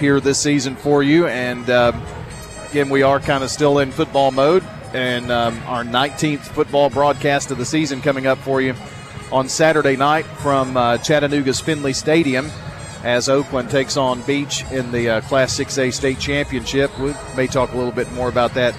here 0.00 0.18
this 0.18 0.40
season 0.40 0.74
for 0.74 1.02
you. 1.02 1.26
And 1.28 1.70
uh, 1.70 1.92
again, 2.70 2.88
we 2.88 3.02
are 3.02 3.20
kind 3.20 3.44
of 3.44 3.50
still 3.50 3.78
in 3.78 3.92
football 3.92 4.32
mode, 4.32 4.64
and 4.92 5.30
um, 5.30 5.60
our 5.66 5.84
19th 5.84 6.40
football 6.40 6.90
broadcast 6.90 7.52
of 7.52 7.58
the 7.58 7.64
season 7.64 8.00
coming 8.00 8.26
up 8.26 8.38
for 8.38 8.60
you 8.60 8.74
on 9.30 9.48
Saturday 9.48 9.96
night 9.96 10.24
from 10.24 10.76
uh, 10.76 10.98
Chattanooga's 10.98 11.60
Finley 11.60 11.92
Stadium 11.92 12.50
as 13.04 13.28
Oakland 13.28 13.70
takes 13.70 13.96
on 13.96 14.22
Beech 14.22 14.64
in 14.72 14.90
the 14.90 15.08
uh, 15.08 15.20
Class 15.22 15.56
6A 15.58 15.92
state 15.92 16.18
championship. 16.18 16.96
We 16.98 17.14
may 17.36 17.46
talk 17.46 17.72
a 17.72 17.76
little 17.76 17.92
bit 17.92 18.10
more 18.12 18.28
about 18.28 18.54
that 18.54 18.74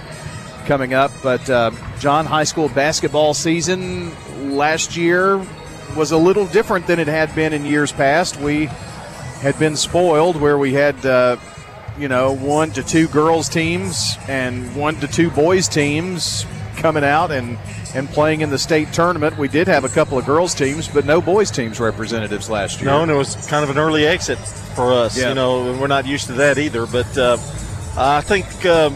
coming 0.65 0.93
up. 0.93 1.11
But 1.23 1.49
uh, 1.49 1.71
John, 1.99 2.25
high 2.25 2.43
school 2.43 2.69
basketball 2.69 3.33
season 3.33 4.11
last 4.55 4.95
year 4.95 5.37
was 5.95 6.11
a 6.11 6.17
little 6.17 6.45
different 6.47 6.87
than 6.87 6.99
it 6.99 7.07
had 7.07 7.33
been 7.35 7.53
in 7.53 7.65
years 7.65 7.91
past. 7.91 8.37
We 8.39 8.69
had 9.41 9.57
been 9.57 9.75
spoiled 9.75 10.39
where 10.39 10.57
we 10.57 10.73
had, 10.73 11.03
uh, 11.05 11.37
you 11.97 12.07
know, 12.07 12.35
one 12.35 12.71
to 12.71 12.83
two 12.83 13.07
girls 13.07 13.49
teams 13.49 14.15
and 14.27 14.75
one 14.75 14.95
to 14.97 15.07
two 15.07 15.31
boys 15.31 15.67
teams 15.67 16.45
coming 16.77 17.03
out 17.03 17.31
and 17.31 17.57
and 17.93 18.07
playing 18.09 18.41
in 18.41 18.49
the 18.49 18.57
state 18.57 18.93
tournament. 18.93 19.37
We 19.37 19.47
did 19.47 19.67
have 19.67 19.83
a 19.83 19.89
couple 19.89 20.17
of 20.17 20.25
girls 20.25 20.55
teams, 20.55 20.87
but 20.87 21.05
no 21.05 21.21
boys 21.21 21.51
teams 21.51 21.79
representatives 21.79 22.49
last 22.49 22.79
year. 22.79 22.89
No, 22.89 23.01
and 23.01 23.11
it 23.11 23.15
was 23.15 23.35
kind 23.47 23.63
of 23.63 23.69
an 23.69 23.77
early 23.77 24.05
exit 24.05 24.37
for 24.37 24.93
us. 24.93 25.17
Yeah. 25.17 25.29
You 25.29 25.35
know, 25.35 25.77
we're 25.77 25.87
not 25.87 26.05
used 26.05 26.27
to 26.27 26.33
that 26.33 26.57
either. 26.57 26.85
But 26.85 27.17
uh, 27.17 27.37
I 27.97 28.21
think 28.21 28.45
uh, 28.65 28.91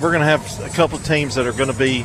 we're 0.00 0.10
going 0.10 0.20
to 0.20 0.26
have 0.26 0.60
a 0.64 0.74
couple 0.74 0.98
of 0.98 1.04
teams 1.04 1.34
that 1.36 1.46
are 1.46 1.52
going 1.52 1.70
to 1.70 1.78
be. 1.78 2.04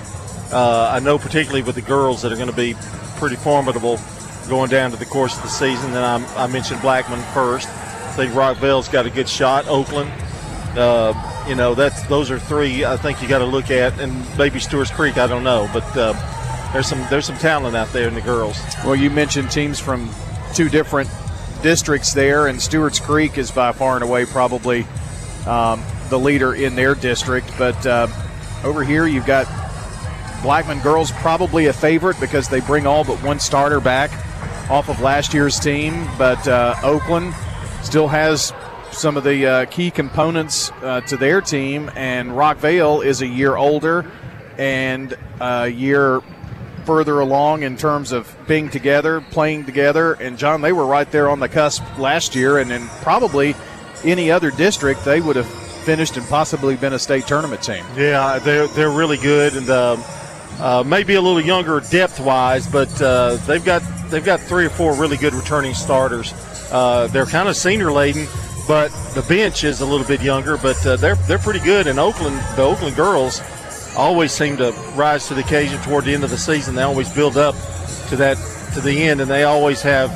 Uh, 0.52 0.90
I 0.92 1.00
know 1.00 1.18
particularly 1.18 1.64
with 1.64 1.76
the 1.76 1.82
girls 1.82 2.22
that 2.22 2.32
are 2.32 2.36
going 2.36 2.50
to 2.50 2.56
be 2.56 2.76
pretty 3.18 3.36
formidable 3.36 4.00
going 4.48 4.70
down 4.70 4.92
to 4.92 4.98
the 4.98 5.06
course 5.06 5.36
of 5.36 5.42
the 5.42 5.50
season. 5.50 5.94
And 5.96 5.98
I, 5.98 6.44
I 6.44 6.48
mentioned 6.48 6.82
Blackman 6.82 7.22
first. 7.34 7.68
Think 8.16 8.34
Rockvale's 8.34 8.88
got 8.88 9.06
a 9.06 9.10
good 9.10 9.28
shot. 9.28 9.68
Oakland. 9.68 10.10
Uh, 10.78 11.14
you 11.48 11.56
know, 11.56 11.76
that's 11.76 12.02
those 12.08 12.32
are 12.32 12.40
three 12.40 12.86
I 12.86 12.98
think 12.98 13.22
you 13.22 13.28
got 13.28 13.40
to 13.40 13.46
look 13.46 13.72
at, 13.72 14.00
and 14.00 14.38
maybe 14.38 14.60
Stewart's 14.60 14.92
Creek. 14.92 15.18
I 15.18 15.28
don't 15.28 15.44
know, 15.44 15.70
but 15.74 15.84
uh, 15.98 16.14
there's 16.74 16.88
some 16.88 17.06
there's 17.10 17.26
some 17.26 17.38
talent 17.38 17.76
out 17.76 17.90
there 17.90 18.08
in 18.08 18.14
the 18.14 18.22
girls. 18.22 18.58
Well, 18.84 18.96
you 18.96 19.10
mentioned 19.10 19.52
teams 19.52 19.80
from 19.80 20.10
two 20.54 20.70
different 20.70 21.10
districts 21.62 22.14
there, 22.14 22.48
and 22.48 22.62
Stewart's 22.62 23.00
Creek 23.00 23.38
is 23.38 23.52
by 23.52 23.72
far 23.72 23.96
and 23.96 24.04
away 24.04 24.26
probably 24.26 24.86
um, 25.46 25.84
the 26.10 26.18
leader 26.18 26.54
in 26.54 26.76
their 26.76 26.96
district. 26.96 27.52
But 27.58 27.86
uh, 27.86 28.08
over 28.64 28.84
here, 28.84 29.08
you've 29.08 29.26
got 29.26 29.46
Blackman 30.42 30.80
girls 30.80 31.12
probably 31.12 31.68
a 31.68 31.74
favorite 31.74 32.20
because 32.20 32.48
they 32.50 32.60
bring 32.62 32.88
all 32.88 33.04
but 33.04 33.22
one 33.24 33.40
starter 33.40 33.80
back 33.80 34.12
off 34.70 34.90
of 34.90 35.02
last 35.02 35.34
year's 35.34 35.60
team. 35.60 36.08
But 36.18 36.48
uh, 36.48 36.76
Oakland 36.84 37.34
still 37.86 38.08
has 38.08 38.54
some 38.92 39.18
of 39.18 39.24
the 39.24 39.46
uh, 39.46 39.66
key 39.66 39.92
components 39.92 40.72
uh, 40.82 41.02
to 41.02 41.18
their 41.18 41.42
team, 41.42 41.92
and 41.96 42.32
Rockvale 42.32 43.06
is 43.06 43.22
a 43.22 43.28
year 43.28 43.56
older 43.56 44.10
and 44.58 45.16
a 45.40 45.68
year 45.68 46.22
further 46.86 47.20
along 47.20 47.64
in 47.64 47.78
terms 47.78 48.12
of 48.12 48.36
being 48.48 48.70
together, 48.70 49.22
playing 49.32 49.66
together. 49.66 50.14
And 50.14 50.38
John, 50.38 50.62
they 50.62 50.72
were 50.72 50.86
right 50.86 51.10
there 51.12 51.30
on 51.30 51.40
the 51.40 51.50
cusp 51.50 51.84
last 51.98 52.36
year, 52.36 52.60
and 52.60 52.72
in 52.72 52.88
probably 53.02 53.56
any 54.04 54.32
other 54.32 54.52
district, 54.52 55.04
they 55.04 55.20
would 55.20 55.36
have 55.36 55.48
finished 55.48 56.18
and 56.18 56.26
possibly 56.28 56.76
been 56.76 56.94
a 56.94 57.00
state 57.00 57.28
tournament 57.28 57.62
team. 57.62 57.84
Yeah, 57.96 58.40
they're 58.40 58.68
they're 58.68 58.90
really 58.90 59.18
good, 59.18 59.56
and 59.56 59.70
uh, 59.70 59.98
uh, 60.60 60.84
maybe 60.86 61.16
a 61.16 61.22
little 61.22 61.42
younger 61.42 61.80
depth 61.80 62.20
wise, 62.20 62.68
but 62.68 63.02
uh, 63.02 63.36
they've 63.48 63.66
got 63.66 63.82
they've 64.10 64.26
got 64.26 64.40
three 64.40 64.66
or 64.66 64.70
four 64.70 64.94
really 64.96 65.18
good 65.18 65.34
returning 65.34 65.74
starters. 65.74 66.34
Uh, 66.76 67.08
they're 67.08 67.26
kind 67.26 67.48
of 67.48 67.56
senior 67.56 67.90
laden, 67.90 68.28
but 68.68 68.90
the 69.14 69.22
bench 69.30 69.64
is 69.64 69.80
a 69.80 69.86
little 69.86 70.06
bit 70.06 70.22
younger, 70.22 70.58
but 70.58 70.86
uh, 70.86 70.98
they're 70.98 71.16
they're 71.16 71.40
pretty 71.40 71.62
good. 71.62 71.88
And 71.88 71.98
Oakland, 71.98 72.38
the 72.58 72.64
Oakland 72.64 72.98
girls 72.98 73.42
always 73.96 74.34
seem 74.34 74.58
to 74.58 74.74
rise 74.94 75.30
to 75.30 75.36
the 75.36 75.40
occasion 75.40 75.82
toward 75.84 76.04
the 76.04 76.14
end 76.14 76.26
of 76.26 76.32
the 76.32 76.38
season. 76.38 76.76
They 76.76 76.82
always 76.82 77.10
build 77.14 77.38
up 77.38 77.56
to 78.10 78.18
that 78.18 78.36
to 78.74 78.82
the 78.82 79.04
end, 79.04 79.22
and 79.22 79.32
they 79.32 79.44
always 79.44 79.82
have 79.84 80.12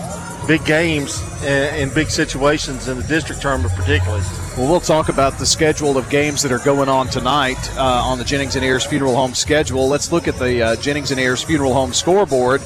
big 0.50 0.66
games 0.66 1.24
and, 1.44 1.94
big 1.94 2.10
situations 2.10 2.90
in 2.90 2.98
the 2.98 3.04
district 3.04 3.42
tournament, 3.42 3.74
particularly. 3.76 4.24
Well, 4.58 4.70
we'll 4.70 4.82
talk 4.82 5.08
about 5.08 5.38
the 5.38 5.46
schedule 5.46 5.98
of 5.98 6.10
games 6.10 6.42
that 6.42 6.52
are 6.52 6.60
going 6.60 6.90
on 6.90 7.08
tonight 7.08 7.72
uh, 7.78 7.84
on 8.04 8.18
the 8.18 8.26
Jennings 8.26 8.58
and 8.58 8.66
Ayers 8.66 8.86
Funeral 8.86 9.16
Home 9.16 9.34
schedule. 9.34 9.88
Let's 9.88 10.12
look 10.12 10.28
at 10.28 10.38
the 10.38 10.62
uh, 10.62 10.76
Jennings 10.76 11.12
and 11.12 11.20
Ayers 11.22 11.42
Funeral 11.42 11.74
Home 11.74 11.94
scoreboard. 11.94 12.62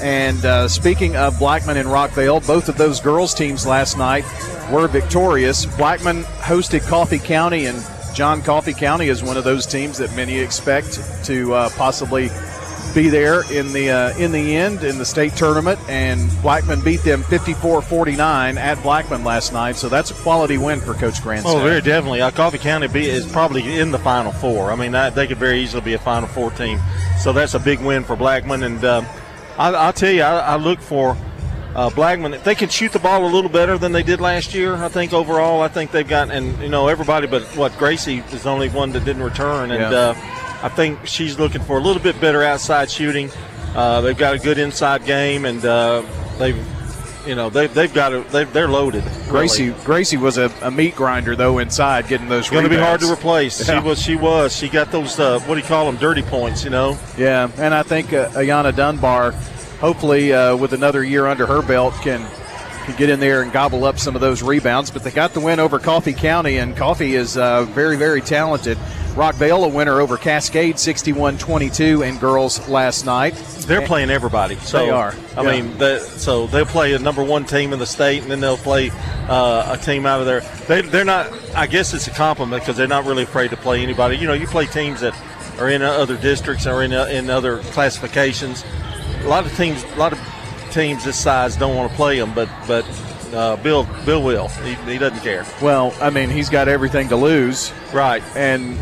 And 0.00 0.44
uh, 0.44 0.68
speaking 0.68 1.16
of 1.16 1.38
Blackman 1.38 1.76
and 1.76 1.88
Rockvale, 1.88 2.46
both 2.46 2.68
of 2.68 2.76
those 2.76 3.00
girls' 3.00 3.34
teams 3.34 3.66
last 3.66 3.98
night 3.98 4.24
were 4.70 4.88
victorious. 4.88 5.66
Blackman 5.76 6.22
hosted 6.22 6.86
Coffee 6.86 7.18
County 7.18 7.66
and 7.66 7.84
John 8.14 8.42
Coffee 8.42 8.74
County 8.74 9.08
is 9.08 9.22
one 9.22 9.36
of 9.36 9.44
those 9.44 9.66
teams 9.66 9.98
that 9.98 10.14
many 10.16 10.38
expect 10.38 11.00
to 11.24 11.54
uh, 11.54 11.70
possibly 11.76 12.30
be 12.94 13.08
there 13.08 13.42
in 13.52 13.72
the 13.72 13.90
uh, 13.90 14.16
in 14.18 14.32
the 14.32 14.56
end 14.56 14.82
in 14.82 14.98
the 14.98 15.04
state 15.04 15.34
tournament. 15.34 15.78
And 15.88 16.28
Blackman 16.42 16.80
beat 16.80 17.02
them 17.02 17.22
54-49 17.22 18.56
at 18.56 18.82
Blackman 18.82 19.24
last 19.24 19.52
night, 19.52 19.76
so 19.76 19.88
that's 19.88 20.10
a 20.10 20.14
quality 20.14 20.58
win 20.58 20.80
for 20.80 20.94
Coach 20.94 21.22
Grant. 21.22 21.46
Oh, 21.46 21.60
very 21.60 21.80
definitely. 21.80 22.20
Uh, 22.20 22.30
Coffee 22.30 22.58
County 22.58 22.88
be, 22.88 23.08
is 23.08 23.30
probably 23.30 23.78
in 23.78 23.90
the 23.90 23.98
Final 23.98 24.32
Four. 24.32 24.72
I 24.72 24.76
mean, 24.76 24.92
that, 24.92 25.14
they 25.14 25.26
could 25.26 25.38
very 25.38 25.60
easily 25.60 25.82
be 25.82 25.94
a 25.94 25.98
Final 25.98 26.28
Four 26.28 26.50
team. 26.50 26.80
So 27.20 27.32
that's 27.32 27.54
a 27.54 27.60
big 27.60 27.80
win 27.80 28.04
for 28.04 28.16
Blackman. 28.16 28.62
And 28.62 28.84
uh, 28.84 29.02
I, 29.58 29.86
will 29.86 29.92
tell 29.92 30.12
you, 30.12 30.22
I, 30.22 30.38
I 30.38 30.56
look 30.56 30.80
for 30.80 31.16
uh, 31.74 31.90
Blackman, 31.90 32.34
if 32.34 32.44
they 32.44 32.54
can 32.54 32.68
shoot 32.68 32.92
the 32.92 32.98
ball 32.98 33.24
a 33.24 33.30
little 33.30 33.50
better 33.50 33.78
than 33.78 33.92
they 33.92 34.02
did 34.02 34.20
last 34.20 34.54
year, 34.54 34.74
I 34.74 34.88
think 34.88 35.12
overall, 35.12 35.60
I 35.60 35.68
think 35.68 35.90
they've 35.90 36.06
got, 36.06 36.30
and 36.30 36.58
you 36.60 36.68
know, 36.68 36.88
everybody 36.88 37.26
but 37.26 37.42
what 37.56 37.76
Gracie 37.78 38.18
is 38.18 38.42
the 38.42 38.50
only 38.50 38.68
one 38.68 38.90
that 38.92 39.04
didn't 39.04 39.22
return, 39.22 39.70
and 39.70 39.92
yeah. 39.92 39.98
uh, 39.98 40.14
I 40.62 40.68
think 40.70 41.06
she's 41.06 41.38
looking 41.38 41.62
for 41.62 41.78
a 41.78 41.80
little 41.80 42.02
bit 42.02 42.20
better 42.20 42.42
outside 42.42 42.90
shooting. 42.90 43.30
Uh, 43.74 44.00
they've 44.00 44.16
got 44.16 44.34
a 44.34 44.38
good 44.38 44.58
inside 44.58 45.04
game, 45.04 45.44
and 45.44 45.64
uh, 45.64 46.02
they've, 46.38 46.58
you 47.26 47.34
know, 47.34 47.50
they, 47.50 47.66
they've 47.66 47.92
got 47.92 48.12
it. 48.12 48.28
They, 48.30 48.44
they're 48.44 48.68
loaded. 48.68 49.04
Gracie 49.28 49.70
really. 49.70 49.84
Gracie 49.84 50.16
was 50.16 50.38
a, 50.38 50.52
a, 50.62 50.70
meat 50.70 50.94
grinder 50.94 51.36
though 51.36 51.58
inside, 51.58 52.08
getting 52.08 52.28
those. 52.28 52.40
It's 52.40 52.50
going 52.50 52.64
to 52.64 52.70
be 52.70 52.76
hard 52.76 53.00
to 53.00 53.12
replace. 53.12 53.66
Yeah. 53.66 53.80
She 53.80 53.86
was. 53.86 54.02
She 54.02 54.16
was. 54.16 54.56
She 54.56 54.68
got 54.68 54.90
those. 54.90 55.18
Uh, 55.18 55.40
what 55.40 55.54
do 55.54 55.60
you 55.60 55.66
call 55.66 55.86
them? 55.86 55.96
Dirty 55.96 56.22
points. 56.22 56.64
You 56.64 56.70
know. 56.70 56.98
Yeah, 57.16 57.50
and 57.56 57.74
I 57.74 57.82
think 57.82 58.12
uh, 58.12 58.28
Ayana 58.30 58.74
Dunbar 58.74 59.32
hopefully 59.80 60.32
uh, 60.32 60.56
with 60.56 60.72
another 60.72 61.04
year 61.04 61.26
under 61.26 61.46
her 61.46 61.62
belt 61.62 61.94
can 62.02 62.26
can 62.88 62.96
get 62.96 63.10
in 63.10 63.20
there 63.20 63.42
and 63.42 63.52
gobble 63.52 63.84
up 63.84 63.98
some 63.98 64.14
of 64.14 64.20
those 64.20 64.42
rebounds. 64.42 64.90
But 64.90 65.04
they 65.04 65.10
got 65.10 65.34
the 65.34 65.40
win 65.40 65.60
over 65.60 65.78
Coffee 65.78 66.14
County, 66.14 66.58
and 66.58 66.76
Coffee 66.76 67.14
is 67.14 67.36
uh, 67.36 67.64
very, 67.64 67.96
very 67.96 68.20
talented. 68.20 68.78
Rockvale, 69.18 69.64
a 69.64 69.68
winner 69.68 70.00
over 70.00 70.16
Cascade, 70.16 70.78
61 70.78 71.38
22 71.38 72.02
in 72.02 72.18
girls 72.18 72.66
last 72.68 73.04
night. 73.04 73.34
They're 73.66 73.86
playing 73.86 74.10
everybody. 74.10 74.54
So, 74.56 74.78
they 74.78 74.90
are. 74.90 75.14
I 75.36 75.42
yeah. 75.42 75.60
mean, 75.60 75.76
they, 75.76 75.98
so 75.98 76.46
they'll 76.46 76.64
play 76.64 76.94
a 76.94 76.98
number 76.98 77.22
one 77.22 77.44
team 77.44 77.72
in 77.72 77.78
the 77.78 77.86
state, 77.86 78.22
and 78.22 78.30
then 78.30 78.40
they'll 78.40 78.56
play 78.56 78.90
uh, 79.28 79.76
a 79.78 79.82
team 79.82 80.06
out 80.06 80.20
of 80.20 80.26
there. 80.26 80.40
They, 80.66 80.82
they're 80.82 81.04
not, 81.04 81.32
I 81.54 81.66
guess 81.66 81.92
it's 81.92 82.06
a 82.06 82.12
compliment 82.12 82.62
because 82.62 82.76
they're 82.76 82.86
not 82.86 83.04
really 83.04 83.24
afraid 83.24 83.50
to 83.50 83.56
play 83.56 83.82
anybody. 83.82 84.16
You 84.16 84.26
know, 84.26 84.34
you 84.34 84.46
play 84.46 84.66
teams 84.66 85.00
that 85.00 85.14
are 85.58 85.68
in 85.68 85.82
other 85.82 86.16
districts 86.16 86.66
or 86.66 86.82
in, 86.82 86.92
in 86.92 87.28
other 87.28 87.58
classifications 87.58 88.64
a 89.24 89.28
lot 89.28 89.44
of 89.44 89.56
teams, 89.56 89.82
a 89.82 89.96
lot 89.96 90.12
of 90.12 90.20
teams 90.70 91.04
this 91.04 91.18
size 91.18 91.56
don't 91.56 91.76
want 91.76 91.90
to 91.90 91.96
play 91.96 92.18
them, 92.18 92.32
but 92.34 92.48
but 92.66 92.84
uh, 93.34 93.56
Bill 93.56 93.88
Bill 94.04 94.22
will. 94.22 94.48
He, 94.48 94.74
he 94.90 94.98
doesn't 94.98 95.20
care. 95.20 95.44
Well, 95.62 95.94
I 96.00 96.10
mean, 96.10 96.30
he's 96.30 96.48
got 96.48 96.68
everything 96.68 97.08
to 97.08 97.16
lose, 97.16 97.72
right? 97.92 98.22
And 98.34 98.76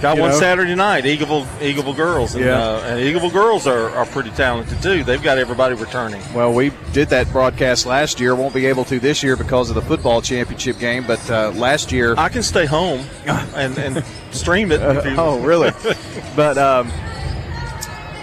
got 0.00 0.18
one 0.18 0.30
know. 0.30 0.38
Saturday 0.38 0.74
night, 0.74 1.04
Eagleville 1.04 1.46
Eagleville 1.58 1.96
girls, 1.96 2.34
and, 2.34 2.44
yeah. 2.44 2.62
uh, 2.62 2.82
and 2.86 3.00
Eagleville 3.00 3.32
girls 3.32 3.66
are, 3.66 3.90
are 3.90 4.06
pretty 4.06 4.30
talented 4.30 4.80
too. 4.82 5.04
They've 5.04 5.22
got 5.22 5.38
everybody 5.38 5.74
returning. 5.74 6.22
Well, 6.34 6.52
we 6.52 6.72
did 6.92 7.08
that 7.08 7.30
broadcast 7.32 7.86
last 7.86 8.20
year. 8.20 8.34
Won't 8.34 8.54
be 8.54 8.66
able 8.66 8.84
to 8.86 8.98
this 8.98 9.22
year 9.22 9.36
because 9.36 9.68
of 9.68 9.74
the 9.74 9.82
football 9.82 10.22
championship 10.22 10.78
game, 10.78 11.06
but 11.06 11.30
uh, 11.30 11.52
last 11.52 11.92
year 11.92 12.14
I 12.16 12.28
can 12.28 12.42
stay 12.42 12.66
home 12.66 13.04
and, 13.26 13.76
and 13.78 14.04
stream 14.30 14.72
it. 14.72 14.80
oh, 14.82 15.40
really? 15.40 15.70
but 16.36 16.58
um, 16.58 16.90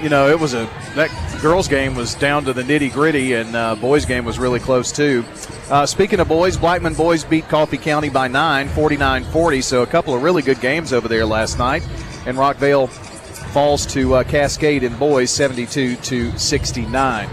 you 0.02 0.10
know, 0.10 0.30
it 0.30 0.40
was 0.40 0.54
a 0.54 0.70
that 0.96 1.10
girls 1.46 1.68
game 1.68 1.94
was 1.94 2.16
down 2.16 2.44
to 2.44 2.54
the 2.54 2.64
nitty 2.64 2.92
gritty, 2.92 3.34
and 3.34 3.56
uh, 3.56 3.76
boys 3.76 4.04
game 4.04 4.26
was 4.26 4.40
really 4.40 4.60
close 4.60 4.92
too. 4.92 5.24
Uh, 5.70 5.86
speaking 5.86 6.20
of 6.20 6.28
boys, 6.28 6.58
Blackman 6.58 6.96
boys 6.96 7.24
beat 7.24 7.48
Coffee 7.48 7.78
County 7.78 8.10
by 8.10 8.28
nine, 8.28 8.68
49-40. 8.70 9.64
So 9.64 9.84
a 9.84 9.86
couple 9.86 10.16
of 10.16 10.24
really 10.24 10.42
good 10.42 10.60
games 10.60 10.92
over 10.92 11.08
there 11.08 11.24
last 11.24 11.60
night, 11.60 11.88
and 12.26 12.36
Rockvale 12.36 12.90
falls 13.54 13.86
to 13.94 14.16
uh, 14.16 14.24
Cascade 14.24 14.82
in 14.82 14.98
boys, 14.98 15.30
72 15.30 15.98
to 15.98 16.36
69. 16.36 17.30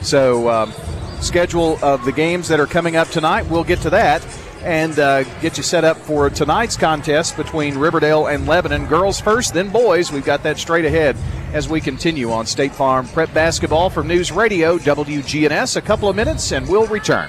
So 0.00 0.48
um, 0.48 0.72
schedule 1.20 1.78
of 1.82 2.06
the 2.06 2.12
games 2.12 2.48
that 2.48 2.60
are 2.60 2.66
coming 2.66 2.96
up 2.96 3.08
tonight, 3.08 3.42
we'll 3.42 3.62
get 3.62 3.82
to 3.82 3.90
that 3.90 4.26
and 4.62 4.98
uh, 4.98 5.24
get 5.40 5.58
you 5.58 5.62
set 5.62 5.84
up 5.84 5.98
for 5.98 6.30
tonight's 6.30 6.78
contest 6.78 7.36
between 7.36 7.76
Riverdale 7.76 8.26
and 8.26 8.46
Lebanon. 8.46 8.86
Girls 8.86 9.20
first, 9.20 9.52
then 9.52 9.68
boys. 9.68 10.10
We've 10.10 10.24
got 10.24 10.42
that 10.44 10.56
straight 10.56 10.86
ahead 10.86 11.14
as 11.54 11.68
we 11.68 11.80
continue 11.80 12.30
on 12.30 12.46
State 12.46 12.72
Farm 12.72 13.06
Prep 13.08 13.32
Basketball 13.34 13.90
from 13.90 14.06
News 14.06 14.32
Radio 14.32 14.78
WGNS. 14.78 15.76
A 15.76 15.80
couple 15.80 16.08
of 16.08 16.16
minutes, 16.16 16.52
and 16.52 16.68
we'll 16.68 16.86
return. 16.86 17.28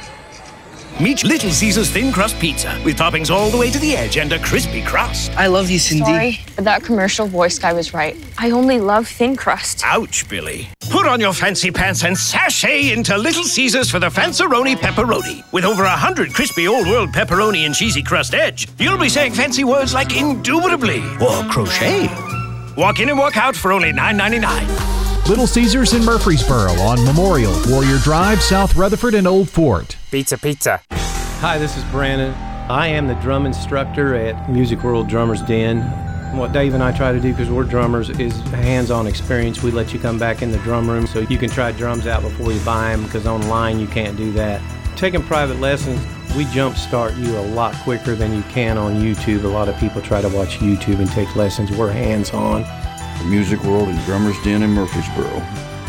Meet 0.99 1.23
Little 1.23 1.49
Caesars 1.49 1.89
thin 1.89 2.13
crust 2.13 2.37
pizza 2.39 2.79
with 2.85 2.97
toppings 2.97 3.31
all 3.31 3.49
the 3.49 3.57
way 3.57 3.71
to 3.71 3.79
the 3.79 3.95
edge 3.95 4.17
and 4.17 4.31
a 4.33 4.39
crispy 4.39 4.83
crust. 4.83 5.31
I 5.31 5.47
love 5.47 5.69
you, 5.69 5.79
Cindy. 5.79 6.03
Sorry, 6.05 6.39
but 6.55 6.65
that 6.65 6.83
commercial 6.83 7.25
voice 7.25 7.57
guy 7.57 7.73
was 7.73 7.93
right. 7.93 8.15
I 8.37 8.51
only 8.51 8.79
love 8.79 9.07
thin 9.07 9.35
crust. 9.35 9.81
Ouch, 9.83 10.29
Billy. 10.29 10.67
Put 10.91 11.07
on 11.07 11.19
your 11.19 11.33
fancy 11.33 11.71
pants 11.71 12.03
and 12.03 12.15
sashay 12.15 12.91
into 12.91 13.17
Little 13.17 13.45
Caesars 13.45 13.89
for 13.89 13.97
the 13.97 14.09
Fanceroni 14.09 14.75
Pepperoni. 14.75 15.43
With 15.51 15.65
over 15.65 15.85
a 15.85 15.89
hundred 15.89 16.33
crispy 16.33 16.67
old 16.67 16.85
world 16.85 17.09
pepperoni 17.09 17.65
and 17.65 17.73
cheesy 17.73 18.03
crust 18.03 18.35
edge, 18.35 18.67
you'll 18.77 18.99
be 18.99 19.09
saying 19.09 19.33
fancy 19.33 19.63
words 19.63 19.95
like 19.95 20.15
indubitably 20.15 20.99
or 21.19 21.43
crochet. 21.49 22.40
Walk 22.77 23.01
in 23.01 23.09
and 23.09 23.19
walk 23.19 23.35
out 23.35 23.53
for 23.53 23.73
only 23.73 23.91
$9.99. 23.91 25.27
Little 25.27 25.45
Caesars 25.45 25.93
in 25.93 26.05
Murfreesboro 26.05 26.71
on 26.79 27.03
Memorial, 27.03 27.53
Warrior 27.67 27.97
Drive, 27.97 28.41
South 28.41 28.75
Rutherford, 28.77 29.13
and 29.13 29.27
Old 29.27 29.49
Fort. 29.49 29.97
Pizza, 30.09 30.37
pizza. 30.37 30.79
Hi, 30.89 31.57
this 31.57 31.75
is 31.75 31.83
Brandon. 31.85 32.33
I 32.71 32.87
am 32.87 33.07
the 33.07 33.15
drum 33.15 33.45
instructor 33.45 34.15
at 34.15 34.49
Music 34.49 34.83
World 34.83 35.09
Drummers 35.09 35.41
Den. 35.41 35.81
What 36.37 36.53
Dave 36.53 36.73
and 36.73 36.81
I 36.81 36.93
try 36.93 37.11
to 37.11 37.19
do, 37.19 37.31
because 37.31 37.49
we're 37.49 37.65
drummers, 37.65 38.09
is 38.09 38.39
hands 38.51 38.89
on 38.89 39.05
experience. 39.05 39.61
We 39.61 39.71
let 39.71 39.91
you 39.91 39.99
come 39.99 40.17
back 40.17 40.41
in 40.41 40.51
the 40.51 40.59
drum 40.59 40.89
room 40.89 41.07
so 41.07 41.19
you 41.19 41.37
can 41.37 41.49
try 41.49 41.73
drums 41.73 42.07
out 42.07 42.21
before 42.21 42.53
you 42.53 42.59
buy 42.61 42.91
them, 42.91 43.03
because 43.03 43.27
online 43.27 43.81
you 43.81 43.87
can't 43.87 44.15
do 44.15 44.31
that. 44.31 44.61
Taking 44.95 45.21
private 45.23 45.59
lessons, 45.59 45.99
we 46.35 46.45
jumpstart 46.45 47.17
you 47.17 47.37
a 47.37 47.41
lot 47.41 47.75
quicker 47.83 48.15
than 48.15 48.33
you 48.33 48.41
can 48.43 48.77
on 48.77 48.95
YouTube. 48.95 49.43
A 49.43 49.47
lot 49.47 49.67
of 49.67 49.77
people 49.77 50.01
try 50.01 50.21
to 50.21 50.29
watch 50.29 50.59
YouTube 50.59 50.99
and 50.99 51.09
take 51.11 51.35
lessons. 51.35 51.71
We're 51.71 51.91
hands 51.91 52.31
on. 52.31 52.63
The 53.19 53.25
Music 53.25 53.61
World 53.63 53.89
and 53.89 53.99
Drummers 54.05 54.41
Den 54.43 54.63
in 54.63 54.71
Murfreesboro, 54.71 55.29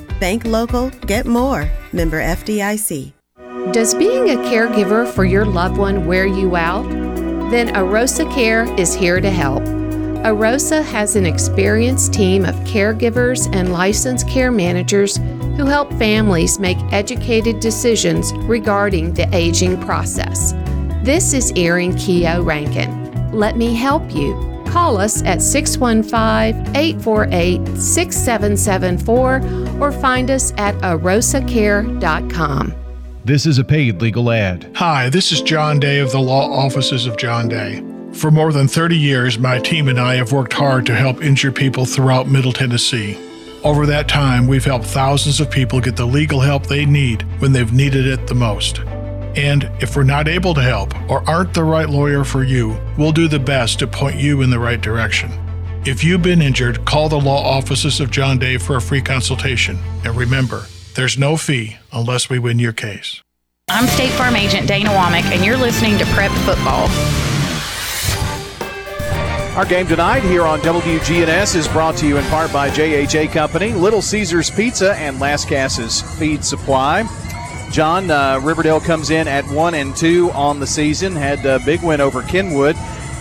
Bank 0.21 0.45
local, 0.45 0.91
get 1.07 1.25
more. 1.25 1.67
Member 1.91 2.21
FDIC. 2.21 3.11
Does 3.71 3.95
being 3.95 4.29
a 4.29 4.35
caregiver 4.51 5.11
for 5.11 5.25
your 5.25 5.45
loved 5.45 5.77
one 5.77 6.05
wear 6.05 6.27
you 6.27 6.55
out? 6.55 6.87
Then 7.49 7.69
Arosa 7.69 8.31
Care 8.31 8.71
is 8.79 8.93
here 8.93 9.19
to 9.19 9.31
help. 9.31 9.63
Arosa 10.23 10.83
has 10.83 11.15
an 11.15 11.25
experienced 11.25 12.13
team 12.13 12.45
of 12.45 12.53
caregivers 12.57 13.51
and 13.55 13.73
licensed 13.73 14.29
care 14.29 14.51
managers 14.51 15.17
who 15.57 15.65
help 15.65 15.91
families 15.93 16.59
make 16.59 16.77
educated 16.91 17.59
decisions 17.59 18.31
regarding 18.43 19.15
the 19.15 19.27
aging 19.35 19.81
process. 19.81 20.53
This 21.01 21.33
is 21.33 21.51
Erin 21.55 21.97
Keogh 21.97 22.43
Rankin. 22.43 23.31
Let 23.31 23.57
me 23.57 23.73
help 23.73 24.13
you. 24.13 24.60
Call 24.71 24.97
us 24.97 25.21
at 25.23 25.41
615 25.41 26.75
848 26.75 27.77
6774 27.77 29.81
or 29.81 29.91
find 29.91 30.31
us 30.31 30.53
at 30.57 30.73
arosacare.com. 30.75 32.73
This 33.25 33.45
is 33.45 33.57
a 33.57 33.65
paid 33.65 34.01
legal 34.01 34.31
ad. 34.31 34.71
Hi, 34.75 35.09
this 35.09 35.33
is 35.33 35.41
John 35.41 35.77
Day 35.79 35.99
of 35.99 36.13
the 36.13 36.21
Law 36.21 36.49
Offices 36.49 37.05
of 37.05 37.17
John 37.17 37.49
Day. 37.49 37.83
For 38.13 38.31
more 38.31 38.53
than 38.53 38.69
30 38.69 38.97
years, 38.97 39.37
my 39.37 39.59
team 39.59 39.89
and 39.89 39.99
I 39.99 40.15
have 40.15 40.31
worked 40.31 40.53
hard 40.53 40.85
to 40.85 40.95
help 40.95 41.21
injured 41.21 41.55
people 41.55 41.83
throughout 41.85 42.29
Middle 42.29 42.53
Tennessee. 42.53 43.17
Over 43.65 43.85
that 43.87 44.07
time, 44.07 44.47
we've 44.47 44.63
helped 44.63 44.85
thousands 44.85 45.41
of 45.41 45.51
people 45.51 45.81
get 45.81 45.97
the 45.97 46.07
legal 46.07 46.39
help 46.39 46.67
they 46.67 46.85
need 46.85 47.23
when 47.41 47.51
they've 47.51 47.73
needed 47.73 48.07
it 48.07 48.27
the 48.27 48.35
most. 48.35 48.79
And 49.35 49.69
if 49.79 49.95
we're 49.95 50.03
not 50.03 50.27
able 50.27 50.53
to 50.53 50.61
help 50.61 50.93
or 51.09 51.27
aren't 51.29 51.53
the 51.53 51.63
right 51.63 51.89
lawyer 51.89 52.23
for 52.23 52.43
you, 52.43 52.79
we'll 52.97 53.11
do 53.11 53.27
the 53.27 53.39
best 53.39 53.79
to 53.79 53.87
point 53.87 54.17
you 54.17 54.41
in 54.41 54.49
the 54.49 54.59
right 54.59 54.81
direction. 54.81 55.31
If 55.85 56.03
you've 56.03 56.21
been 56.21 56.41
injured, 56.41 56.85
call 56.85 57.09
the 57.09 57.19
law 57.19 57.41
offices 57.43 57.99
of 57.99 58.11
John 58.11 58.37
Day 58.37 58.57
for 58.57 58.75
a 58.75 58.81
free 58.81 59.01
consultation. 59.01 59.79
And 60.03 60.15
remember, 60.15 60.65
there's 60.95 61.17
no 61.17 61.37
fee 61.37 61.77
unless 61.91 62.29
we 62.29 62.39
win 62.39 62.59
your 62.59 62.73
case. 62.73 63.21
I'm 63.69 63.87
State 63.87 64.11
Farm 64.11 64.35
Agent 64.35 64.67
Dana 64.67 64.89
Womack, 64.89 65.23
and 65.33 65.45
you're 65.45 65.57
listening 65.57 65.97
to 65.97 66.05
Prep 66.07 66.31
Football. 66.43 66.89
Our 69.57 69.65
game 69.65 69.87
tonight 69.87 70.23
here 70.23 70.43
on 70.43 70.59
WGNS 70.61 71.55
is 71.55 71.67
brought 71.67 71.97
to 71.97 72.07
you 72.07 72.17
in 72.17 72.25
part 72.25 72.53
by 72.53 72.69
JHA 72.69 73.31
Company, 73.31 73.73
Little 73.73 74.01
Caesars 74.01 74.49
Pizza, 74.49 74.93
and 74.95 75.17
Lascassas 75.17 76.03
Feed 76.17 76.43
Supply. 76.43 77.03
John 77.71 78.11
uh, 78.11 78.39
Riverdale 78.43 78.81
comes 78.81 79.11
in 79.11 79.29
at 79.29 79.45
one 79.47 79.73
and 79.73 79.95
two 79.95 80.29
on 80.31 80.59
the 80.59 80.67
season. 80.67 81.15
Had 81.15 81.45
a 81.45 81.59
big 81.59 81.81
win 81.81 82.01
over 82.01 82.21
Kenwood. 82.21 82.75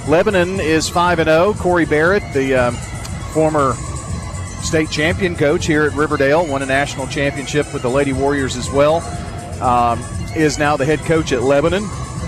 Lebanon 0.09 0.59
is 0.59 0.89
five 0.89 1.21
and 1.21 1.29
zero. 1.29 1.55
Corey 1.55 1.85
Barrett, 1.85 2.23
the 2.33 2.55
uh, 2.55 2.71
former 3.33 3.75
state 4.63 4.91
champion 4.91 5.37
coach 5.37 5.67
here 5.67 5.85
at 5.85 5.93
Riverdale, 5.95 6.47
won 6.47 6.63
a 6.63 6.67
national 6.67 7.07
championship 7.07 7.73
with 7.73 7.83
the 7.83 7.89
Lady 7.89 8.13
Warriors 8.13 8.57
as 8.57 8.69
well. 8.71 8.97
Um, 9.63 10.03
is 10.35 10.59
now 10.59 10.77
the 10.77 10.85
head 10.85 10.99
coach 11.01 11.33
at 11.33 11.43
Lebanon, 11.43 11.85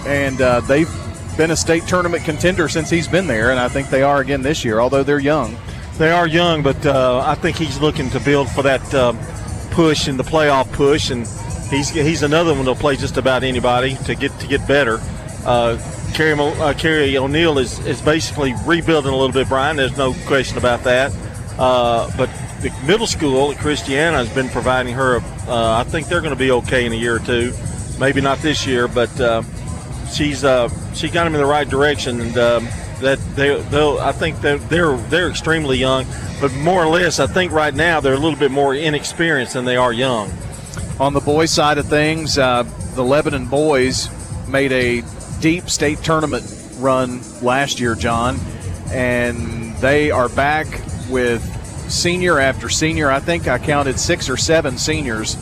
and 0.07 0.41
uh, 0.41 0.61
they've 0.61 0.91
been 1.37 1.51
a 1.51 1.57
state 1.57 1.87
tournament 1.89 2.25
contender 2.25 2.69
since 2.69 2.89
he's 2.89 3.09
been 3.09 3.27
there, 3.27 3.51
and 3.51 3.59
I 3.59 3.69
think 3.69 3.89
they 3.89 4.03
are 4.03 4.21
again 4.21 4.43
this 4.43 4.65
year, 4.65 4.81
although 4.81 5.03
they're 5.03 5.19
young. 5.19 5.57
They 5.99 6.11
are 6.11 6.27
young, 6.27 6.63
but 6.63 6.85
uh, 6.87 7.23
I 7.25 7.35
think 7.35 7.57
he's 7.57 7.81
looking 7.81 8.11
to 8.11 8.21
build 8.21 8.49
for 8.51 8.63
that 8.63 8.95
uh, 8.95 9.13
push 9.71 10.09
and 10.09 10.19
the 10.19 10.25
playoff 10.25 10.71
push, 10.73 11.11
and 11.11 11.27
he's 11.73 11.91
he's 11.91 12.23
another 12.23 12.53
one 12.53 12.65
that'll 12.65 12.75
play 12.75 12.97
just 12.97 13.17
about 13.17 13.43
anybody 13.43 13.97
to 14.05 14.15
get 14.15 14.39
to 14.41 14.47
get 14.47 14.67
better. 14.69 15.01
Uh, 15.45 15.77
Kerry, 16.15 17.17
uh, 17.17 17.23
O'Neill 17.23 17.59
is, 17.59 17.79
is 17.87 18.01
basically 18.03 18.55
rebuilding 18.67 19.13
a 19.13 19.17
little 19.17 19.33
bit, 19.33 19.49
Brian. 19.49 19.77
There's 19.77 19.97
no 19.97 20.15
question 20.27 20.59
about 20.59 20.85
that. 20.85 21.11
Uh, 21.59 22.11
but 22.17 22.29
the 22.61 22.71
middle 22.87 23.07
school 23.07 23.51
at 23.51 23.59
Christiana 23.59 24.19
has 24.19 24.33
been 24.33 24.49
providing 24.51 24.95
her. 24.95 25.17
Uh, 25.49 25.79
I 25.79 25.85
think 25.85 26.09
they're 26.09 26.21
going 26.21 26.35
to 26.35 26.39
be 26.39 26.51
okay 26.53 26.87
in 26.87 26.93
a 26.93 26.97
year 26.97 27.17
or 27.17 27.19
two. 27.19 27.53
Maybe 27.99 28.21
not 28.21 28.39
this 28.39 28.67
year, 28.67 28.89
but 28.89 29.21
uh, 29.21 29.43
she's 30.13 30.45
uh, 30.45 30.69
she 30.95 31.09
got 31.09 31.25
them 31.25 31.35
in 31.35 31.41
the 31.41 31.47
right 31.47 31.69
direction, 31.69 32.21
and 32.21 32.39
um, 32.39 32.69
that 33.01 33.19
they 33.35 33.61
they'll. 33.63 33.99
I 33.99 34.13
think 34.13 34.41
they're, 34.41 34.59
they're 34.59 34.97
they're 34.97 35.31
extremely 35.31 35.79
young, 35.79 36.07
but 36.41 36.53
more 36.55 36.85
or 36.85 36.89
less, 36.89 37.21
I 37.21 37.27
think 37.27 37.53
right 37.53 37.75
now 37.75 38.01
they're 38.01 38.15
a 38.15 38.19
little 38.19 38.39
bit 38.39 38.51
more 38.51 38.75
inexperienced 38.75 39.55
than 39.55 39.65
they 39.65 39.77
are 39.77 39.93
young. 39.93 40.31
On 41.03 41.13
the 41.13 41.21
boys' 41.21 41.51
side 41.51 41.79
of 41.79 41.87
things, 41.87 42.39
uh, 42.39 42.63
the 42.95 43.03
Lebanon 43.03 43.47
boys 43.47 44.09
made 44.47 44.71
a 44.71 45.03
deep 45.41 45.69
state 45.69 45.99
tournament 45.99 46.45
run 46.77 47.21
last 47.43 47.81
year, 47.81 47.97
John, 47.97 48.39
and 48.93 49.75
they 49.79 50.13
are 50.13 50.29
back 50.29 50.69
with 51.11 51.43
senior 51.91 52.39
after 52.39 52.69
senior. 52.69 53.11
I 53.11 53.19
think 53.19 53.49
I 53.49 53.59
counted 53.59 53.99
six 53.99 54.31
or 54.31 54.37
seven 54.37 54.79
seniors 54.79 55.35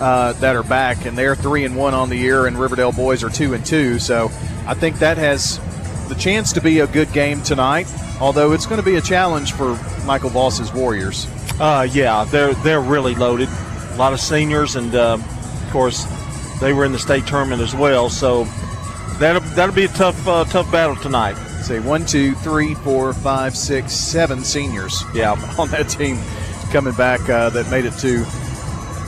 uh, 0.00 0.32
that 0.40 0.56
are 0.56 0.64
back, 0.64 1.06
and 1.06 1.16
they're 1.16 1.36
three 1.36 1.64
and 1.64 1.76
one 1.76 1.94
on 1.94 2.08
the 2.08 2.16
year, 2.16 2.48
and 2.48 2.58
Riverdale 2.58 2.90
boys 2.90 3.22
are 3.22 3.30
two 3.30 3.54
and 3.54 3.64
two. 3.64 4.00
So 4.00 4.32
I 4.66 4.74
think 4.74 4.98
that 4.98 5.16
has 5.16 5.60
the 6.08 6.16
chance 6.16 6.52
to 6.54 6.60
be 6.60 6.80
a 6.80 6.88
good 6.88 7.12
game 7.12 7.40
tonight. 7.42 7.86
Although 8.20 8.50
it's 8.50 8.66
going 8.66 8.80
to 8.80 8.84
be 8.84 8.96
a 8.96 9.00
challenge 9.00 9.52
for 9.52 9.78
Michael 10.04 10.30
Voss's 10.30 10.72
Warriors. 10.72 11.28
Uh, 11.60 11.86
yeah, 11.88 12.24
they're 12.24 12.54
they're 12.54 12.80
really 12.80 13.14
loaded. 13.14 13.48
A 13.98 14.06
lot 14.06 14.12
of 14.12 14.20
seniors, 14.20 14.76
and 14.76 14.94
uh, 14.94 15.14
of 15.14 15.68
course, 15.72 16.06
they 16.60 16.72
were 16.72 16.84
in 16.84 16.92
the 16.92 17.00
state 17.00 17.26
tournament 17.26 17.60
as 17.60 17.74
well. 17.74 18.08
So 18.08 18.44
that'll 19.18 19.40
that'll 19.56 19.74
be 19.74 19.86
a 19.86 19.88
tough 19.88 20.28
uh, 20.28 20.44
tough 20.44 20.70
battle 20.70 20.94
tonight. 20.94 21.34
Say 21.64 21.80
one, 21.80 22.06
two, 22.06 22.36
three, 22.36 22.74
four, 22.74 23.12
five, 23.12 23.56
six, 23.56 23.92
seven 23.92 24.44
seniors. 24.44 25.02
Yeah, 25.12 25.32
on 25.58 25.68
that 25.70 25.88
team 25.88 26.16
coming 26.70 26.94
back 26.94 27.28
uh, 27.28 27.50
that 27.50 27.68
made 27.72 27.86
it 27.86 27.94
to 27.94 28.18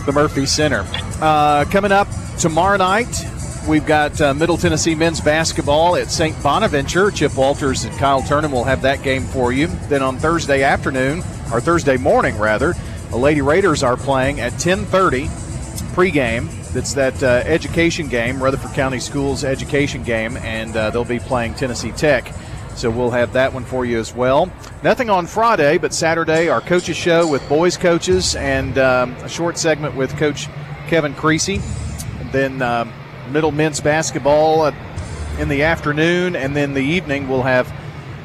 the 0.07 0.13
Murphy 0.13 0.45
Center. 0.45 0.85
Uh, 1.21 1.67
coming 1.67 1.93
up 1.93 2.09
tomorrow 2.37 2.77
night, 2.77 3.15
we've 3.69 3.87
got 3.87 4.21
uh, 4.21 4.35
Middle 4.35 4.57
Tennessee 4.57 4.97
men's 4.97 5.21
basketball 5.21 5.95
at 5.95 6.11
St. 6.11 6.35
Bonaventure. 6.43 7.13
Chip 7.13 7.37
Walters 7.37 7.85
and 7.85 7.97
Kyle 7.97 8.23
Turnham 8.23 8.51
will 8.51 8.65
have 8.65 8.83
that 8.83 9.05
game 9.05 9.23
for 9.23 9.53
you. 9.53 9.69
Then 9.89 10.03
on 10.03 10.19
Thursday 10.19 10.65
afternoon, 10.65 11.21
or 11.53 11.61
Thursday 11.61 11.97
morning 11.97 12.37
rather, 12.39 12.75
the 13.11 13.17
Lady 13.17 13.43
Raiders 13.43 13.83
are 13.83 13.97
playing 13.97 14.41
at 14.41 14.53
10:30 14.55 15.29
pregame. 15.95 16.49
That's 16.73 16.95
that 16.95 17.21
uh, 17.23 17.43
education 17.47 18.09
game, 18.09 18.43
Rutherford 18.43 18.73
County 18.73 19.01
Schools 19.01 19.45
education 19.45 20.03
game, 20.05 20.37
and 20.39 20.77
uh, 20.77 20.91
they'll 20.91 21.05
be 21.05 21.19
playing 21.19 21.55
Tennessee 21.55 21.93
Tech. 21.93 22.33
So 22.77 22.89
we'll 22.89 23.11
have 23.11 23.33
that 23.33 23.53
one 23.53 23.65
for 23.65 23.85
you 23.85 23.99
as 23.99 24.15
well. 24.15 24.51
Nothing 24.83 25.11
on 25.11 25.27
Friday, 25.27 25.77
but 25.77 25.93
Saturday, 25.93 26.49
our 26.49 26.61
coaches 26.61 26.97
show 26.97 27.27
with 27.27 27.47
boys 27.49 27.77
coaches 27.77 28.37
and 28.37 28.79
um, 28.79 29.13
a 29.17 29.29
short 29.29 29.59
segment 29.59 29.97
with 29.97 30.17
Coach 30.17 30.47
Kevin 30.87 31.13
Creasy. 31.15 31.61
And 32.21 32.33
then 32.33 32.63
um, 32.63 32.93
middle 33.33 33.51
men's 33.53 33.81
basketball 33.81 34.73
in 35.39 35.49
the 35.49 35.65
afternoon, 35.65 36.37
and 36.37 36.55
then 36.55 36.75
the 36.75 36.81
evening 36.81 37.29
we'll 37.29 37.43
have 37.43 37.71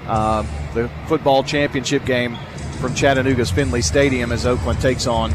uh, 0.07 0.43
the 0.73 0.89
football 1.07 1.43
championship 1.43 2.05
game 2.05 2.37
from 2.75 2.93
Chattanooga's 2.93 3.51
Finley 3.51 3.81
Stadium 3.81 4.31
as 4.31 4.45
Oakland 4.45 4.79
takes 4.81 5.07
on 5.07 5.33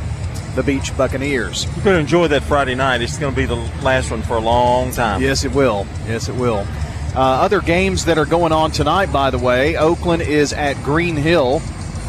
the 0.54 0.62
Beech 0.62 0.96
Buccaneers. 0.96 1.64
You're 1.76 1.84
going 1.84 1.96
to 1.96 2.00
enjoy 2.00 2.28
that 2.28 2.42
Friday 2.42 2.74
night. 2.74 3.02
It's 3.02 3.18
going 3.18 3.32
to 3.32 3.36
be 3.36 3.46
the 3.46 3.56
last 3.82 4.10
one 4.10 4.22
for 4.22 4.36
a 4.36 4.40
long 4.40 4.90
time. 4.92 5.22
Yes, 5.22 5.44
it 5.44 5.52
will. 5.52 5.86
Yes, 6.06 6.28
it 6.28 6.34
will. 6.34 6.66
Uh, 7.14 7.20
other 7.20 7.60
games 7.60 8.04
that 8.04 8.18
are 8.18 8.26
going 8.26 8.52
on 8.52 8.70
tonight, 8.70 9.12
by 9.12 9.30
the 9.30 9.38
way, 9.38 9.76
Oakland 9.76 10.22
is 10.22 10.52
at 10.52 10.76
Green 10.84 11.16
Hill. 11.16 11.60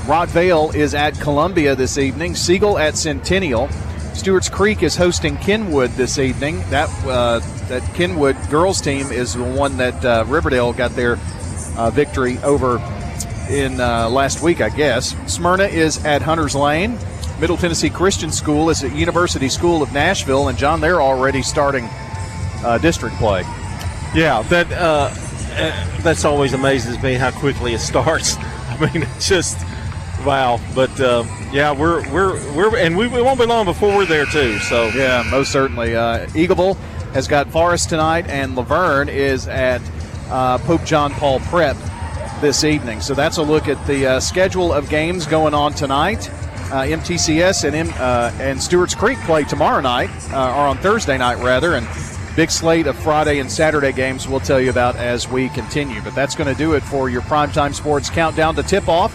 Rockvale 0.05 0.73
is 0.75 0.93
at 0.93 1.19
Columbia 1.19 1.75
this 1.75 1.97
evening. 1.97 2.35
Siegel 2.35 2.77
at 2.77 2.97
Centennial. 2.97 3.69
Stewart's 4.13 4.49
Creek 4.49 4.83
is 4.83 4.95
hosting 4.95 5.37
Kenwood 5.37 5.91
this 5.91 6.19
evening. 6.19 6.59
That 6.69 6.89
uh, 7.05 7.39
that 7.67 7.81
Kenwood 7.93 8.35
girls 8.49 8.81
team 8.81 9.11
is 9.11 9.33
the 9.33 9.43
one 9.43 9.77
that 9.77 10.03
uh, 10.03 10.25
Riverdale 10.27 10.73
got 10.73 10.91
their 10.91 11.17
uh, 11.77 11.89
victory 11.91 12.37
over 12.39 12.79
in 13.51 13.79
uh, 13.79 14.09
last 14.09 14.41
week, 14.41 14.61
I 14.61 14.69
guess. 14.69 15.15
Smyrna 15.31 15.65
is 15.65 16.03
at 16.05 16.21
Hunters 16.21 16.55
Lane. 16.55 16.97
Middle 17.39 17.57
Tennessee 17.57 17.89
Christian 17.89 18.31
School 18.31 18.69
is 18.69 18.83
at 18.83 18.95
University 18.95 19.49
School 19.49 19.81
of 19.81 19.91
Nashville, 19.93 20.47
and 20.47 20.57
John, 20.57 20.79
they're 20.79 21.01
already 21.01 21.41
starting 21.41 21.87
uh, 22.63 22.77
district 22.77 23.15
play. 23.17 23.41
Yeah, 24.13 24.43
that 24.49 24.71
uh, 24.71 25.13
uh, 25.55 26.01
that's 26.01 26.23
always 26.25 26.53
amazes 26.53 27.01
me 27.01 27.15
how 27.15 27.31
quickly 27.31 27.73
it 27.73 27.79
starts. 27.79 28.35
I 28.39 28.77
mean, 28.79 29.03
it's 29.03 29.27
just 29.27 29.57
wow. 30.25 30.59
But 30.75 30.99
uh, 30.99 31.23
yeah, 31.51 31.71
we're 31.71 32.07
we're 32.11 32.33
we're 32.55 32.77
and 32.77 32.95
we, 32.95 33.07
we 33.07 33.21
won't 33.21 33.39
be 33.39 33.45
long 33.45 33.65
before 33.65 33.95
we're 33.95 34.05
there 34.05 34.25
too. 34.25 34.59
So 34.59 34.87
yeah, 34.89 35.27
most 35.29 35.51
certainly. 35.51 35.95
Uh, 35.95 36.27
Eagleville 36.27 36.77
has 37.13 37.27
got 37.27 37.49
Forrest 37.49 37.89
tonight, 37.89 38.27
and 38.27 38.55
La 38.55 38.63
Vergne 38.63 39.09
is 39.09 39.47
at 39.47 39.81
uh, 40.29 40.57
Pope 40.59 40.83
John 40.83 41.11
Paul 41.13 41.39
Prep 41.41 41.75
this 42.41 42.63
evening. 42.63 42.99
So 43.01 43.13
that's 43.13 43.37
a 43.37 43.43
look 43.43 43.67
at 43.67 43.85
the 43.85 44.05
uh, 44.05 44.19
schedule 44.19 44.73
of 44.73 44.89
games 44.89 45.27
going 45.27 45.53
on 45.53 45.73
tonight. 45.73 46.29
Uh, 46.71 46.83
MTCS 46.83 47.65
and 47.65 47.75
M, 47.75 47.89
uh, 47.99 48.31
and 48.39 48.61
Stewart's 48.61 48.95
Creek 48.95 49.19
play 49.19 49.43
tomorrow 49.43 49.81
night, 49.81 50.09
uh, 50.33 50.49
or 50.49 50.67
on 50.67 50.77
Thursday 50.79 51.17
night 51.17 51.37
rather, 51.43 51.75
and 51.75 51.87
big 52.35 52.49
slate 52.49 52.87
of 52.87 52.97
Friday 52.97 53.39
and 53.39 53.51
Saturday 53.51 53.91
games 53.91 54.27
we'll 54.27 54.39
tell 54.39 54.59
you 54.59 54.69
about 54.69 54.95
as 54.95 55.27
we 55.27 55.49
continue. 55.49 56.01
But 56.01 56.15
that's 56.15 56.35
going 56.35 56.47
to 56.47 56.57
do 56.57 56.73
it 56.73 56.81
for 56.81 57.09
your 57.09 57.21
primetime 57.21 57.73
sports 57.73 58.09
countdown 58.09 58.55
to 58.55 58.63
tip 58.63 58.87
off, 58.87 59.13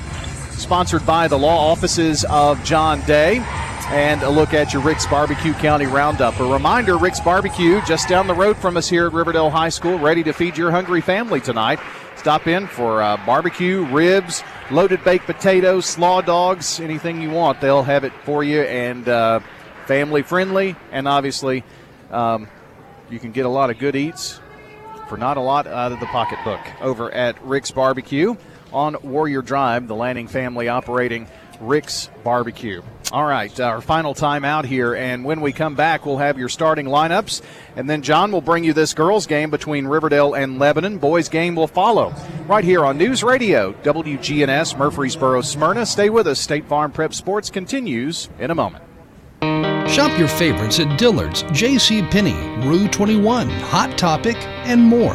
sponsored 0.56 1.04
by 1.04 1.26
the 1.26 1.38
law 1.38 1.72
offices 1.72 2.24
of 2.30 2.62
John 2.62 3.00
Day. 3.02 3.40
And 3.88 4.22
a 4.22 4.30
look 4.30 4.52
at 4.52 4.72
your 4.72 4.82
Rick's 4.82 5.06
Barbecue 5.06 5.52
County 5.54 5.86
Roundup. 5.86 6.38
A 6.40 6.44
reminder 6.44 6.98
Rick's 6.98 7.20
Barbecue, 7.20 7.80
just 7.82 8.08
down 8.08 8.26
the 8.26 8.34
road 8.34 8.56
from 8.56 8.76
us 8.76 8.88
here 8.88 9.06
at 9.06 9.12
Riverdale 9.12 9.48
High 9.48 9.68
School, 9.68 9.98
ready 9.98 10.24
to 10.24 10.32
feed 10.32 10.58
your 10.58 10.72
hungry 10.72 11.00
family 11.00 11.40
tonight. 11.40 11.78
Stop 12.16 12.46
in 12.46 12.66
for 12.66 13.02
uh, 13.02 13.16
barbecue, 13.24 13.84
ribs, 13.86 14.42
loaded 14.70 15.04
baked 15.04 15.26
potatoes, 15.26 15.86
slaw 15.86 16.20
dogs, 16.20 16.80
anything 16.80 17.22
you 17.22 17.30
want. 17.30 17.60
They'll 17.60 17.82
have 17.82 18.04
it 18.04 18.12
for 18.24 18.42
you 18.42 18.62
and 18.62 19.08
uh, 19.08 19.40
family 19.86 20.22
friendly. 20.22 20.76
And 20.90 21.06
obviously, 21.06 21.62
um, 22.10 22.48
you 23.10 23.18
can 23.18 23.32
get 23.32 23.46
a 23.46 23.48
lot 23.48 23.70
of 23.70 23.78
good 23.78 23.94
eats 23.94 24.40
for 25.08 25.16
not 25.16 25.36
a 25.36 25.40
lot 25.40 25.66
out 25.66 25.92
of 25.92 26.00
the 26.00 26.06
pocketbook 26.06 26.60
over 26.80 27.12
at 27.12 27.40
Rick's 27.44 27.70
Barbecue 27.70 28.34
on 28.72 28.96
Warrior 29.02 29.42
Drive, 29.42 29.86
the 29.86 29.94
Lanning 29.94 30.26
family 30.26 30.68
operating 30.68 31.28
Rick's 31.60 32.10
Barbecue. 32.24 32.82
All 33.12 33.24
right, 33.24 33.60
our 33.60 33.80
final 33.80 34.14
time 34.14 34.44
out 34.44 34.64
here, 34.64 34.94
and 34.94 35.24
when 35.24 35.40
we 35.40 35.52
come 35.52 35.76
back, 35.76 36.04
we'll 36.04 36.18
have 36.18 36.38
your 36.38 36.48
starting 36.48 36.86
lineups, 36.86 37.40
and 37.76 37.88
then 37.88 38.02
John 38.02 38.32
will 38.32 38.40
bring 38.40 38.64
you 38.64 38.72
this 38.72 38.94
girls' 38.94 39.26
game 39.26 39.48
between 39.48 39.86
Riverdale 39.86 40.34
and 40.34 40.58
Lebanon. 40.58 40.98
Boys' 40.98 41.28
game 41.28 41.54
will 41.54 41.68
follow 41.68 42.12
right 42.48 42.64
here 42.64 42.84
on 42.84 42.98
News 42.98 43.22
Radio, 43.22 43.72
WGNS 43.84 44.76
Murfreesboro, 44.76 45.40
Smyrna. 45.42 45.86
Stay 45.86 46.10
with 46.10 46.26
us. 46.26 46.40
State 46.40 46.64
Farm 46.64 46.90
Prep 46.90 47.14
Sports 47.14 47.48
continues 47.48 48.28
in 48.40 48.50
a 48.50 48.54
moment. 48.56 48.82
Shop 49.88 50.18
your 50.18 50.28
favorites 50.28 50.80
at 50.80 50.98
Dillard's, 50.98 51.44
J.C. 51.52 52.02
Penney, 52.02 52.34
Rue 52.66 52.88
21, 52.88 53.48
Hot 53.48 53.96
Topic, 53.96 54.36
and 54.64 54.82
more. 54.82 55.14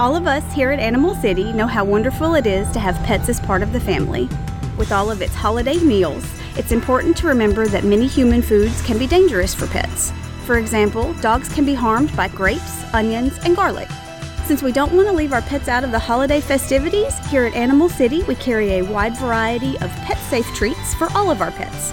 All 0.00 0.16
of 0.16 0.26
us 0.26 0.50
here 0.54 0.70
at 0.70 0.80
Animal 0.80 1.14
City 1.14 1.52
know 1.52 1.66
how 1.66 1.84
wonderful 1.84 2.34
it 2.34 2.46
is 2.46 2.66
to 2.70 2.80
have 2.80 2.96
pets 3.04 3.28
as 3.28 3.38
part 3.38 3.62
of 3.62 3.74
the 3.74 3.80
family. 3.80 4.30
With 4.78 4.92
all 4.92 5.10
of 5.10 5.20
its 5.20 5.34
holiday 5.34 5.76
meals, 5.76 6.26
it's 6.56 6.72
important 6.72 7.18
to 7.18 7.26
remember 7.26 7.66
that 7.66 7.84
many 7.84 8.06
human 8.06 8.40
foods 8.40 8.80
can 8.80 8.98
be 8.98 9.06
dangerous 9.06 9.54
for 9.54 9.66
pets. 9.66 10.10
For 10.46 10.56
example, 10.56 11.12
dogs 11.20 11.52
can 11.52 11.66
be 11.66 11.74
harmed 11.74 12.16
by 12.16 12.28
grapes, 12.28 12.82
onions, 12.94 13.38
and 13.44 13.54
garlic. 13.54 13.90
Since 14.46 14.62
we 14.62 14.72
don't 14.72 14.94
want 14.94 15.06
to 15.06 15.12
leave 15.12 15.34
our 15.34 15.42
pets 15.42 15.68
out 15.68 15.84
of 15.84 15.92
the 15.92 15.98
holiday 15.98 16.40
festivities, 16.40 17.18
here 17.28 17.44
at 17.44 17.52
Animal 17.52 17.90
City 17.90 18.22
we 18.22 18.36
carry 18.36 18.78
a 18.78 18.82
wide 18.82 19.18
variety 19.18 19.78
of 19.80 19.90
pet 19.96 20.16
safe 20.30 20.46
treats 20.54 20.94
for 20.94 21.12
all 21.14 21.30
of 21.30 21.42
our 21.42 21.50
pets. 21.50 21.92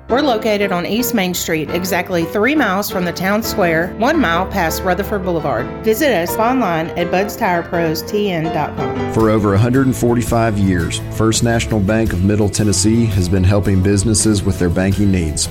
We're 0.11 0.21
located 0.21 0.71
on 0.73 0.85
East 0.85 1.13
Main 1.13 1.33
Street, 1.33 1.69
exactly 1.69 2.25
three 2.25 2.53
miles 2.53 2.91
from 2.91 3.05
the 3.05 3.13
town 3.13 3.41
square, 3.41 3.93
one 3.93 4.19
mile 4.19 4.45
past 4.45 4.83
Rutherford 4.83 5.23
Boulevard. 5.23 5.65
Visit 5.85 6.11
us 6.11 6.35
online 6.35 6.87
at 6.99 7.07
budstireprostn.com. 7.07 9.13
For 9.13 9.29
over 9.29 9.51
145 9.51 10.57
years, 10.57 10.99
First 11.15 11.45
National 11.45 11.79
Bank 11.79 12.11
of 12.11 12.25
Middle 12.25 12.49
Tennessee 12.49 13.05
has 13.05 13.29
been 13.29 13.45
helping 13.45 13.81
businesses 13.81 14.43
with 14.43 14.59
their 14.59 14.69
banking 14.69 15.13
needs. 15.13 15.45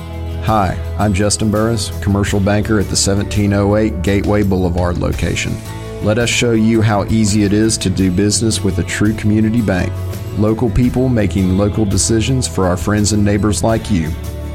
Hi, 0.45 0.77
I'm 0.99 1.15
Justin 1.15 1.49
Burris, 1.49 1.89
commercial 2.03 2.39
banker 2.39 2.77
at 2.77 2.85
the 2.85 2.89
1708 2.89 4.03
Gateway 4.03 4.43
Boulevard 4.43 4.99
location. 4.99 5.57
Let 6.03 6.19
us 6.19 6.29
show 6.29 6.51
you 6.51 6.83
how 6.83 7.05
easy 7.05 7.45
it 7.45 7.53
is 7.53 7.79
to 7.79 7.89
do 7.89 8.11
business 8.11 8.63
with 8.63 8.77
a 8.77 8.83
true 8.83 9.15
community 9.15 9.63
bank. 9.63 9.91
Local 10.37 10.69
people 10.69 11.09
making 11.09 11.57
local 11.57 11.83
decisions 11.83 12.47
for 12.47 12.67
our 12.67 12.77
friends 12.77 13.11
and 13.11 13.25
neighbors 13.25 13.63
like 13.63 13.89
you. 13.89 14.11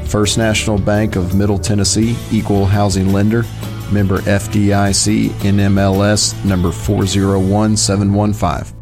First 0.07 0.37
National 0.37 0.77
Bank 0.77 1.15
of 1.15 1.35
Middle 1.35 1.59
Tennessee, 1.59 2.15
Equal 2.31 2.65
Housing 2.65 3.11
Lender, 3.11 3.43
member 3.91 4.19
FDIC, 4.19 5.29
NMLS 5.29 6.45
number 6.45 6.71
401715. 6.71 8.77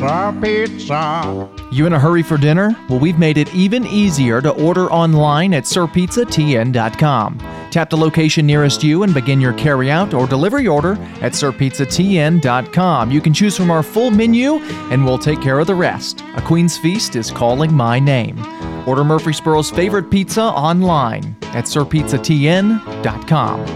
Pizza, 0.00 0.38
pizza. 0.40 1.48
You 1.72 1.86
in 1.86 1.92
a 1.92 1.98
hurry 1.98 2.22
for 2.22 2.36
dinner? 2.36 2.76
Well, 2.88 3.00
we've 3.00 3.18
made 3.18 3.38
it 3.38 3.52
even 3.54 3.86
easier 3.86 4.40
to 4.40 4.50
order 4.50 4.90
online 4.90 5.54
at 5.54 5.64
sirpizzatn.com. 5.64 7.38
Tap 7.70 7.90
the 7.90 7.96
location 7.96 8.46
nearest 8.46 8.82
you 8.82 9.04
and 9.04 9.14
begin 9.14 9.40
your 9.40 9.52
carryout 9.52 10.12
or 10.12 10.26
delivery 10.26 10.66
order 10.66 10.92
at 11.20 11.32
sirpizzatn.com. 11.32 13.10
You 13.10 13.20
can 13.20 13.32
choose 13.32 13.56
from 13.56 13.70
our 13.70 13.82
full 13.82 14.10
menu 14.10 14.56
and 14.90 15.04
we'll 15.04 15.18
take 15.18 15.40
care 15.40 15.58
of 15.58 15.66
the 15.66 15.74
rest. 15.74 16.22
A 16.36 16.42
Queen's 16.42 16.76
Feast 16.78 17.16
is 17.16 17.30
calling 17.30 17.72
my 17.72 17.98
name. 17.98 18.38
Order 18.86 19.04
Murfreesboro's 19.04 19.70
favorite 19.70 20.10
pizza 20.10 20.42
online 20.42 21.36
at 21.52 21.64
sirpizzatn.com. 21.64 23.66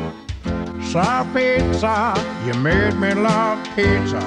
Sir 0.82 1.26
Pizza, 1.34 2.14
you 2.46 2.54
made 2.54 2.94
me 2.94 3.14
love 3.14 3.64
pizza 3.74 4.18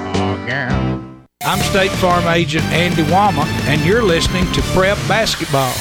again. 0.42 1.24
I'm 1.42 1.60
State 1.60 1.92
Farm 1.92 2.26
Agent 2.26 2.64
Andy 2.66 3.04
Wama, 3.04 3.44
and 3.68 3.80
you're 3.86 4.02
listening 4.02 4.44
to 4.52 4.60
Prep 4.74 4.98
Basketball. 5.08 5.72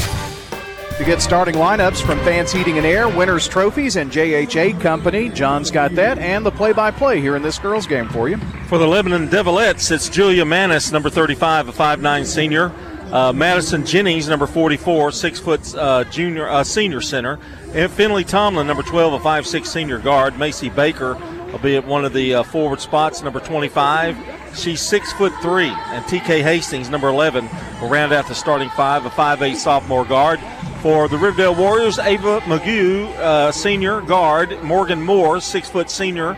To 0.98 1.06
get 1.06 1.22
starting 1.22 1.54
lineups 1.54 2.01
from 2.04 2.18
Fans 2.22 2.51
Heating 2.51 2.77
and 2.77 2.86
Air, 2.86 3.08
Winners 3.08 3.48
Trophies, 3.48 3.98
and 3.98 4.12
JHA 4.12 4.82
Company, 4.82 5.30
John's 5.30 5.70
got 5.70 5.94
that 5.94 6.18
and 6.18 6.44
the 6.44 6.50
play 6.50 6.74
by 6.74 6.89
play 6.89 7.22
here 7.22 7.36
in 7.36 7.44
this 7.44 7.60
girls' 7.60 7.86
game 7.86 8.10
for 8.10 8.27
you. 8.27 8.38
For 8.68 8.80
the 8.80 8.88
Lebanon 8.88 9.27
Devilettes, 9.27 9.92
it's 9.92 10.10
Julia 10.10 10.44
Manis, 10.44 10.92
number 10.92 11.12
35, 11.12 11.68
a 11.68 11.72
5'9 11.72 12.25
senior. 12.25 12.72
Uh, 13.12 13.32
Madison 13.32 13.86
Jennings, 13.86 14.27
number 14.27 14.48
44, 14.48 15.12
six 15.12 15.39
foot 15.39 15.75
uh, 15.75 16.04
junior 16.06 16.50
uh, 16.50 16.63
senior 16.63 17.00
center. 17.00 17.38
And 17.74 17.92
Finley 17.92 18.24
Tomlin, 18.24 18.66
number 18.66 18.82
12, 18.82 19.13
a 19.13 19.24
5'6 19.24 19.68
senior 19.68 20.00
guard. 20.00 20.39
Macy 20.39 20.70
Baker 20.70 21.13
will 21.51 21.60
be 21.60 21.75
at 21.75 21.86
one 21.86 22.06
of 22.06 22.13
the 22.13 22.36
uh, 22.36 22.44
forward 22.44 22.80
spots, 22.80 23.22
number 23.22 23.39
25. 23.39 24.18
She's 24.56 24.82
six 24.82 25.13
foot 25.13 25.34
three, 25.42 25.70
and 25.70 26.04
TK 26.06 26.42
Hastings, 26.42 26.89
number 26.89 27.08
11, 27.08 27.48
will 27.82 27.89
round 27.89 28.13
out 28.13 28.27
the 28.27 28.36
starting 28.36 28.70
five, 28.70 29.06
a 29.06 29.10
5'8 29.10 29.56
sophomore 29.56 30.06
guard. 30.06 30.39
For 30.82 31.08
the 31.08 31.18
Riverdale 31.18 31.56
Warriors, 31.56 32.00
Ava 32.00 32.39
Magoo, 32.42 33.08
uh, 33.18 33.51
senior 33.51 34.01
guard. 34.01 34.62
Morgan 34.63 35.01
Moore, 35.01 35.42
six 35.42 35.70
foot 35.70 35.89
senior 35.89 36.38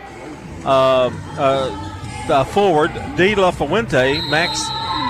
uh, 0.64 1.10
uh, 1.38 2.44
forward. 2.44 2.92
De 3.16 3.34
La 3.34 3.50
Fuente, 3.50 4.20
Max 4.30 4.60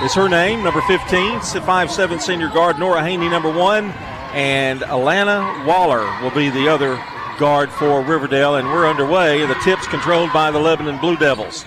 is 0.04 0.14
her 0.14 0.28
name, 0.28 0.64
number 0.64 0.80
15, 0.82 1.38
5'7 1.40 2.20
senior 2.20 2.48
guard. 2.48 2.78
Nora 2.78 3.02
Haney, 3.02 3.28
number 3.28 3.52
one. 3.52 3.90
And 4.32 4.80
Alana 4.80 5.64
Waller 5.66 6.04
will 6.22 6.30
be 6.30 6.50
the 6.50 6.68
other 6.68 6.96
guard 7.40 7.72
for 7.72 8.02
Riverdale. 8.02 8.56
And 8.56 8.68
we're 8.68 8.86
underway. 8.86 9.44
The 9.46 9.54
tip's 9.64 9.88
controlled 9.88 10.32
by 10.32 10.52
the 10.52 10.60
Lebanon 10.60 10.98
Blue 10.98 11.16
Devils. 11.16 11.64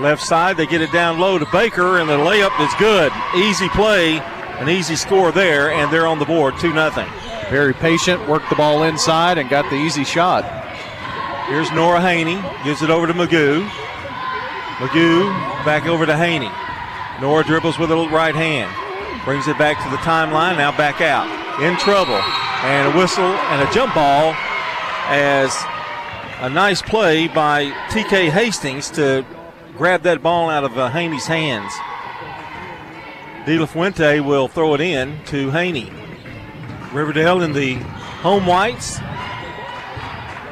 Left 0.00 0.22
side, 0.22 0.56
they 0.56 0.66
get 0.66 0.80
it 0.80 0.90
down 0.90 1.20
low 1.20 1.38
to 1.38 1.46
Baker, 1.52 1.98
and 1.98 2.08
the 2.08 2.16
layup 2.16 2.58
is 2.66 2.74
good. 2.78 3.12
Easy 3.36 3.68
play, 3.68 4.18
an 4.58 4.68
easy 4.68 4.96
score 4.96 5.30
there, 5.30 5.70
and 5.70 5.92
they're 5.92 6.06
on 6.06 6.18
the 6.18 6.24
board, 6.24 6.54
2 6.58 6.72
0. 6.72 6.90
Very 7.50 7.74
patient, 7.74 8.26
worked 8.26 8.48
the 8.48 8.56
ball 8.56 8.82
inside, 8.84 9.36
and 9.36 9.50
got 9.50 9.68
the 9.70 9.76
easy 9.76 10.02
shot. 10.02 10.44
Here's 11.46 11.70
Nora 11.72 12.00
Haney, 12.00 12.40
gives 12.64 12.82
it 12.82 12.88
over 12.88 13.06
to 13.06 13.12
Magoo. 13.12 13.68
Magoo 14.78 15.30
back 15.64 15.86
over 15.86 16.06
to 16.06 16.16
Haney. 16.16 16.50
Nora 17.20 17.44
dribbles 17.44 17.78
with 17.78 17.90
a 17.90 17.94
little 17.94 18.10
right 18.10 18.34
hand, 18.34 18.74
brings 19.24 19.46
it 19.46 19.58
back 19.58 19.76
to 19.84 19.90
the 19.90 19.98
timeline, 19.98 20.56
now 20.56 20.74
back 20.74 21.02
out. 21.02 21.41
In 21.60 21.76
trouble, 21.76 22.14
and 22.64 22.92
a 22.92 22.96
whistle 22.96 23.24
and 23.24 23.68
a 23.68 23.72
jump 23.72 23.94
ball 23.94 24.34
as 25.08 25.54
a 26.40 26.48
nice 26.48 26.80
play 26.80 27.28
by 27.28 27.66
TK 27.90 28.30
Hastings 28.30 28.90
to 28.92 29.24
grab 29.76 30.02
that 30.02 30.22
ball 30.22 30.48
out 30.48 30.64
of 30.64 30.76
uh, 30.78 30.88
Haney's 30.88 31.26
hands. 31.26 31.72
De 33.44 33.58
La 33.58 33.66
Fuente 33.66 34.20
will 34.20 34.48
throw 34.48 34.74
it 34.74 34.80
in 34.80 35.22
to 35.26 35.50
Haney. 35.50 35.92
Riverdale 36.92 37.42
in 37.42 37.52
the 37.52 37.74
home 38.22 38.46
whites 38.46 38.98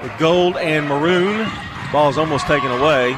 with 0.02 0.12
gold 0.18 0.56
and 0.58 0.86
maroon. 0.86 1.50
Ball's 1.92 2.18
almost 2.18 2.46
taken 2.46 2.70
away. 2.70 3.16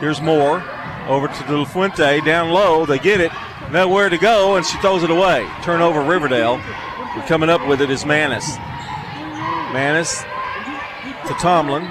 Here's 0.00 0.20
Moore 0.20 0.64
over 1.06 1.28
to 1.28 1.44
De 1.44 1.58
La 1.58 1.64
Fuente 1.64 2.20
down 2.22 2.50
low. 2.50 2.86
They 2.86 2.98
get 2.98 3.20
it. 3.20 3.32
Nowhere 3.72 4.08
to 4.08 4.18
go, 4.18 4.56
and 4.56 4.66
she 4.66 4.76
throws 4.78 5.04
it 5.04 5.10
away. 5.10 5.48
Turnover 5.62 6.02
Riverdale. 6.02 6.54
And 6.56 7.22
coming 7.24 7.48
up 7.48 7.66
with 7.68 7.80
it 7.80 7.90
is 7.90 8.04
Manis. 8.04 8.56
Manis 9.72 10.22
to 11.28 11.34
Tomlin. 11.34 11.88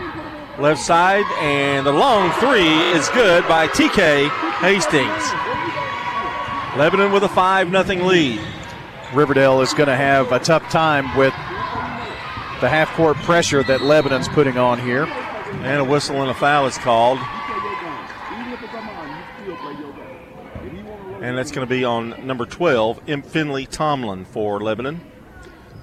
Left 0.60 0.82
side, 0.82 1.24
and 1.40 1.86
the 1.86 1.94
long 1.94 2.32
three 2.34 2.68
is 2.92 3.08
good 3.10 3.48
by 3.48 3.68
TK 3.68 4.28
Hastings. 4.60 5.24
Lebanon 6.78 7.14
with 7.14 7.24
a 7.24 7.30
5 7.30 7.72
0 7.72 8.06
lead. 8.06 8.42
Riverdale 9.14 9.62
is 9.62 9.74
going 9.74 9.88
to 9.88 9.96
have 9.96 10.34
a 10.34 10.40
tough 10.40 10.70
time 10.70 11.18
with 11.18 11.34
the 12.60 12.68
half 12.68 12.90
court 12.96 13.16
pressure 13.18 13.64
that 13.64 13.82
Lebanon's 13.82 14.28
putting 14.28 14.58
on 14.58 14.80
here. 14.80 15.06
And 15.06 15.80
a 15.80 15.84
whistle 15.84 16.22
and 16.22 16.30
a 16.30 16.34
foul 16.34 16.68
is 16.68 16.78
called. 16.78 17.20
And 21.22 21.29
that's 21.40 21.52
going 21.52 21.66
to 21.66 21.74
be 21.74 21.86
on 21.86 22.28
number 22.28 22.46
12, 22.46 23.00
M. 23.08 23.22
Finley 23.22 23.66
Tomlin 23.66 24.26
for 24.26 24.60
Lebanon. 24.60 25.00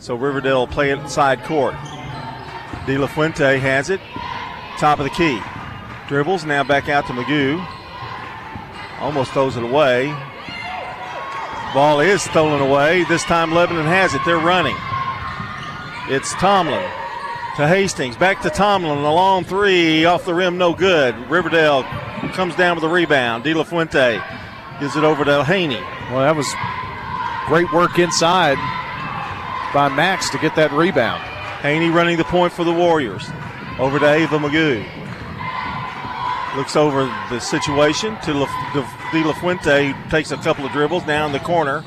So 0.00 0.14
Riverdale 0.14 0.66
play 0.66 0.90
it 0.90 1.08
side 1.08 1.42
court. 1.44 1.72
De 2.86 2.98
La 2.98 3.06
Fuente 3.06 3.58
has 3.58 3.88
it. 3.88 3.98
Top 4.78 4.98
of 4.98 5.04
the 5.04 5.10
key. 5.10 5.40
Dribbles, 6.08 6.44
now 6.44 6.62
back 6.62 6.90
out 6.90 7.06
to 7.06 7.14
Magoo. 7.14 7.66
Almost 9.00 9.32
throws 9.32 9.56
it 9.56 9.62
away. 9.62 10.08
Ball 11.72 12.00
is 12.00 12.20
stolen 12.20 12.60
away. 12.60 13.04
This 13.04 13.24
time 13.24 13.54
Lebanon 13.54 13.86
has 13.86 14.12
it. 14.12 14.20
They're 14.26 14.36
running. 14.36 14.76
It's 16.08 16.34
Tomlin 16.34 16.86
to 17.56 17.66
Hastings. 17.66 18.18
Back 18.18 18.42
to 18.42 18.50
Tomlin. 18.50 18.98
A 18.98 19.14
long 19.14 19.42
three 19.42 20.04
off 20.04 20.26
the 20.26 20.34
rim, 20.34 20.58
no 20.58 20.74
good. 20.74 21.16
Riverdale 21.30 21.82
comes 22.34 22.54
down 22.56 22.76
with 22.76 22.84
a 22.84 22.90
rebound. 22.90 23.42
De 23.42 23.54
La 23.54 23.64
Fuente 23.64 24.20
gives 24.80 24.96
it 24.96 25.04
over 25.04 25.24
to 25.24 25.44
Haney. 25.44 25.80
Well, 26.10 26.20
that 26.20 26.36
was 26.36 26.46
great 27.46 27.72
work 27.72 27.98
inside 27.98 28.56
by 29.72 29.88
Max 29.88 30.30
to 30.30 30.38
get 30.38 30.54
that 30.56 30.72
rebound. 30.72 31.22
Haney 31.62 31.90
running 31.90 32.16
the 32.16 32.24
point 32.24 32.52
for 32.52 32.64
the 32.64 32.72
Warriors. 32.72 33.28
Over 33.78 33.98
to 33.98 34.06
Ava 34.06 34.38
Magoo. 34.38 34.84
Looks 36.56 36.76
over 36.76 37.04
the 37.30 37.40
situation 37.40 38.16
to 38.22 38.32
La, 38.32 38.46
De 38.72 39.24
La 39.24 39.32
Fuente, 39.34 39.94
takes 40.08 40.30
a 40.30 40.36
couple 40.38 40.64
of 40.64 40.72
dribbles 40.72 41.04
down 41.04 41.32
the 41.32 41.40
corner. 41.40 41.84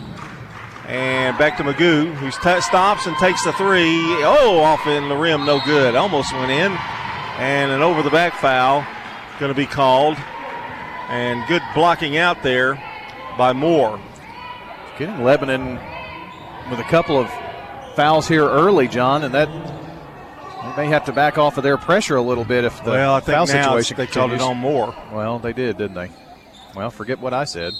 And 0.85 1.37
back 1.37 1.57
to 1.57 1.63
Magoo, 1.63 2.13
who 2.15 2.31
t- 2.31 2.61
stops 2.61 3.05
and 3.05 3.15
takes 3.17 3.43
the 3.43 3.53
three. 3.53 3.97
Oh, 4.23 4.59
off 4.63 4.85
in 4.87 5.07
the 5.07 5.15
rim, 5.15 5.45
no 5.45 5.59
good. 5.65 5.95
Almost 5.95 6.33
went 6.33 6.51
in. 6.51 6.71
And 7.37 7.71
an 7.71 7.81
over 7.81 8.01
the 8.01 8.09
back 8.09 8.33
foul 8.35 8.85
going 9.39 9.49
to 9.49 9.55
be 9.55 9.65
called. 9.65 10.17
And 11.09 11.45
good 11.47 11.63
blocking 11.73 12.17
out 12.17 12.43
there 12.43 12.81
by 13.37 13.51
Moore. 13.53 13.99
Getting 14.97 15.23
Lebanon 15.23 15.79
with 16.69 16.79
a 16.79 16.83
couple 16.83 17.17
of 17.17 17.29
fouls 17.95 18.27
here 18.27 18.47
early, 18.47 18.87
John, 18.87 19.23
and 19.23 19.33
that 19.33 19.49
they 20.75 20.83
may 20.83 20.87
have 20.89 21.05
to 21.05 21.11
back 21.11 21.37
off 21.37 21.57
of 21.57 21.63
their 21.63 21.77
pressure 21.77 22.15
a 22.15 22.21
little 22.21 22.45
bit 22.45 22.63
if 22.63 22.83
the 22.83 22.91
well, 22.91 23.15
I 23.15 23.19
think 23.21 23.35
foul 23.35 23.47
now 23.47 23.77
situation 23.79 23.97
they 23.97 24.07
called 24.07 24.33
it 24.33 24.41
on 24.41 24.57
Moore. 24.57 24.95
Well, 25.11 25.39
they 25.39 25.53
did, 25.53 25.77
didn't 25.77 25.95
they? 25.95 26.11
Well, 26.75 26.91
forget 26.91 27.19
what 27.19 27.33
I 27.33 27.45
said. 27.45 27.73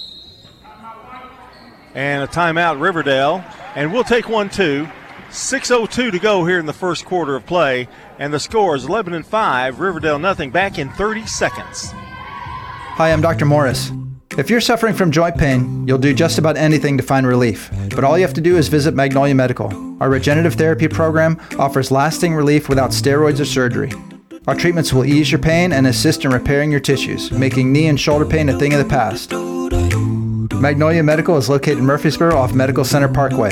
And 1.94 2.24
a 2.24 2.28
timeout, 2.28 2.82
Riverdale. 2.82 3.44
And 3.76 3.94
we'll 3.94 4.04
take 4.04 4.28
one, 4.30 4.50
too. 4.50 4.88
6.02 5.30 6.12
to 6.12 6.20
go 6.20 6.46
here 6.46 6.58
in 6.58 6.66
the 6.66 6.74
first 6.74 7.06
quarter 7.06 7.36
of 7.36 7.46
play. 7.46 7.88
And 8.18 8.34
the 8.34 8.40
score 8.40 8.76
is 8.76 8.90
Lebanon 8.90 9.24
5, 9.24 9.80
Riverdale 9.80 10.20
nothing. 10.20 10.50
Back 10.52 10.80
in 10.80 10.90
30 10.90 11.28
seconds. 11.28 11.94
Hi, 13.00 13.14
I'm 13.14 13.22
Dr. 13.22 13.46
Morris. 13.46 13.94
If 14.38 14.50
you're 14.50 14.60
suffering 14.60 14.94
from 14.94 15.10
joint 15.10 15.38
pain, 15.38 15.88
you'll 15.88 16.00
do 16.00 16.14
just 16.14 16.38
about 16.38 16.58
anything 16.58 16.98
to 16.98 17.02
find 17.02 17.26
relief. 17.26 17.72
But 17.96 18.04
all 18.04 18.18
you 18.18 18.26
have 18.26 18.34
to 18.34 18.42
do 18.42 18.58
is 18.58 18.68
visit 18.68 18.94
Magnolia 18.94 19.34
Medical. 19.34 19.68
Our 20.02 20.10
regenerative 20.10 20.56
therapy 20.56 20.90
program 20.90 21.40
offers 21.58 21.92
lasting 21.92 22.36
relief 22.36 22.68
without 22.68 22.90
steroids 22.90 23.40
or 23.40 23.46
surgery. 23.46 23.94
Our 24.48 24.56
treatments 24.56 24.92
will 24.92 25.06
ease 25.06 25.32
your 25.32 25.40
pain 25.40 25.72
and 25.72 25.88
assist 25.88 26.26
in 26.26 26.32
repairing 26.32 26.72
your 26.72 26.82
tissues, 26.82 27.32
making 27.32 27.72
knee 27.72 27.88
and 27.88 27.98
shoulder 27.98 28.26
pain 28.26 28.50
a 28.50 28.60
thing 28.60 28.74
of 28.74 28.80
the 28.80 28.90
past. 28.90 29.32
Magnolia 30.62 31.02
Medical 31.02 31.38
is 31.38 31.48
located 31.48 31.78
in 31.78 31.86
Murfreesboro 31.86 32.36
off 32.36 32.54
Medical 32.54 32.84
Center 32.84 33.08
Parkway. 33.08 33.52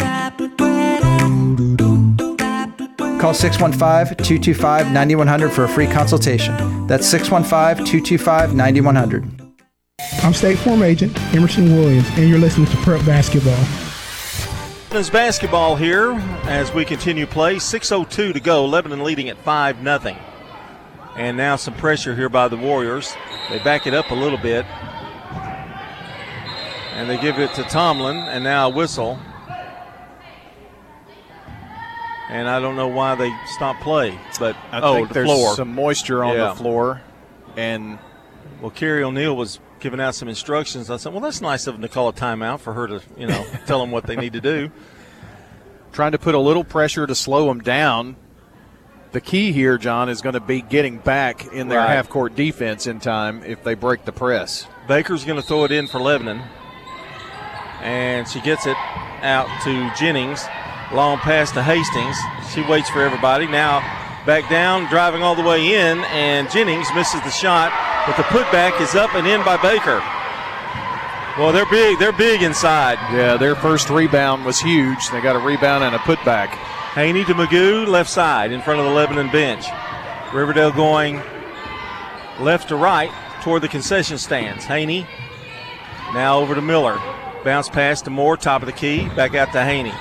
Call 3.19 3.33
615 3.33 4.17
225 4.17 4.91
9100 4.91 5.49
for 5.51 5.63
a 5.63 5.69
free 5.69 5.88
consultation. 5.88 6.86
That's 6.86 7.07
615 7.07 7.86
225 7.86 8.53
9100. 8.53 9.37
I'm 10.21 10.33
State 10.36 10.60
Farm 10.60 10.83
Agent 10.83 11.19
Emerson 11.33 11.75
Williams, 11.75 12.07
and 12.12 12.29
you're 12.29 12.38
listening 12.38 12.67
to 12.67 12.77
Prep 12.77 13.03
Basketball. 13.03 13.57
Lebanon's 14.89 15.10
basketball 15.10 15.75
here 15.75 16.12
as 16.43 16.71
we 16.71 16.86
continue 16.86 17.25
play. 17.25 17.55
6.02 17.55 18.33
to 18.33 18.39
go. 18.39 18.65
Lebanon 18.67 19.03
leading 19.03 19.27
at 19.29 19.39
5 19.39 19.81
0. 19.81 20.17
And 21.15 21.36
now 21.36 21.55
some 21.55 21.73
pressure 21.73 22.15
here 22.15 22.29
by 22.29 22.47
the 22.47 22.57
Warriors. 22.57 23.15
They 23.49 23.57
back 23.60 23.88
it 23.88 23.95
up 23.95 24.12
a 24.12 24.13
little 24.13 24.38
bit. 24.38 24.65
And 26.93 27.10
they 27.10 27.19
give 27.19 27.39
it 27.39 27.55
to 27.55 27.63
Tomlin, 27.63 28.17
and 28.17 28.43
now 28.43 28.67
a 28.67 28.69
whistle. 28.69 29.17
And 32.29 32.47
I 32.47 32.60
don't 32.60 32.75
know 32.75 32.88
why 32.88 33.15
they 33.15 33.36
stopped 33.47 33.81
play, 33.81 34.19
but 34.38 34.55
I 34.71 34.79
oh, 34.81 34.93
think 34.93 35.07
the 35.07 35.13
there's 35.15 35.27
floor. 35.27 35.55
some 35.55 35.73
moisture 35.73 36.23
on 36.23 36.36
Yeah. 36.36 36.49
the 36.49 36.55
floor, 36.55 37.01
and 37.55 37.97
well, 38.62 38.69
Kerry 38.69 39.01
O'Neill 39.01 39.36
was 39.36 39.60
giving 39.80 40.00
out 40.00 40.16
some 40.16 40.28
instructions. 40.28 40.90
I 40.90 40.98
said, 40.98 41.12
"Well, 41.13 41.22
that's 41.22 41.42
nice 41.42 41.68
of 41.68 41.74
them 41.76 41.82
to 41.84 41.88
call 41.90 42.08
a 42.10 42.13
timeout 42.13 42.60
for 42.60 42.74
her 42.74 42.88
to, 42.88 43.02
you 43.18 43.28
know, 43.28 43.46
tell 43.66 43.80
them 43.80 43.92
what 43.92 44.06
they 44.06 44.16
need 44.16 44.34
to 44.34 44.42
do." 44.42 44.72
trying 45.94 46.12
to 46.12 46.20
put 46.20 46.36
a 46.36 46.40
little 46.40 46.63
pressure 46.63 47.08
to 47.08 47.16
slow 47.16 47.48
them 47.48 47.60
down. 47.60 48.16
The 49.13 49.22
key 49.22 49.52
here, 49.52 49.80
John, 49.80 50.10
is 50.10 50.22
going 50.22 50.34
to 50.34 50.40
be 50.40 50.62
getting 50.62 50.98
back 51.00 51.52
in 51.52 51.70
their 51.70 51.80
Right. 51.80 51.90
half 51.90 52.08
court 52.08 52.36
defense 52.36 52.86
in 52.86 53.00
time 53.00 53.42
if 53.44 53.63
they 53.63 53.74
break 53.74 54.06
the 54.06 54.12
press. 54.12 54.68
Baker's 54.88 55.24
going 55.24 55.42
to 55.42 55.48
throw 55.48 55.63
it 55.63 55.72
in 55.72 55.88
for 55.88 56.00
Lebanon. 56.00 56.44
And 57.82 58.28
she 58.28 58.42
gets 58.42 58.68
it 58.68 58.78
out 59.24 59.48
to 59.63 59.92
Jennings. 59.96 60.46
Long 60.94 61.18
pass 61.18 61.52
to 61.54 61.63
Hastings. 61.63 62.18
She 62.54 62.62
waits 62.70 62.90
for 62.90 63.02
everybody. 63.02 63.48
Now 63.48 63.80
back 64.28 64.50
down, 64.52 64.86
driving 64.90 65.24
all 65.24 65.36
the 65.36 65.42
way 65.42 65.74
in, 65.74 66.00
and 66.12 66.50
Jennings 66.52 66.88
misses 66.94 67.22
the 67.22 67.32
shot, 67.32 67.72
but 68.08 68.15
the 68.15 68.24
putback 68.24 68.80
is 68.82 68.96
up 68.96 69.13
and 69.13 69.28
in 69.28 69.43
by 69.43 69.58
Baker. 69.58 70.02
Well, 71.38 71.52
they're 71.52 71.70
big. 71.70 72.00
They're 72.00 72.13
big 72.13 72.41
inside. 72.41 72.98
Yeah, 73.13 73.38
their 73.38 73.54
first 73.54 73.91
rebound 73.91 74.43
was 74.43 74.60
huge. 74.60 75.10
They 75.12 75.22
got 75.22 75.36
a 75.36 75.39
rebound 75.39 75.84
and 75.84 75.93
a 75.93 76.00
putback. 76.00 76.48
Haney 76.96 77.26
to 77.26 77.34
Magoo, 77.36 77.86
left 77.86 78.10
side 78.10 78.52
in 78.52 78.62
front 78.62 78.80
of 78.80 78.88
the 78.88 78.91
Lebanon 78.91 79.30
bench. 79.30 79.67
Riverdale 80.34 80.72
going 80.72 81.22
left 82.39 82.70
to 82.70 82.76
right 82.76 83.12
toward 83.43 83.62
the 83.62 83.67
concession 83.67 84.17
stands. 84.17 84.65
Haney 84.65 85.06
now 86.13 86.39
over 86.39 86.56
to 86.56 86.62
Miller. 86.62 86.98
Bounce 87.43 87.70
pass 87.70 88.02
to 88.02 88.10
Moore, 88.10 88.36
top 88.36 88.63
of 88.63 88.65
the 88.65 88.72
key. 88.72 89.08
Back 89.10 89.36
out 89.36 89.52
to 89.52 89.63
Haney. 89.63 89.93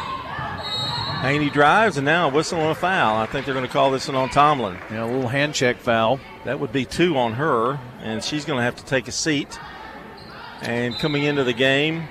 Haney 1.20 1.50
drives, 1.50 1.96
and 1.96 2.04
now 2.04 2.28
a 2.28 2.32
whistle 2.32 2.60
and 2.60 2.70
a 2.70 2.74
foul. 2.74 3.16
I 3.16 3.26
think 3.26 3.44
they're 3.44 3.54
going 3.54 3.66
to 3.66 3.72
call 3.72 3.90
this 3.90 4.08
one 4.08 4.16
on 4.16 4.30
Tomlin. 4.30 4.78
Yeah, 4.90 5.04
a 5.04 5.06
little 5.06 5.28
hand 5.28 5.54
check 5.54 5.76
foul. 5.76 6.18
That 6.46 6.60
would 6.60 6.72
be 6.72 6.84
two 6.84 7.16
on 7.18 7.34
her, 7.34 7.78
and 8.02 8.22
she's 8.22 8.44
going 8.44 8.58
to 8.58 8.62
have 8.62 8.76
to 8.76 8.84
take 8.84 9.08
a 9.08 9.12
seat. 9.12 9.58
And 10.62 10.96
coming 10.96 11.24
into 11.24 11.42
the 11.44 11.52
game, 11.52 12.04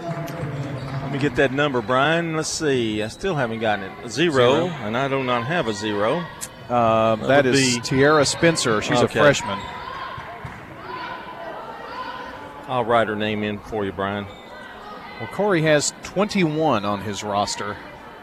let 0.00 1.12
me 1.12 1.18
get 1.18 1.36
that 1.36 1.52
number, 1.52 1.82
Brian. 1.82 2.36
Let's 2.36 2.48
see. 2.48 3.02
I 3.02 3.08
still 3.08 3.34
haven't 3.34 3.58
gotten 3.60 3.84
it. 3.86 4.08
Zero, 4.08 4.32
Zero. 4.54 4.66
and 4.68 4.96
I 4.96 5.08
do 5.08 5.22
not 5.24 5.46
have 5.46 5.66
a 5.68 5.72
zero. 5.74 6.18
Um, 6.18 7.20
That 7.20 7.26
that 7.26 7.46
is 7.46 7.74
be- 7.74 7.80
Tiara 7.80 8.24
Spencer. 8.24 8.80
She's 8.80 8.98
Okay. 9.02 9.18
a 9.18 9.22
freshman. 9.22 9.58
I'll 12.66 12.84
write 12.84 13.08
her 13.08 13.16
name 13.16 13.42
in 13.42 13.58
for 13.58 13.84
you, 13.84 13.92
Brian. 13.92 14.26
Well, 15.20 15.28
Corey 15.32 15.62
has 15.62 15.92
21 16.04 16.84
on 16.84 17.02
his 17.02 17.22
roster 17.22 17.76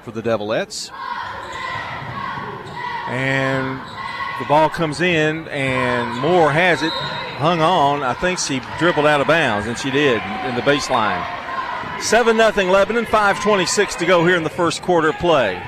for 0.03 0.11
the 0.11 0.21
Devilettes. 0.21 0.89
And 3.07 3.79
the 4.41 4.47
ball 4.47 4.69
comes 4.69 5.01
in, 5.01 5.47
and 5.49 6.19
Moore 6.19 6.51
has 6.51 6.81
it, 6.81 6.91
hung 6.91 7.61
on. 7.61 8.01
I 8.01 8.15
think 8.15 8.39
she 8.39 8.59
dribbled 8.79 9.05
out 9.05 9.21
of 9.21 9.27
bounds, 9.27 9.67
and 9.67 9.77
she 9.77 9.91
did 9.91 10.19
in 10.45 10.55
the 10.55 10.63
baseline. 10.63 11.23
7 12.01 12.35
0 12.35 12.71
Lebanon, 12.71 13.05
5.26 13.05 13.99
to 13.99 14.05
go 14.07 14.25
here 14.25 14.35
in 14.35 14.43
the 14.43 14.49
first 14.49 14.81
quarter 14.81 15.09
of 15.09 15.15
play. 15.19 15.61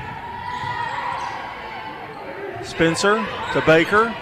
Spencer 2.63 3.23
to 3.53 3.61
Baker. 3.67 4.15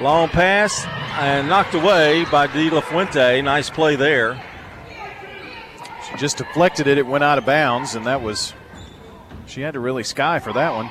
Long 0.00 0.28
pass 0.28 0.84
and 1.18 1.48
knocked 1.48 1.72
away 1.72 2.26
by 2.30 2.46
De 2.46 2.68
La 2.68 2.82
Fuente. 2.82 3.40
Nice 3.40 3.70
play 3.70 3.96
there. 3.96 4.38
She 6.06 6.18
just 6.18 6.36
deflected 6.36 6.86
it. 6.86 6.98
It 6.98 7.06
went 7.06 7.24
out 7.24 7.38
of 7.38 7.46
bounds, 7.46 7.94
and 7.94 8.04
that 8.04 8.20
was. 8.20 8.52
She 9.46 9.62
had 9.62 9.72
to 9.72 9.80
really 9.80 10.04
sky 10.04 10.40
for 10.40 10.52
that 10.52 10.74
one. 10.74 10.90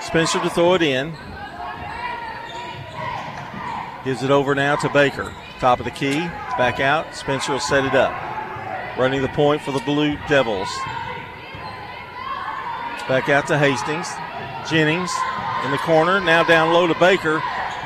Spencer 0.00 0.40
to 0.40 0.48
throw 0.48 0.74
it 0.74 0.82
in. 0.82 1.16
Gives 4.08 4.22
it 4.22 4.30
over 4.30 4.54
now 4.54 4.74
to 4.76 4.88
Baker. 4.88 5.34
Top 5.60 5.80
of 5.80 5.84
the 5.84 5.90
key. 5.90 6.18
Back 6.56 6.80
out. 6.80 7.14
Spencer 7.14 7.52
will 7.52 7.60
set 7.60 7.84
it 7.84 7.94
up. 7.94 8.10
Running 8.96 9.20
the 9.20 9.28
point 9.28 9.60
for 9.60 9.70
the 9.70 9.80
Blue 9.80 10.16
Devils. 10.30 10.70
Back 13.06 13.28
out 13.28 13.46
to 13.48 13.58
Hastings. 13.58 14.08
Jennings 14.66 15.12
in 15.66 15.72
the 15.72 15.76
corner. 15.76 16.22
Now 16.22 16.42
down 16.42 16.72
low 16.72 16.86
to 16.86 16.98
Baker. 16.98 17.42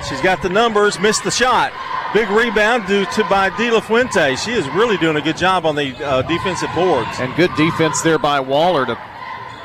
She's 0.08 0.20
got 0.20 0.40
the 0.42 0.48
numbers. 0.48 1.00
Missed 1.00 1.24
the 1.24 1.32
shot. 1.32 1.72
Big 2.14 2.30
rebound 2.30 2.86
due 2.86 3.04
to 3.04 3.24
by 3.24 3.50
De 3.58 3.72
La 3.72 3.80
Fuente. 3.80 4.36
She 4.36 4.52
is 4.52 4.68
really 4.76 4.98
doing 4.98 5.16
a 5.16 5.22
good 5.22 5.36
job 5.36 5.66
on 5.66 5.74
the 5.74 5.92
uh, 6.04 6.22
defensive 6.22 6.70
boards. 6.72 7.18
And 7.18 7.34
good 7.34 7.50
defense 7.56 8.00
there 8.02 8.20
by 8.20 8.38
Waller 8.38 8.86
to 8.86 8.96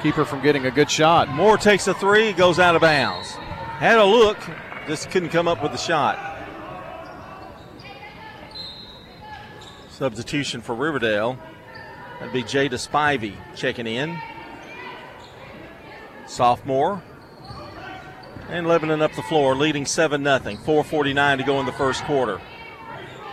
keep 0.02 0.16
her 0.16 0.26
from 0.26 0.42
getting 0.42 0.66
a 0.66 0.72
good 0.72 0.90
shot. 0.90 1.30
Moore 1.30 1.58
takes 1.60 1.86
a 1.86 1.94
three, 1.94 2.34
goes 2.34 2.58
out 2.58 2.74
of 2.74 2.82
bounds. 2.82 3.34
Had 3.78 4.00
a 4.00 4.04
look, 4.04 4.40
just 4.88 5.12
couldn't 5.12 5.30
come 5.30 5.48
up 5.48 5.62
with 5.62 5.72
the 5.72 5.78
shot. 5.78 6.27
Substitution 9.98 10.62
for 10.62 10.76
Riverdale. 10.76 11.40
That'd 12.20 12.32
be 12.32 12.44
Jada 12.44 12.74
Spivey 12.74 13.34
checking 13.56 13.88
in. 13.88 14.16
Sophomore. 16.28 17.02
And 18.48 18.68
Lebanon 18.68 19.02
up 19.02 19.14
the 19.14 19.24
floor, 19.24 19.56
leading 19.56 19.88
7 19.88 20.24
0. 20.24 20.40
4.49 20.40 21.38
to 21.38 21.44
go 21.44 21.60
in 21.60 21.66
the 21.66 21.72
first 21.72 22.04
quarter. 22.04 22.40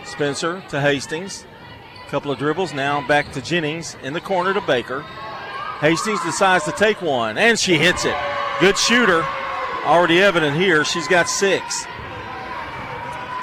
Spencer 0.05 0.63
to 0.69 0.81
Hastings. 0.81 1.45
A 2.03 2.09
Couple 2.09 2.31
of 2.31 2.39
dribbles 2.39 2.73
now 2.73 3.05
back 3.07 3.31
to 3.33 3.41
Jennings 3.41 3.95
in 4.01 4.13
the 4.13 4.21
corner 4.21 4.51
to 4.51 4.61
Baker. 4.61 5.01
Hastings 5.81 6.23
decides 6.23 6.65
to 6.65 6.71
take 6.71 6.99
one, 6.99 7.37
and 7.37 7.59
she 7.59 7.77
hits 7.77 8.05
it. 8.05 8.15
Good 8.59 8.77
shooter. 8.77 9.23
Already 9.85 10.19
evident 10.19 10.57
here. 10.57 10.83
She's 10.83 11.07
got 11.07 11.29
six. 11.29 11.85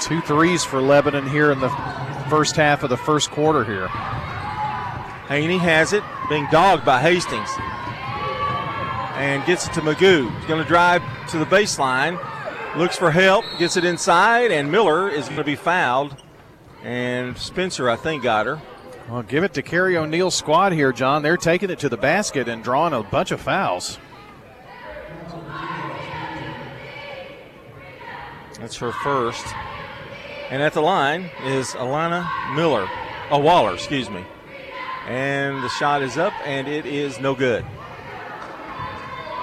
Two 0.01 0.21
threes 0.23 0.65
for 0.65 0.83
Lebanon 0.83 1.29
here 1.29 1.53
in 1.53 1.61
the 1.61 2.02
first 2.33 2.57
half 2.57 2.83
of 2.83 2.89
the 2.89 2.97
first 2.97 3.31
quarter 3.31 3.63
here. 3.63 3.89
Haney 5.29 5.59
has 5.59 5.93
it, 5.93 6.03
being 6.31 6.49
dogged 6.51 6.83
by 6.83 6.99
Hastings. 6.99 7.51
And 9.21 9.45
gets 9.45 9.67
it 9.67 9.75
to 9.75 9.83
Magoo. 9.83 10.35
He's 10.39 10.47
going 10.47 10.63
to 10.63 10.67
drive 10.67 11.03
to 11.29 11.39
the 11.39 11.45
baseline. 11.45 12.19
Looks 12.75 12.97
for 12.97 13.11
help, 13.11 13.45
gets 13.59 13.77
it 13.77 13.85
inside, 13.85 14.51
and 14.51 14.73
Miller 14.73 15.11
is 15.11 15.27
going 15.27 15.37
to 15.37 15.45
be 15.45 15.57
fouled. 15.57 16.17
And 16.83 17.37
Spencer, 17.37 17.91
I 17.91 17.97
think, 17.97 18.23
got 18.23 18.47
her. 18.47 18.63
Well, 19.11 19.23
give 19.25 19.45
it 19.45 19.53
to 19.53 19.63
Kerry 19.63 19.99
O'Neill's 19.99 20.35
squad 20.35 20.73
here, 20.73 20.91
John. 20.91 21.23
They're 21.23 21.37
taking 21.37 21.69
it 21.69 21.81
to 21.81 21.91
the 21.91 21.99
basket 21.99 22.49
and 22.49 22.65
drawing 22.65 22.95
a 22.95 23.03
bunch 23.03 23.31
of 23.31 23.43
fouls. 23.43 23.99
That's 28.59 28.79
her 28.79 28.93
first. 28.93 29.45
And 30.53 30.61
at 30.61 30.75
the 30.75 30.83
line 30.83 31.31
is 31.45 31.69
Alana 31.69 32.29
Miller. 32.55 32.87
Oh, 33.31 33.39
Waller, 33.39 33.73
excuse 33.73 34.11
me. 34.11 34.23
And 35.09 35.63
the 35.63 35.71
shot 35.71 36.03
is 36.03 36.19
up, 36.19 36.35
and 36.45 36.69
it 36.69 36.85
is 36.85 37.19
no 37.19 37.35
good. 37.35 37.65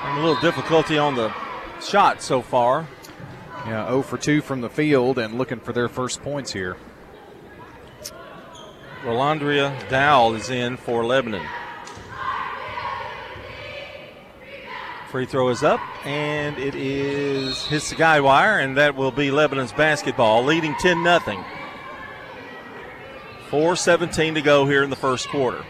And 0.03 0.19
a 0.19 0.21
little 0.21 0.39
difficulty 0.39 0.99
on 0.99 1.15
the 1.15 1.33
shot 1.81 2.21
so 2.21 2.43
far. 2.43 2.87
Yeah, 3.65 3.87
0 3.87 4.03
for 4.03 4.19
2 4.19 4.41
from 4.41 4.61
the 4.61 4.69
field 4.69 5.17
and 5.17 5.35
looking 5.35 5.59
for 5.59 5.73
their 5.73 5.89
first 5.89 6.21
points 6.21 6.53
here. 6.53 6.77
Rolandria 9.01 9.89
Dowell 9.89 10.35
is 10.35 10.51
in 10.51 10.77
for 10.77 11.03
Lebanon. 11.03 11.47
Free 15.11 15.25
throw 15.25 15.49
is 15.49 15.63
up, 15.63 15.79
and 16.05 16.57
it 16.59 16.75
is 16.75 17.65
hits 17.65 17.89
the 17.89 17.95
guy 17.95 18.19
wire, 18.19 18.59
and 18.59 18.77
that 18.77 18.95
will 18.95 19.09
be 19.11 19.31
Lebanon's 19.31 19.71
basketball, 19.71 20.43
leading 20.43 20.75
10 20.75 21.03
0. 21.03 21.19
4.17 23.49 24.35
to 24.35 24.41
go 24.43 24.67
here 24.67 24.83
in 24.83 24.91
the 24.91 24.95
first 24.95 25.27
quarter. 25.29 25.65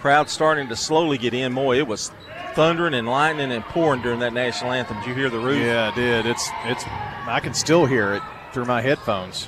Crowd 0.00 0.28
starting 0.28 0.68
to 0.68 0.76
slowly 0.76 1.16
get 1.16 1.32
in. 1.32 1.54
Boy, 1.54 1.78
it 1.78 1.86
was 1.86 2.12
thundering 2.54 2.92
and 2.92 3.08
lightning 3.08 3.50
and 3.50 3.64
pouring 3.64 4.02
during 4.02 4.20
that 4.20 4.34
national 4.34 4.72
anthem. 4.72 4.98
Did 4.98 5.06
you 5.06 5.14
hear 5.14 5.30
the 5.30 5.38
roof? 5.38 5.58
Yeah, 5.58 5.90
I 5.90 5.94
did. 5.94 6.26
It's 6.26 6.50
it's 6.64 6.84
I 7.26 7.40
can 7.42 7.54
still 7.54 7.86
hear 7.86 8.12
it 8.12 8.22
through 8.52 8.66
my 8.66 8.82
headphones. 8.82 9.46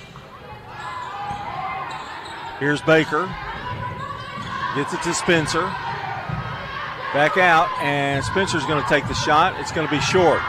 Here's 2.58 2.80
Baker. 2.80 3.32
Gets 4.74 4.94
it 4.94 5.02
to 5.02 5.12
Spencer. 5.12 5.70
Back 7.14 7.38
out, 7.38 7.68
and 7.80 8.22
Spencer's 8.24 8.66
going 8.66 8.82
to 8.82 8.88
take 8.88 9.08
the 9.08 9.14
shot. 9.14 9.58
It's 9.58 9.72
going 9.72 9.86
to 9.86 9.90
be 9.90 10.00
short. 10.00 10.40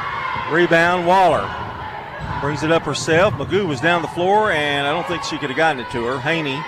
Rebound, 0.52 1.08
Waller. 1.08 1.50
Brings 2.42 2.64
it 2.64 2.72
up 2.72 2.84
herself. 2.84 3.34
Magoo 3.36 3.66
was 3.66 3.80
down 3.80 4.02
the 4.02 4.10
floor, 4.10 4.52
and 4.52 4.86
I 4.86 4.92
don't 4.92 5.08
think 5.08 5.24
she 5.24 5.38
could 5.38 5.50
have 5.50 5.58
gotten 5.58 5.82
it 5.82 5.90
to 5.92 6.06
her. 6.06 6.20
Haney 6.20 6.62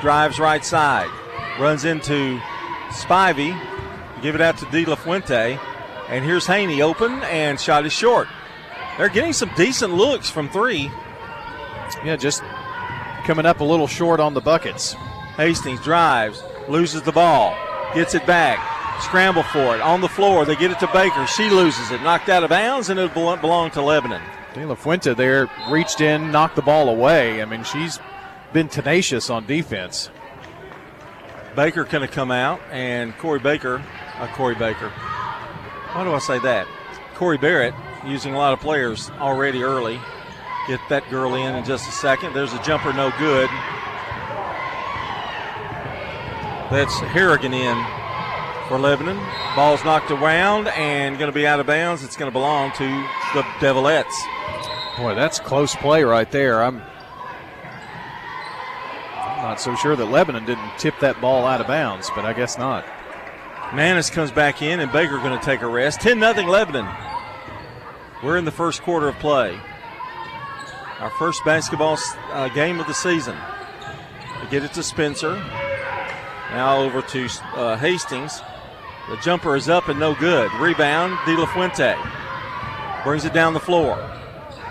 drives 0.00 0.38
right 0.38 0.64
side. 0.64 1.10
Runs 1.58 1.84
into 1.84 2.38
Spivey. 2.90 3.58
Give 4.20 4.34
it 4.34 4.40
out 4.40 4.58
to 4.58 4.66
De 4.66 4.84
La 4.84 4.94
Fuente. 4.94 5.58
And 6.08 6.24
here's 6.24 6.46
Haney 6.46 6.82
open, 6.82 7.22
and 7.24 7.58
shot 7.58 7.86
is 7.86 7.92
short. 7.92 8.28
They're 8.98 9.08
getting 9.08 9.32
some 9.32 9.50
decent 9.56 9.94
looks 9.94 10.30
from 10.30 10.50
three. 10.50 10.90
Yeah, 12.04 12.16
just 12.16 12.42
coming 13.24 13.46
up 13.46 13.60
a 13.60 13.64
little 13.64 13.86
short 13.86 14.20
on 14.20 14.34
the 14.34 14.40
buckets. 14.40 14.92
Hastings 15.36 15.80
drives, 15.80 16.42
loses 16.68 17.02
the 17.02 17.12
ball, 17.12 17.56
gets 17.94 18.14
it 18.14 18.26
back, 18.26 18.58
scramble 19.00 19.42
for 19.42 19.74
it 19.74 19.80
on 19.80 20.00
the 20.00 20.08
floor. 20.08 20.44
They 20.44 20.56
get 20.56 20.70
it 20.70 20.78
to 20.80 20.86
Baker. 20.88 21.26
She 21.26 21.50
loses 21.50 21.90
it, 21.90 22.02
knocked 22.02 22.28
out 22.28 22.44
of 22.44 22.50
bounds, 22.50 22.88
and 22.88 22.98
it 22.98 23.12
belonged 23.14 23.72
to 23.74 23.82
Lebanon. 23.82 24.22
De 24.54 24.64
La 24.64 24.74
Fuente 24.74 25.14
there 25.14 25.48
reached 25.68 26.00
in, 26.00 26.30
knocked 26.30 26.56
the 26.56 26.62
ball 26.62 26.88
away. 26.88 27.42
I 27.42 27.44
mean, 27.44 27.64
she's 27.64 27.98
been 28.52 28.68
tenacious 28.68 29.30
on 29.30 29.46
defense. 29.46 30.10
Baker 31.56 31.84
going 31.84 32.06
to 32.06 32.12
come 32.12 32.30
out, 32.30 32.60
and 32.70 33.16
Corey 33.18 33.40
Baker, 33.40 33.82
uh, 34.18 34.26
Corey 34.28 34.54
Baker. 34.54 34.90
Why 35.92 36.04
do 36.04 36.12
I 36.12 36.18
say 36.18 36.38
that? 36.40 36.66
Corey 37.14 37.38
Barrett 37.38 37.74
using 38.04 38.34
a 38.34 38.38
lot 38.38 38.52
of 38.52 38.60
players 38.60 39.10
already 39.18 39.62
early. 39.62 40.00
Get 40.66 40.80
that 40.88 41.08
girl 41.10 41.34
in 41.34 41.54
in 41.54 41.64
just 41.64 41.88
a 41.88 41.92
second. 41.92 42.32
There's 42.32 42.52
a 42.52 42.62
jumper, 42.62 42.92
no 42.92 43.12
good. 43.18 43.48
That's 46.70 46.98
Harrigan 47.00 47.52
in 47.52 47.76
for 48.68 48.78
Lebanon. 48.78 49.20
Ball's 49.54 49.84
knocked 49.84 50.10
around 50.10 50.68
and 50.68 51.18
going 51.18 51.30
to 51.30 51.34
be 51.34 51.46
out 51.46 51.60
of 51.60 51.66
bounds. 51.66 52.02
It's 52.02 52.16
going 52.16 52.30
to 52.30 52.32
belong 52.32 52.72
to 52.72 52.84
the 53.34 53.42
Devilettes. 53.60 54.14
Boy, 54.96 55.14
that's 55.14 55.38
close 55.38 55.74
play 55.74 56.04
right 56.04 56.30
there. 56.30 56.62
I'm, 56.62 56.80
I'm 59.14 59.42
not 59.42 59.60
so 59.60 59.74
sure 59.76 59.96
that 59.96 60.06
Lebanon 60.06 60.44
didn't 60.44 60.78
tip 60.78 60.94
that 61.00 61.20
ball 61.20 61.46
out 61.46 61.60
of 61.60 61.66
bounds, 61.66 62.10
but 62.14 62.24
I 62.24 62.32
guess 62.32 62.58
not. 62.58 62.84
Manis 63.74 64.08
comes 64.08 64.30
back 64.30 64.62
in, 64.62 64.80
and 64.80 64.92
Baker 64.92 65.18
going 65.18 65.38
to 65.38 65.44
take 65.44 65.62
a 65.62 65.66
rest. 65.66 66.00
10 66.00 66.20
0 66.20 66.32
Lebanon. 66.48 66.88
We're 68.22 68.38
in 68.38 68.44
the 68.44 68.52
first 68.52 68.82
quarter 68.82 69.08
of 69.08 69.16
play. 69.16 69.58
Our 71.00 71.10
first 71.10 71.44
basketball 71.44 71.98
uh, 72.30 72.48
game 72.48 72.80
of 72.80 72.86
the 72.86 72.94
season. 72.94 73.36
We 74.42 74.48
get 74.48 74.62
it 74.62 74.72
to 74.74 74.82
Spencer. 74.82 75.34
Now 76.50 76.78
over 76.78 77.02
to 77.02 77.28
uh, 77.54 77.76
Hastings. 77.76 78.40
The 79.08 79.16
jumper 79.18 79.54
is 79.54 79.68
up 79.68 79.88
and 79.88 80.00
no 80.00 80.14
good. 80.14 80.50
Rebound, 80.54 81.18
De 81.26 81.36
La 81.36 81.46
Fuente. 81.46 81.94
Brings 83.04 83.24
it 83.24 83.34
down 83.34 83.52
the 83.52 83.60
floor. 83.60 83.96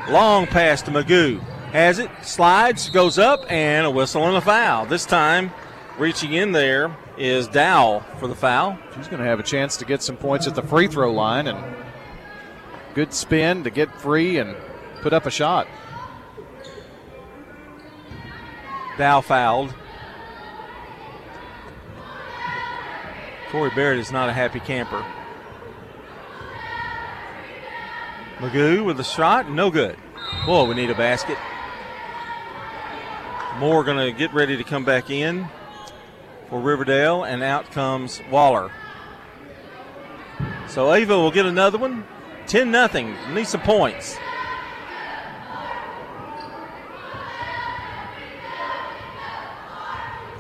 Long 0.10 0.48
pass 0.48 0.82
to 0.84 0.92
Magoo. 0.92 1.40
Has 1.72 2.00
it, 2.00 2.10
slides, 2.24 2.90
goes 2.90 3.18
up, 3.20 3.40
and 3.52 3.86
a 3.86 3.92
whistle 3.92 4.28
and 4.28 4.36
a 4.36 4.42
foul. 4.42 4.86
This 4.86 5.06
time, 5.06 5.52
reaching 5.98 6.34
in 6.34 6.52
there 6.52 6.96
is 7.18 7.48
Dow 7.48 8.04
for 8.20 8.28
the 8.28 8.36
foul. 8.36 8.78
She's 8.96 9.08
going 9.08 9.22
to 9.22 9.28
have 9.28 9.40
a 9.40 9.44
chance 9.44 9.78
to 9.78 9.86
get 9.86 10.02
some 10.02 10.18
points 10.18 10.48
at 10.48 10.56
the 10.56 10.64
free 10.64 10.88
throw 10.88 11.12
line 11.12 11.48
and 11.48 11.76
good 12.96 13.14
spin 13.14 13.64
to 13.64 13.70
get 13.70 13.94
free 14.02 14.38
and 14.38 14.56
put 15.02 15.14
up 15.14 15.26
a 15.26 15.32
shot. 15.32 15.68
Dow 18.98 19.22
fouled. 19.22 19.74
Corey 23.54 23.70
Barrett 23.76 24.00
is 24.00 24.12
not 24.12 24.30
a 24.30 24.34
happy 24.34 24.60
camper. 24.60 25.06
Magoo 28.40 28.84
with 28.84 29.00
a 29.00 29.04
shot, 29.04 29.48
no 29.48 29.70
good. 29.70 29.96
Boy, 30.48 30.64
we 30.64 30.74
need 30.74 30.90
a 30.90 30.96
basket. 30.96 31.38
Moore 33.60 33.84
going 33.84 34.12
to 34.12 34.12
get 34.12 34.34
ready 34.34 34.58
to 34.58 34.64
come 34.64 34.84
back 34.84 35.12
in 35.12 35.48
for 36.50 36.60
Riverdale, 36.60 37.26
and 37.26 37.44
out 37.44 37.70
comes 37.70 38.20
Waller. 38.32 38.72
So 40.68 40.92
Ava 40.92 41.16
will 41.16 41.30
get 41.30 41.46
another 41.46 41.78
one. 41.78 42.08
10 42.48 42.72
nothing. 42.72 43.16
Need 43.36 43.46
some 43.46 43.62
points. 43.62 44.18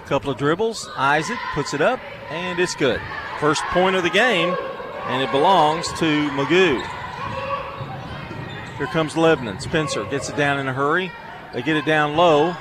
Couple 0.07 0.29
of 0.29 0.37
dribbles. 0.37 0.89
Isaac 0.97 1.39
puts 1.53 1.73
it 1.73 1.81
up, 1.81 1.99
and 2.29 2.59
it's 2.59 2.75
good. 2.75 2.99
First 3.39 3.63
point 3.67 3.95
of 3.95 4.03
the 4.03 4.09
game, 4.09 4.55
and 5.05 5.21
it 5.21 5.31
belongs 5.31 5.87
to 5.93 6.29
Magoo. 6.31 6.85
Here 8.77 8.87
comes 8.87 9.15
Lebanon. 9.15 9.59
Spencer 9.59 10.03
gets 10.05 10.29
it 10.29 10.35
down 10.35 10.59
in 10.59 10.67
a 10.67 10.73
hurry. 10.73 11.11
They 11.53 11.61
get 11.61 11.77
it 11.77 11.85
down 11.85 12.17
low. 12.17 12.55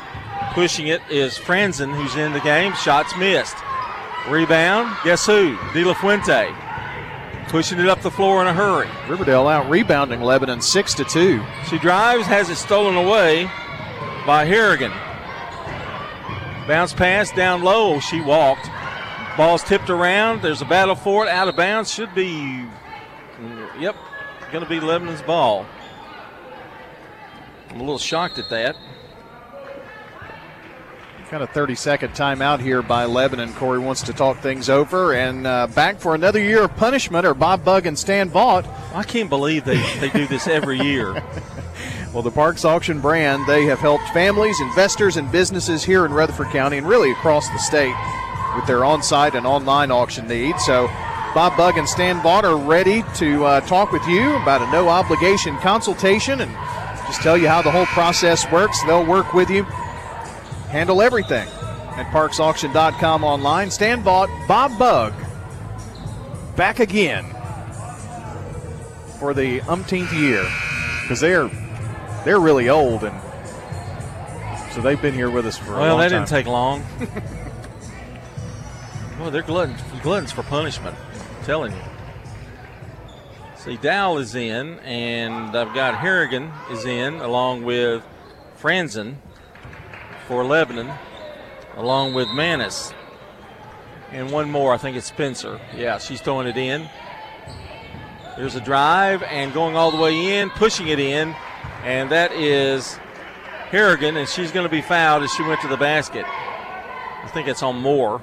Pushing 0.52 0.86
it 0.86 1.00
is 1.10 1.36
Franzen, 1.36 1.94
who's 1.94 2.14
in 2.14 2.32
the 2.32 2.40
game. 2.40 2.74
Shots 2.74 3.16
missed. 3.16 3.56
Rebound. 4.28 4.96
Guess 5.02 5.26
who? 5.26 5.56
De 5.72 5.82
La 5.82 5.94
Fuente. 5.94 6.54
Pushing 7.48 7.80
it 7.80 7.88
up 7.88 8.02
the 8.02 8.10
floor 8.10 8.40
in 8.40 8.46
a 8.46 8.54
hurry. 8.54 8.88
Riverdale 9.08 9.48
out 9.48 9.68
rebounding 9.68 10.20
Lebanon 10.20 10.60
6 10.60 10.94
to 10.94 11.04
2. 11.04 11.42
She 11.68 11.78
drives, 11.78 12.26
has 12.26 12.50
it 12.50 12.56
stolen 12.56 12.96
away 12.96 13.44
by 14.26 14.44
Harrigan. 14.44 14.92
Bounce 16.72 16.94
pass 16.94 17.30
down 17.30 17.62
low. 17.62 18.00
She 18.00 18.22
walked. 18.22 18.66
Ball's 19.36 19.62
tipped 19.62 19.90
around. 19.90 20.40
There's 20.40 20.62
a 20.62 20.64
battle 20.64 20.94
for 20.94 21.26
it. 21.26 21.28
Out 21.28 21.46
of 21.46 21.54
bounds. 21.54 21.92
Should 21.92 22.14
be, 22.14 22.64
yep, 23.78 23.94
going 24.50 24.64
to 24.64 24.70
be 24.70 24.80
Lebanon's 24.80 25.20
ball. 25.20 25.66
I'm 27.68 27.76
a 27.76 27.80
little 27.80 27.98
shocked 27.98 28.38
at 28.38 28.48
that. 28.48 28.76
Kind 31.28 31.42
of 31.42 31.50
30 31.50 31.74
second 31.74 32.14
timeout 32.14 32.60
here 32.60 32.80
by 32.80 33.04
Lebanon. 33.04 33.52
Corey 33.52 33.78
wants 33.78 34.00
to 34.04 34.14
talk 34.14 34.38
things 34.38 34.70
over 34.70 35.12
and 35.12 35.46
uh, 35.46 35.66
back 35.66 36.00
for 36.00 36.14
another 36.14 36.40
year 36.40 36.62
of 36.64 36.74
punishment 36.76 37.26
are 37.26 37.34
Bob 37.34 37.66
Bug 37.66 37.84
and 37.84 37.98
Stan 37.98 38.30
Vaught. 38.30 38.66
I 38.94 39.02
can't 39.02 39.28
believe 39.28 39.66
they, 39.66 39.76
they 40.00 40.08
do 40.08 40.26
this 40.26 40.48
every 40.48 40.80
year. 40.80 41.22
well, 42.12 42.22
the 42.22 42.30
Parks 42.30 42.66
Auction 42.66 43.00
brand, 43.00 43.46
they 43.46 43.64
have 43.64 43.78
helped 43.78 44.06
families, 44.10 44.60
investors, 44.60 45.16
and 45.16 45.32
businesses 45.32 45.82
here 45.82 46.04
in 46.04 46.12
Rutherford 46.12 46.48
County 46.48 46.76
and 46.76 46.86
really 46.86 47.10
across 47.10 47.48
the 47.48 47.58
state 47.58 47.94
with 48.54 48.66
their 48.66 48.84
on 48.84 49.02
site 49.02 49.34
and 49.34 49.46
online 49.46 49.90
auction 49.90 50.28
needs. 50.28 50.62
So, 50.66 50.88
Bob 51.34 51.56
Bug 51.56 51.78
and 51.78 51.88
Stan 51.88 52.20
Vaught 52.20 52.44
are 52.44 52.58
ready 52.58 53.02
to 53.14 53.44
uh, 53.46 53.60
talk 53.62 53.92
with 53.92 54.06
you 54.06 54.36
about 54.36 54.60
a 54.60 54.70
no 54.70 54.90
obligation 54.90 55.56
consultation 55.58 56.42
and 56.42 56.52
just 57.06 57.22
tell 57.22 57.38
you 57.38 57.48
how 57.48 57.62
the 57.62 57.70
whole 57.70 57.86
process 57.86 58.50
works. 58.52 58.82
They'll 58.84 59.06
work 59.06 59.32
with 59.32 59.48
you, 59.48 59.62
handle 60.68 61.00
everything 61.00 61.48
at 61.48 62.04
parksauction.com 62.12 63.24
online. 63.24 63.70
Stan 63.70 64.02
Vaught, 64.02 64.46
Bob 64.46 64.78
Bug, 64.78 65.14
back 66.56 66.78
again 66.78 67.24
for 69.18 69.32
the 69.32 69.62
umpteenth 69.62 70.12
year 70.12 70.46
because 71.00 71.20
they're 71.20 71.50
they're 72.24 72.40
really 72.40 72.68
old 72.68 73.04
and 73.04 73.14
so 74.72 74.80
they've 74.80 75.00
been 75.00 75.12
here 75.12 75.30
with 75.30 75.46
us 75.46 75.58
for 75.58 75.74
a 75.74 75.76
while. 75.76 75.80
well, 75.80 75.98
that 75.98 76.08
didn't 76.08 76.28
take 76.28 76.46
long. 76.46 76.82
well, 79.20 79.30
they're 79.30 79.42
gluttons, 79.42 79.82
gluttons 80.02 80.32
for 80.32 80.42
punishment. 80.44 80.96
I'm 81.38 81.44
telling 81.44 81.72
you. 81.72 81.82
See, 83.56 83.76
Dow 83.76 84.16
is 84.16 84.34
in, 84.34 84.78
and 84.80 85.54
I've 85.54 85.74
got 85.74 85.98
Harrigan 85.98 86.50
is 86.70 86.86
in, 86.86 87.16
along 87.16 87.64
with 87.64 88.02
Franzen 88.58 89.16
for 90.26 90.42
Lebanon, 90.42 90.90
along 91.76 92.14
with 92.14 92.28
Manis. 92.28 92.94
And 94.10 94.32
one 94.32 94.50
more, 94.50 94.72
I 94.72 94.78
think 94.78 94.96
it's 94.96 95.06
Spencer. 95.06 95.60
Yeah, 95.76 95.98
she's 95.98 96.22
throwing 96.22 96.48
it 96.48 96.56
in. 96.56 96.88
There's 98.38 98.54
a 98.54 98.60
drive 98.60 99.22
and 99.22 99.52
going 99.52 99.76
all 99.76 99.90
the 99.90 99.98
way 99.98 100.38
in, 100.38 100.48
pushing 100.48 100.88
it 100.88 100.98
in, 100.98 101.34
and 101.82 102.10
that 102.10 102.32
is 102.32 102.98
Harrigan, 103.70 104.16
and 104.16 104.28
she's 104.28 104.52
going 104.52 104.66
to 104.66 104.70
be 104.70 104.82
fouled 104.82 105.22
as 105.22 105.32
she 105.32 105.42
went 105.42 105.60
to 105.62 105.68
the 105.68 105.76
basket. 105.76 106.24
I 106.26 107.28
think 107.32 107.48
it's 107.48 107.62
on 107.62 107.76
Moore. 107.76 108.22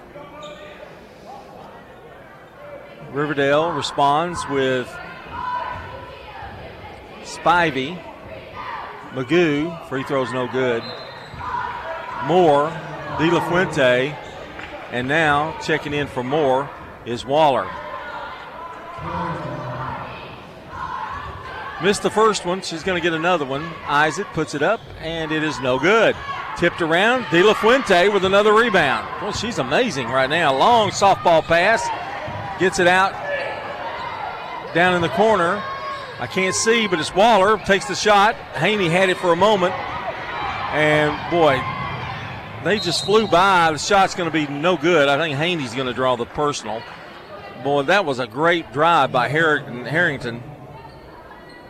Riverdale 3.11 3.71
responds 3.71 4.47
with 4.49 4.87
Spivey. 7.23 7.99
Magoo, 9.11 9.87
free 9.89 10.03
throws 10.03 10.31
no 10.31 10.47
good. 10.47 10.83
Moore, 12.25 12.69
De 13.17 13.31
La 13.31 13.49
Fuente, 13.49 14.15
and 14.91 15.07
now 15.07 15.57
checking 15.59 15.93
in 15.93 16.07
for 16.07 16.23
Moore 16.23 16.69
is 17.05 17.25
Waller. 17.25 17.67
Missed 21.81 22.03
the 22.03 22.09
first 22.09 22.45
one. 22.45 22.61
She's 22.61 22.83
going 22.83 23.01
to 23.01 23.03
get 23.03 23.13
another 23.13 23.45
one. 23.45 23.63
Isaac 23.85 24.27
puts 24.33 24.53
it 24.53 24.61
up, 24.61 24.81
and 24.99 25.31
it 25.31 25.43
is 25.43 25.59
no 25.61 25.79
good. 25.79 26.15
Tipped 26.57 26.81
around. 26.81 27.25
De 27.31 27.41
La 27.41 27.53
Fuente 27.53 28.09
with 28.09 28.25
another 28.25 28.53
rebound. 28.53 29.07
Well, 29.21 29.31
she's 29.31 29.59
amazing 29.59 30.07
right 30.09 30.29
now. 30.29 30.55
Long 30.57 30.89
softball 30.89 31.41
pass. 31.41 31.87
Gets 32.59 32.79
it 32.79 32.87
out 32.87 33.13
down 34.73 34.95
in 34.95 35.01
the 35.01 35.09
corner. 35.09 35.63
I 36.19 36.27
can't 36.27 36.53
see, 36.53 36.85
but 36.87 36.99
it's 36.99 37.15
Waller 37.15 37.57
takes 37.59 37.85
the 37.85 37.95
shot. 37.95 38.35
Haney 38.55 38.89
had 38.89 39.09
it 39.09 39.15
for 39.17 39.31
a 39.31 39.37
moment, 39.37 39.73
and 39.73 41.15
boy, 41.31 41.61
they 42.65 42.77
just 42.77 43.05
flew 43.05 43.25
by. 43.25 43.71
The 43.71 43.77
shot's 43.77 44.15
going 44.15 44.29
to 44.29 44.33
be 44.33 44.45
no 44.51 44.75
good. 44.75 45.07
I 45.07 45.17
think 45.17 45.37
Haney's 45.37 45.73
going 45.73 45.87
to 45.87 45.93
draw 45.93 46.17
the 46.17 46.25
personal. 46.25 46.83
Boy, 47.63 47.83
that 47.83 48.03
was 48.03 48.19
a 48.19 48.27
great 48.27 48.73
drive 48.73 49.13
by 49.13 49.29
Harrington. 49.29 50.43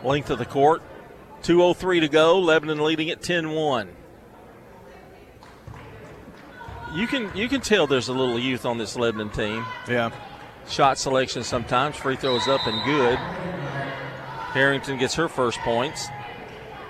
Length 0.04 0.30
of 0.30 0.38
the 0.38 0.44
court. 0.44 0.82
2.03 1.42 2.00
to 2.00 2.08
go. 2.08 2.38
Lebanon 2.38 2.82
leading 2.82 3.10
at 3.10 3.22
10 3.22 3.50
1. 3.52 3.88
You 6.92 7.06
can 7.06 7.30
you 7.36 7.48
can 7.48 7.60
tell 7.60 7.86
there's 7.86 8.08
a 8.08 8.12
little 8.12 8.38
youth 8.38 8.66
on 8.66 8.76
this 8.76 8.96
Lebanon 8.96 9.30
team. 9.30 9.64
Yeah. 9.88 10.10
Shot 10.68 10.98
selection 10.98 11.44
sometimes. 11.44 11.96
Free 11.96 12.16
throws 12.16 12.48
up 12.48 12.66
and 12.66 12.84
good. 12.84 13.16
Harrington 14.52 14.98
gets 14.98 15.14
her 15.14 15.28
first 15.28 15.58
points, 15.60 16.08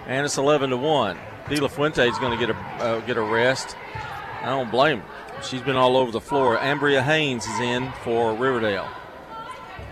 and 0.06 0.24
it's 0.24 0.38
11 0.38 0.70
to 0.70 0.78
one. 0.78 1.18
De 1.48 1.60
La 1.60 1.68
Fuente 1.68 2.08
is 2.08 2.18
going 2.18 2.38
to 2.38 2.46
get 2.46 2.54
a 2.54 2.58
uh, 2.82 3.00
get 3.00 3.18
a 3.18 3.22
rest. 3.22 3.76
I 4.40 4.46
don't 4.46 4.70
blame 4.70 5.00
her. 5.00 5.42
She's 5.42 5.60
been 5.60 5.76
all 5.76 5.96
over 5.96 6.10
the 6.10 6.20
floor. 6.20 6.56
Ambria 6.56 7.02
Haynes 7.02 7.46
is 7.46 7.60
in 7.60 7.92
for 8.02 8.34
Riverdale. 8.34 8.88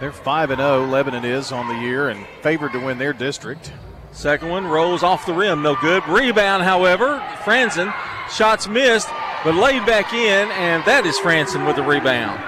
They're 0.01 0.13
5 0.13 0.51
and 0.51 0.61
0, 0.61 0.87
Lebanon 0.87 1.25
is 1.25 1.51
on 1.51 1.69
the 1.69 1.81
year, 1.81 2.09
and 2.09 2.27
favored 2.43 2.73
to 2.73 2.79
win 2.79 2.99
their 2.99 3.13
district. 3.13 3.73
Second 4.13 4.49
one 4.49 4.67
rolls 4.67 5.03
off 5.03 5.27
the 5.27 5.35
rim, 5.35 5.63
no 5.63 5.77
good. 5.77 6.07
Rebound, 6.09 6.63
however, 6.63 7.19
Franzen. 7.45 7.95
Shots 8.31 8.69
missed, 8.69 9.09
but 9.45 9.55
laid 9.55 9.87
back 9.87 10.13
in, 10.13 10.51
and 10.51 10.85
that 10.85 11.07
is 11.07 11.17
Franzen 11.19 11.67
with 11.67 11.77
the 11.77 11.83
rebound. 11.83 12.39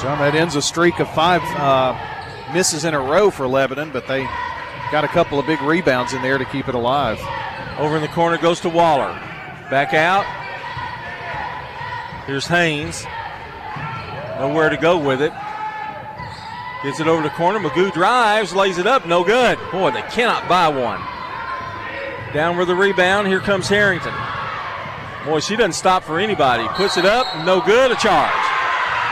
John, 0.00 0.18
that 0.18 0.34
ends 0.34 0.56
a 0.56 0.62
streak 0.62 0.98
of 0.98 1.12
five 1.12 1.42
uh, 1.58 1.94
misses 2.54 2.84
in 2.84 2.94
a 2.94 3.00
row 3.00 3.30
for 3.30 3.46
Lebanon, 3.46 3.90
but 3.92 4.06
they 4.06 4.24
got 4.90 5.04
a 5.04 5.08
couple 5.08 5.38
of 5.38 5.46
big 5.46 5.60
rebounds 5.62 6.12
in 6.12 6.22
there 6.22 6.38
to 6.38 6.44
keep 6.46 6.68
it 6.68 6.74
alive. 6.74 7.20
Over 7.78 7.96
in 7.96 8.02
the 8.02 8.08
corner 8.08 8.38
goes 8.38 8.60
to 8.60 8.68
Waller. 8.68 9.12
Back 9.70 9.94
out. 9.94 10.24
Here's 12.26 12.46
Haynes. 12.46 13.04
Nowhere 14.40 14.70
to 14.70 14.78
go 14.78 14.96
with 14.96 15.20
it. 15.20 15.34
Gets 16.82 16.98
it 16.98 17.06
over 17.06 17.22
the 17.22 17.28
corner. 17.28 17.58
Magoo 17.58 17.92
drives, 17.92 18.54
lays 18.54 18.78
it 18.78 18.86
up. 18.86 19.06
No 19.06 19.22
good. 19.22 19.58
Boy, 19.70 19.90
they 19.90 20.00
cannot 20.00 20.48
buy 20.48 20.66
one. 20.66 20.98
Down 22.32 22.56
with 22.56 22.68
the 22.68 22.74
rebound. 22.74 23.28
Here 23.28 23.40
comes 23.40 23.68
Harrington. 23.68 24.14
Boy, 25.26 25.40
she 25.40 25.56
doesn't 25.56 25.74
stop 25.74 26.04
for 26.04 26.18
anybody. 26.18 26.66
Puts 26.68 26.96
it 26.96 27.04
up. 27.04 27.26
No 27.44 27.60
good. 27.60 27.92
A 27.92 27.96
charge. 27.96 28.32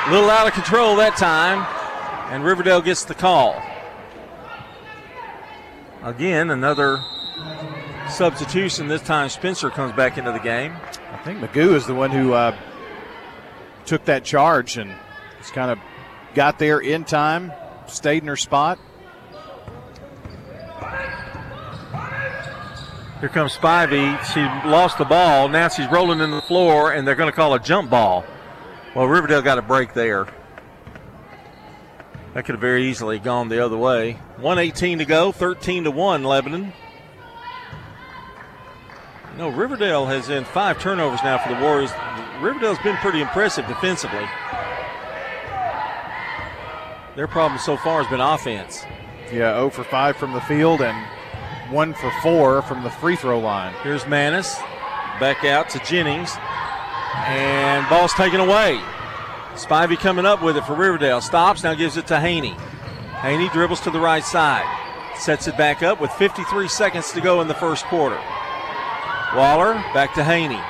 A 0.06 0.10
little 0.10 0.30
out 0.30 0.46
of 0.46 0.54
control 0.54 0.96
that 0.96 1.18
time. 1.18 1.66
And 2.32 2.42
Riverdale 2.42 2.80
gets 2.80 3.04
the 3.04 3.14
call. 3.14 3.62
Again, 6.02 6.48
another 6.48 7.04
substitution. 8.08 8.88
This 8.88 9.02
time 9.02 9.28
Spencer 9.28 9.68
comes 9.68 9.92
back 9.92 10.16
into 10.16 10.32
the 10.32 10.38
game. 10.38 10.74
I 11.12 11.18
think 11.18 11.40
Magoo 11.40 11.74
is 11.74 11.84
the 11.84 11.94
one 11.94 12.12
who 12.12 12.32
uh, 12.32 12.56
took 13.84 14.06
that 14.06 14.24
charge 14.24 14.78
and 14.78 14.94
kind 15.50 15.70
of 15.70 15.78
got 16.34 16.58
there 16.58 16.78
in 16.78 17.04
time, 17.04 17.52
stayed 17.86 18.22
in 18.22 18.28
her 18.28 18.36
spot. 18.36 18.78
Here 23.20 23.28
comes 23.28 23.56
Spivey. 23.56 24.22
She 24.32 24.40
lost 24.68 24.98
the 24.98 25.04
ball. 25.04 25.48
Now 25.48 25.68
she's 25.68 25.90
rolling 25.90 26.20
in 26.20 26.30
the 26.30 26.40
floor, 26.40 26.92
and 26.92 27.06
they're 27.06 27.16
going 27.16 27.30
to 27.30 27.34
call 27.34 27.52
a 27.54 27.58
jump 27.58 27.90
ball. 27.90 28.24
Well, 28.94 29.06
Riverdale 29.06 29.42
got 29.42 29.58
a 29.58 29.62
break 29.62 29.92
there. 29.92 30.28
That 32.34 32.44
could 32.44 32.54
have 32.54 32.60
very 32.60 32.84
easily 32.84 33.18
gone 33.18 33.48
the 33.48 33.64
other 33.64 33.76
way. 33.76 34.12
118 34.36 34.98
to 34.98 35.04
go, 35.04 35.32
13 35.32 35.84
to 35.84 35.90
1, 35.90 36.22
Lebanon. 36.22 36.72
No, 39.36 39.48
Riverdale 39.48 40.06
has 40.06 40.28
in 40.28 40.44
five 40.44 40.80
turnovers 40.80 41.20
now 41.24 41.38
for 41.38 41.52
the 41.52 41.60
Warriors. 41.60 41.90
Riverdale's 42.40 42.78
been 42.80 42.96
pretty 42.96 43.20
impressive 43.20 43.66
defensively. 43.66 44.26
Their 47.18 47.26
problem 47.26 47.58
so 47.58 47.76
far 47.76 48.00
has 48.00 48.08
been 48.08 48.20
offense. 48.20 48.84
Yeah, 49.32 49.52
0 49.54 49.70
for 49.70 49.82
5 49.82 50.16
from 50.16 50.34
the 50.34 50.40
field 50.42 50.80
and 50.80 50.96
1 51.72 51.94
for 51.94 52.12
4 52.22 52.62
from 52.62 52.84
the 52.84 52.90
free 52.90 53.16
throw 53.16 53.40
line. 53.40 53.74
Here's 53.82 54.06
Manis. 54.06 54.54
Back 55.18 55.42
out 55.44 55.68
to 55.70 55.80
Jennings. 55.80 56.30
And 57.26 57.88
ball's 57.88 58.12
taken 58.12 58.38
away. 58.38 58.80
Spivey 59.54 59.98
coming 59.98 60.26
up 60.26 60.44
with 60.44 60.56
it 60.56 60.64
for 60.64 60.76
Riverdale. 60.76 61.20
Stops, 61.20 61.64
now 61.64 61.74
gives 61.74 61.96
it 61.96 62.06
to 62.06 62.20
Haney. 62.20 62.54
Haney 63.22 63.48
dribbles 63.48 63.80
to 63.80 63.90
the 63.90 63.98
right 63.98 64.22
side. 64.22 64.64
Sets 65.16 65.48
it 65.48 65.58
back 65.58 65.82
up 65.82 66.00
with 66.00 66.12
53 66.12 66.68
seconds 66.68 67.10
to 67.10 67.20
go 67.20 67.40
in 67.40 67.48
the 67.48 67.54
first 67.54 67.84
quarter. 67.86 68.20
Waller 69.34 69.74
back 69.92 70.14
to 70.14 70.22
Haney. 70.22 70.62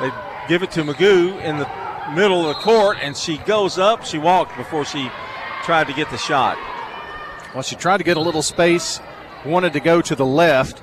They 0.00 0.10
give 0.48 0.62
it 0.62 0.70
to 0.70 0.84
Magoo 0.84 1.38
in 1.42 1.58
the 1.58 1.68
middle 2.14 2.48
of 2.48 2.56
the 2.56 2.62
court, 2.62 2.98
and 3.00 3.16
she 3.16 3.38
goes 3.38 3.78
up. 3.78 4.04
She 4.04 4.18
walked 4.18 4.56
before 4.56 4.84
she 4.84 5.10
tried 5.62 5.86
to 5.86 5.92
get 5.92 6.10
the 6.10 6.18
shot. 6.18 6.58
Well, 7.54 7.62
she 7.62 7.76
tried 7.76 7.98
to 7.98 8.04
get 8.04 8.16
a 8.16 8.20
little 8.20 8.42
space, 8.42 9.00
wanted 9.44 9.72
to 9.72 9.80
go 9.80 10.00
to 10.02 10.14
the 10.14 10.26
left, 10.26 10.82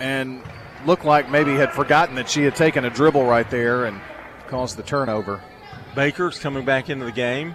and 0.00 0.42
looked 0.86 1.04
like 1.04 1.30
maybe 1.30 1.54
had 1.54 1.72
forgotten 1.72 2.14
that 2.16 2.28
she 2.30 2.42
had 2.42 2.54
taken 2.54 2.84
a 2.84 2.90
dribble 2.90 3.24
right 3.24 3.48
there 3.50 3.84
and 3.84 4.00
caused 4.46 4.76
the 4.76 4.82
turnover. 4.82 5.42
Baker's 5.94 6.38
coming 6.38 6.64
back 6.64 6.88
into 6.88 7.04
the 7.04 7.12
game, 7.12 7.54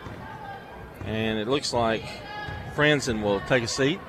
and 1.05 1.39
it 1.39 1.47
looks 1.47 1.73
like 1.73 2.03
Franzen 2.75 3.21
will 3.21 3.39
take 3.41 3.63
a 3.63 3.67
seat. 3.67 3.99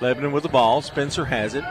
Lebanon 0.00 0.32
with 0.32 0.42
the 0.42 0.48
ball. 0.48 0.82
Spencer 0.82 1.24
has 1.26 1.54
it. 1.54 1.64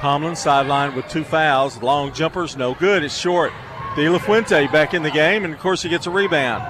Tomlin 0.00 0.34
sideline 0.34 0.96
with 0.96 1.06
two 1.08 1.24
fouls. 1.24 1.82
Long 1.82 2.14
jumpers, 2.14 2.56
no 2.56 2.74
good. 2.74 3.04
It's 3.04 3.14
short. 3.14 3.52
De 3.96 4.08
La 4.08 4.18
Fuente 4.18 4.66
back 4.68 4.94
in 4.94 5.02
the 5.02 5.10
game, 5.10 5.44
and 5.44 5.52
of 5.52 5.60
course 5.60 5.82
he 5.82 5.90
gets 5.90 6.06
a 6.06 6.10
rebound. 6.10 6.62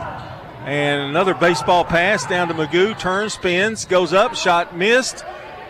And 0.67 1.03
another 1.03 1.35
baseball 1.35 1.85
pass 1.85 2.27
down 2.27 2.49
to 2.49 2.55
Magoo. 2.55 2.99
Turns, 2.99 3.35
spins, 3.35 3.85
goes 3.85 4.13
up, 4.13 4.35
shot 4.35 4.77
missed. 4.77 5.25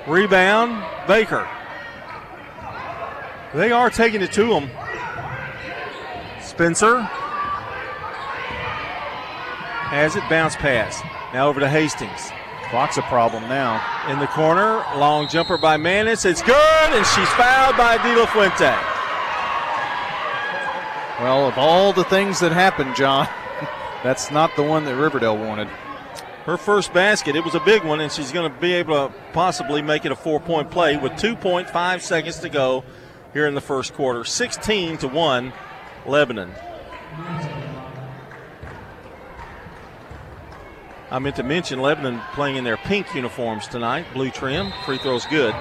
Rebound, 0.07 0.83
Baker. 1.07 1.47
They 3.53 3.73
are 3.73 3.91
taking 3.91 4.23
it 4.23 4.33
to 4.33 4.55
him. 4.55 4.71
Spencer 6.41 7.01
has 9.91 10.17
it, 10.17 10.23
bounce 10.31 10.57
pass. 10.57 11.03
Now 11.35 11.49
over 11.49 11.61
to 11.61 11.69
Hastings. 11.69 12.31
Clock's 12.71 12.99
a 12.99 13.03
problem 13.03 13.43
now. 13.49 13.83
In 14.09 14.21
the 14.21 14.29
corner, 14.29 14.85
long 14.97 15.27
jumper 15.27 15.59
by 15.59 15.77
Manis. 15.77 16.25
It's 16.25 16.41
good, 16.41 16.93
and 16.93 17.05
she's 17.05 17.29
fouled 17.31 17.77
by 17.77 17.97
De 17.97 18.17
La 18.17 18.27
Fuente. 18.27 18.77
Well, 21.21 21.49
of 21.49 21.59
all 21.59 21.93
the 21.93 22.05
things 22.05 22.39
that 22.39 22.53
happened, 22.53 22.95
John, 22.95 23.27
that's 24.05 24.31
not 24.31 24.55
the 24.55 24.63
one 24.63 24.85
that 24.85 24.95
Riverdale 24.95 25.37
wanted. 25.37 25.67
Her 26.47 26.57
first 26.57 26.93
basket, 26.93 27.35
it 27.35 27.45
was 27.45 27.57
a 27.57 27.61
big 27.61 27.83
one, 27.83 28.01
and 28.01 28.11
she's 28.11 28.31
going 28.31 28.51
to 28.51 28.61
be 28.61 28.73
able 28.75 29.09
to 29.09 29.15
possibly 29.33 29.83
make 29.83 30.05
it 30.05 30.13
a 30.13 30.17
four 30.17 30.39
point 30.39 30.71
play 30.71 30.97
with 30.97 31.13
2.5 31.13 32.01
seconds 32.01 32.39
to 32.39 32.49
go 32.49 32.85
here 33.33 33.49
in 33.49 33.55
the 33.55 33.61
first 33.61 33.95
quarter. 33.95 34.23
16 34.23 34.99
to 34.99 35.09
1, 35.09 35.53
Lebanon. 36.07 36.53
I 41.13 41.19
meant 41.19 41.37
to 41.37 41.43
mention 41.43 41.81
Lebanon 41.81 42.21
playing 42.35 42.57
in 42.57 42.65
their 42.65 42.77
pink 42.77 43.15
uniforms 43.15 43.67
tonight, 43.67 44.07
blue 44.15 44.31
trim. 44.31 44.73
Free 44.85 44.99
throws 44.99 45.27
good. 45.27 45.55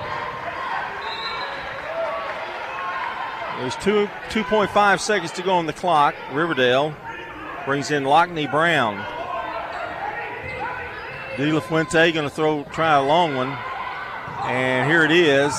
There's 3.58 3.76
two 3.78 4.08
2.5 4.30 5.00
seconds 5.00 5.32
to 5.34 5.42
go 5.42 5.56
on 5.56 5.66
the 5.66 5.74
clock. 5.74 6.16
Riverdale 6.32 6.96
brings 7.66 7.90
in 7.90 8.04
Lockney 8.04 8.50
Brown. 8.50 8.98
De 11.36 11.52
La 11.52 11.60
Fuente 11.60 12.12
going 12.12 12.30
to 12.30 12.34
throw 12.34 12.64
try 12.66 12.96
a 12.96 13.02
long 13.02 13.36
one, 13.36 13.50
and 14.44 14.90
here 14.90 15.04
it 15.04 15.12
is. 15.12 15.54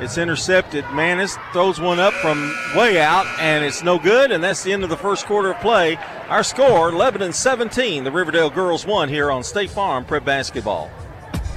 It's 0.00 0.18
intercepted. 0.18 0.84
Manis 0.92 1.38
throws 1.52 1.80
one 1.80 2.00
up 2.00 2.14
from 2.14 2.52
way 2.74 3.00
out, 3.00 3.26
and 3.38 3.64
it's 3.64 3.82
no 3.82 3.98
good. 3.98 4.32
And 4.32 4.42
that's 4.42 4.62
the 4.62 4.72
end 4.72 4.82
of 4.82 4.90
the 4.90 4.96
first 4.96 5.24
quarter 5.26 5.52
of 5.52 5.60
play. 5.60 5.96
Our 6.28 6.42
score: 6.42 6.92
Lebanon 6.92 7.32
17, 7.32 8.04
the 8.04 8.10
Riverdale 8.10 8.50
girls 8.50 8.84
1 8.86 9.08
here 9.08 9.30
on 9.30 9.44
State 9.44 9.70
Farm 9.70 10.04
Prep 10.04 10.24
Basketball. 10.24 10.90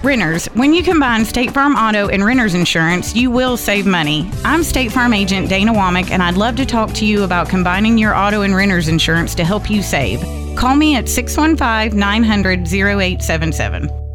Renters, 0.04 0.46
when 0.54 0.74
you 0.74 0.84
combine 0.84 1.26
State 1.26 1.52
Farm 1.52 1.76
Auto 1.76 2.08
and 2.10 2.24
Renters 2.24 2.54
Insurance, 2.54 3.16
you 3.16 3.32
will 3.32 3.58
save 3.58 3.88
money. 3.88 4.30
I'm 4.46 4.64
State 4.64 4.92
Farm 4.92 5.12
Agent 5.14 5.50
Dana 5.50 5.74
Womack, 5.74 6.12
and 6.12 6.22
I'd 6.22 6.38
love 6.38 6.56
to 6.58 6.66
talk 6.66 6.94
to 6.94 7.06
you 7.06 7.24
about 7.24 7.50
combining 7.50 7.98
your 7.98 8.16
auto 8.16 8.44
and 8.44 8.56
renters 8.56 8.88
insurance 8.88 9.34
to 9.36 9.44
help 9.44 9.72
you 9.72 9.82
save. 9.82 10.22
Call 10.56 10.76
me 10.76 10.96
at 10.96 11.10
615 11.10 11.98
900 11.98 12.68
0877. 12.72 14.07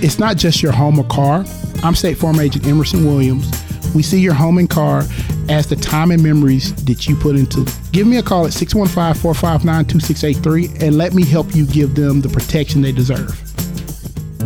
It's 0.00 0.20
not 0.20 0.36
just 0.36 0.62
your 0.62 0.70
home 0.70 1.00
or 1.00 1.04
car. 1.06 1.44
I'm 1.82 1.96
State 1.96 2.18
Farm 2.18 2.38
Agent 2.38 2.64
Emerson 2.68 3.04
Williams. 3.04 3.50
We 3.96 4.04
see 4.04 4.20
your 4.20 4.32
home 4.32 4.58
and 4.58 4.70
car 4.70 5.02
as 5.48 5.66
the 5.66 5.74
time 5.74 6.12
and 6.12 6.22
memories 6.22 6.72
that 6.84 7.08
you 7.08 7.16
put 7.16 7.34
into 7.34 7.62
it. 7.62 7.78
Give 7.90 8.06
me 8.06 8.18
a 8.18 8.22
call 8.22 8.46
at 8.46 8.52
615 8.52 9.20
459 9.20 9.86
2683 9.86 10.86
and 10.86 10.96
let 10.96 11.14
me 11.14 11.24
help 11.24 11.52
you 11.52 11.66
give 11.66 11.96
them 11.96 12.20
the 12.20 12.28
protection 12.28 12.80
they 12.80 12.92
deserve. 12.92 13.28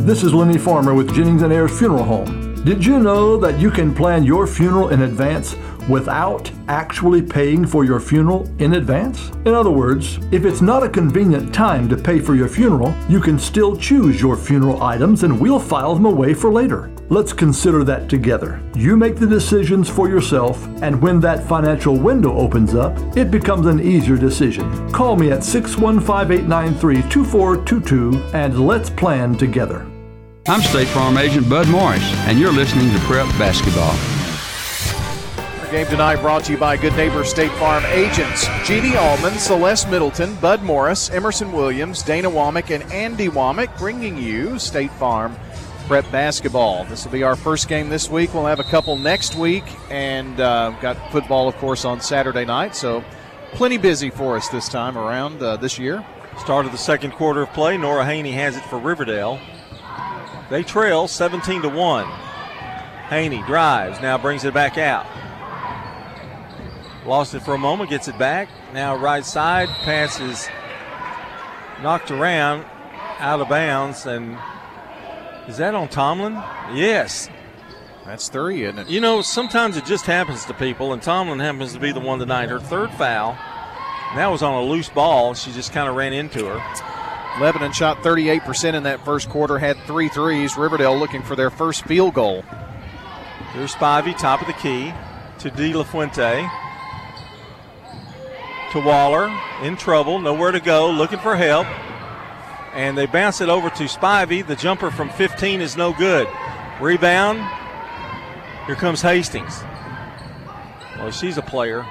This 0.07 0.23
is 0.23 0.33
Lenny 0.33 0.57
Farmer 0.57 0.95
with 0.95 1.15
Jennings 1.15 1.43
and 1.43 1.53
Ayers 1.53 1.79
Funeral 1.79 2.05
Home. 2.05 2.65
Did 2.65 2.83
you 2.87 2.99
know 2.99 3.37
that 3.37 3.61
you 3.61 3.71
can 3.71 3.95
plan 3.95 4.25
your 4.25 4.47
funeral 4.47 4.89
in 4.89 5.03
advance 5.03 5.55
without 5.89 6.51
actually 6.69 7.23
paying 7.23 7.67
for 7.67 7.85
your 7.85 8.01
funeral 8.01 8.49
in 8.59 8.75
advance? 8.75 9.31
In 9.47 9.55
other 9.55 9.71
words, 9.71 10.19
if 10.31 10.45
it's 10.45 10.61
not 10.61 10.83
a 10.83 10.89
convenient 10.89 11.55
time 11.55 11.89
to 11.89 11.97
pay 11.97 12.19
for 12.19 12.35
your 12.35 12.49
funeral, 12.49 12.95
you 13.09 13.21
can 13.21 13.39
still 13.39 13.77
choose 13.77 14.21
your 14.21 14.37
funeral 14.37 14.83
items 14.83 15.23
and 15.23 15.41
we'll 15.41 15.59
file 15.59 15.95
them 15.95 16.07
away 16.07 16.35
for 16.35 16.53
later. 16.53 16.91
Let's 17.09 17.33
consider 17.33 17.85
that 17.85 18.09
together. 18.09 18.63
You 18.75 18.97
make 18.97 19.17
the 19.17 19.27
decisions 19.27 19.89
for 19.89 20.09
yourself, 20.09 20.67
and 20.83 21.01
when 21.03 21.21
that 21.21 21.47
financial 21.47 21.95
window 21.95 22.35
opens 22.39 22.75
up, 22.75 22.97
it 23.17 23.31
becomes 23.31 23.67
an 23.67 23.81
easier 23.81 24.17
decision. 24.17 24.91
Call 24.93 25.17
me 25.17 25.31
at 25.31 25.45
615 25.45 26.33
893 26.47 27.03
2422 27.11 28.37
and 28.37 28.67
let's 28.67 28.89
plan 28.89 29.37
together. 29.37 29.87
I'm 30.49 30.61
State 30.61 30.89
Farm 30.89 31.19
Agent 31.19 31.49
Bud 31.49 31.69
Morris, 31.69 32.03
and 32.27 32.39
you're 32.39 32.53
listening 32.53 32.93
to 32.93 32.99
Prep 33.01 33.29
Basketball. 33.39 34.12
Game 35.73 35.87
tonight 35.87 36.17
brought 36.17 36.45
to 36.45 36.53
you 36.53 36.59
by 36.59 36.77
Good 36.77 36.95
Neighbor 36.97 37.25
State 37.25 37.51
Farm 37.53 37.83
agents 37.87 38.47
Jeannie 38.67 38.95
Allman, 38.95 39.33
Celeste 39.39 39.89
Middleton, 39.89 40.35
Bud 40.35 40.63
Morris, 40.63 41.09
Emerson 41.09 41.51
Williams, 41.51 42.03
Dana 42.03 42.31
Womack, 42.31 42.69
and 42.69 42.93
Andy 42.93 43.29
Womack, 43.29 43.79
bringing 43.79 44.19
you 44.19 44.59
State 44.59 44.91
Farm 44.91 45.35
Prep 45.87 46.05
Basketball. 46.13 46.85
This 46.85 47.07
will 47.07 47.13
be 47.13 47.23
our 47.23 47.37
first 47.37 47.69
game 47.69 47.89
this 47.89 48.11
week. 48.11 48.35
We'll 48.35 48.45
have 48.45 48.61
a 48.61 48.65
couple 48.65 48.99
next 48.99 49.35
week, 49.35 49.65
and 49.89 50.39
uh, 50.39 50.77
got 50.83 51.11
football, 51.11 51.49
of 51.49 51.57
course, 51.57 51.87
on 51.87 52.03
Saturday 52.03 52.45
night. 52.45 52.77
So 52.77 53.03
plenty 53.53 53.79
busy 53.79 54.11
for 54.11 54.37
us 54.37 54.51
this 54.51 54.69
time 54.69 54.99
around 54.99 55.43
uh, 55.43 55.57
this 55.57 55.79
year. 55.79 56.05
Start 56.37 56.67
of 56.67 56.73
the 56.73 56.79
second 56.79 57.13
quarter 57.13 57.41
of 57.41 57.53
play. 57.55 57.79
Nora 57.79 58.05
Haney 58.05 58.33
has 58.33 58.59
it 58.59 58.65
for 58.65 58.79
Riverdale. 58.79 59.41
They 60.51 60.65
trail 60.65 61.09
17 61.09 61.63
to 61.63 61.71
1. 61.71 62.07
Haney 63.09 63.43
drives, 63.47 64.03
now 64.03 64.19
brings 64.19 64.45
it 64.45 64.53
back 64.53 64.77
out. 64.77 65.07
Lost 67.05 67.35
it 67.35 67.41
for 67.41 67.55
a 67.55 67.59
moment, 67.59 67.91
gets 67.91 68.09
it 68.09 68.19
back. 68.19 68.49
Now 68.73 68.97
right 68.97 69.25
side, 69.25 69.69
passes 69.85 70.49
knocked 71.83 72.11
around, 72.11 72.65
out 73.19 73.41
of 73.41 73.49
bounds, 73.49 74.07
and 74.07 74.39
is 75.49 75.57
that 75.57 75.75
on 75.75 75.89
Tomlin? 75.89 76.35
Yes. 76.73 77.29
That's 78.07 78.29
three, 78.29 78.65
isn't 78.65 78.79
it? 78.79 78.89
You 78.89 79.01
know, 79.01 79.23
sometimes 79.23 79.77
it 79.77 79.85
just 79.85 80.07
happens 80.07 80.45
to 80.47 80.55
people, 80.55 80.93
and 80.93 81.03
Tomlin 81.03 81.41
happens 81.41 81.73
to 81.73 81.81
be 81.81 81.93
the 81.93 82.01
one 82.01 82.19
tonight. 82.19 82.49
Her 82.49 82.61
third 82.61 82.91
foul. 82.93 83.37
That 84.15 84.29
was 84.29 84.43
on 84.43 84.55
a 84.55 84.63
loose 84.63 84.89
ball. 84.89 85.35
She 85.35 85.53
just 85.53 85.73
kind 85.73 85.89
of 85.89 85.97
ran 85.97 86.13
into 86.13 86.47
her. 86.47 87.41
Lebanon 87.41 87.73
shot 87.73 87.99
38% 87.99 88.75
in 88.75 88.83
that 88.83 89.05
first 89.05 89.29
quarter, 89.29 89.59
had 89.59 89.77
three 89.87 90.09
threes. 90.09 90.57
Riverdale 90.57 90.97
looking 90.97 91.23
for 91.23 91.35
their 91.35 91.51
first 91.51 91.85
field 91.85 92.15
goal. 92.15 92.43
Here's 93.53 93.75
Spivey, 93.75 94.17
top 94.17 94.41
of 94.41 94.47
the 94.47 94.53
key, 94.55 94.93
to 95.39 95.51
De 95.51 95.73
La 95.73 95.85
Fuente. 95.85 96.47
To 98.73 98.81
Waller, 98.81 99.29
in 99.63 99.77
trouble, 99.77 100.19
nowhere 100.19 100.51
to 100.51 100.61
go, 100.61 100.91
looking 100.91 101.19
for 101.19 101.37
help. 101.37 101.67
And 102.75 102.97
they 102.97 103.05
bounce 103.05 103.43
it 103.43 103.51
over 103.51 103.69
to 103.69 103.85
Spivey. 103.85 104.47
The 104.47 104.57
jumper 104.57 104.91
from 104.91 105.11
15 105.11 105.61
is 105.61 105.77
no 105.77 105.93
good. 105.93 106.27
Rebound. 106.81 107.39
Here 108.67 108.75
comes 108.75 109.03
Hastings. 109.03 109.63
Well, 110.97 111.11
she's 111.11 111.37
a 111.37 111.43
player. 111.43 111.85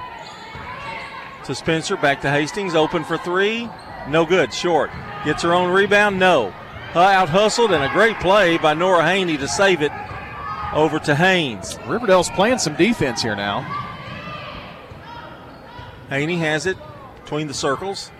To 1.45 1.53
Spencer, 1.53 1.97
back 1.97 2.21
to 2.21 2.31
Hastings, 2.31 2.73
open 2.73 3.03
for 3.03 3.17
three. 3.19 3.69
No 4.07 4.25
good, 4.25 4.51
short. 4.51 4.89
Gets 5.23 5.43
her 5.43 5.53
own 5.53 5.71
rebound, 5.71 6.17
no. 6.17 6.51
Out 6.95 7.29
hustled 7.29 7.71
and 7.71 7.83
a 7.83 7.93
great 7.93 8.19
play 8.19 8.57
by 8.57 8.73
Nora 8.73 9.03
Haney 9.03 9.37
to 9.37 9.47
save 9.47 9.83
it 9.83 9.91
over 10.73 10.97
to 10.99 11.13
Haynes. 11.13 11.77
Riverdale's 11.85 12.31
playing 12.31 12.57
some 12.57 12.75
defense 12.75 13.21
here 13.21 13.35
now. 13.35 13.80
Haney 16.11 16.39
has 16.39 16.65
it 16.65 16.75
between 17.23 17.47
the 17.47 17.53
circles. 17.53 18.11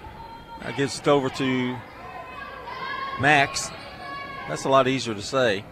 That 0.61 0.77
gets 0.77 0.99
it 0.99 1.09
over 1.09 1.27
to 1.29 1.75
Max. 3.19 3.69
That's 4.47 4.63
a 4.63 4.69
lot 4.69 4.87
easier 4.87 5.13
to 5.13 5.21
say. 5.21 5.65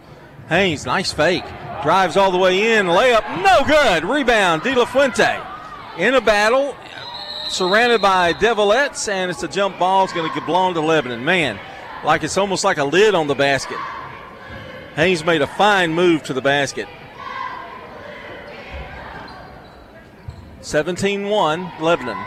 Haynes, 0.50 0.84
nice 0.84 1.12
fake. 1.12 1.44
Drives 1.82 2.18
all 2.18 2.30
the 2.30 2.36
way 2.36 2.76
in. 2.76 2.84
Layup, 2.84 3.42
no 3.42 3.64
good. 3.66 4.04
Rebound, 4.04 4.62
De 4.62 4.74
La 4.74 4.84
Fuente. 4.84 5.40
In 5.96 6.12
a 6.12 6.20
battle, 6.20 6.76
surrounded 7.48 8.02
by 8.02 8.34
Devilettes, 8.34 9.08
and 9.08 9.30
it's 9.30 9.42
a 9.42 9.48
jump 9.48 9.78
ball. 9.78 10.04
It's 10.04 10.12
going 10.12 10.28
to 10.28 10.34
get 10.34 10.44
blown 10.44 10.74
to 10.74 10.80
Lebanon. 10.82 11.24
Man, 11.24 11.58
like 12.04 12.22
it's 12.22 12.36
almost 12.36 12.64
like 12.64 12.76
a 12.76 12.84
lid 12.84 13.14
on 13.14 13.28
the 13.28 13.34
basket. 13.34 13.78
Haynes 14.94 15.24
made 15.24 15.40
a 15.40 15.46
fine 15.46 15.94
move 15.94 16.22
to 16.24 16.34
the 16.34 16.42
basket. 16.42 16.86
17 20.62 21.28
1, 21.28 21.72
Lebanon. 21.80 22.26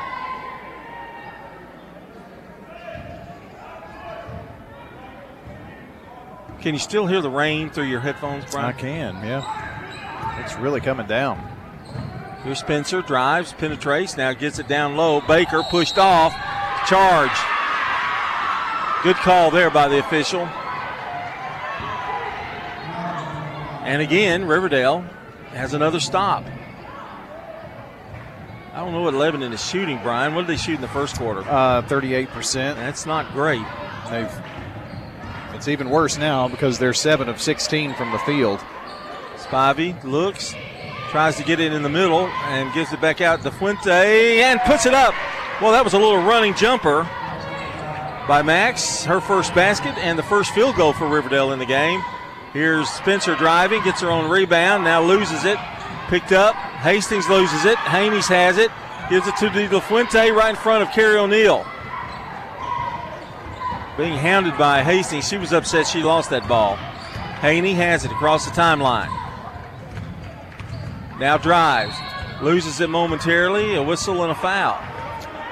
Can 6.62 6.74
you 6.74 6.80
still 6.80 7.06
hear 7.08 7.22
the 7.22 7.30
rain 7.30 7.70
through 7.70 7.86
your 7.86 8.00
headphones, 8.00 8.46
Brian? 8.52 8.68
I 8.68 8.72
can, 8.72 9.16
yeah. 9.26 10.42
It's 10.44 10.56
really 10.56 10.80
coming 10.80 11.06
down. 11.08 11.38
Here's 12.44 12.60
Spencer, 12.60 13.02
drives, 13.02 13.54
penetrates, 13.54 14.18
now 14.18 14.34
gets 14.34 14.60
it 14.60 14.68
down 14.68 14.96
low. 14.96 15.22
Baker 15.22 15.62
pushed 15.64 15.98
off, 15.98 16.34
charge. 16.88 17.32
Good 19.04 19.18
call 19.18 19.52
there 19.52 19.70
by 19.70 19.90
the 19.90 20.00
official. 20.00 20.48
And 23.86 24.02
again, 24.02 24.46
Riverdale 24.46 25.02
has 25.52 25.74
another 25.74 26.00
stop. 26.00 26.46
I 28.74 28.80
don't 28.80 28.92
know 28.92 29.02
what 29.02 29.14
Lebanon 29.14 29.54
is 29.54 29.64
shooting, 29.64 30.00
Brian. 30.02 30.34
What 30.34 30.48
did 30.48 30.48
they 30.48 30.58
shoot 30.58 30.76
in 30.76 30.82
the 30.82 30.88
first 30.88 31.16
quarter? 31.16 31.42
Uh, 31.42 31.84
38%. 31.84 32.54
That's 32.76 33.06
not 33.06 33.32
great. 33.32 33.64
They've 34.10 34.32
it's 35.54 35.68
even 35.68 35.92
worse 35.92 36.18
now 36.18 36.48
because 36.48 36.80
they're 36.80 36.94
7 36.94 37.30
of 37.30 37.40
16 37.40 37.94
from 37.94 38.12
the 38.12 38.18
field. 38.20 38.60
Spivey 39.38 40.04
looks, 40.04 40.56
tries 41.12 41.36
to 41.36 41.44
get 41.44 41.60
it 41.60 41.72
in 41.72 41.84
the 41.84 41.90
middle, 41.90 42.26
and 42.26 42.74
gives 42.74 42.92
it 42.92 43.00
back 43.00 43.22
out 43.22 43.44
to 43.44 43.52
Fuente 43.52 44.42
and 44.42 44.60
puts 44.62 44.88
it 44.88 44.96
up. 44.96 45.14
Well, 45.62 45.72
that 45.72 45.84
was 45.84 45.94
a 45.94 46.00
little 46.00 46.24
running 46.24 46.56
jumper 46.56 47.04
by 48.28 48.42
Max. 48.44 49.06
Her 49.06 49.22
first 49.22 49.54
basket 49.54 49.96
and 50.00 50.18
the 50.18 50.24
first 50.24 50.52
field 50.56 50.76
goal 50.76 50.94
for 50.94 51.08
Riverdale 51.08 51.52
in 51.52 51.60
the 51.60 51.66
game. 51.68 52.02
Here's 52.54 52.90
Spencer 52.90 53.36
driving, 53.36 53.84
gets 53.84 54.02
her 54.02 54.10
own 54.10 54.32
rebound, 54.32 54.84
now 54.84 55.04
loses 55.04 55.46
it. 55.46 55.60
Picked 56.08 56.32
up. 56.32 56.56
Hastings 56.84 57.30
loses 57.30 57.64
it. 57.64 57.78
Haynes 57.78 58.28
has 58.28 58.58
it. 58.58 58.70
Gives 59.10 59.26
it 59.26 59.38
to 59.38 59.50
De 59.50 59.70
La 59.70 59.80
Fuente 59.80 60.32
right 60.32 60.50
in 60.50 60.56
front 60.58 60.84
of 60.84 60.92
Carrie 60.92 61.18
O'Neill. 61.18 61.66
Being 63.96 64.18
hounded 64.18 64.58
by 64.58 64.84
Hastings. 64.84 65.28
She 65.28 65.38
was 65.38 65.54
upset 65.54 65.88
she 65.88 66.04
lost 66.04 66.30
that 66.32 66.46
ball. 66.48 66.76
Haney 67.40 67.74
has 67.74 68.04
it 68.04 68.12
across 68.12 68.46
the 68.46 68.52
timeline. 68.52 69.08
Now 71.20 71.38
drives. 71.38 71.96
Loses 72.42 72.82
it 72.82 72.90
momentarily. 72.90 73.76
A 73.76 73.84
whistle 73.84 74.22
and 74.24 74.32
a 74.32 74.36
foul. 74.36 74.78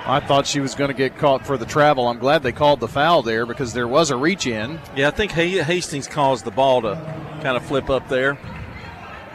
I 0.06 0.20
thought 0.20 0.48
she 0.48 0.60
was 0.60 0.76
going 0.76 0.90
to 0.90 0.94
get 0.94 1.18
caught 1.18 1.46
for 1.46 1.58
the 1.58 1.66
travel. 1.66 2.08
I'm 2.10 2.20
glad 2.20 2.44
they 2.44 2.52
called 2.52 2.82
the 2.82 2.88
foul 2.90 3.22
there 3.22 3.46
because 3.46 3.72
there 3.72 3.88
was 3.88 4.10
a 4.10 4.18
reach 4.18 4.48
in. 4.48 4.82
Yeah, 4.98 5.08
I 5.08 5.12
think 5.12 5.32
Hastings 5.32 6.08
caused 6.08 6.44
the 6.44 6.52
ball 6.52 6.82
to 6.82 6.96
kind 7.42 7.56
of 7.56 7.64
flip 7.64 7.90
up 7.90 8.10
there. 8.10 8.38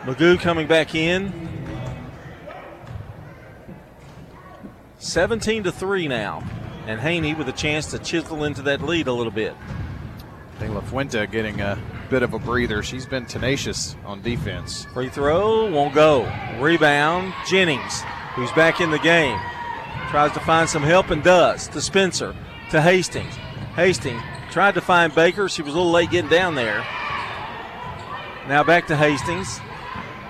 Magoo 0.02 0.38
coming 0.38 0.66
back 0.66 0.94
in. 0.94 1.45
17 4.98 5.64
to 5.64 5.72
3 5.72 6.08
now. 6.08 6.42
And 6.86 7.00
Haney 7.00 7.34
with 7.34 7.48
a 7.48 7.52
chance 7.52 7.90
to 7.90 7.98
chisel 7.98 8.44
into 8.44 8.62
that 8.62 8.80
lead 8.80 9.08
a 9.08 9.12
little 9.12 9.32
bit. 9.32 9.54
De 10.60 10.68
La 10.68 10.80
Fuente 10.80 11.26
getting 11.26 11.60
a 11.60 11.76
bit 12.08 12.22
of 12.22 12.32
a 12.32 12.38
breather. 12.38 12.82
She's 12.82 13.06
been 13.06 13.26
tenacious 13.26 13.96
on 14.04 14.22
defense. 14.22 14.84
Free 14.94 15.08
throw 15.08 15.70
won't 15.70 15.94
go. 15.94 16.22
Rebound, 16.60 17.34
Jennings, 17.46 18.02
who's 18.34 18.52
back 18.52 18.80
in 18.80 18.90
the 18.90 18.98
game. 19.00 19.38
Tries 20.10 20.32
to 20.32 20.40
find 20.40 20.68
some 20.68 20.82
help 20.82 21.10
and 21.10 21.22
does. 21.22 21.68
To 21.68 21.80
Spencer, 21.80 22.34
to 22.70 22.80
Hastings. 22.80 23.34
Hastings 23.74 24.22
tried 24.50 24.74
to 24.74 24.80
find 24.80 25.14
Baker. 25.14 25.48
She 25.48 25.62
was 25.62 25.74
a 25.74 25.76
little 25.76 25.92
late 25.92 26.10
getting 26.10 26.30
down 26.30 26.54
there. 26.54 26.78
Now 28.48 28.62
back 28.64 28.86
to 28.86 28.96
Hastings. 28.96 29.60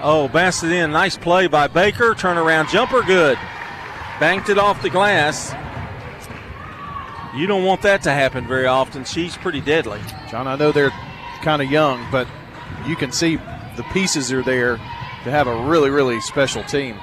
Oh, 0.03 0.31
it 0.35 0.73
in. 0.73 0.91
Nice 0.91 1.17
play 1.17 1.47
by 1.47 1.69
Baker. 1.69 2.15
Turnaround 2.15 2.71
jumper, 2.71 3.03
good. 3.03 3.39
Banked 4.19 4.49
it 4.49 4.59
off 4.59 4.83
the 4.83 4.91
glass. 4.91 5.55
You 7.35 7.47
don't 7.47 7.65
want 7.65 7.83
that 7.83 8.03
to 8.03 8.13
happen 8.13 8.47
very 8.47 8.67
often. 8.67 9.05
She's 9.05 9.37
pretty 9.37 9.61
deadly. 9.61 10.01
John, 10.31 10.49
I 10.49 10.57
know 10.57 10.73
they're 10.73 10.93
kind 11.43 11.61
of 11.61 11.71
young, 11.71 12.07
but 12.11 12.27
you 12.87 12.97
can 12.97 13.13
see 13.13 13.37
the 13.77 13.85
pieces 13.93 14.33
are 14.33 14.43
there 14.43 14.77
to 14.77 15.31
have 15.31 15.47
a 15.47 15.65
really, 15.67 15.91
really 15.91 16.21
special 16.21 16.65
team. 16.65 16.97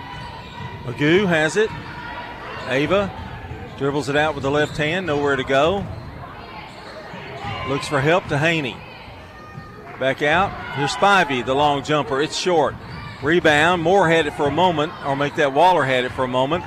Magoo 0.85 1.27
has 1.27 1.55
it. 1.55 1.69
Ava 2.67 3.11
dribbles 3.77 4.09
it 4.09 4.15
out 4.15 4.33
with 4.33 4.43
the 4.43 4.51
left 4.51 4.77
hand, 4.77 5.05
nowhere 5.05 5.35
to 5.35 5.43
go. 5.43 5.85
Looks 7.67 7.87
for 7.87 8.01
help 8.01 8.27
to 8.27 8.37
Haney. 8.37 8.77
Back 9.99 10.21
out. 10.23 10.51
Here's 10.75 10.91
Spivey, 10.91 11.45
the 11.45 11.53
long 11.53 11.83
jumper. 11.83 12.21
It's 12.21 12.35
short. 12.35 12.75
Rebound. 13.21 13.81
Moore 13.81 14.09
had 14.09 14.25
it 14.25 14.33
for 14.33 14.47
a 14.47 14.51
moment, 14.51 14.91
or 15.05 15.15
make 15.15 15.35
that 15.35 15.53
Waller 15.53 15.83
had 15.83 16.03
it 16.03 16.11
for 16.11 16.23
a 16.23 16.27
moment. 16.27 16.63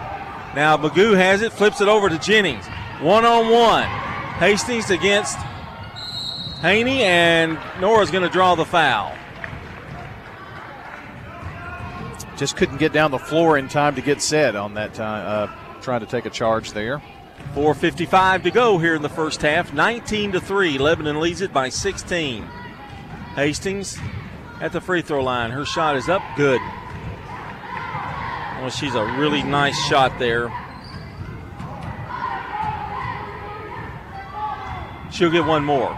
Now 0.57 0.79
Magoo 0.79 1.15
has 1.15 1.43
it, 1.43 1.53
flips 1.53 1.83
it 1.83 1.87
over 1.87 2.09
to 2.09 2.19
Jennings. 2.19 2.67
One 3.03 3.27
on 3.27 3.53
one. 3.53 3.85
Hastings 4.39 4.89
against 4.89 5.37
Haney, 6.63 7.03
and 7.03 7.59
Nora's 7.79 8.11
going 8.11 8.23
to 8.23 8.31
draw 8.31 8.55
the 8.55 8.65
foul. 8.65 9.15
Just 12.39 12.57
couldn't 12.57 12.79
get 12.79 12.95
down 12.95 13.11
the 13.11 13.19
floor 13.19 13.59
in 13.59 13.69
time 13.69 13.97
to 13.97 14.01
get 14.01 14.23
set 14.23 14.57
on 14.57 14.73
that 14.75 14.95
time, 14.95 15.25
uh, 15.27 15.81
trying 15.83 16.01
to 16.01 16.07
take 16.07 16.25
a 16.25 16.31
charge 16.31 16.73
there. 16.73 17.03
4.55 17.55 18.45
to 18.45 18.51
go 18.51 18.79
here 18.79 18.95
in 18.95 19.03
the 19.03 19.11
first 19.11 19.43
half. 19.43 19.75
19 19.75 20.33
to 20.33 20.41
3. 20.41 20.79
Lebanon 20.79 21.21
leads 21.21 21.43
it 21.43 21.53
by 21.53 21.69
16. 21.69 22.43
Hastings 23.35 23.99
at 24.63 24.73
the 24.73 24.81
free 24.81 25.03
throw 25.03 25.23
line. 25.23 25.51
Her 25.51 25.67
shot 25.67 25.97
is 25.97 26.09
up. 26.09 26.23
Good. 26.35 26.63
Well, 28.61 28.71
she's 28.71 28.95
a 28.95 29.05
really 29.19 29.43
nice 29.43 29.79
shot 29.87 30.19
there. 30.19 30.51
She'll 35.11 35.31
get 35.31 35.45
one 35.45 35.65
more. 35.65 35.97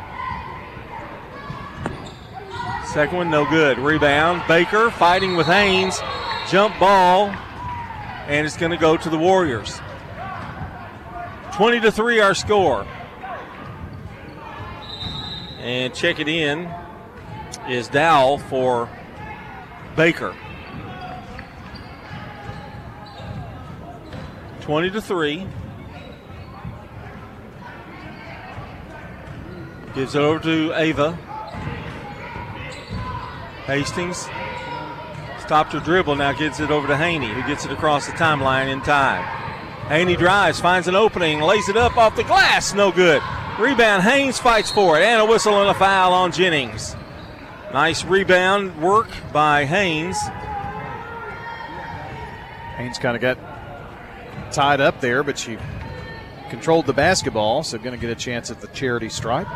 Second 2.92 3.16
one, 3.16 3.30
no 3.30 3.48
good. 3.48 3.78
Rebound. 3.78 4.42
Baker 4.48 4.90
fighting 4.90 5.36
with 5.36 5.46
Haynes. 5.46 6.00
Jump 6.48 6.78
ball. 6.78 7.28
And 8.26 8.46
it's 8.46 8.56
going 8.56 8.70
to 8.70 8.76
go 8.76 8.96
to 8.96 9.10
the 9.10 9.18
Warriors. 9.18 9.80
20 11.52 11.80
to 11.80 11.92
3 11.92 12.20
our 12.20 12.34
score. 12.34 12.86
And 15.58 15.94
check 15.94 16.18
it 16.20 16.28
in 16.28 16.72
is 17.68 17.88
Dowell 17.88 18.38
for 18.38 18.88
Baker. 19.96 20.34
20 24.68 24.90
to 24.90 25.00
3. 25.00 25.46
Gives 29.94 30.14
it 30.14 30.20
over 30.20 30.38
to 30.40 30.74
Ava. 30.74 31.12
Hastings 33.64 34.28
stopped 35.40 35.72
her 35.72 35.80
dribble, 35.80 36.16
now 36.16 36.32
gets 36.32 36.60
it 36.60 36.70
over 36.70 36.86
to 36.86 36.98
Haney, 36.98 37.28
who 37.28 37.40
gets 37.46 37.64
it 37.64 37.72
across 37.72 38.04
the 38.04 38.12
timeline 38.12 38.70
in 38.70 38.82
time. 38.82 39.24
Haney 39.88 40.16
drives, 40.16 40.60
finds 40.60 40.86
an 40.86 40.94
opening, 40.94 41.40
lays 41.40 41.70
it 41.70 41.78
up 41.78 41.96
off 41.96 42.14
the 42.14 42.24
glass, 42.24 42.74
no 42.74 42.92
good. 42.92 43.22
Rebound, 43.58 44.02
Haynes 44.02 44.38
fights 44.38 44.70
for 44.70 44.98
it, 44.98 45.02
and 45.02 45.22
a 45.22 45.24
whistle 45.24 45.62
and 45.62 45.70
a 45.70 45.74
foul 45.78 46.12
on 46.12 46.30
Jennings. 46.30 46.94
Nice 47.72 48.04
rebound 48.04 48.82
work 48.82 49.08
by 49.32 49.64
Haynes. 49.64 50.18
Haynes 52.76 52.98
kind 52.98 53.16
of 53.16 53.22
got 53.22 53.47
tied 54.52 54.80
up 54.80 55.00
there, 55.00 55.22
but 55.22 55.38
she 55.38 55.58
controlled 56.50 56.86
the 56.86 56.92
basketball, 56.92 57.62
so 57.62 57.78
going 57.78 57.92
to 57.92 58.00
get 58.00 58.10
a 58.10 58.14
chance 58.14 58.50
at 58.50 58.60
the 58.60 58.68
charity 58.68 59.08
stripe. 59.08 59.48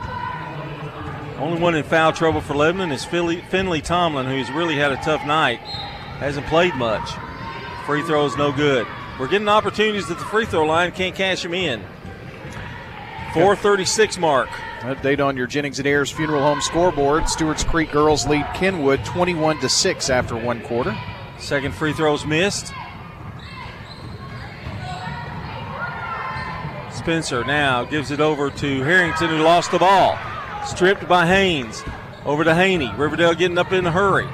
Only 1.38 1.60
one 1.60 1.74
in 1.74 1.82
foul 1.82 2.12
trouble 2.12 2.40
for 2.40 2.54
Lebanon 2.54 2.92
is 2.92 3.04
Philly, 3.04 3.40
Finley 3.50 3.80
Tomlin, 3.80 4.26
who's 4.26 4.50
really 4.50 4.76
had 4.76 4.92
a 4.92 4.96
tough 4.96 5.26
night. 5.26 5.58
Hasn't 5.58 6.46
played 6.46 6.74
much. 6.76 7.10
Free 7.84 8.02
throws 8.02 8.36
no 8.36 8.52
good. 8.52 8.86
We're 9.18 9.28
getting 9.28 9.48
opportunities 9.48 10.10
at 10.10 10.18
the 10.18 10.24
free 10.24 10.46
throw 10.46 10.64
line, 10.66 10.92
can't 10.92 11.14
cash 11.14 11.42
them 11.42 11.54
in. 11.54 11.82
436 13.34 14.18
mark. 14.18 14.48
Update 14.80 15.24
on 15.24 15.36
your 15.36 15.46
Jennings 15.46 15.78
and 15.78 15.88
Ayers 15.88 16.10
Funeral 16.10 16.42
Home 16.42 16.60
scoreboard. 16.60 17.28
Stewart's 17.28 17.64
Creek 17.64 17.90
girls 17.90 18.26
lead 18.26 18.46
Kenwood 18.54 19.04
21 19.04 19.58
to 19.60 19.68
6 19.68 20.10
after 20.10 20.36
one 20.36 20.60
quarter. 20.62 20.96
Second 21.38 21.72
free 21.74 21.92
throw's 21.92 22.26
missed. 22.26 22.72
Spencer 27.02 27.42
now 27.42 27.82
gives 27.82 28.12
it 28.12 28.20
over 28.20 28.48
to 28.48 28.82
Harrington, 28.84 29.28
who 29.28 29.38
lost 29.38 29.72
the 29.72 29.78
ball. 29.78 30.16
Stripped 30.64 31.08
by 31.08 31.26
Haynes. 31.26 31.82
Over 32.24 32.44
to 32.44 32.54
Haney. 32.54 32.92
Riverdale 32.96 33.34
getting 33.34 33.58
up 33.58 33.72
in 33.72 33.84
a 33.86 33.90
hurry. 33.90 34.28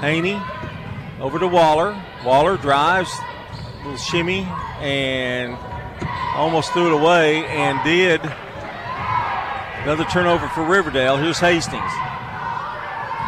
Haney 0.00 0.42
over 1.20 1.38
to 1.38 1.46
Waller. 1.46 2.02
Waller 2.24 2.56
drives, 2.56 3.12
little 3.84 3.96
shimmy, 3.96 4.40
and 4.80 5.56
almost 6.34 6.72
threw 6.72 6.88
it 6.88 7.00
away 7.00 7.46
and 7.46 7.78
did. 7.84 8.20
Another 9.84 10.04
turnover 10.06 10.48
for 10.48 10.64
Riverdale. 10.64 11.16
Here's 11.16 11.38
Hastings. 11.38 11.92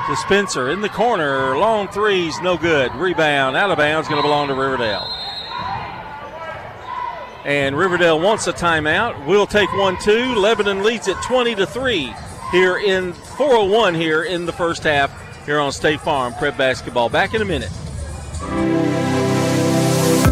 To 0.09 0.16
Spencer 0.16 0.71
in 0.71 0.81
the 0.81 0.89
corner. 0.89 1.57
Long 1.57 1.87
threes, 1.87 2.41
no 2.41 2.57
good. 2.57 2.93
Rebound 2.97 3.57
out 3.57 3.71
of 3.71 3.79
bounds, 3.79 4.09
going 4.09 4.21
to 4.21 4.27
belong 4.27 4.49
to 4.49 4.55
Riverdale. 4.55 5.18
And 7.49 7.78
Riverdale 7.78 8.20
wants 8.20 8.46
a 8.46 8.53
timeout. 8.53 9.24
We'll 9.24 9.46
take 9.46 9.72
one 9.72 9.96
two. 9.96 10.34
Lebanon 10.34 10.82
leads 10.82 11.09
at 11.09 11.16
20 11.22 11.55
to 11.55 11.64
3 11.64 12.14
here 12.53 12.76
in 12.76 13.14
401 13.14 13.94
here 13.94 14.24
in 14.24 14.44
the 14.44 14.53
first 14.53 14.82
half 14.82 15.46
here 15.46 15.59
on 15.59 15.72
State 15.72 16.03
Farm 16.03 16.34
Prep 16.34 16.59
Basketball. 16.59 17.09
Back 17.09 17.32
in 17.32 17.40
a 17.40 17.46
minute. 17.46 17.70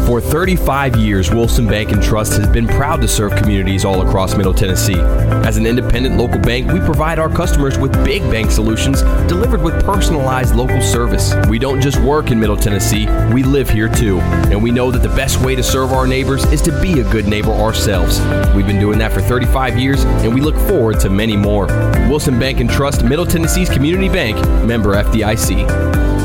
For 0.07 0.21
35 0.21 0.95
years, 0.95 1.29
Wilson 1.31 1.67
Bank 1.67 1.91
and 1.91 2.01
Trust 2.01 2.37
has 2.37 2.47
been 2.47 2.65
proud 2.65 3.01
to 3.01 3.09
serve 3.09 3.35
communities 3.35 3.83
all 3.83 4.07
across 4.07 4.37
Middle 4.37 4.53
Tennessee. 4.53 4.97
As 4.97 5.57
an 5.57 5.65
independent 5.65 6.15
local 6.15 6.39
bank, 6.39 6.71
we 6.71 6.79
provide 6.79 7.19
our 7.19 7.27
customers 7.27 7.77
with 7.77 7.91
big 8.05 8.21
bank 8.31 8.49
solutions 8.49 9.01
delivered 9.27 9.61
with 9.61 9.83
personalized 9.83 10.55
local 10.55 10.81
service. 10.81 11.33
We 11.49 11.59
don't 11.59 11.81
just 11.81 11.99
work 11.99 12.31
in 12.31 12.39
Middle 12.39 12.55
Tennessee, 12.55 13.05
we 13.33 13.43
live 13.43 13.69
here 13.69 13.89
too. 13.89 14.21
And 14.49 14.63
we 14.63 14.71
know 14.71 14.91
that 14.91 14.99
the 14.99 15.13
best 15.13 15.41
way 15.41 15.55
to 15.55 15.61
serve 15.61 15.91
our 15.91 16.07
neighbors 16.07 16.45
is 16.53 16.61
to 16.61 16.81
be 16.81 17.01
a 17.01 17.11
good 17.11 17.27
neighbor 17.27 17.51
ourselves. 17.51 18.21
We've 18.55 18.65
been 18.65 18.79
doing 18.79 18.99
that 18.99 19.11
for 19.11 19.19
35 19.19 19.77
years, 19.77 20.05
and 20.05 20.33
we 20.33 20.39
look 20.39 20.55
forward 20.69 21.01
to 21.01 21.09
many 21.09 21.35
more. 21.35 21.65
Wilson 22.07 22.39
Bank 22.39 22.61
and 22.61 22.69
Trust, 22.69 23.03
Middle 23.03 23.25
Tennessee's 23.25 23.69
community 23.69 24.07
bank, 24.07 24.37
member 24.65 24.93
FDIC. 24.93 26.16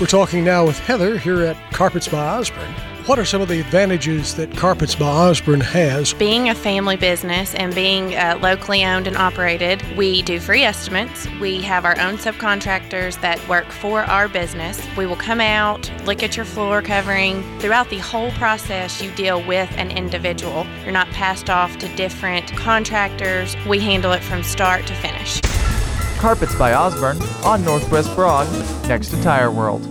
We're 0.00 0.06
talking 0.06 0.44
now 0.44 0.64
with 0.64 0.78
Heather 0.78 1.18
here 1.18 1.42
at 1.42 1.58
Carpets 1.74 2.08
by 2.08 2.26
Osborne. 2.26 2.72
What 3.04 3.18
are 3.18 3.26
some 3.26 3.42
of 3.42 3.48
the 3.48 3.60
advantages 3.60 4.34
that 4.36 4.56
Carpets 4.56 4.94
by 4.94 5.04
Osborne 5.04 5.60
has? 5.60 6.14
Being 6.14 6.48
a 6.48 6.54
family 6.54 6.96
business 6.96 7.54
and 7.54 7.74
being 7.74 8.14
uh, 8.14 8.38
locally 8.40 8.82
owned 8.82 9.06
and 9.06 9.14
operated, 9.18 9.82
we 9.98 10.22
do 10.22 10.40
free 10.40 10.62
estimates. 10.62 11.28
We 11.38 11.60
have 11.60 11.84
our 11.84 12.00
own 12.00 12.16
subcontractors 12.16 13.20
that 13.20 13.46
work 13.46 13.66
for 13.66 14.04
our 14.04 14.26
business. 14.26 14.80
We 14.96 15.04
will 15.04 15.16
come 15.16 15.40
out, 15.40 15.92
look 16.06 16.22
at 16.22 16.34
your 16.34 16.46
floor 16.46 16.80
covering. 16.80 17.42
Throughout 17.58 17.90
the 17.90 17.98
whole 17.98 18.30
process, 18.32 19.02
you 19.02 19.10
deal 19.10 19.46
with 19.46 19.70
an 19.76 19.90
individual. 19.90 20.66
You're 20.82 20.92
not 20.92 21.08
passed 21.08 21.50
off 21.50 21.76
to 21.76 21.94
different 21.96 22.56
contractors. 22.56 23.54
We 23.66 23.80
handle 23.80 24.12
it 24.12 24.22
from 24.22 24.44
start 24.44 24.86
to 24.86 24.94
finish. 24.94 25.42
Carpets 26.20 26.54
by 26.54 26.74
Osborne 26.74 27.16
on 27.44 27.64
Northwest 27.64 28.14
Broad, 28.14 28.46
next 28.86 29.08
to 29.08 29.22
Tire 29.22 29.50
World. 29.50 29.88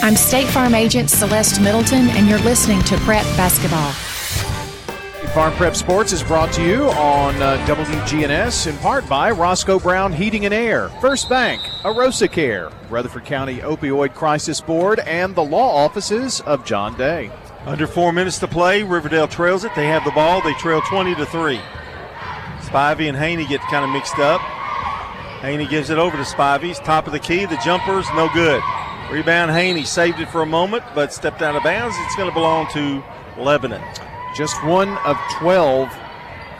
I'm 0.00 0.14
State 0.14 0.46
Farm 0.46 0.72
Agent 0.72 1.10
Celeste 1.10 1.60
Middleton, 1.60 2.10
and 2.10 2.28
you're 2.28 2.38
listening 2.38 2.80
to 2.84 2.96
Prep 2.98 3.24
Basketball. 3.36 3.90
Farm 5.32 5.52
Prep 5.54 5.74
Sports 5.74 6.12
is 6.12 6.22
brought 6.22 6.52
to 6.52 6.62
you 6.62 6.84
on 6.90 7.34
uh, 7.42 7.56
WGNS 7.66 8.68
in 8.68 8.76
part 8.78 9.08
by 9.08 9.32
Roscoe 9.32 9.80
Brown 9.80 10.12
Heating 10.12 10.44
and 10.44 10.54
Air, 10.54 10.90
First 11.00 11.28
Bank, 11.28 11.60
Arosa 11.82 12.30
Care, 12.30 12.70
Rutherford 12.88 13.24
County 13.24 13.56
Opioid 13.56 14.14
Crisis 14.14 14.60
Board, 14.60 15.00
and 15.00 15.34
the 15.34 15.42
law 15.42 15.74
offices 15.84 16.40
of 16.42 16.64
John 16.64 16.96
Day. 16.96 17.32
Under 17.66 17.88
four 17.88 18.12
minutes 18.12 18.38
to 18.38 18.46
play, 18.46 18.84
Riverdale 18.84 19.26
trails 19.26 19.64
it. 19.64 19.74
They 19.74 19.88
have 19.88 20.04
the 20.04 20.12
ball. 20.12 20.40
They 20.40 20.54
trail 20.54 20.80
20 20.82 21.16
to 21.16 21.26
3. 21.26 21.56
Spivey 22.60 23.08
and 23.08 23.16
Haney 23.16 23.44
get 23.46 23.60
kind 23.62 23.84
of 23.84 23.90
mixed 23.90 24.20
up. 24.20 24.40
Haney 25.42 25.66
gives 25.66 25.90
it 25.90 25.98
over 25.98 26.16
to 26.16 26.22
Spivey's 26.22 26.78
top 26.78 27.06
of 27.08 27.12
the 27.12 27.18
key. 27.18 27.44
The 27.46 27.56
jumper's 27.64 28.06
no 28.14 28.30
good. 28.32 28.62
Rebound 29.10 29.50
Haney 29.50 29.82
saved 29.84 30.20
it 30.20 30.30
for 30.30 30.40
a 30.40 30.46
moment, 30.46 30.84
but 30.94 31.12
stepped 31.12 31.42
out 31.42 31.56
of 31.56 31.64
bounds. 31.64 31.96
It's 31.98 32.14
going 32.14 32.28
to 32.28 32.34
belong 32.34 32.68
to 32.74 33.02
Lebanon. 33.36 33.82
Just 34.36 34.62
one 34.64 34.96
of 34.98 35.18
12 35.32 35.92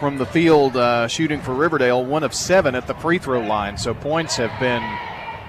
from 0.00 0.18
the 0.18 0.26
field 0.26 0.76
uh, 0.76 1.06
shooting 1.06 1.40
for 1.40 1.54
Riverdale, 1.54 2.04
one 2.04 2.24
of 2.24 2.34
seven 2.34 2.74
at 2.74 2.88
the 2.88 2.94
free 2.94 3.18
throw 3.18 3.40
line. 3.40 3.78
So 3.78 3.94
points 3.94 4.34
have 4.34 4.50
been 4.58 4.82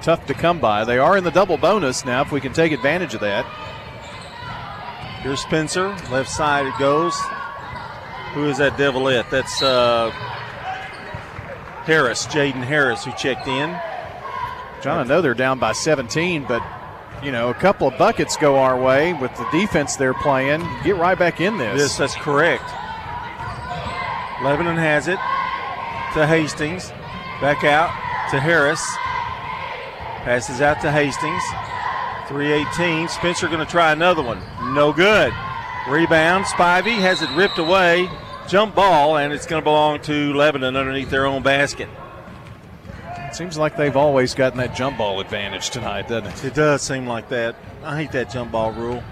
tough 0.03 0.27
to 0.27 0.35
come 0.35 0.59
by. 0.59 0.85
They 0.85 0.99
are 0.99 1.17
in 1.17 1.23
the 1.23 1.31
double 1.31 1.57
bonus 1.57 2.05
now 2.05 2.21
if 2.21 2.31
we 2.31 2.39
can 2.39 2.53
take 2.53 2.71
advantage 2.71 3.15
of 3.15 3.21
that. 3.21 3.45
Here's 5.23 5.41
Spencer. 5.41 5.87
Left 6.11 6.29
side 6.29 6.67
it 6.67 6.77
goes. 6.77 7.15
Who 8.33 8.45
is 8.45 8.59
that 8.59 8.77
devil 8.77 9.01
Devilet? 9.01 9.29
That's 9.31 9.63
uh, 9.63 10.11
Harris, 11.85 12.25
Jaden 12.27 12.63
Harris, 12.63 13.03
who 13.03 13.11
checked 13.13 13.47
in. 13.47 13.69
John, 14.81 14.99
I 14.99 15.03
know 15.03 15.21
they're 15.21 15.33
down 15.33 15.59
by 15.59 15.71
17, 15.71 16.45
but 16.47 16.61
you 17.23 17.31
know, 17.31 17.49
a 17.49 17.53
couple 17.53 17.87
of 17.87 17.97
buckets 17.97 18.35
go 18.35 18.57
our 18.57 18.79
way 18.79 19.13
with 19.13 19.33
the 19.37 19.47
defense 19.51 19.95
they're 19.95 20.13
playing, 20.13 20.61
get 20.83 20.97
right 20.97 21.17
back 21.17 21.39
in 21.39 21.57
this. 21.57 21.79
Yes, 21.79 21.97
that's 21.97 22.15
correct. 22.15 22.63
Lebanon 24.43 24.77
has 24.77 25.07
it 25.07 25.19
to 26.13 26.27
Hastings. 26.27 26.89
Back 27.39 27.63
out 27.63 27.89
to 28.31 28.39
Harris. 28.39 28.83
Passes 30.25 30.61
out 30.61 30.81
to 30.81 30.91
Hastings. 30.91 31.43
318. 32.27 33.07
Spencer 33.07 33.47
going 33.47 33.65
to 33.65 33.71
try 33.71 33.91
another 33.91 34.21
one. 34.21 34.41
No 34.73 34.91
good. 34.91 35.33
Rebound. 35.89 36.45
Spivey 36.45 36.97
has 36.99 37.21
it 37.21 37.29
ripped 37.31 37.57
away. 37.57 38.09
Jump 38.47 38.75
ball, 38.75 39.17
and 39.17 39.33
it's 39.33 39.45
going 39.45 39.61
to 39.61 39.63
belong 39.63 40.01
to 40.01 40.33
Lebanon 40.33 40.75
underneath 40.75 41.09
their 41.09 41.25
own 41.25 41.43
basket. 41.43 41.89
It 43.33 43.35
seems 43.35 43.57
like 43.57 43.77
they've 43.77 43.95
always 43.95 44.35
gotten 44.35 44.59
that 44.59 44.75
jump 44.75 44.99
ball 44.99 45.19
advantage 45.19 45.71
tonight, 45.71 46.07
doesn't 46.07 46.31
it? 46.31 46.45
It 46.45 46.53
does 46.53 46.83
seem 46.83 47.07
like 47.07 47.29
that. 47.29 47.55
I 47.83 47.97
hate 47.97 48.11
that 48.11 48.29
jump 48.29 48.51
ball 48.51 48.71
rule. 48.71 49.03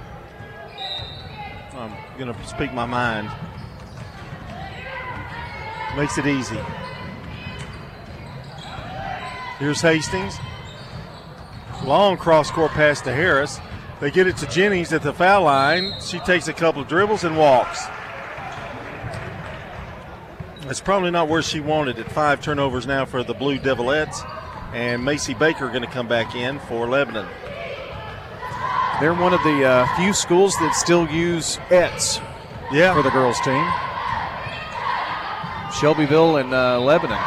I'm 1.74 1.92
going 2.20 2.32
to 2.32 2.48
speak 2.48 2.72
my 2.74 2.86
mind. 2.86 3.32
Makes 5.98 6.18
it 6.20 6.28
easy. 6.28 6.60
Here's 9.58 9.82
Hastings. 9.82 10.38
Long 11.84 12.16
cross 12.16 12.52
court 12.52 12.72
pass 12.72 13.02
to 13.02 13.14
Harris. 13.14 13.60
They 14.00 14.12
get 14.12 14.28
it 14.28 14.38
to 14.38 14.48
Jennings 14.48 14.94
at 14.94 15.02
the 15.02 15.14
foul 15.14 15.44
line. 15.44 15.94
She 16.00 16.20
takes 16.20 16.48
a 16.48 16.54
couple 16.54 16.84
of 16.84 16.88
dribbles 16.88 17.24
and 17.24 17.38
walks. 17.38 17.88
It's 20.72 20.80
probably 20.80 21.12
not 21.12 21.28
where 21.28 21.42
she 21.42 21.60
wanted 21.60 22.00
it. 22.00 22.10
Five 22.10 22.42
turnovers 22.42 22.88
now 22.88 23.04
for 23.04 23.24
the 23.24 23.34
Blue 23.34 23.60
Devilettes. 23.60 24.26
And 24.74 25.04
Macy 25.04 25.34
Baker 25.34 25.68
going 25.68 25.82
to 25.82 25.88
come 25.90 26.08
back 26.08 26.34
in 26.34 26.60
for 26.60 26.88
Lebanon. 26.88 27.28
They're 29.02 29.14
one 29.14 29.34
of 29.34 29.44
the 29.44 29.66
uh, 29.66 29.98
few 29.98 30.14
schools 30.14 30.56
that 30.60 30.74
still 30.74 31.10
use 31.10 31.60
ETS 31.72 32.22
yeah. 32.72 32.94
for 32.96 33.02
the 33.02 33.10
girls' 33.10 33.38
team. 33.42 33.68
Shelbyville 35.78 36.38
and 36.38 36.54
uh, 36.54 36.80
Lebanon. 36.80 37.20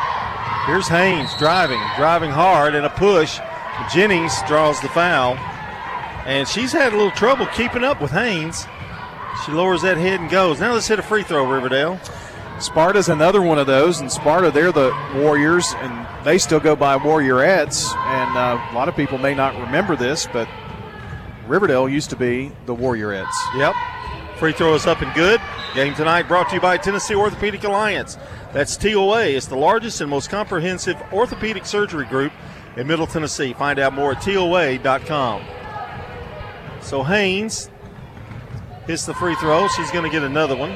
Here's 0.65 0.89
Haynes 0.89 1.29
driving, 1.39 1.83
driving 1.99 2.31
hard, 2.31 2.75
and 2.75 2.87
a 2.87 2.91
push. 2.91 3.39
Jennings 3.93 4.33
draws 4.49 4.81
the 4.81 4.89
foul. 4.89 5.37
And 6.25 6.49
she's 6.49 6.73
had 6.73 6.95
a 6.95 6.97
little 6.97 7.11
trouble 7.11 7.45
keeping 7.49 7.85
up 7.85 8.01
with 8.01 8.13
Haynes. 8.13 8.65
She 9.45 9.53
lowers 9.53 9.83
that 9.83 9.99
head 9.99 10.21
and 10.21 10.31
goes. 10.31 10.61
Now 10.61 10.73
let's 10.73 10.87
hit 10.87 10.99
a 10.99 11.03
free 11.03 11.25
throw, 11.25 11.47
Riverdale. 11.47 12.01
Sparta's 12.65 13.11
another 13.11 13.43
one 13.43 13.59
of 13.59 13.67
those, 13.67 14.01
and 14.01 14.11
Sparta, 14.11 14.51
they're 14.51 14.73
the 14.73 14.91
Warriors, 15.17 15.75
and 15.77 16.25
they 16.25 16.39
still 16.39 16.61
go 16.61 16.75
by 16.75 16.97
Warriorettes. 16.97 17.95
And 17.95 18.37
uh, 18.39 18.69
a 18.71 18.75
lot 18.75 18.89
of 18.89 18.97
people 18.97 19.19
may 19.19 19.35
not 19.35 19.55
remember 19.61 19.97
this, 19.97 20.27
but 20.33 20.49
Riverdale 21.47 21.91
used 21.91 22.09
to 22.11 22.17
be 22.17 22.53
the 22.65 22.75
Warriorettes. 22.75 23.27
Yep. 23.57 23.75
Free 24.39 24.53
throw 24.53 24.75
is 24.75 24.87
up 24.87 25.03
and 25.03 25.13
good. 25.15 25.43
Game 25.75 25.95
tonight 25.95 26.27
brought 26.27 26.49
to 26.49 26.55
you 26.55 26.61
by 26.61 26.79
Tennessee 26.79 27.15
Orthopedic 27.15 27.65
Alliance. 27.65 28.17
That's 28.55 28.79
TOA. 28.79 29.27
It's 29.27 29.47
the 29.47 29.57
largest 29.57 30.01
and 30.01 30.09
most 30.09 30.31
comprehensive 30.31 30.97
orthopedic 31.13 31.67
surgery 31.67 32.07
group 32.07 32.33
in 32.79 32.87
Middle 32.87 33.07
Tennessee. 33.07 33.53
Find 33.53 33.79
out 33.79 33.93
more 33.93 34.13
at 34.13 34.23
TOA.com. 34.23 35.45
So 36.81 37.03
Haynes 37.03 37.71
hits 38.87 39.05
the 39.05 39.13
free 39.13 39.35
throw. 39.35 39.69
She's 39.69 39.91
going 39.91 40.05
to 40.05 40.11
get 40.11 40.23
another 40.23 40.57
one. 40.57 40.75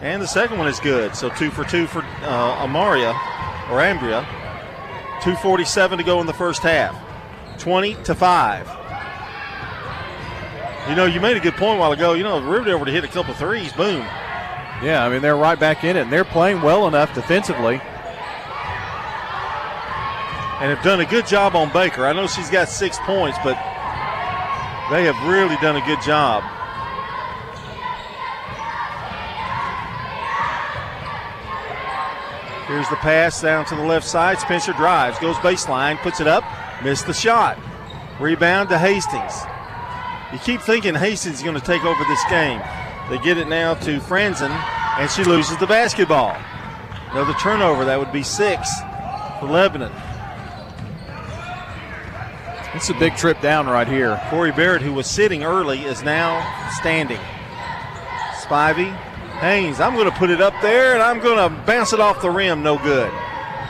And 0.00 0.22
the 0.22 0.26
second 0.26 0.58
one 0.58 0.68
is 0.68 0.78
good. 0.80 1.16
So 1.16 1.28
two 1.30 1.50
for 1.50 1.64
two 1.64 1.86
for 1.86 2.00
uh, 2.00 2.66
Amaria 2.66 3.12
or 3.70 3.80
Ambria. 3.80 4.24
247 5.20 5.98
to 5.98 6.04
go 6.04 6.20
in 6.20 6.26
the 6.26 6.32
first 6.32 6.62
half. 6.62 6.96
20 7.58 7.94
to 8.04 8.14
5. 8.14 8.68
You 10.88 10.94
know, 10.94 11.06
you 11.06 11.20
made 11.20 11.36
a 11.36 11.40
good 11.40 11.54
point 11.54 11.76
a 11.76 11.80
while 11.80 11.92
ago. 11.92 12.14
You 12.14 12.22
know, 12.22 12.38
if 12.38 12.44
Riverdale 12.44 12.78
were 12.78 12.86
to 12.86 12.92
hit 12.92 13.04
a 13.04 13.08
couple 13.08 13.34
threes, 13.34 13.72
boom. 13.72 14.00
Yeah, 14.80 15.04
I 15.04 15.10
mean, 15.10 15.20
they're 15.22 15.36
right 15.36 15.58
back 15.58 15.82
in 15.82 15.96
it, 15.96 16.02
and 16.02 16.12
they're 16.12 16.24
playing 16.24 16.62
well 16.62 16.86
enough 16.86 17.12
defensively. 17.14 17.80
And 20.60 20.74
have 20.74 20.82
done 20.82 21.00
a 21.00 21.04
good 21.04 21.26
job 21.26 21.56
on 21.56 21.72
Baker. 21.72 22.06
I 22.06 22.12
know 22.12 22.26
she's 22.26 22.48
got 22.48 22.68
six 22.68 22.98
points, 23.00 23.38
but 23.44 23.56
they 24.90 25.04
have 25.04 25.16
really 25.28 25.56
done 25.56 25.76
a 25.76 25.84
good 25.84 26.00
job. 26.00 26.42
Here's 32.68 32.88
the 32.90 32.96
pass 32.96 33.40
down 33.40 33.64
to 33.66 33.74
the 33.74 33.82
left 33.82 34.06
side. 34.06 34.38
Spencer 34.38 34.74
drives, 34.74 35.18
goes 35.18 35.36
baseline, 35.36 35.96
puts 36.02 36.20
it 36.20 36.26
up, 36.26 36.44
missed 36.84 37.06
the 37.06 37.14
shot. 37.14 37.58
Rebound 38.20 38.68
to 38.68 38.78
Hastings. 38.78 39.32
You 40.34 40.38
keep 40.40 40.60
thinking 40.60 40.94
Hastings 40.94 41.36
is 41.36 41.42
going 41.42 41.58
to 41.58 41.64
take 41.64 41.82
over 41.84 42.04
this 42.04 42.22
game. 42.28 42.60
They 43.08 43.16
get 43.18 43.38
it 43.38 43.48
now 43.48 43.72
to 43.72 44.00
Franzen, 44.00 44.50
and 44.98 45.10
she 45.10 45.24
loses 45.24 45.56
the 45.56 45.66
basketball. 45.66 46.36
Another 47.12 47.32
turnover. 47.34 47.86
That 47.86 47.98
would 47.98 48.12
be 48.12 48.22
six 48.22 48.68
for 49.40 49.46
Lebanon. 49.46 49.92
It's 52.74 52.90
a 52.90 52.94
big 52.94 53.16
trip 53.16 53.40
down 53.40 53.66
right 53.66 53.88
here. 53.88 54.20
Corey 54.28 54.52
Barrett, 54.52 54.82
who 54.82 54.92
was 54.92 55.06
sitting 55.06 55.42
early, 55.42 55.84
is 55.84 56.02
now 56.02 56.70
standing. 56.72 57.20
Spivey, 58.42 58.94
Haynes, 59.40 59.78
I'm 59.78 59.94
going 59.94 60.10
to 60.10 60.16
put 60.16 60.30
it 60.30 60.40
up 60.40 60.54
there 60.62 60.94
and 60.94 61.02
I'm 61.02 61.20
going 61.20 61.38
to 61.38 61.62
bounce 61.64 61.92
it 61.92 62.00
off 62.00 62.20
the 62.20 62.30
rim. 62.30 62.62
No 62.62 62.76
good. 62.78 63.12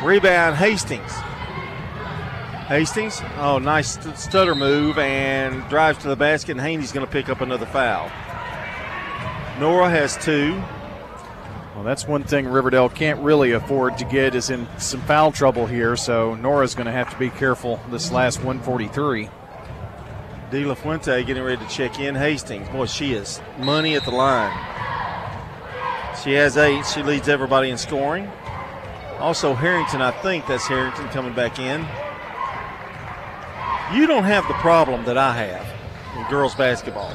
Rebound, 0.02 0.56
Hastings. 0.56 1.12
Hastings, 2.68 3.22
oh, 3.38 3.58
nice 3.58 3.98
stutter 4.20 4.54
move 4.54 4.98
and 4.98 5.66
drives 5.70 5.98
to 5.98 6.08
the 6.08 6.16
basket, 6.16 6.52
and 6.52 6.60
Haney's 6.60 6.92
going 6.92 7.06
to 7.06 7.10
pick 7.10 7.30
up 7.30 7.40
another 7.40 7.64
foul. 7.64 8.10
Nora 9.58 9.88
has 9.88 10.18
two. 10.18 10.52
Well, 11.74 11.82
that's 11.82 12.06
one 12.06 12.24
thing 12.24 12.46
Riverdale 12.46 12.90
can't 12.90 13.20
really 13.20 13.52
afford 13.52 13.96
to 13.98 14.04
get 14.04 14.34
is 14.34 14.50
in 14.50 14.68
some 14.78 15.00
foul 15.02 15.32
trouble 15.32 15.66
here, 15.66 15.96
so 15.96 16.34
Nora's 16.34 16.74
going 16.74 16.86
to 16.86 16.92
have 16.92 17.10
to 17.10 17.18
be 17.18 17.30
careful 17.30 17.80
this 17.90 18.12
last 18.12 18.38
143. 18.38 19.30
De 20.50 20.64
La 20.64 20.74
Fuente 20.74 21.24
getting 21.24 21.42
ready 21.42 21.64
to 21.64 21.70
check 21.70 21.98
in. 21.98 22.14
Hastings, 22.14 22.68
boy, 22.68 22.84
she 22.84 23.14
is 23.14 23.40
money 23.58 23.96
at 23.96 24.04
the 24.04 24.10
line. 24.10 24.77
She 26.22 26.32
has 26.34 26.56
eight. 26.56 26.84
She 26.86 27.02
leads 27.02 27.28
everybody 27.28 27.70
in 27.70 27.78
scoring. 27.78 28.30
Also, 29.18 29.54
Harrington, 29.54 30.02
I 30.02 30.10
think 30.10 30.46
that's 30.46 30.66
Harrington 30.66 31.08
coming 31.08 31.34
back 31.34 31.58
in. 31.58 31.80
You 33.96 34.06
don't 34.06 34.24
have 34.24 34.46
the 34.48 34.54
problem 34.54 35.04
that 35.06 35.16
I 35.16 35.34
have 35.34 35.66
in 36.16 36.30
girls 36.30 36.54
basketball. 36.54 37.12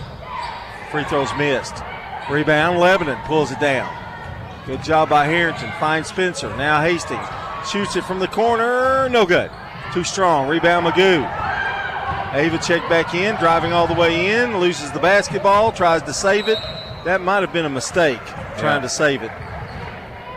Free 0.92 1.04
throws 1.04 1.30
missed. 1.38 1.76
Rebound, 2.30 2.80
Lebanon 2.80 3.20
pulls 3.26 3.52
it 3.52 3.60
down. 3.60 3.94
Good 4.66 4.84
job 4.84 5.10
by 5.10 5.26
Harrington. 5.26 5.72
Finds 5.80 6.10
Spencer. 6.10 6.56
Now 6.58 6.82
Hastings 6.82 7.28
shoots 7.70 7.96
it 7.96 8.04
from 8.06 8.20
the 8.20 8.28
corner. 8.28 9.10
No 9.10 9.26
good. 9.26 9.52
Too 9.94 10.04
strong. 10.04 10.48
Rebound, 10.48 10.86
Magoo. 10.86 11.24
Ava 12.34 12.58
check 12.58 12.88
back 12.90 13.14
in, 13.14 13.36
driving 13.36 13.74
all 13.74 13.86
the 13.86 13.94
way 13.94 14.34
in, 14.34 14.58
loses 14.60 14.92
the 14.92 15.00
basketball, 15.00 15.72
tries 15.72 16.02
to 16.04 16.14
save 16.14 16.48
it. 16.48 16.58
That 17.06 17.22
might 17.22 17.42
have 17.42 17.52
been 17.52 17.66
a 17.66 17.70
mistake, 17.70 18.24
trying 18.58 18.78
yeah. 18.78 18.80
to 18.82 18.90
save 18.90 19.24
it. 19.24 19.32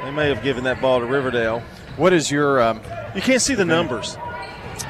They 0.03 0.11
may 0.11 0.29
have 0.29 0.43
given 0.43 0.65
that 0.65 0.81
ball 0.81 1.01
to 1.01 1.07
Riverdale. 1.07 1.63
What 1.97 2.13
is 2.13 2.31
your? 2.31 2.61
Um, 2.61 2.81
you 3.15 3.23
can't 3.23 3.41
see 3.41 3.55
the 3.55 3.65
numbers. 3.65 4.17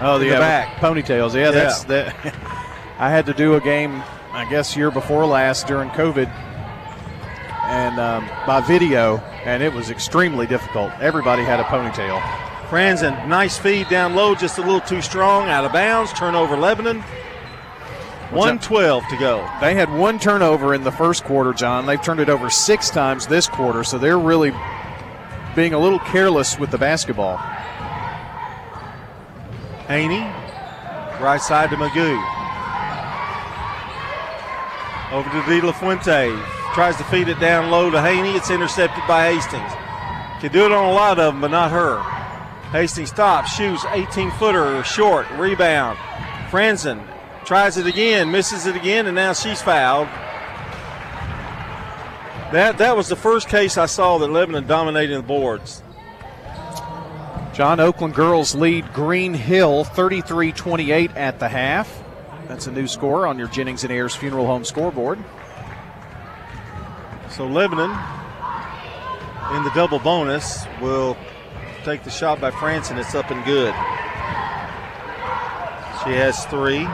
Oh, 0.00 0.18
the, 0.18 0.28
the 0.28 0.36
back 0.36 0.76
ponytails. 0.76 1.34
Yeah, 1.34 1.44
yeah. 1.44 1.50
that's 1.50 1.84
that. 1.84 2.14
I 2.98 3.10
had 3.10 3.26
to 3.26 3.34
do 3.34 3.54
a 3.54 3.60
game, 3.60 4.02
I 4.32 4.48
guess, 4.48 4.76
year 4.76 4.90
before 4.90 5.26
last 5.26 5.66
during 5.66 5.90
COVID, 5.90 6.28
and 6.28 8.00
um, 8.00 8.26
by 8.46 8.60
video, 8.60 9.18
and 9.44 9.62
it 9.62 9.72
was 9.72 9.90
extremely 9.90 10.46
difficult. 10.46 10.92
Everybody 11.00 11.42
had 11.42 11.60
a 11.60 11.64
ponytail. 11.64 12.20
Franzen, 12.68 13.28
nice 13.28 13.56
feed 13.58 13.88
down 13.88 14.14
low, 14.14 14.34
just 14.34 14.58
a 14.58 14.60
little 14.60 14.80
too 14.80 15.00
strong, 15.00 15.48
out 15.48 15.64
of 15.64 15.72
bounds. 15.72 16.12
Turnover, 16.14 16.56
Lebanon. 16.56 17.04
112 18.30 19.04
to 19.08 19.16
go. 19.18 19.48
They 19.60 19.74
had 19.74 19.92
one 19.92 20.18
turnover 20.18 20.74
in 20.74 20.82
the 20.82 20.90
first 20.90 21.24
quarter, 21.24 21.52
John. 21.52 21.86
They've 21.86 22.02
turned 22.02 22.20
it 22.20 22.28
over 22.28 22.50
six 22.50 22.90
times 22.90 23.26
this 23.26 23.48
quarter, 23.48 23.84
so 23.84 23.98
they're 23.98 24.18
really 24.18 24.52
being 25.54 25.72
a 25.72 25.78
little 25.78 26.00
careless 26.00 26.58
with 26.58 26.70
the 26.70 26.78
basketball. 26.78 27.36
Haney, 29.86 30.20
right 31.22 31.40
side 31.40 31.70
to 31.70 31.76
Magoo. 31.76 32.20
Over 35.12 35.30
to 35.30 35.48
De 35.48 35.64
La 35.64 35.72
Fuente. 35.72 36.36
Tries 36.74 36.96
to 36.96 37.04
feed 37.04 37.28
it 37.28 37.38
down 37.38 37.70
low 37.70 37.90
to 37.90 38.02
Haney. 38.02 38.34
It's 38.36 38.50
intercepted 38.50 39.04
by 39.06 39.32
Hastings. 39.32 39.72
Can 40.40 40.52
do 40.52 40.66
it 40.66 40.72
on 40.72 40.84
a 40.84 40.92
lot 40.92 41.18
of 41.18 41.32
them, 41.32 41.40
but 41.40 41.52
not 41.52 41.70
her. 41.70 42.00
Hastings 42.70 43.10
stops, 43.10 43.54
shoots 43.54 43.84
18 43.92 44.32
footer 44.32 44.82
short, 44.82 45.30
rebound. 45.38 45.96
Franzen 46.50 47.00
tries 47.46 47.76
it 47.76 47.86
again, 47.86 48.30
misses 48.30 48.66
it 48.66 48.76
again, 48.76 49.06
and 49.06 49.14
now 49.14 49.32
she's 49.32 49.62
fouled. 49.62 50.08
That 52.52 52.78
that 52.78 52.96
was 52.96 53.08
the 53.08 53.16
first 53.16 53.48
case 53.48 53.78
I 53.78 53.86
saw 53.86 54.18
that 54.18 54.28
Lebanon 54.28 54.66
dominating 54.66 55.16
the 55.16 55.22
boards. 55.22 55.82
John 57.54 57.80
Oakland 57.80 58.14
girls 58.14 58.54
lead 58.54 58.92
Green 58.92 59.32
Hill 59.32 59.84
33 59.84 60.52
28 60.52 61.10
at 61.16 61.38
the 61.38 61.48
half. 61.48 62.02
That's 62.48 62.66
a 62.66 62.72
new 62.72 62.86
score 62.86 63.26
on 63.26 63.38
your 63.38 63.48
Jennings 63.48 63.82
and 63.82 63.92
Ayers 63.92 64.14
Funeral 64.14 64.46
Home 64.46 64.64
scoreboard. 64.64 65.18
So 67.30 67.46
Lebanon 67.46 67.90
in 69.54 69.62
the 69.62 69.70
double 69.74 69.98
bonus 69.98 70.64
will 70.80 71.16
take 71.84 72.02
the 72.02 72.10
shot 72.10 72.40
by 72.40 72.50
Franzen. 72.50 72.98
It's 72.98 73.14
up 73.14 73.30
and 73.30 73.44
good. 73.44 73.74
She 76.04 76.12
has 76.12 76.44
three. 76.46 76.86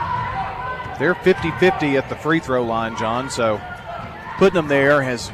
They're 1.02 1.16
50 1.16 1.50
50 1.58 1.96
at 1.96 2.08
the 2.08 2.14
free 2.14 2.38
throw 2.38 2.64
line, 2.64 2.96
John, 2.96 3.28
so 3.28 3.60
putting 4.38 4.54
them 4.54 4.68
there 4.68 5.02
has 5.02 5.32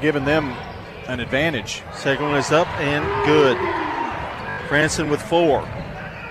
given 0.00 0.24
them 0.24 0.52
an 1.08 1.18
advantage. 1.18 1.82
Second 1.94 2.26
one 2.26 2.36
is 2.36 2.52
up 2.52 2.68
and 2.78 3.04
good. 3.26 3.56
Franzen 4.68 5.10
with 5.10 5.20
four. 5.20 5.68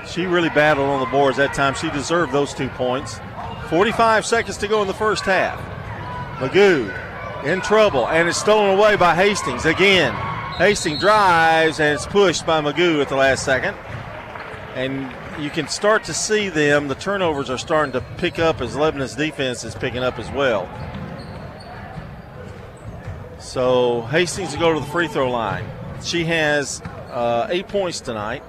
She 0.08 0.26
really 0.26 0.48
battled 0.48 0.88
on 0.88 1.02
the 1.02 1.08
boards 1.08 1.36
that 1.36 1.54
time. 1.54 1.74
She 1.74 1.90
deserved 1.90 2.32
those 2.32 2.54
two 2.54 2.70
points. 2.70 3.20
45 3.70 4.26
seconds 4.26 4.56
to 4.60 4.70
go 4.70 4.82
in 4.82 4.88
the 4.88 4.94
first 4.94 5.26
half. 5.26 5.60
Magoo 6.38 6.88
in 7.44 7.60
trouble 7.60 8.08
and 8.08 8.30
it's 8.30 8.40
stolen 8.40 8.80
away 8.80 8.96
by 8.96 9.14
Hastings 9.14 9.66
again. 9.66 10.14
Hastings 10.56 11.02
drives 11.02 11.82
and 11.82 11.96
it's 11.96 12.06
pushed 12.06 12.46
by 12.46 12.62
Magoo 12.62 13.02
at 13.02 13.10
the 13.10 13.18
last 13.18 13.44
second. 13.44 13.76
And 14.74 15.14
you 15.42 15.50
can 15.50 15.68
start 15.68 16.04
to 16.06 16.14
see 16.14 16.50
them, 16.50 16.88
the 16.88 16.96
turnovers 16.96 17.50
are 17.50 17.58
starting 17.58 17.92
to 17.94 18.02
pick 18.18 18.38
up 18.38 18.62
as 18.62 18.76
Lebanon's 18.76 19.16
defense 19.16 19.64
is 19.64 19.74
picking 19.74 20.04
up 20.04 20.20
as 20.20 20.30
well. 20.32 20.70
So 23.40 24.04
Hastings 24.04 24.54
to 24.54 24.60
go 24.60 24.74
to 24.74 24.80
the 24.80 24.86
free 24.86 25.08
throw 25.08 25.32
line. 25.32 25.66
She 26.04 26.26
has 26.26 26.82
uh, 27.10 27.48
eight 27.50 27.68
points 27.68 28.00
tonight. 28.00 28.44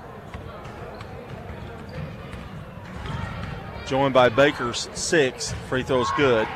Joined 3.87 4.15
by 4.15 4.29
Baker's 4.29 4.89
six. 4.95 5.53
Free 5.69 5.83
throw's 5.83 6.11
good. 6.17 6.47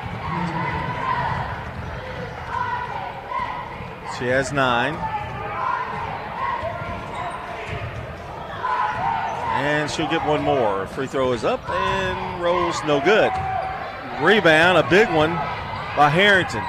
She 4.18 4.26
has 4.26 4.53
nine. 4.53 4.95
And 9.87 9.95
she'll 9.95 10.11
get 10.11 10.26
one 10.26 10.43
more. 10.43 10.84
Free 10.89 11.07
throw 11.07 11.32
is 11.32 11.45
up 11.45 11.61
and 11.70 12.43
rolls 12.43 12.74
no 12.89 12.99
good. 12.99 13.30
Rebound, 14.20 14.76
a 14.76 14.91
big 14.91 15.09
one 15.14 15.30
by 15.97 16.11
Harrington. 16.11 16.64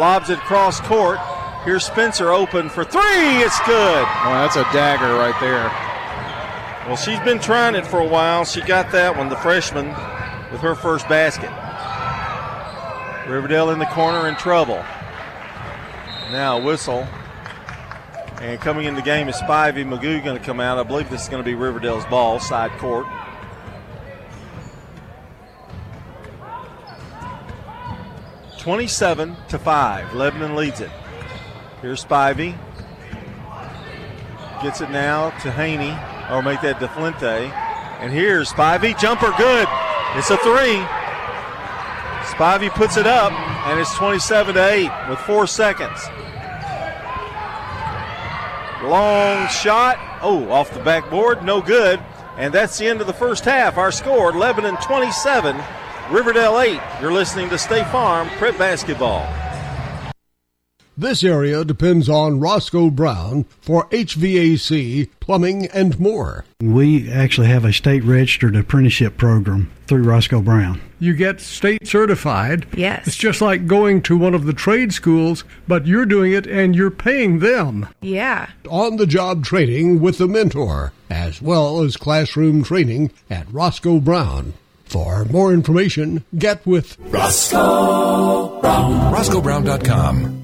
Lobs 0.00 0.30
it 0.30 0.38
cross 0.38 0.80
court. 0.80 1.18
Here's 1.66 1.84
Spencer 1.84 2.30
open 2.30 2.70
for 2.70 2.82
three. 2.82 3.42
It's 3.44 3.60
good. 3.66 4.06
Oh, 4.08 4.30
that's 4.40 4.56
a 4.56 4.62
dagger 4.72 5.12
right 5.16 5.38
there. 5.38 5.68
Well, 6.88 6.96
she's 6.96 7.20
been 7.20 7.40
trying 7.40 7.74
it 7.74 7.86
for 7.86 8.00
a 8.00 8.08
while. 8.08 8.46
She 8.46 8.62
got 8.62 8.90
that 8.92 9.14
one, 9.14 9.28
the 9.28 9.36
freshman, 9.36 9.88
with 10.50 10.62
her 10.62 10.74
first 10.74 11.06
basket. 11.06 11.50
Riverdale 13.30 13.68
in 13.68 13.78
the 13.78 13.84
corner 13.84 14.28
in 14.28 14.36
trouble. 14.36 14.82
Now 16.32 16.58
whistle. 16.58 17.06
And 18.44 18.60
coming 18.60 18.84
in 18.84 18.94
the 18.94 19.00
game 19.00 19.30
is 19.30 19.36
Spivey. 19.36 19.86
Magoo 19.86 20.22
going 20.22 20.38
to 20.38 20.44
come 20.44 20.60
out. 20.60 20.76
I 20.78 20.82
believe 20.82 21.08
this 21.08 21.22
is 21.22 21.28
going 21.30 21.42
to 21.42 21.46
be 21.46 21.54
Riverdale's 21.54 22.04
ball, 22.04 22.38
side 22.38 22.70
court. 22.72 23.06
Twenty-seven 28.58 29.34
to 29.48 29.58
five. 29.58 30.12
Lebanon 30.12 30.56
leads 30.56 30.82
it. 30.82 30.90
Here's 31.80 32.04
Spivey. 32.04 32.54
Gets 34.62 34.82
it 34.82 34.90
now 34.90 35.30
to 35.38 35.50
Haney, 35.50 35.96
or 36.30 36.42
make 36.42 36.60
that 36.60 36.78
to 36.80 36.88
Fuente. 36.88 37.50
And 38.00 38.12
here's 38.12 38.52
Spivey. 38.52 38.98
Jumper 38.98 39.32
good. 39.38 39.66
It's 40.16 40.28
a 40.28 40.36
three. 40.36 40.84
Spivey 42.28 42.68
puts 42.68 42.98
it 42.98 43.06
up, 43.06 43.32
and 43.32 43.80
it's 43.80 43.94
27 43.94 44.56
to 44.56 44.70
8 44.70 45.08
with 45.08 45.18
four 45.20 45.46
seconds. 45.46 45.98
Long 48.88 49.48
shot. 49.48 49.98
Oh, 50.22 50.50
off 50.50 50.72
the 50.72 50.80
backboard. 50.80 51.42
No 51.42 51.60
good. 51.60 52.00
And 52.36 52.52
that's 52.52 52.78
the 52.78 52.86
end 52.86 53.00
of 53.00 53.06
the 53.06 53.12
first 53.12 53.44
half. 53.44 53.78
Our 53.78 53.92
score 53.92 54.32
Lebanon 54.32 54.76
27, 54.76 55.56
Riverdale 56.10 56.60
8. 56.60 56.80
You're 57.00 57.12
listening 57.12 57.48
to 57.50 57.58
State 57.58 57.86
Farm 57.88 58.28
Prep 58.38 58.58
Basketball. 58.58 59.26
This 60.96 61.24
area 61.24 61.64
depends 61.64 62.08
on 62.08 62.38
Roscoe 62.38 62.88
Brown 62.88 63.46
for 63.60 63.88
HVAC, 63.88 65.10
plumbing, 65.18 65.66
and 65.66 65.98
more. 65.98 66.44
We 66.60 67.10
actually 67.10 67.48
have 67.48 67.64
a 67.64 67.72
state 67.72 68.04
registered 68.04 68.54
apprenticeship 68.54 69.16
program 69.16 69.72
through 69.88 70.04
Roscoe 70.04 70.40
Brown. 70.40 70.80
You 71.00 71.14
get 71.14 71.40
state 71.40 71.86
certified. 71.86 72.66
Yes. 72.76 73.08
It's 73.08 73.16
just 73.16 73.40
like 73.40 73.66
going 73.66 74.02
to 74.02 74.16
one 74.16 74.34
of 74.34 74.44
the 74.46 74.52
trade 74.52 74.92
schools, 74.92 75.42
but 75.66 75.84
you're 75.84 76.06
doing 76.06 76.32
it 76.32 76.46
and 76.46 76.76
you're 76.76 76.92
paying 76.92 77.40
them. 77.40 77.88
Yeah. 78.00 78.50
On 78.70 78.96
the 78.96 79.06
job 79.06 79.44
training 79.44 80.00
with 80.00 80.18
the 80.18 80.28
mentor, 80.28 80.92
as 81.10 81.42
well 81.42 81.80
as 81.80 81.96
classroom 81.96 82.62
training 82.62 83.10
at 83.28 83.52
Roscoe 83.52 83.98
Brown. 83.98 84.54
For 84.84 85.24
more 85.24 85.52
information, 85.52 86.24
get 86.38 86.64
with 86.64 86.96
Roscoe 87.10 88.60
Brown. 88.60 89.12
RoscoeBrown.com. 89.12 90.43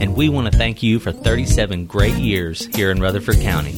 and 0.00 0.14
we 0.14 0.28
want 0.28 0.50
to 0.50 0.56
thank 0.56 0.82
you 0.82 0.98
for 0.98 1.12
37 1.12 1.86
great 1.86 2.14
years 2.14 2.66
here 2.74 2.90
in 2.90 3.00
Rutherford 3.00 3.40
County. 3.40 3.74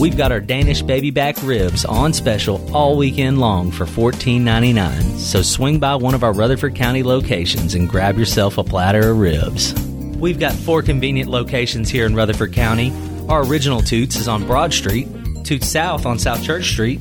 We've 0.00 0.16
got 0.16 0.32
our 0.32 0.40
Danish 0.40 0.82
baby 0.82 1.10
back 1.10 1.36
ribs 1.42 1.84
on 1.84 2.12
special 2.12 2.74
all 2.74 2.96
weekend 2.96 3.38
long 3.38 3.70
for 3.70 3.84
$14.99, 3.84 5.16
so 5.16 5.42
swing 5.42 5.78
by 5.78 5.94
one 5.94 6.14
of 6.14 6.24
our 6.24 6.32
Rutherford 6.32 6.74
County 6.74 7.02
locations 7.02 7.74
and 7.74 7.88
grab 7.88 8.18
yourself 8.18 8.58
a 8.58 8.64
platter 8.64 9.10
of 9.10 9.18
ribs. 9.18 9.74
We've 10.18 10.40
got 10.40 10.52
four 10.52 10.82
convenient 10.82 11.30
locations 11.30 11.90
here 11.90 12.06
in 12.06 12.14
Rutherford 12.14 12.52
County. 12.52 12.92
Our 13.28 13.44
original 13.44 13.82
Toots 13.82 14.16
is 14.16 14.26
on 14.26 14.46
Broad 14.46 14.72
Street, 14.72 15.08
Toots 15.44 15.68
South 15.68 16.06
on 16.06 16.18
South 16.18 16.42
Church 16.42 16.70
Street, 16.70 17.00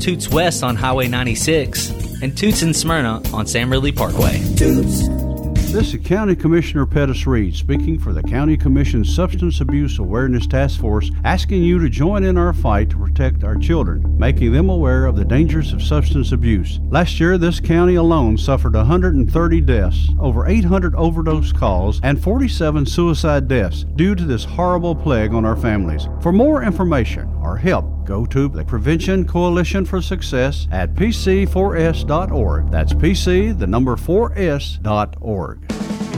Toots 0.00 0.28
West 0.28 0.62
on 0.62 0.76
Highway 0.76 1.08
96, 1.08 1.90
and 2.22 2.36
Toots 2.36 2.62
in 2.62 2.74
Smyrna 2.74 3.22
on 3.32 3.46
Sam 3.46 3.70
Ridley 3.70 3.92
Parkway. 3.92 4.38
This 5.70 5.92
is 5.92 6.00
County 6.06 6.34
Commissioner 6.34 6.86
Pettis 6.86 7.26
Reed 7.26 7.54
speaking 7.54 7.98
for 7.98 8.14
the 8.14 8.22
County 8.22 8.56
Commission's 8.56 9.14
Substance 9.14 9.60
Abuse 9.60 9.98
Awareness 9.98 10.46
Task 10.46 10.80
Force, 10.80 11.10
asking 11.24 11.62
you 11.62 11.78
to 11.78 11.90
join 11.90 12.24
in 12.24 12.38
our 12.38 12.54
fight 12.54 12.88
to 12.88 12.96
protect 12.96 13.44
our 13.44 13.54
children, 13.54 14.16
making 14.16 14.52
them 14.52 14.70
aware 14.70 15.04
of 15.04 15.14
the 15.14 15.26
dangers 15.26 15.74
of 15.74 15.82
substance 15.82 16.32
abuse. 16.32 16.80
Last 16.88 17.20
year, 17.20 17.36
this 17.36 17.60
county 17.60 17.96
alone 17.96 18.38
suffered 18.38 18.74
130 18.74 19.60
deaths, 19.60 20.08
over 20.18 20.46
800 20.46 20.94
overdose 20.94 21.52
calls, 21.52 22.00
and 22.02 22.20
47 22.20 22.86
suicide 22.86 23.46
deaths 23.46 23.84
due 23.94 24.14
to 24.14 24.24
this 24.24 24.44
horrible 24.44 24.94
plague 24.94 25.34
on 25.34 25.44
our 25.44 25.56
families. 25.56 26.08
For 26.22 26.32
more 26.32 26.62
information 26.62 27.28
or 27.42 27.58
help, 27.58 27.84
go 28.08 28.24
to 28.24 28.48
the 28.48 28.64
Prevention 28.64 29.26
Coalition 29.26 29.84
for 29.84 30.00
Success 30.00 30.66
at 30.72 30.94
pc4s.org. 30.94 32.70
That's 32.70 32.94
pc, 32.94 33.58
the 33.58 33.66
number 33.66 33.96
4s.org. 33.96 35.68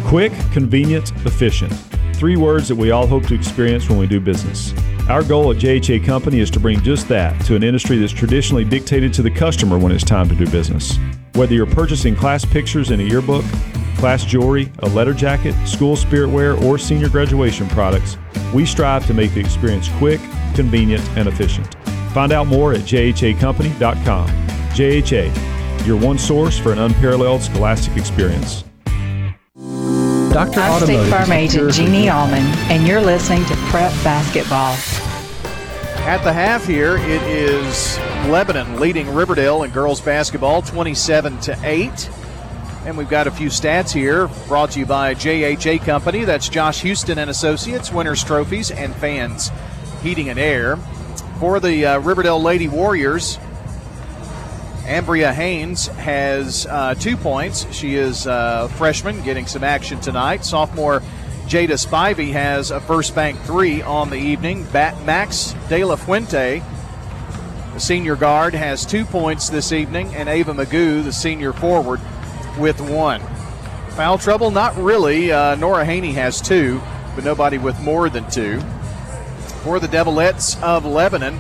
Quick, 0.07 0.33
convenient, 0.53 1.11
efficient. 1.27 1.73
three 2.15 2.37
words 2.37 2.69
that 2.69 2.77
we 2.77 2.93
all 2.93 3.07
hope 3.07 3.27
to 3.27 3.35
experience 3.35 3.89
when 3.89 3.99
we 3.99 4.07
do 4.07 4.21
business. 4.21 4.73
Our 5.09 5.25
goal 5.25 5.51
at 5.51 5.57
JHA 5.57 6.05
Company 6.05 6.39
is 6.39 6.51
to 6.51 6.61
bring 6.61 6.81
just 6.83 7.09
that 7.09 7.45
to 7.47 7.57
an 7.57 7.65
industry 7.65 7.99
that's 7.99 8.13
traditionally 8.13 8.65
dictated 8.65 9.13
to 9.15 9.23
the 9.23 9.31
customer 9.31 9.77
when 9.79 9.91
it's 9.91 10.05
time 10.05 10.29
to 10.29 10.35
do 10.37 10.47
business. 10.49 10.97
Whether 11.33 11.55
you're 11.55 11.67
purchasing 11.67 12.15
class 12.15 12.45
pictures 12.45 12.91
in 12.91 13.01
a 13.01 13.05
yearbook, 13.05 13.45
class 13.97 14.25
jewelry, 14.25 14.71
a 14.81 14.89
letter 14.91 15.15
jacket, 15.15 15.55
school 15.67 15.97
spirit 15.97 16.31
wear, 16.31 16.55
or 16.55 16.79
senior 16.79 17.09
graduation 17.09 17.67
products, 17.69 18.17
we 18.55 18.65
strive 18.65 19.07
to 19.07 19.15
make 19.15 19.33
the 19.35 19.41
experience 19.41 19.89
quick, 19.99 20.21
convenient, 20.55 21.07
and 21.17 21.29
efficient. 21.29 21.75
Find 22.13 22.33
out 22.33 22.47
more 22.47 22.73
at 22.73 22.81
jhacompany.com. 22.81 24.29
JHA, 24.71 25.87
your 25.87 25.97
one 25.97 26.19
source 26.19 26.59
for 26.59 26.73
an 26.73 26.79
unparalleled 26.79 27.43
scholastic 27.43 27.97
experience. 27.97 28.65
Dr. 30.33 30.61
I'm 30.61 30.73
Automotive 30.73 31.07
State 31.07 31.11
Farm 31.11 31.33
Agent 31.33 31.73
Jeannie 31.73 32.09
Allman, 32.09 32.45
and 32.71 32.87
you're 32.87 33.01
listening 33.01 33.45
to 33.47 33.55
Prep 33.69 33.93
Basketball. 34.05 34.77
At 36.07 36.23
the 36.25 36.33
half 36.33 36.65
here, 36.67 36.97
it 36.97 37.23
is 37.23 37.99
Lebanon 38.29 38.81
leading 38.81 39.13
Riverdale 39.13 39.65
in 39.65 39.71
girls 39.71 40.01
basketball 40.01 40.63
27 40.63 41.39
to 41.41 41.59
8. 41.63 42.11
And 42.87 42.97
we've 42.97 43.11
got 43.11 43.27
a 43.27 43.31
few 43.31 43.49
stats 43.49 43.93
here 43.93 44.29
brought 44.49 44.71
to 44.71 44.79
you 44.79 44.87
by 44.87 45.15
JHA 45.15 45.85
Company. 45.85 46.25
That's 46.25 46.49
Josh 46.49 46.81
Houston 46.83 47.19
and 47.19 47.29
Associates, 47.29 47.93
Winners 47.93 48.25
Trophies, 48.25 48.71
and 48.71 48.95
Fans 48.97 49.51
Heating 50.03 50.29
and 50.29 50.39
Air. 50.39 50.77
For 51.39 51.61
the 51.61 51.87
uh, 51.87 51.99
Riverdale 52.01 52.41
Lady 52.41 52.69
Warriors, 52.69 53.39
Ambria 54.85 55.33
Haynes 55.33 55.87
has 55.87 56.67
uh, 56.67 56.95
two 56.95 57.17
points. 57.17 57.73
She 57.73 57.95
is 57.95 58.27
a 58.27 58.69
freshman 58.77 59.23
getting 59.23 59.47
some 59.47 59.65
action 59.65 60.01
tonight. 60.01 60.45
Sophomore 60.45 61.01
Jada 61.47 61.79
Spivey 61.79 62.33
has 62.33 62.71
a 62.71 62.81
first 62.81 63.15
bank 63.15 63.39
three 63.41 63.83
on 63.83 64.11
the 64.11 64.17
evening. 64.17 64.65
Bat 64.73 65.05
Max 65.05 65.55
De 65.69 65.85
La 65.85 65.97
Fuente, 65.97 66.63
the 67.73 67.81
senior 67.81 68.17
guard, 68.17 68.55
has 68.55 68.85
two 68.85 69.05
points 69.05 69.49
this 69.49 69.73
evening, 69.73 70.15
and 70.15 70.29
Ava 70.29 70.53
Magoo, 70.53 71.03
the 71.03 71.13
senior 71.13 71.53
forward, 71.53 72.01
with 72.59 72.81
one. 72.81 73.21
Foul 73.91 74.19
trouble? 74.19 74.51
Not 74.51 74.77
really. 74.77 75.33
Uh, 75.33 75.55
Nora 75.57 75.85
Haney 75.85 76.13
has 76.13 76.41
two, 76.41 76.81
but 77.15 77.25
nobody 77.25 77.59
with 77.59 77.81
more 77.81 78.09
than 78.09 78.31
two. 78.31 78.61
For 79.63 79.79
the 79.79 79.89
Devilettes 79.89 80.61
of 80.63 80.85
Lebanon, 80.85 81.39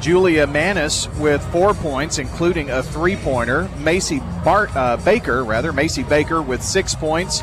Julia 0.00 0.46
Manis 0.46 1.08
with 1.18 1.42
four 1.52 1.74
points, 1.74 2.18
including 2.18 2.70
a 2.70 2.82
three-pointer. 2.82 3.68
Macy 3.78 4.20
Bart, 4.44 4.74
uh, 4.74 4.96
Baker, 4.98 5.44
rather 5.44 5.72
Macy 5.72 6.02
Baker, 6.02 6.40
with 6.40 6.62
six 6.62 6.94
points. 6.94 7.42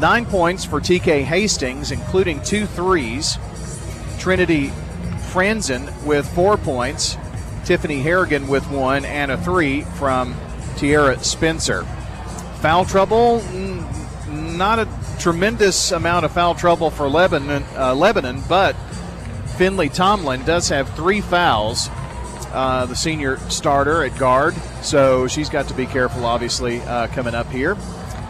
Nine 0.00 0.26
points 0.26 0.64
for 0.64 0.80
TK 0.80 1.22
Hastings, 1.22 1.92
including 1.92 2.42
two 2.42 2.66
threes. 2.66 3.38
Trinity 4.18 4.72
Franzen 5.32 6.04
with 6.04 6.26
four 6.34 6.56
points. 6.56 7.16
Tiffany 7.64 8.00
Harrington 8.00 8.48
with 8.48 8.68
one 8.70 9.04
and 9.04 9.30
a 9.30 9.38
three 9.38 9.82
from 9.82 10.34
Tierra 10.76 11.22
Spencer. 11.22 11.84
Foul 12.60 12.84
trouble, 12.84 13.42
not 14.28 14.80
a 14.80 14.88
tremendous 15.20 15.92
amount 15.92 16.24
of 16.24 16.32
foul 16.32 16.54
trouble 16.54 16.90
for 16.90 17.08
Lebanon, 17.08 17.64
uh, 17.76 17.94
Lebanon 17.94 18.42
but 18.48 18.74
Finley 19.56 19.88
Tomlin 19.88 20.44
does 20.44 20.68
have 20.68 20.88
three 20.94 21.20
fouls, 21.20 21.88
uh, 22.52 22.86
the 22.86 22.96
senior 22.96 23.38
starter 23.50 24.04
at 24.04 24.18
guard. 24.18 24.54
So 24.82 25.26
she's 25.26 25.48
got 25.48 25.68
to 25.68 25.74
be 25.74 25.86
careful, 25.86 26.24
obviously, 26.24 26.80
uh, 26.82 27.08
coming 27.08 27.34
up 27.34 27.48
here 27.48 27.76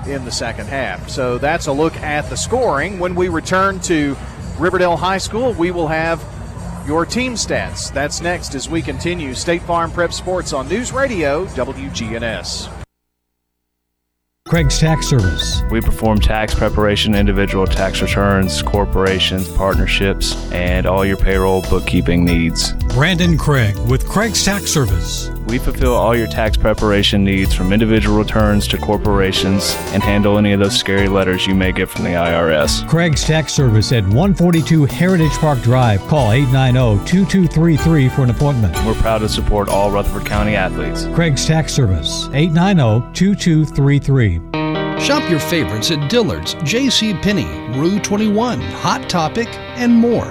in 0.06 0.24
the 0.24 0.32
second 0.32 0.66
half. 0.66 1.08
So 1.08 1.38
that's 1.38 1.66
a 1.66 1.72
look 1.72 1.96
at 1.96 2.28
the 2.28 2.36
scoring. 2.36 2.98
When 2.98 3.14
we 3.14 3.28
return 3.28 3.80
to 3.80 4.16
Riverdale 4.58 4.96
High 4.96 5.18
School, 5.18 5.52
we 5.54 5.70
will 5.70 5.88
have 5.88 6.22
your 6.86 7.06
team 7.06 7.34
stats. 7.34 7.92
That's 7.92 8.20
next 8.20 8.54
as 8.54 8.68
we 8.68 8.82
continue 8.82 9.34
State 9.34 9.62
Farm 9.62 9.90
Prep 9.90 10.12
Sports 10.12 10.52
on 10.52 10.68
News 10.68 10.92
Radio 10.92 11.46
WGNS. 11.46 12.81
Craig's 14.52 14.78
Tax 14.78 15.06
Service. 15.06 15.62
We 15.70 15.80
perform 15.80 16.20
tax 16.20 16.54
preparation, 16.54 17.14
individual 17.14 17.66
tax 17.66 18.02
returns, 18.02 18.60
corporations, 18.60 19.48
partnerships, 19.48 20.36
and 20.52 20.84
all 20.84 21.06
your 21.06 21.16
payroll 21.16 21.62
bookkeeping 21.70 22.22
needs. 22.22 22.74
Brandon 22.92 23.38
Craig 23.38 23.74
with 23.88 24.06
Craig's 24.06 24.44
Tax 24.44 24.70
Service. 24.70 25.30
We 25.46 25.56
fulfill 25.56 25.94
all 25.94 26.14
your 26.14 26.26
tax 26.26 26.58
preparation 26.58 27.24
needs 27.24 27.54
from 27.54 27.72
individual 27.72 28.18
returns 28.18 28.68
to 28.68 28.76
corporations 28.76 29.74
and 29.94 30.02
handle 30.02 30.36
any 30.36 30.52
of 30.52 30.60
those 30.60 30.78
scary 30.78 31.08
letters 31.08 31.46
you 31.46 31.54
may 31.54 31.72
get 31.72 31.88
from 31.88 32.04
the 32.04 32.10
IRS. 32.10 32.86
Craig's 32.86 33.24
Tax 33.24 33.54
Service 33.54 33.92
at 33.92 34.02
142 34.04 34.84
Heritage 34.84 35.32
Park 35.32 35.62
Drive. 35.62 36.00
Call 36.02 36.32
890 36.32 37.02
2233 37.10 38.08
for 38.10 38.24
an 38.24 38.30
appointment. 38.30 38.76
We're 38.84 38.92
proud 38.94 39.20
to 39.20 39.28
support 39.28 39.70
all 39.70 39.90
Rutherford 39.90 40.26
County 40.26 40.54
athletes. 40.54 41.06
Craig's 41.14 41.46
Tax 41.46 41.72
Service 41.72 42.28
890 42.34 43.10
2233. 43.14 45.00
Shop 45.02 45.28
your 45.30 45.40
favorites 45.40 45.90
at 45.90 46.10
Dillard's, 46.10 46.54
J.C. 46.62 47.14
Penney, 47.14 47.46
Rue 47.78 47.98
21, 48.00 48.60
Hot 48.60 49.08
Topic, 49.08 49.48
and 49.48 49.94
more. 49.94 50.30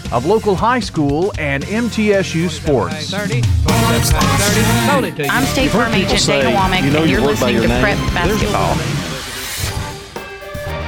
of 0.11 0.25
local 0.25 0.55
high 0.55 0.79
school 0.79 1.31
and 1.37 1.63
MTSU 1.63 2.49
sports. 2.49 3.13
I'm 5.29 5.45
State 5.45 5.71
Farm 5.71 5.93
Agent 5.93 6.25
Dana 6.25 6.49
Womack, 6.49 6.83
you 6.83 6.91
know 6.91 7.01
and 7.01 7.09
you're 7.09 7.21
listening 7.21 7.61
to 7.61 7.67
Prep 7.67 7.97
Basketball. 8.13 8.75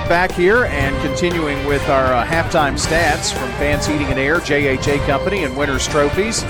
Back 0.10 0.34
here 0.34 0.66
and 0.66 0.96
continuing 1.02 1.66
with 1.66 1.88
our 1.88 2.14
uh, 2.14 2.26
halftime 2.26 2.74
stats 2.74 3.32
from 3.34 3.50
Fans 3.54 3.86
Heating 3.86 4.08
and 4.08 4.20
Air, 4.20 4.40
JHA 4.40 5.06
Company, 5.06 5.46
and 5.46 5.56
Winners 5.56 5.88
Trophies. 5.88 6.44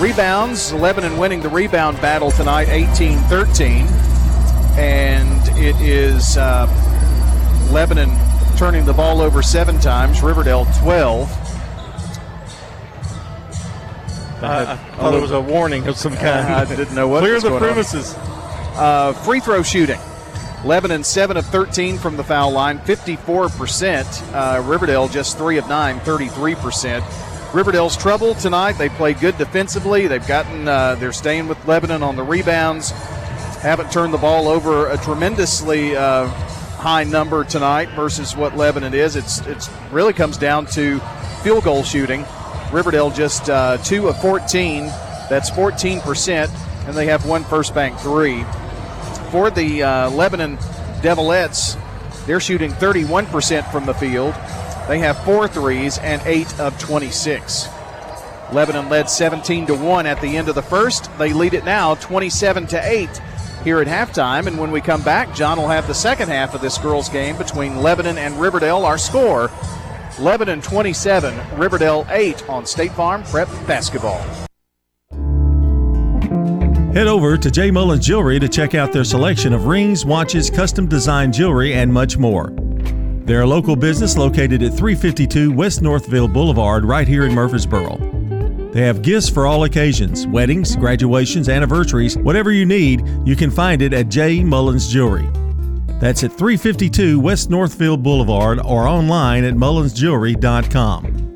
Rebounds, 0.00 0.72
Lebanon 0.72 1.18
winning 1.18 1.42
the 1.42 1.50
rebound 1.50 2.00
battle 2.00 2.30
tonight, 2.30 2.68
18 2.68 3.18
13. 3.24 3.86
And 4.76 5.48
it 5.58 5.76
is. 5.80 6.38
Uh, 6.38 6.66
Lebanon 7.70 8.10
turning 8.56 8.84
the 8.84 8.92
ball 8.92 9.20
over 9.20 9.42
seven 9.42 9.78
times, 9.78 10.22
Riverdale 10.22 10.66
12. 10.80 11.43
I 14.44 14.76
thought 14.96 15.14
it 15.14 15.20
was 15.22 15.30
a 15.32 15.40
warning 15.40 15.86
of 15.88 15.96
some 15.96 16.14
kind. 16.14 16.26
I 16.48 16.64
didn't 16.64 16.94
know 16.94 17.08
what 17.08 17.20
Clear 17.20 17.34
was 17.34 17.42
the 17.42 17.50
going 17.50 17.62
on. 17.62 17.68
premises. 17.68 18.14
Uh, 18.76 19.12
free 19.24 19.40
throw 19.40 19.62
shooting. 19.62 19.98
Lebanon 20.64 21.04
7 21.04 21.36
of 21.36 21.44
13 21.46 21.98
from 21.98 22.16
the 22.16 22.24
foul 22.24 22.50
line, 22.50 22.78
54%. 22.80 24.32
Uh, 24.34 24.62
Riverdale 24.62 25.08
just 25.08 25.36
3 25.36 25.58
of 25.58 25.68
9, 25.68 26.00
33%. 26.00 27.52
Riverdale's 27.54 27.96
trouble 27.96 28.34
tonight. 28.34 28.72
They 28.72 28.88
played 28.88 29.20
good 29.20 29.36
defensively. 29.38 30.06
They've 30.06 30.26
gotten, 30.26 30.66
uh, 30.66 30.94
they're 30.96 31.12
staying 31.12 31.48
with 31.48 31.64
Lebanon 31.66 32.02
on 32.02 32.16
the 32.16 32.22
rebounds. 32.22 32.90
Haven't 33.60 33.92
turned 33.92 34.12
the 34.12 34.18
ball 34.18 34.48
over 34.48 34.88
a 34.90 34.96
tremendously 34.98 35.94
uh, 35.96 36.26
high 36.26 37.04
number 37.04 37.44
tonight 37.44 37.88
versus 37.90 38.34
what 38.36 38.56
Lebanon 38.56 38.92
is. 38.92 39.16
It's 39.16 39.38
it's 39.46 39.70
really 39.90 40.12
comes 40.12 40.36
down 40.36 40.66
to 40.66 40.98
field 41.42 41.64
goal 41.64 41.82
shooting. 41.82 42.26
Riverdale 42.74 43.10
just 43.10 43.48
uh, 43.48 43.78
2 43.78 44.08
of 44.08 44.20
14. 44.20 44.86
That's 45.30 45.50
14%, 45.50 46.86
and 46.86 46.94
they 46.94 47.06
have 47.06 47.24
one 47.24 47.44
first 47.44 47.74
bank 47.74 47.98
three 48.00 48.44
for 49.34 49.50
the 49.50 49.82
uh, 49.82 50.10
Lebanon 50.10 50.56
Devilettes, 51.02 51.76
they're 52.24 52.38
shooting 52.38 52.70
31% 52.70 53.68
from 53.72 53.84
the 53.84 53.92
field. 53.92 54.32
They 54.86 55.00
have 55.00 55.24
four 55.24 55.48
threes 55.48 55.98
and 55.98 56.22
eight 56.24 56.56
of 56.60 56.78
26. 56.78 57.66
Lebanon 58.52 58.88
led 58.88 59.10
17 59.10 59.66
to 59.66 59.74
1 59.74 60.06
at 60.06 60.20
the 60.20 60.36
end 60.36 60.48
of 60.48 60.54
the 60.54 60.62
first. 60.62 61.10
They 61.18 61.32
lead 61.32 61.52
it 61.52 61.64
now 61.64 61.96
27 61.96 62.68
to 62.68 62.88
8 62.88 63.08
here 63.64 63.80
at 63.80 63.88
halftime. 63.88 64.46
And 64.46 64.56
when 64.56 64.70
we 64.70 64.80
come 64.80 65.02
back, 65.02 65.34
John 65.34 65.58
will 65.58 65.66
have 65.66 65.88
the 65.88 65.94
second 65.94 66.28
half 66.28 66.54
of 66.54 66.60
this 66.60 66.78
girls' 66.78 67.08
game 67.08 67.36
between 67.36 67.82
Lebanon 67.82 68.18
and 68.18 68.40
Riverdale. 68.40 68.84
Our 68.84 68.98
score 68.98 69.50
Lebanon 70.18 70.62
27, 70.62 71.58
Riverdale 71.58 72.06
8 72.10 72.48
on 72.48 72.64
State 72.64 72.92
Farm 72.92 73.22
Prep 73.24 73.48
Basketball. 73.66 74.20
Head 76.92 77.08
over 77.08 77.36
to 77.36 77.50
J. 77.50 77.72
Mullins 77.72 78.06
Jewelry 78.06 78.38
to 78.38 78.48
check 78.48 78.76
out 78.76 78.92
their 78.92 79.02
selection 79.02 79.52
of 79.52 79.66
rings, 79.66 80.06
watches, 80.06 80.48
custom 80.48 80.86
designed 80.86 81.34
jewelry, 81.34 81.74
and 81.74 81.92
much 81.92 82.16
more. 82.16 82.52
They're 83.24 83.40
a 83.40 83.46
local 83.46 83.74
business 83.74 84.16
located 84.16 84.62
at 84.62 84.74
352 84.74 85.50
West 85.50 85.82
Northfield 85.82 86.32
Boulevard, 86.32 86.84
right 86.84 87.08
here 87.08 87.24
in 87.24 87.34
Murfreesboro. 87.34 88.70
They 88.72 88.82
have 88.82 89.02
gifts 89.02 89.28
for 89.28 89.46
all 89.46 89.64
occasions 89.64 90.28
weddings, 90.28 90.76
graduations, 90.76 91.48
anniversaries, 91.48 92.16
whatever 92.16 92.52
you 92.52 92.64
need, 92.64 93.02
you 93.24 93.34
can 93.34 93.50
find 93.50 93.82
it 93.82 93.92
at 93.92 94.08
J. 94.08 94.44
Mullins 94.44 94.86
Jewelry. 94.86 95.28
That's 96.00 96.24
at 96.24 96.32
352 96.32 97.18
West 97.20 97.50
Northfield 97.50 98.02
Boulevard 98.02 98.58
or 98.60 98.86
online 98.86 99.44
at 99.44 99.54
mullinsjewelry.com. 99.54 101.33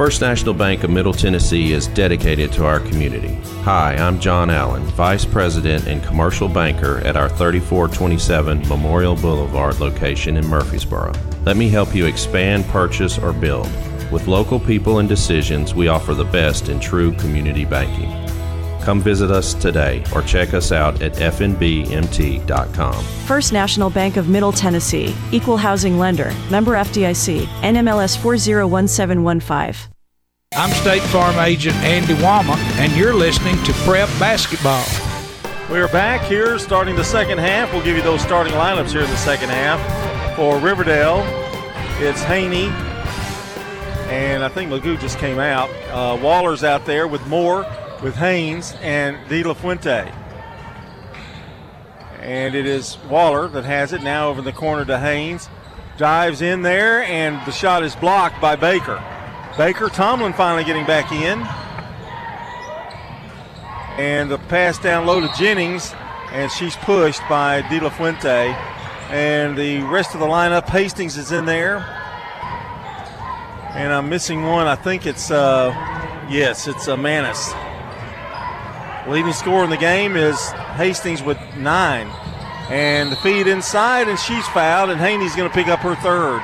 First 0.00 0.22
National 0.22 0.54
Bank 0.54 0.82
of 0.82 0.88
Middle 0.88 1.12
Tennessee 1.12 1.72
is 1.72 1.86
dedicated 1.88 2.50
to 2.52 2.64
our 2.64 2.80
community. 2.80 3.34
Hi, 3.64 3.96
I'm 3.96 4.18
John 4.18 4.48
Allen, 4.48 4.82
Vice 4.84 5.26
President 5.26 5.86
and 5.88 6.02
Commercial 6.02 6.48
Banker 6.48 7.02
at 7.04 7.18
our 7.18 7.28
3427 7.28 8.66
Memorial 8.66 9.14
Boulevard 9.14 9.78
location 9.78 10.38
in 10.38 10.46
Murfreesboro. 10.46 11.12
Let 11.44 11.58
me 11.58 11.68
help 11.68 11.94
you 11.94 12.06
expand, 12.06 12.64
purchase, 12.68 13.18
or 13.18 13.34
build. 13.34 13.68
With 14.10 14.26
local 14.26 14.58
people 14.58 15.00
and 15.00 15.08
decisions, 15.08 15.74
we 15.74 15.88
offer 15.88 16.14
the 16.14 16.24
best 16.24 16.70
in 16.70 16.80
true 16.80 17.12
community 17.16 17.66
banking. 17.66 18.19
Come 18.82 19.00
visit 19.02 19.30
us 19.30 19.54
today 19.54 20.02
or 20.14 20.22
check 20.22 20.54
us 20.54 20.72
out 20.72 21.02
at 21.02 21.12
fnbmt.com. 21.12 23.04
First 23.26 23.52
National 23.52 23.90
Bank 23.90 24.16
of 24.16 24.28
Middle 24.28 24.52
Tennessee, 24.52 25.14
Equal 25.32 25.56
Housing 25.56 25.98
Lender, 25.98 26.32
member 26.50 26.72
FDIC, 26.72 27.44
NMLS 27.62 28.16
401715. 28.18 29.92
I'm 30.56 30.70
State 30.70 31.02
Farm 31.02 31.38
agent 31.38 31.76
Andy 31.76 32.14
Wama, 32.14 32.56
and 32.78 32.92
you're 32.96 33.14
listening 33.14 33.62
to 33.64 33.72
Prep 33.84 34.08
Basketball. 34.18 34.84
We 35.70 35.78
are 35.78 35.86
back 35.88 36.22
here 36.22 36.58
starting 36.58 36.96
the 36.96 37.04
second 37.04 37.38
half. 37.38 37.72
We'll 37.72 37.84
give 37.84 37.96
you 37.96 38.02
those 38.02 38.20
starting 38.20 38.54
lineups 38.54 38.90
here 38.90 39.02
in 39.02 39.10
the 39.10 39.16
second 39.16 39.50
half. 39.50 39.78
For 40.34 40.58
Riverdale, 40.58 41.22
it's 42.00 42.22
Haney, 42.22 42.66
and 44.12 44.42
I 44.42 44.48
think 44.48 44.72
Magoo 44.72 44.98
just 44.98 45.18
came 45.18 45.38
out. 45.38 45.70
Uh, 45.92 46.18
Waller's 46.20 46.64
out 46.64 46.84
there 46.86 47.06
with 47.06 47.24
Moore, 47.28 47.64
with 48.02 48.16
Haynes, 48.16 48.74
and 48.80 49.16
De 49.28 49.42
La 49.42 49.54
Fuente. 49.54 50.12
And 52.20 52.54
it 52.54 52.66
is 52.66 52.98
Waller 53.08 53.48
that 53.48 53.64
has 53.64 53.92
it 53.92 54.02
now 54.02 54.28
over 54.28 54.42
the 54.42 54.52
corner 54.52 54.84
to 54.84 54.98
Haynes. 54.98 55.48
Dives 55.96 56.42
in 56.42 56.62
there, 56.62 57.02
and 57.02 57.44
the 57.46 57.52
shot 57.52 57.82
is 57.82 57.94
blocked 57.96 58.40
by 58.40 58.56
Baker. 58.56 59.02
Baker, 59.58 59.88
Tomlin 59.88 60.32
finally 60.32 60.64
getting 60.64 60.86
back 60.86 61.12
in. 61.12 61.40
And 63.98 64.30
the 64.30 64.38
pass 64.38 64.78
down 64.78 65.06
low 65.06 65.20
to 65.20 65.30
Jennings, 65.36 65.94
and 66.30 66.50
she's 66.50 66.76
pushed 66.76 67.20
by 67.28 67.62
De 67.68 67.80
La 67.80 67.90
Fuente. 67.90 68.54
And 69.10 69.58
the 69.58 69.82
rest 69.82 70.14
of 70.14 70.20
the 70.20 70.26
lineup, 70.26 70.68
Hastings 70.68 71.18
is 71.18 71.32
in 71.32 71.44
there. 71.44 71.78
And 73.74 73.92
I'm 73.92 74.08
missing 74.08 74.42
one. 74.44 74.66
I 74.66 74.76
think 74.76 75.04
it's, 75.04 75.30
uh, 75.30 75.70
yes, 76.30 76.68
it's 76.68 76.88
uh, 76.88 76.96
Manis. 76.96 77.52
Leading 79.08 79.32
scorer 79.32 79.64
in 79.64 79.70
the 79.70 79.76
game 79.76 80.14
is 80.14 80.38
Hastings 80.76 81.22
with 81.22 81.38
nine. 81.56 82.06
And 82.70 83.10
the 83.10 83.16
feed 83.16 83.46
inside, 83.46 84.08
and 84.08 84.18
she's 84.18 84.46
fouled, 84.48 84.90
and 84.90 85.00
Haney's 85.00 85.34
going 85.34 85.48
to 85.48 85.54
pick 85.54 85.68
up 85.68 85.80
her 85.80 85.96
third. 85.96 86.42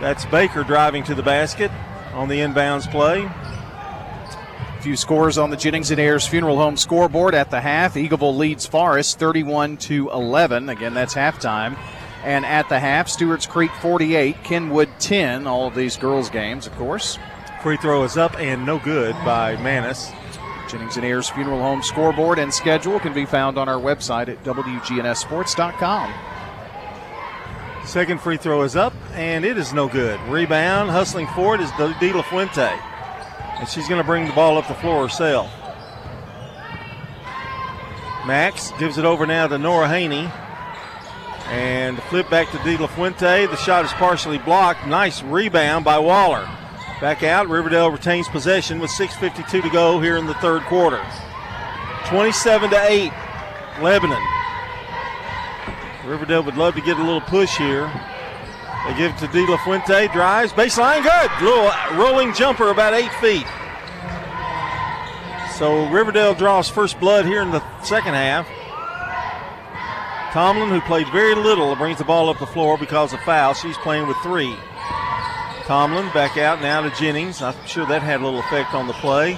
That's 0.00 0.24
Baker 0.26 0.62
driving 0.62 1.02
to 1.04 1.14
the 1.14 1.22
basket 1.22 1.70
on 2.14 2.28
the 2.28 2.38
inbounds 2.38 2.90
play. 2.90 3.24
A 3.24 4.82
few 4.82 4.96
scores 4.96 5.36
on 5.38 5.50
the 5.50 5.56
Jennings 5.56 5.90
and 5.90 6.00
Ayers 6.00 6.26
Funeral 6.26 6.56
Home 6.56 6.76
scoreboard 6.76 7.34
at 7.34 7.50
the 7.50 7.60
half. 7.60 7.94
Eagleville 7.94 8.36
leads 8.36 8.64
Forrest 8.64 9.18
31 9.18 9.76
to 9.78 10.08
11. 10.10 10.68
Again, 10.68 10.94
that's 10.94 11.14
halftime. 11.14 11.76
And 12.24 12.46
at 12.46 12.68
the 12.68 12.78
half, 12.78 13.08
Stewart's 13.08 13.46
Creek 13.46 13.70
48, 13.82 14.42
Kenwood 14.44 14.88
10. 15.00 15.46
All 15.46 15.66
of 15.66 15.74
these 15.74 15.96
girls' 15.96 16.30
games, 16.30 16.66
of 16.66 16.74
course. 16.76 17.18
Free 17.62 17.76
throw 17.76 18.04
is 18.04 18.16
up 18.16 18.38
and 18.38 18.64
no 18.64 18.78
good 18.78 19.14
by 19.24 19.56
Manis. 19.56 20.10
Jennings 20.68 20.96
and 20.96 21.04
Ayers 21.06 21.28
Funeral 21.28 21.60
Home 21.60 21.82
scoreboard 21.82 22.38
and 22.38 22.52
schedule 22.52 22.98
can 22.98 23.12
be 23.12 23.24
found 23.24 23.58
on 23.58 23.68
our 23.68 23.80
website 23.80 24.28
at 24.28 24.42
WGNSSports.com. 24.44 26.14
Second 27.84 28.20
free 28.20 28.36
throw 28.36 28.62
is 28.62 28.74
up, 28.74 28.92
and 29.12 29.44
it 29.44 29.56
is 29.56 29.72
no 29.72 29.88
good. 29.88 30.20
Rebound, 30.22 30.90
hustling 30.90 31.28
forward 31.28 31.60
is 31.60 31.70
De 31.72 32.12
La 32.12 32.22
Fuente. 32.22 32.76
And 33.58 33.68
she's 33.68 33.88
going 33.88 34.00
to 34.00 34.06
bring 34.06 34.26
the 34.26 34.32
ball 34.32 34.58
up 34.58 34.66
the 34.66 34.74
floor 34.74 35.02
herself. 35.02 35.50
Max 38.26 38.72
gives 38.80 38.98
it 38.98 39.04
over 39.04 39.24
now 39.24 39.46
to 39.46 39.56
Nora 39.56 39.88
Haney. 39.88 40.28
And 41.48 41.96
the 41.96 42.02
flip 42.02 42.28
back 42.28 42.50
to 42.50 42.58
De 42.64 42.76
La 42.76 42.88
Fuente. 42.88 43.46
The 43.46 43.56
shot 43.56 43.84
is 43.84 43.92
partially 43.92 44.38
blocked. 44.38 44.84
Nice 44.88 45.22
rebound 45.22 45.84
by 45.84 46.00
Waller. 46.00 46.48
Back 47.00 47.22
out. 47.22 47.48
Riverdale 47.48 47.90
retains 47.90 48.28
possession 48.28 48.78
with 48.78 48.90
6.52 48.90 49.62
to 49.62 49.70
go 49.70 50.00
here 50.00 50.16
in 50.16 50.26
the 50.26 50.34
third 50.34 50.62
quarter. 50.62 51.04
27 52.06 52.70
to 52.70 52.82
8, 52.88 53.12
Lebanon. 53.82 54.22
Riverdale 56.06 56.42
would 56.44 56.56
love 56.56 56.74
to 56.76 56.80
get 56.80 56.96
a 56.96 57.02
little 57.02 57.20
push 57.20 57.56
here. 57.56 57.90
They 58.86 58.96
give 58.96 59.12
it 59.12 59.18
to 59.18 59.26
De 59.26 59.44
La 59.46 59.56
Fuente, 59.58 60.06
drives, 60.08 60.52
baseline, 60.52 61.02
good. 61.02 61.44
Little 61.44 61.66
uh, 61.66 61.96
rolling 61.96 62.32
jumper 62.32 62.70
about 62.70 62.94
eight 62.94 63.12
feet. 63.14 63.46
So 65.58 65.88
Riverdale 65.90 66.34
draws 66.34 66.68
first 66.68 67.00
blood 67.00 67.26
here 67.26 67.42
in 67.42 67.50
the 67.50 67.62
second 67.82 68.14
half. 68.14 68.46
Tomlin, 70.32 70.68
who 70.68 70.80
played 70.82 71.08
very 71.08 71.34
little, 71.34 71.74
brings 71.74 71.98
the 71.98 72.04
ball 72.04 72.28
up 72.28 72.38
the 72.38 72.46
floor 72.46 72.78
because 72.78 73.12
of 73.12 73.20
foul. 73.20 73.54
She's 73.54 73.76
playing 73.78 74.06
with 74.06 74.16
three. 74.18 74.54
Tomlin 75.66 76.08
back 76.14 76.36
out 76.36 76.62
now 76.62 76.80
to 76.80 76.90
Jennings. 76.90 77.42
I'm 77.42 77.54
sure 77.66 77.84
that 77.86 78.00
had 78.00 78.20
a 78.20 78.24
little 78.24 78.38
effect 78.38 78.72
on 78.72 78.86
the 78.86 78.92
play. 78.94 79.36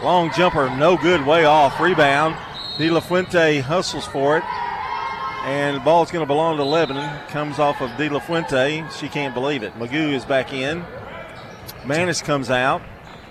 Long 0.00 0.30
jumper, 0.32 0.70
no 0.70 0.96
good, 0.96 1.26
way 1.26 1.44
off. 1.44 1.80
Rebound. 1.80 2.36
De 2.78 2.88
La 2.88 3.00
Fuente 3.00 3.58
hustles 3.58 4.06
for 4.06 4.36
it. 4.38 4.44
And 5.44 5.76
the 5.76 5.80
ball's 5.80 6.12
going 6.12 6.22
to 6.22 6.26
belong 6.26 6.56
to 6.58 6.64
Lebanon. 6.64 7.18
Comes 7.28 7.58
off 7.58 7.80
of 7.80 7.90
De 7.96 8.08
La 8.08 8.20
Fuente. 8.20 8.84
She 8.96 9.08
can't 9.08 9.34
believe 9.34 9.64
it. 9.64 9.74
Magoo 9.74 10.12
is 10.12 10.24
back 10.24 10.52
in. 10.52 10.84
Manis 11.84 12.22
comes 12.22 12.48
out. 12.48 12.80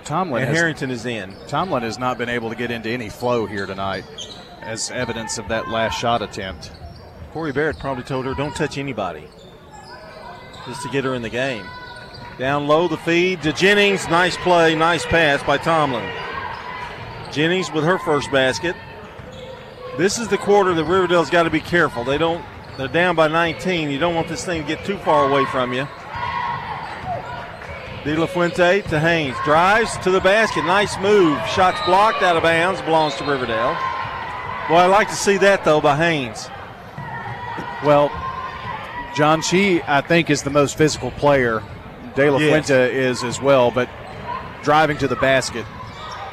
Tomlin 0.04 0.42
and 0.42 0.50
has, 0.50 0.58
Harrington 0.58 0.92
is 0.92 1.06
in. 1.06 1.34
Tomlin 1.48 1.84
has 1.84 1.98
not 1.98 2.18
been 2.18 2.30
able 2.30 2.50
to 2.50 2.56
get 2.56 2.70
into 2.70 2.90
any 2.90 3.10
flow 3.10 3.46
here 3.46 3.66
tonight, 3.66 4.04
as 4.62 4.92
evidence 4.92 5.38
of 5.38 5.48
that 5.48 5.70
last 5.70 5.98
shot 5.98 6.22
attempt. 6.22 6.72
Corey 7.32 7.52
Barrett 7.52 7.80
probably 7.80 8.04
told 8.04 8.26
her, 8.26 8.34
"Don't 8.34 8.56
touch 8.56 8.78
anybody," 8.78 9.28
just 10.68 10.84
to 10.84 10.90
get 10.90 11.04
her 11.06 11.16
in 11.16 11.22
the 11.22 11.30
game. 11.30 11.66
Down 12.38 12.68
low, 12.68 12.90
the 12.90 12.98
feed 12.98 13.42
to 13.44 13.54
Jennings. 13.54 14.10
Nice 14.10 14.36
play, 14.38 14.76
nice 14.76 15.06
pass 15.06 15.42
by 15.44 15.58
Tomlin. 15.58 16.10
Jennings 17.32 17.72
with 17.72 17.86
her 17.86 17.98
first 18.00 18.30
basket. 18.32 18.76
This 19.98 20.18
is 20.18 20.28
the 20.28 20.38
quarter 20.38 20.74
that 20.74 20.84
Riverdale's 20.84 21.30
got 21.30 21.44
to 21.44 21.50
be 21.50 21.62
careful. 21.62 22.04
They 22.04 22.18
don't. 22.18 22.44
They're 22.78 22.90
down 22.90 23.16
by 23.16 23.30
19. 23.30 23.90
You 23.90 23.98
don't 23.98 24.16
want 24.16 24.28
this 24.28 24.44
thing 24.44 24.62
to 24.62 24.68
get 24.68 24.86
too 24.86 24.98
far 24.98 25.30
away 25.30 25.46
from 25.46 25.72
you. 25.72 25.88
De 28.04 28.16
La 28.18 28.26
Fuente 28.26 28.82
to 28.82 29.00
Haynes. 29.00 29.38
Drives 29.46 29.98
to 30.00 30.12
the 30.12 30.20
basket. 30.20 30.66
Nice 30.66 31.00
move. 31.00 31.40
Shots 31.48 31.80
blocked 31.86 32.22
out 32.22 32.36
of 32.36 32.44
bounds. 32.44 32.82
Belongs 32.82 33.16
to 33.16 33.24
Riverdale. 33.24 33.74
Boy, 34.68 34.76
I 34.76 34.86
like 34.88 35.08
to 35.08 35.16
see 35.16 35.38
that, 35.38 35.64
though, 35.64 35.80
by 35.80 35.96
Haynes. 35.96 36.50
Well, 37.86 38.12
John, 39.16 39.42
she, 39.42 39.82
I 39.84 40.02
think, 40.02 40.30
is 40.30 40.44
the 40.44 40.50
most 40.50 40.78
physical 40.78 41.12
player. 41.12 41.64
De 42.16 42.30
La 42.30 42.38
Yes. 42.38 42.68
Fuente 42.68 42.96
is 42.96 43.24
as 43.24 43.42
well, 43.42 43.72
but 43.72 43.90
driving 44.64 44.98
to 44.98 45.08
the 45.08 45.16
basket. 45.18 45.66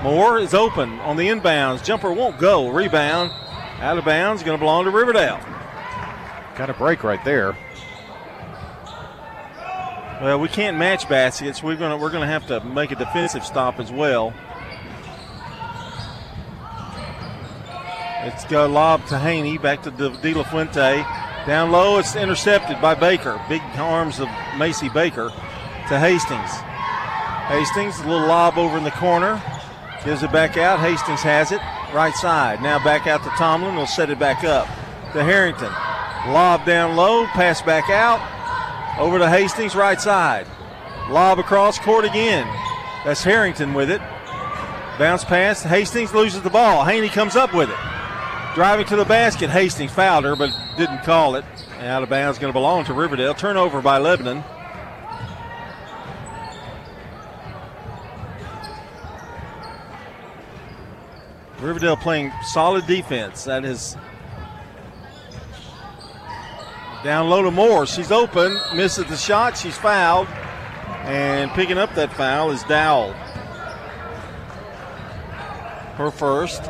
Moore 0.03 0.39
is 0.39 0.55
open 0.55 0.99
on 1.01 1.16
the 1.16 1.28
inbounds. 1.28 1.85
Jumper 1.85 2.12
won't 2.12 2.39
go. 2.39 2.68
Rebound. 2.68 3.30
Out 3.80 3.99
of 3.99 4.05
bounds. 4.05 4.43
Going 4.43 4.59
to 4.59 4.61
belong 4.61 4.85
to 4.85 4.91
Riverdale. 4.91 5.39
Got 6.57 6.70
a 6.70 6.74
break 6.74 7.05
right 7.05 7.24
there. 7.24 7.57
Well, 10.20 10.39
we 10.39 10.49
can't 10.49 10.76
match 10.76 11.09
baskets. 11.09 11.64
We're 11.64 11.74
gonna 11.74 11.97
we're 11.97 12.11
gonna 12.11 12.28
have 12.28 12.47
to 12.47 12.61
make 12.62 12.93
a 12.93 12.95
defensive 12.95 13.45
stop 13.45 13.80
as 13.80 13.91
well. 13.91 14.33
It's 18.24 18.45
got 18.45 18.66
a 18.66 18.72
lob 18.72 19.05
to 19.07 19.18
Haney, 19.18 19.59
back 19.59 19.83
to 19.83 19.91
De, 19.91 20.11
De 20.11 20.33
La 20.33 20.45
Fuente. 20.45 21.05
Down 21.45 21.72
low, 21.72 21.99
it's 21.99 22.14
intercepted 22.14 22.80
by 22.80 22.95
Baker. 22.95 23.41
Big 23.49 23.62
arms 23.76 24.20
of 24.20 24.28
Macy 24.57 24.89
Baker 24.91 25.33
to 25.89 25.99
Hastings. 25.99 26.51
Hastings, 27.49 27.99
a 27.99 28.09
little 28.09 28.26
lob 28.26 28.57
over 28.57 28.78
in 28.78 28.85
the 28.85 28.91
corner. 28.93 29.43
Gives 30.05 30.22
it 30.22 30.33
back 30.33 30.57
out. 30.57 30.80
Hastings 30.80 31.20
has 31.22 31.53
it. 31.53 31.61
Right 31.95 32.14
side. 32.14 32.62
Now 32.62 32.83
back 32.83 33.07
out 33.07 33.22
to 33.24 33.30
Tomlin. 33.30 33.76
Will 33.76 33.87
set 33.87 34.11
it 34.11 34.18
back 34.18 34.43
up 34.43 34.66
to 35.12 35.22
Harrington. 35.22 35.70
Lob 36.33 36.64
down 36.64 36.97
low. 36.97 37.26
Pass 37.26 37.62
back 37.62 37.91
out. 37.91 38.20
Over 38.99 39.18
to 39.18 39.28
Hastings, 39.28 39.74
right 39.74 40.01
side. 40.01 40.47
Lob 41.09 41.39
across 41.39 41.78
court 41.78 42.05
again. 42.05 42.47
That's 43.05 43.22
Harrington 43.22 43.74
with 43.74 43.91
it. 43.91 44.01
Bounce 44.99 45.24
pass. 45.24 45.62
Hastings 45.62 46.12
loses 46.12 46.43
the 46.43 46.51
ball. 46.51 46.85
Haney 46.85 47.09
comes 47.09 47.37
up 47.37 47.55
with 47.55 47.70
it. 47.70 47.76
Driving 48.55 48.87
to 48.87 48.97
the 48.97 49.05
basket. 49.05 49.51
Hastings 49.51 49.93
fouled 49.93 50.24
her, 50.24 50.37
but 50.37 50.51
didn't 50.76 51.03
call 51.05 51.37
it. 51.37 51.45
Out 51.80 52.03
of 52.03 52.09
bounds, 52.09 52.39
going 52.39 52.53
to 52.53 52.59
belong 52.59 52.85
to 52.85 52.93
Riverdale. 52.93 53.35
Turnover 53.35 53.80
by 53.80 53.99
Lebanon. 53.99 54.45
Riverdale 61.63 61.97
playing 61.97 62.33
solid 62.43 62.87
defense. 62.87 63.45
That 63.45 63.65
is 63.65 63.97
down 67.05 67.31
low 67.31 67.43
to 67.43 67.51
Moore. 67.51 67.87
She's 67.87 68.11
open, 68.11 68.59
misses 68.75 69.07
the 69.07 69.17
shot. 69.17 69.57
She's 69.57 69.77
fouled. 69.77 70.27
And 71.05 71.51
picking 71.53 71.79
up 71.79 71.95
that 71.95 72.13
foul 72.13 72.51
is 72.51 72.63
Dowell. 72.65 73.13
Her 75.95 76.11
first. 76.11 76.65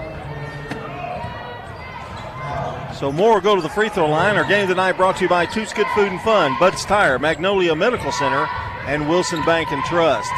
So 2.98 3.10
Moore 3.10 3.40
go 3.40 3.56
to 3.56 3.62
the 3.62 3.68
free 3.68 3.88
throw 3.88 4.08
line. 4.08 4.36
Our 4.36 4.44
game 4.44 4.68
tonight 4.68 4.92
brought 4.92 5.16
to 5.16 5.24
you 5.24 5.28
by 5.28 5.46
Toots 5.46 5.72
Good 5.72 5.86
Food 5.94 6.08
and 6.08 6.20
Fun, 6.20 6.54
Bud's 6.60 6.84
Tire, 6.84 7.18
Magnolia 7.18 7.74
Medical 7.74 8.12
Center, 8.12 8.46
and 8.86 9.08
Wilson 9.08 9.42
Bank 9.44 9.72
and 9.72 9.82
Trust. 9.84 10.32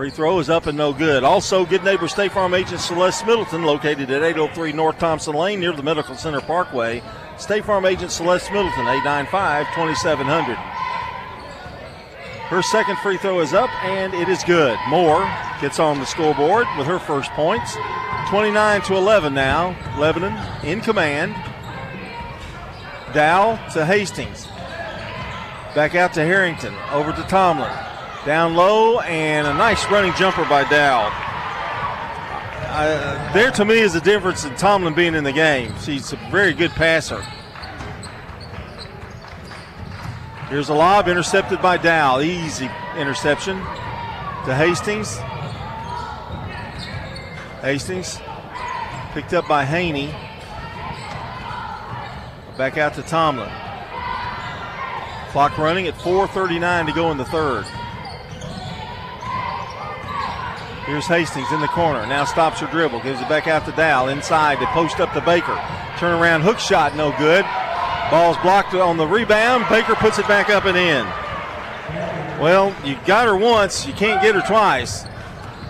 Free 0.00 0.08
throw 0.08 0.38
is 0.38 0.48
up 0.48 0.66
and 0.66 0.78
no 0.78 0.94
good. 0.94 1.24
Also, 1.24 1.66
good 1.66 1.84
neighbor 1.84 2.08
State 2.08 2.32
Farm 2.32 2.54
agent 2.54 2.80
Celeste 2.80 3.26
Middleton, 3.26 3.64
located 3.64 4.10
at 4.10 4.22
803 4.22 4.72
North 4.72 4.98
Thompson 4.98 5.34
Lane 5.34 5.60
near 5.60 5.72
the 5.72 5.82
Medical 5.82 6.14
Center 6.14 6.40
Parkway. 6.40 7.02
State 7.36 7.66
Farm 7.66 7.84
agent 7.84 8.10
Celeste 8.10 8.50
Middleton, 8.50 8.80
895 8.80 9.66
2700. 9.74 10.54
Her 12.48 12.62
second 12.62 12.96
free 13.00 13.18
throw 13.18 13.40
is 13.40 13.52
up 13.52 13.68
and 13.84 14.14
it 14.14 14.30
is 14.30 14.42
good. 14.44 14.78
Moore 14.88 15.20
gets 15.60 15.78
on 15.78 15.98
the 15.98 16.06
scoreboard 16.06 16.66
with 16.78 16.86
her 16.86 16.98
first 16.98 17.30
points. 17.32 17.76
29 18.30 18.80
to 18.80 18.96
11 18.96 19.34
now. 19.34 19.76
Lebanon 19.98 20.32
in 20.64 20.80
command. 20.80 21.34
Dow 23.12 23.56
to 23.74 23.84
Hastings. 23.84 24.46
Back 25.74 25.94
out 25.94 26.14
to 26.14 26.24
Harrington. 26.24 26.74
Over 26.90 27.12
to 27.12 27.22
Tomlin. 27.24 27.70
Down 28.26 28.54
low 28.54 29.00
and 29.00 29.46
a 29.46 29.54
nice 29.54 29.84
running 29.90 30.12
jumper 30.14 30.44
by 30.44 30.68
Dow. 30.68 31.08
Uh, 32.72 33.32
there 33.32 33.50
to 33.50 33.64
me 33.64 33.78
is 33.78 33.94
the 33.94 34.00
difference 34.00 34.44
in 34.44 34.54
Tomlin 34.56 34.94
being 34.94 35.14
in 35.14 35.24
the 35.24 35.32
game. 35.32 35.74
She's 35.80 36.12
a 36.12 36.16
very 36.30 36.52
good 36.52 36.70
passer. 36.72 37.22
Here's 40.50 40.68
a 40.68 40.74
lob 40.74 41.08
intercepted 41.08 41.62
by 41.62 41.78
Dow. 41.78 42.20
Easy 42.20 42.68
interception 42.96 43.56
to 43.56 44.54
Hastings. 44.54 45.16
Hastings 47.62 48.20
picked 49.12 49.32
up 49.32 49.48
by 49.48 49.64
Haney. 49.64 50.08
Back 52.58 52.76
out 52.76 52.92
to 52.94 53.02
Tomlin. 53.02 53.50
Clock 55.30 55.56
running 55.56 55.86
at 55.86 55.94
4.39 55.94 56.86
to 56.86 56.92
go 56.92 57.10
in 57.12 57.16
the 57.16 57.24
third. 57.24 57.64
Here's 60.90 61.06
Hastings 61.06 61.52
in 61.52 61.60
the 61.60 61.68
corner. 61.68 62.04
Now 62.04 62.24
stops 62.24 62.58
her 62.58 62.66
dribble. 62.66 62.98
Gives 63.02 63.20
it 63.20 63.28
back 63.28 63.46
out 63.46 63.64
to 63.66 63.70
Dow. 63.70 64.08
Inside. 64.08 64.58
to 64.58 64.66
post 64.66 64.98
up 64.98 65.12
to 65.12 65.20
Baker. 65.20 65.54
Turn 65.98 66.20
around 66.20 66.40
hook 66.40 66.58
shot. 66.58 66.96
No 66.96 67.16
good. 67.16 67.44
Ball's 68.10 68.36
blocked 68.38 68.74
on 68.74 68.96
the 68.96 69.06
rebound. 69.06 69.66
Baker 69.68 69.94
puts 69.94 70.18
it 70.18 70.26
back 70.26 70.50
up 70.50 70.64
and 70.64 70.76
in. 70.76 71.06
Well, 72.42 72.74
you 72.84 72.98
got 73.06 73.28
her 73.28 73.36
once. 73.36 73.86
You 73.86 73.92
can't 73.92 74.20
get 74.20 74.34
her 74.34 74.40
twice. 74.40 75.06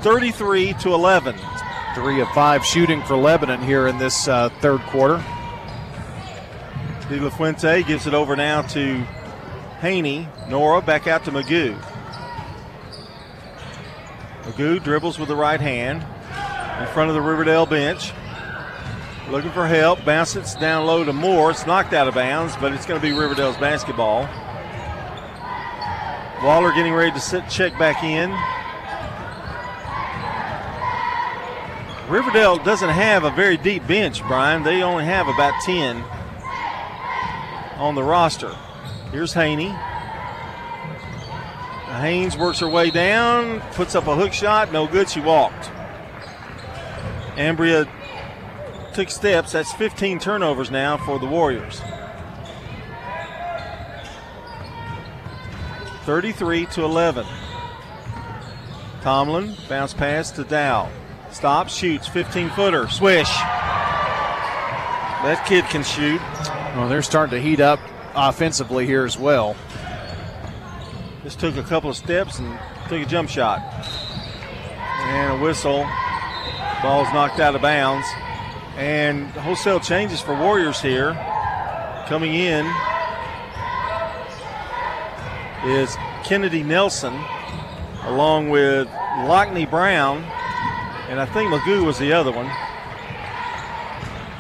33 0.01 0.73
to 0.81 0.95
11. 0.95 1.37
Three 1.95 2.23
of 2.23 2.29
five 2.31 2.65
shooting 2.65 3.03
for 3.03 3.15
Lebanon 3.15 3.61
here 3.61 3.89
in 3.89 3.99
this 3.99 4.27
uh, 4.27 4.49
third 4.61 4.81
quarter. 4.87 5.23
De 7.11 7.21
La 7.21 7.29
Fuente 7.29 7.83
gives 7.83 8.07
it 8.07 8.15
over 8.15 8.37
now 8.37 8.63
to 8.63 8.97
Haney. 9.81 10.27
Nora 10.49 10.81
back 10.81 11.07
out 11.07 11.27
to 11.27 11.31
Magoo. 11.31 11.79
Magoo 14.51 14.83
dribbles 14.83 15.19
with 15.19 15.29
the 15.29 15.37
right 15.37 15.61
hand 15.61 16.03
in 16.81 16.93
front 16.93 17.09
of 17.09 17.15
the 17.15 17.21
Riverdale 17.21 17.67
bench. 17.67 18.13
Looking 19.31 19.51
for 19.53 19.67
help. 19.67 20.05
Bounces 20.05 20.55
down 20.57 20.87
low 20.87 21.05
to 21.05 21.13
Moore. 21.13 21.53
It's 21.53 21.67
knocked 21.67 21.93
out 21.93 22.09
of 22.09 22.15
bounds, 22.15 22.57
but 22.57 22.73
it's 22.73 22.85
going 22.85 23.01
to 23.01 23.07
be 23.07 23.13
Riverdale's 23.13 23.57
basketball. 23.59 24.29
Waller 26.45 26.73
getting 26.73 26.95
ready 26.95 27.13
to 27.13 27.21
sit, 27.21 27.49
check 27.49 27.79
back 27.79 28.03
in. 28.03 28.31
Riverdale 32.11 32.57
doesn't 32.57 32.89
have 32.89 33.23
a 33.23 33.31
very 33.31 33.57
deep 33.57 33.87
bench, 33.87 34.23
Brian. 34.25 34.65
They 34.65 34.83
only 34.83 35.05
have 35.05 35.29
about 35.29 35.55
10 35.63 36.03
on 37.77 37.95
the 37.95 38.03
roster. 38.03 38.57
Here's 39.13 39.33
Haney. 39.33 39.73
Haynes 42.01 42.37
works 42.37 42.61
her 42.61 42.69
way 42.69 42.91
down, 42.91 43.61
puts 43.75 43.95
up 43.95 44.07
a 44.07 44.15
hook 44.15 44.33
shot, 44.33 44.73
no 44.73 44.87
good. 44.87 45.09
She 45.09 45.21
walked. 45.21 45.71
Ambria 47.37 47.89
took 48.93 49.11
steps. 49.11 49.53
That's 49.53 49.73
15 49.75 50.19
turnovers 50.19 50.71
now 50.71 50.97
for 50.97 51.19
the 51.19 51.27
Warriors. 51.27 51.81
33 56.05 56.67
to 56.67 56.85
11. 56.85 57.27
Tomlin 59.03 59.55
bounce 59.69 59.95
pass 59.95 60.31
to 60.33 60.45
Dow. 60.45 60.91
Stops, 61.31 61.75
shoots, 61.75 62.09
15 62.09 62.51
footer, 62.51 62.89
swish. 62.89 63.31
That 65.23 65.45
kid 65.47 65.65
can 65.67 65.85
shoot. 65.85 66.21
Well, 66.77 66.89
they're 66.89 67.03
starting 67.03 67.39
to 67.39 67.41
heat 67.41 67.61
up 67.61 67.79
offensively 68.15 68.87
here 68.87 69.05
as 69.05 69.19
well. 69.19 69.55
Just 71.23 71.39
took 71.39 71.57
a 71.57 71.63
couple 71.63 71.91
of 71.91 71.97
steps 71.97 72.39
and 72.39 72.59
took 72.89 73.03
a 73.03 73.07
jump 73.07 73.29
shot. 73.29 73.61
And 75.03 75.39
a 75.39 75.45
whistle. 75.45 75.87
Ball's 76.83 77.13
knocked 77.13 77.41
out 77.41 77.55
of 77.55 77.61
bounds. 77.61 78.07
And 78.77 79.27
wholesale 79.33 79.81
changes 79.81 80.21
for 80.21 80.35
Warriors 80.35 80.81
here. 80.81 81.13
Coming 82.07 82.35
in 82.35 82.67
is 85.67 85.95
Kennedy 86.25 86.63
Nelson 86.63 87.15
along 88.05 88.49
with 88.49 88.89
Lockney 89.27 89.69
Brown. 89.69 90.23
And 91.11 91.21
I 91.21 91.27
think 91.27 91.53
Magoo 91.53 91.85
was 91.85 91.99
the 91.99 92.15
other 92.15 92.33
one. 92.33 92.47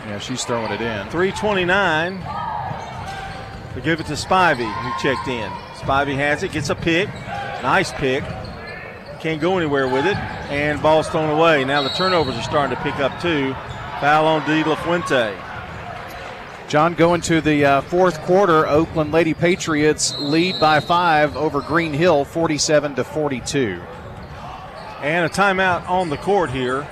Yeah, 0.06 0.18
she's 0.18 0.44
throwing 0.44 0.72
it 0.72 0.80
in. 0.80 1.08
329. 1.10 2.14
We 3.76 3.82
give 3.82 4.00
it 4.00 4.06
to 4.06 4.14
Spivey, 4.14 4.72
who 4.72 5.02
checked 5.02 5.28
in. 5.28 5.52
Spivey 5.80 6.14
has 6.16 6.42
it, 6.42 6.52
gets 6.52 6.68
a 6.68 6.74
pick. 6.74 7.08
Nice 7.62 7.92
pick. 7.92 8.22
Can't 9.20 9.40
go 9.40 9.56
anywhere 9.56 9.88
with 9.88 10.06
it. 10.06 10.16
And 10.16 10.80
ball's 10.82 11.08
thrown 11.08 11.30
away. 11.30 11.64
Now 11.64 11.82
the 11.82 11.88
turnovers 11.90 12.36
are 12.36 12.42
starting 12.42 12.76
to 12.76 12.82
pick 12.82 12.96
up 12.96 13.20
too. 13.20 13.54
Foul 14.00 14.26
on 14.26 14.46
De 14.46 14.62
La 14.64 14.74
Fuente. 14.76 15.36
John, 16.68 16.94
going 16.94 17.20
to 17.22 17.40
the 17.40 17.64
uh, 17.64 17.80
fourth 17.80 18.20
quarter, 18.22 18.66
Oakland 18.66 19.10
Lady 19.10 19.34
Patriots 19.34 20.16
lead 20.18 20.60
by 20.60 20.78
five 20.78 21.36
over 21.36 21.60
Green 21.60 21.92
Hill, 21.92 22.24
47 22.24 22.94
to 22.94 23.04
42. 23.04 23.82
And 25.00 25.26
a 25.26 25.28
timeout 25.28 25.88
on 25.88 26.10
the 26.10 26.16
court 26.16 26.50
here. 26.50 26.82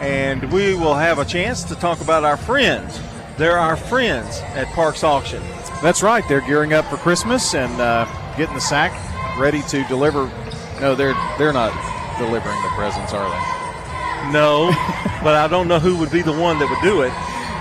And 0.00 0.50
we 0.52 0.74
will 0.74 0.94
have 0.94 1.18
a 1.18 1.24
chance 1.24 1.64
to 1.64 1.74
talk 1.74 2.00
about 2.00 2.24
our 2.24 2.36
friends. 2.36 3.00
They're 3.36 3.58
our 3.58 3.76
friends 3.76 4.38
at 4.54 4.66
Parks 4.68 5.04
Auction. 5.04 5.42
That's 5.82 6.02
right. 6.02 6.24
They're 6.28 6.40
gearing 6.40 6.72
up 6.72 6.86
for 6.86 6.96
Christmas 6.96 7.54
and 7.54 7.80
uh, 7.80 8.06
getting 8.38 8.54
the 8.54 8.60
sack 8.60 8.92
ready 9.38 9.62
to 9.62 9.84
deliver. 9.84 10.26
No, 10.80 10.94
they're 10.94 11.14
they're 11.38 11.52
not 11.52 11.72
delivering 12.18 12.60
the 12.62 12.68
presents, 12.76 13.12
are 13.12 13.28
they? 13.28 14.32
No, 14.32 14.70
but 15.22 15.34
I 15.34 15.48
don't 15.48 15.68
know 15.68 15.78
who 15.78 15.96
would 15.98 16.10
be 16.10 16.22
the 16.22 16.32
one 16.32 16.58
that 16.58 16.68
would 16.68 16.82
do 16.82 17.02
it. 17.02 17.12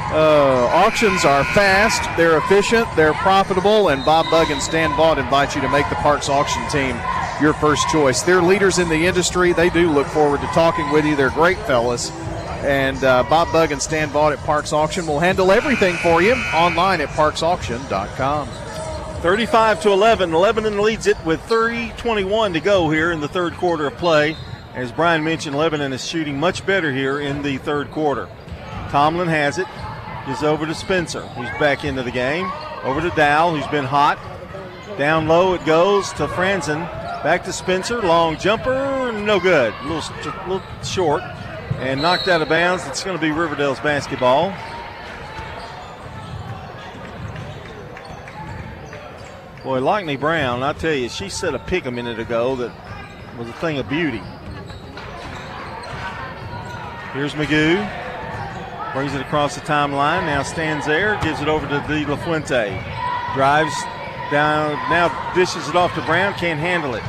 Uh, 0.09 0.67
auctions 0.71 1.25
are 1.25 1.43
fast, 1.43 2.01
they're 2.15 2.37
efficient, 2.37 2.87
they're 2.95 3.13
profitable, 3.13 3.89
and 3.89 4.05
Bob 4.05 4.25
Bug 4.31 4.49
and 4.51 4.61
Stan 4.61 4.91
Vaught 4.91 5.17
invite 5.17 5.53
you 5.53 5.61
to 5.61 5.67
make 5.69 5.87
the 5.89 5.95
Parks 5.95 6.29
Auction 6.29 6.65
team 6.69 6.97
your 7.41 7.53
first 7.53 7.89
choice. 7.89 8.21
They're 8.21 8.41
leaders 8.41 8.79
in 8.79 8.87
the 8.87 9.05
industry. 9.05 9.51
They 9.51 9.69
do 9.69 9.91
look 9.91 10.07
forward 10.07 10.39
to 10.41 10.47
talking 10.47 10.89
with 10.91 11.05
you. 11.05 11.15
They're 11.15 11.29
great 11.29 11.57
fellas. 11.59 12.09
And 12.63 13.03
uh, 13.03 13.23
Bob 13.23 13.51
Bug 13.51 13.71
and 13.71 13.81
Stan 13.81 14.09
Vaught 14.09 14.33
at 14.33 14.39
Parks 14.39 14.71
Auction 14.71 15.05
will 15.05 15.19
handle 15.19 15.51
everything 15.51 15.95
for 15.97 16.21
you 16.21 16.33
online 16.53 17.01
at 17.01 17.09
parksauction.com. 17.09 18.66
35 19.21 19.81
to 19.81 19.91
11. 19.91 20.31
Lebanon 20.31 20.79
leads 20.79 21.07
it 21.07 21.17
with 21.25 21.41
3:21 21.47 22.53
to 22.53 22.59
go 22.59 22.89
here 22.89 23.11
in 23.11 23.19
the 23.19 23.27
third 23.27 23.55
quarter 23.57 23.87
of 23.87 23.97
play. 23.97 24.37
As 24.75 24.91
Brian 24.91 25.23
mentioned, 25.23 25.55
Lebanon 25.55 25.91
is 25.91 26.05
shooting 26.05 26.39
much 26.39 26.65
better 26.65 26.93
here 26.93 27.19
in 27.19 27.41
the 27.41 27.57
third 27.57 27.89
quarter. 27.91 28.27
Tomlin 28.89 29.27
has 29.27 29.57
it. 29.57 29.67
Is 30.29 30.43
over 30.43 30.65
to 30.65 30.75
Spencer, 30.75 31.21
who's 31.21 31.49
back 31.59 31.85
into 31.85 32.03
the 32.03 32.11
game. 32.11 32.51
Over 32.83 33.01
to 33.01 33.09
Dow, 33.11 33.55
who's 33.55 33.67
been 33.67 33.85
hot. 33.85 34.19
Down 34.97 35.27
low 35.27 35.53
it 35.53 35.65
goes 35.65 36.11
to 36.13 36.27
Franzen. 36.27 36.81
Back 37.23 37.43
to 37.45 37.53
Spencer. 37.53 38.01
Long 38.01 38.37
jumper, 38.37 39.11
no 39.13 39.39
good. 39.39 39.73
A 39.81 39.87
little, 39.87 40.33
little 40.47 40.61
short 40.83 41.23
and 41.79 42.01
knocked 42.01 42.27
out 42.27 42.41
of 42.41 42.49
bounds. 42.49 42.85
It's 42.87 43.03
going 43.03 43.17
to 43.17 43.21
be 43.21 43.31
Riverdale's 43.31 43.79
basketball. 43.79 44.53
Boy, 49.67 49.81
Lockney 49.81 50.17
Brown, 50.17 50.63
I 50.63 50.71
tell 50.71 50.93
you, 50.93 51.09
she 51.09 51.27
set 51.27 51.53
a 51.53 51.59
pick 51.59 51.85
a 51.87 51.91
minute 51.91 52.19
ago 52.19 52.55
that 52.55 52.71
was 53.37 53.49
a 53.49 53.53
thing 53.59 53.77
of 53.79 53.89
beauty. 53.89 54.21
Here's 57.11 57.33
Magoo. 57.33 57.75
Brings 58.93 59.13
it 59.13 59.19
across 59.19 59.55
the 59.55 59.61
timeline. 59.61 60.25
Now 60.25 60.41
stands 60.43 60.85
there, 60.85 61.19
gives 61.21 61.41
it 61.41 61.49
over 61.49 61.67
to 61.67 61.85
De 61.85 62.05
La 62.05 62.15
Fuente. 62.15 62.81
Drives 63.33 63.75
down, 64.31 64.71
now 64.89 65.33
dishes 65.35 65.67
it 65.67 65.75
off 65.75 65.93
to 65.95 66.01
Brown, 66.03 66.33
can't 66.35 66.61
handle 66.61 66.95
it. 66.95 67.03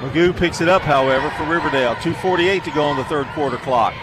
Magoo 0.00 0.36
picks 0.36 0.60
it 0.60 0.68
up, 0.68 0.82
however, 0.82 1.30
for 1.30 1.44
Riverdale. 1.44 1.94
2.48 1.94 2.62
to 2.64 2.70
go 2.72 2.82
on 2.82 2.98
the 2.98 3.04
third 3.04 3.26
quarter 3.28 3.56
clock. 3.56 3.94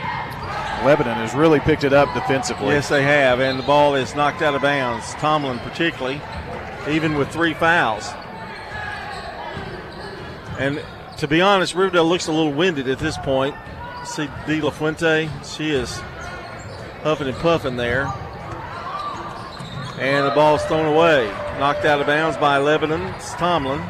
Lebanon 0.83 1.13
has 1.17 1.35
really 1.35 1.59
picked 1.59 1.83
it 1.83 1.93
up 1.93 2.11
defensively. 2.15 2.69
Yes, 2.69 2.89
they 2.89 3.03
have, 3.03 3.39
and 3.39 3.59
the 3.59 3.63
ball 3.63 3.93
is 3.93 4.15
knocked 4.15 4.41
out 4.41 4.55
of 4.55 4.63
bounds. 4.63 5.13
Tomlin, 5.15 5.59
particularly, 5.59 6.19
even 6.89 7.17
with 7.17 7.29
three 7.29 7.53
fouls. 7.53 8.09
And 10.59 10.83
to 11.17 11.27
be 11.27 11.41
honest, 11.41 11.75
Riverdale 11.75 12.05
looks 12.05 12.27
a 12.27 12.31
little 12.31 12.53
winded 12.53 12.87
at 12.87 12.99
this 12.99 13.17
point. 13.17 13.55
See 14.05 14.29
De 14.45 14.61
La 14.61 14.71
Fuente, 14.71 15.29
she 15.43 15.71
is 15.71 15.97
huffing 17.03 17.27
and 17.27 17.37
puffing 17.37 17.75
there. 17.75 18.11
And 19.99 20.25
the 20.25 20.31
ball's 20.35 20.63
thrown 20.65 20.85
away. 20.85 21.27
Knocked 21.59 21.85
out 21.85 21.99
of 21.99 22.07
bounds 22.07 22.37
by 22.37 22.57
Lebanon. 22.57 23.01
It's 23.15 23.33
Tomlin. 23.33 23.81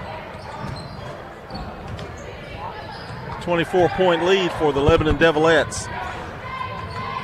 24 3.41 3.90
point 3.90 4.26
lead 4.26 4.52
for 4.53 4.74
the 4.74 4.80
Lebanon 4.82 5.18
Devilettes. 5.18 5.88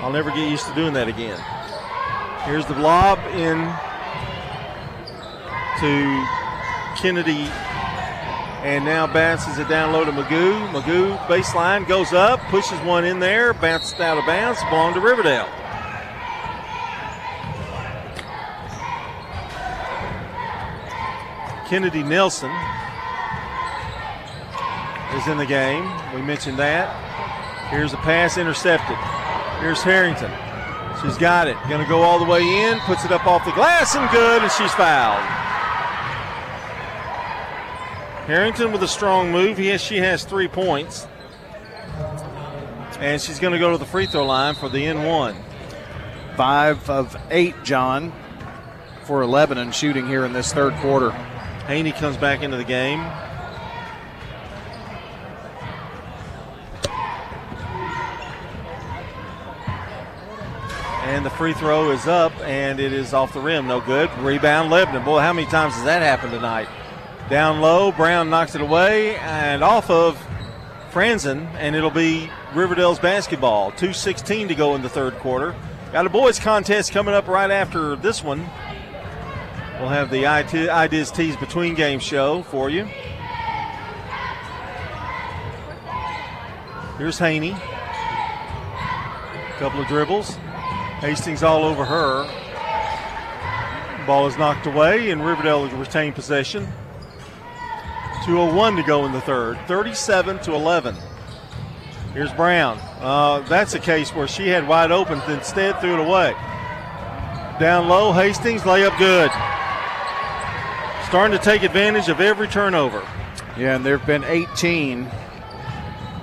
I'll 0.02 0.12
never 0.12 0.30
get 0.32 0.50
used 0.50 0.66
to 0.68 0.76
doing 0.76 0.94
that 0.94 1.08
again. 1.08 1.40
Here's 2.46 2.66
the 2.66 2.76
lob 2.76 3.20
in 3.36 3.74
to 5.84 6.26
Kennedy 6.96 7.52
and 8.64 8.86
now 8.86 9.06
bounces 9.06 9.60
it 9.60 9.68
down 9.68 9.92
low 9.92 10.06
to 10.06 10.12
Magoo. 10.14 10.66
Magoo 10.70 11.18
baseline 11.28 11.86
goes 11.86 12.14
up, 12.14 12.40
pushes 12.44 12.80
one 12.84 13.04
in 13.04 13.20
there, 13.20 13.54
bounces 13.54 14.00
out 14.00 14.18
of 14.18 14.26
bounds, 14.26 14.64
belong 14.70 14.94
to 14.94 15.02
Riverdale. 15.02 15.50
Kennedy 21.68 22.02
Nelson 22.02 22.52
is 25.18 25.28
in 25.28 25.38
the 25.38 25.46
game. 25.46 25.84
We 26.16 26.22
mentioned 26.22 26.58
that. 26.60 27.68
Here's 27.70 27.92
a 27.92 27.98
pass 27.98 28.38
intercepted. 28.38 28.96
Here's 29.60 29.84
Harrington. 29.84 30.32
She's 31.02 31.18
got 31.18 31.50
it. 31.50 31.58
Going 31.68 31.84
to 31.84 31.90
go 31.90 32.04
all 32.04 32.20
the 32.20 32.32
way 32.32 32.42
in, 32.42 32.80
puts 32.82 33.04
it 33.04 33.12
up 33.12 33.28
off 33.28 33.44
the 33.44 33.52
glass 33.52 33.98
and 33.98 34.10
good, 34.12 34.44
and 34.44 34.52
she's 34.54 34.72
fouled. 34.76 35.43
Harrington 38.26 38.72
with 38.72 38.82
a 38.84 38.88
strong 38.88 39.32
move. 39.34 39.60
Yes, 39.60 39.82
she 39.82 39.98
has 39.98 40.24
three 40.24 40.48
points. 40.48 41.08
And 43.00 43.22
she's 43.22 43.38
going 43.38 43.52
to 43.52 43.60
go 43.60 43.72
to 43.72 43.78
the 43.78 43.86
free 43.86 44.06
throw 44.06 44.26
line 44.26 44.56
for 44.56 44.70
the 44.70 44.86
N1. 44.86 45.36
Five 46.38 46.90
of 46.90 47.18
eight, 47.30 47.54
John, 47.64 48.14
for 49.04 49.26
Lebanon 49.26 49.74
shooting 49.74 50.08
here 50.08 50.24
in 50.24 50.32
this 50.32 50.54
third 50.54 50.74
quarter. 50.76 51.12
Haney 51.68 51.92
comes 51.92 52.16
back 52.16 52.42
into 52.42 52.56
the 52.56 52.64
game. 52.64 53.02
And 61.04 61.26
the 61.26 61.30
free 61.30 61.54
throw 61.54 61.92
is 61.92 62.08
up, 62.08 62.32
and 62.40 62.80
it 62.80 62.94
is 62.94 63.14
off 63.14 63.34
the 63.34 63.42
rim. 63.42 63.68
No 63.68 63.82
good. 63.82 64.10
Rebound, 64.20 64.72
Lebanon. 64.72 65.04
Boy, 65.04 65.20
how 65.20 65.34
many 65.34 65.46
times 65.48 65.74
has 65.74 65.84
that 65.84 66.02
happened 66.02 66.32
tonight? 66.32 66.70
Down 67.34 67.62
low, 67.62 67.92
Brown 67.92 68.30
knocks 68.30 68.54
it 68.54 68.62
away, 68.62 69.16
and 69.16 69.64
off 69.64 69.90
of 69.90 70.24
Franzen, 70.92 71.48
and 71.56 71.76
it'll 71.76 71.90
be 71.90 72.30
Riverdale's 72.54 73.00
basketball. 73.00 73.72
2.16 73.72 74.50
to 74.50 74.54
go 74.54 74.76
in 74.76 74.84
the 74.84 74.90
third 74.90 75.16
quarter. 75.16 75.56
Got 75.92 76.06
a 76.06 76.10
boys' 76.10 76.38
contest 76.38 76.92
coming 76.92 77.16
up 77.16 77.28
right 77.28 77.50
after 77.50 77.96
this 77.96 78.24
one. 78.24 78.42
We'll 79.80 79.90
have 79.90 80.12
the 80.12 80.28
Ideas 80.28 81.10
Tees 81.10 81.36
Between 81.36 81.74
Game 81.74 81.98
show 81.98 82.44
for 82.44 82.70
you. 82.70 82.86
Here's 87.00 87.18
Haney. 87.18 87.54
A 87.54 87.60
Couple 89.58 89.82
of 89.82 89.88
dribbles. 89.88 90.36
Hastings 91.00 91.42
all 91.42 91.64
over 91.64 91.84
her. 91.84 92.28
Ball 94.06 94.28
is 94.28 94.38
knocked 94.38 94.68
away, 94.68 95.10
and 95.10 95.26
Riverdale 95.26 95.64
will 95.64 95.70
retain 95.70 96.14
possession. 96.14 96.72
201 98.26 98.78
to 98.78 98.84
go 98.84 99.06
in 99.06 99.12
the 99.12 99.22
third. 99.22 99.58
37 99.68 100.40
to 100.40 100.54
11. 100.54 100.96
Here's 102.14 102.32
Brown. 102.34 102.78
Uh, 103.02 103.40
that's 103.50 103.74
a 103.74 103.80
case 103.80 104.14
where 104.14 104.28
she 104.28 104.48
had 104.48 104.68
wide 104.68 104.92
open, 104.92 105.20
instead 105.30 105.80
threw 105.82 105.94
it 105.94 106.00
away. 106.00 106.32
Down 107.60 107.90
low, 107.90 108.14
Hastings, 108.14 108.62
layup 108.62 108.98
good. 108.98 109.30
Starting 111.08 111.38
to 111.38 111.44
take 111.44 111.64
advantage 111.64 112.08
of 112.08 112.22
every 112.22 112.48
turnover. 112.48 113.06
Yeah, 113.58 113.76
and 113.76 113.86
there 113.86 113.98
have 113.98 114.08
been 114.08 114.24
18 114.24 115.06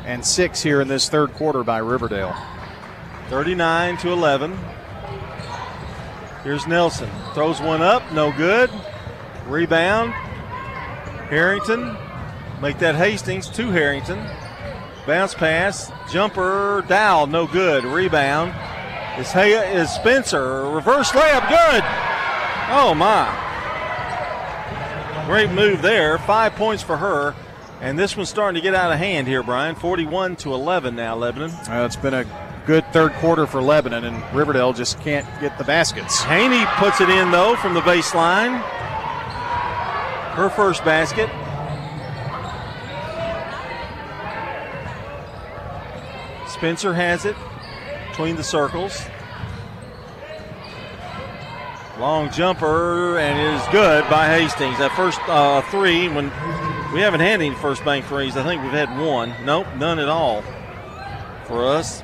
and 0.04 0.24
6 0.24 0.62
here 0.62 0.80
in 0.80 0.88
this 0.88 1.08
third 1.08 1.32
quarter 1.34 1.62
by 1.62 1.78
Riverdale. 1.78 2.34
39 3.28 3.96
to 3.98 4.10
11. 4.10 4.58
Here's 6.44 6.66
Nelson. 6.66 7.10
Throws 7.34 7.60
one 7.60 7.82
up, 7.82 8.10
no 8.12 8.32
good. 8.32 8.70
Rebound. 9.46 10.14
Harrington. 11.30 11.96
Make 12.60 12.78
that 12.80 12.94
Hastings 12.96 13.48
to 13.50 13.70
Harrington. 13.70 14.18
Bounce 15.06 15.32
pass. 15.34 15.90
Jumper. 16.12 16.84
Dow, 16.88 17.24
no 17.24 17.46
good. 17.46 17.84
Rebound. 17.84 18.52
Is 19.18 19.32
Hay- 19.32 19.52
is 19.74 19.90
Spencer. 19.90 20.68
Reverse 20.70 21.10
layup, 21.12 21.48
good. 21.48 21.82
Oh 22.72 22.94
my. 22.94 23.46
Great 25.26 25.50
move 25.50 25.80
there. 25.82 26.18
Five 26.18 26.54
points 26.56 26.82
for 26.82 26.96
her. 26.96 27.34
And 27.80 27.98
this 27.98 28.16
one's 28.16 28.28
starting 28.28 28.60
to 28.60 28.60
get 28.60 28.74
out 28.74 28.92
of 28.92 28.98
hand 28.98 29.26
here, 29.26 29.42
Brian. 29.42 29.74
41 29.74 30.36
to 30.36 30.52
11 30.52 30.96
now, 30.96 31.14
Lebanon. 31.16 31.50
Uh, 31.50 31.84
it's 31.86 31.96
been 31.96 32.12
a 32.12 32.26
good 32.66 32.84
third 32.92 33.12
quarter 33.14 33.46
for 33.46 33.62
Lebanon, 33.62 34.04
and 34.04 34.22
Riverdale 34.34 34.72
just 34.74 35.00
can't 35.00 35.26
get 35.40 35.56
the 35.56 35.64
baskets. 35.64 36.20
Haney 36.22 36.66
puts 36.76 37.00
it 37.00 37.08
in, 37.08 37.30
though, 37.30 37.56
from 37.56 37.72
the 37.74 37.80
baseline. 37.80 38.62
Her 40.32 40.48
first 40.48 40.84
basket. 40.84 41.28
Spencer 46.48 46.94
has 46.94 47.24
it 47.24 47.36
between 48.10 48.36
the 48.36 48.44
circles. 48.44 49.00
Long 51.98 52.30
jumper 52.30 53.18
and 53.18 53.38
it 53.38 53.54
is 53.54 53.68
good 53.72 54.08
by 54.10 54.26
Hastings. 54.28 54.78
That 54.78 54.92
first 54.96 55.20
uh, 55.28 55.62
three, 55.70 56.08
when 56.08 56.26
we 56.92 57.00
haven't 57.00 57.20
had 57.20 57.40
any 57.40 57.54
first 57.54 57.84
bank 57.84 58.04
threes, 58.06 58.36
I 58.36 58.42
think 58.42 58.62
we've 58.62 58.72
had 58.72 58.98
one. 58.98 59.34
Nope, 59.44 59.66
none 59.76 59.98
at 59.98 60.08
all 60.08 60.42
for 61.46 61.66
us. 61.66 62.02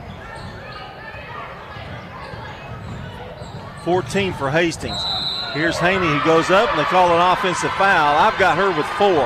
14 3.85 4.33
for 4.33 4.51
Hastings. 4.51 5.01
Here's 5.57 5.79
Haney 5.79 6.07
who 6.07 6.23
goes 6.23 6.51
up 6.51 6.69
and 6.69 6.79
they 6.79 6.85
call 6.85 7.11
an 7.15 7.33
offensive 7.33 7.71
foul. 7.73 8.19
I've 8.19 8.39
got 8.39 8.59
her 8.59 8.69
with 8.77 8.85
four. 8.99 9.25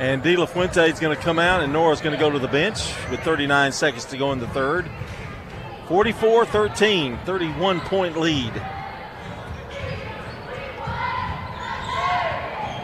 And 0.00 0.20
De 0.20 0.34
La 0.34 0.46
Fuente 0.46 0.90
is 0.90 0.98
going 0.98 1.16
to 1.16 1.22
come 1.22 1.38
out, 1.38 1.62
and 1.62 1.72
Nora's 1.72 2.00
going 2.00 2.16
to 2.16 2.18
go 2.18 2.28
to 2.28 2.40
the 2.40 2.48
bench 2.48 2.92
with 3.08 3.20
39 3.20 3.70
seconds 3.70 4.04
to 4.06 4.16
go 4.16 4.32
in 4.32 4.40
the 4.40 4.48
third. 4.48 4.90
44 5.86 6.44
13, 6.44 7.16
31 7.24 7.80
point 7.82 8.18
lead. 8.18 8.52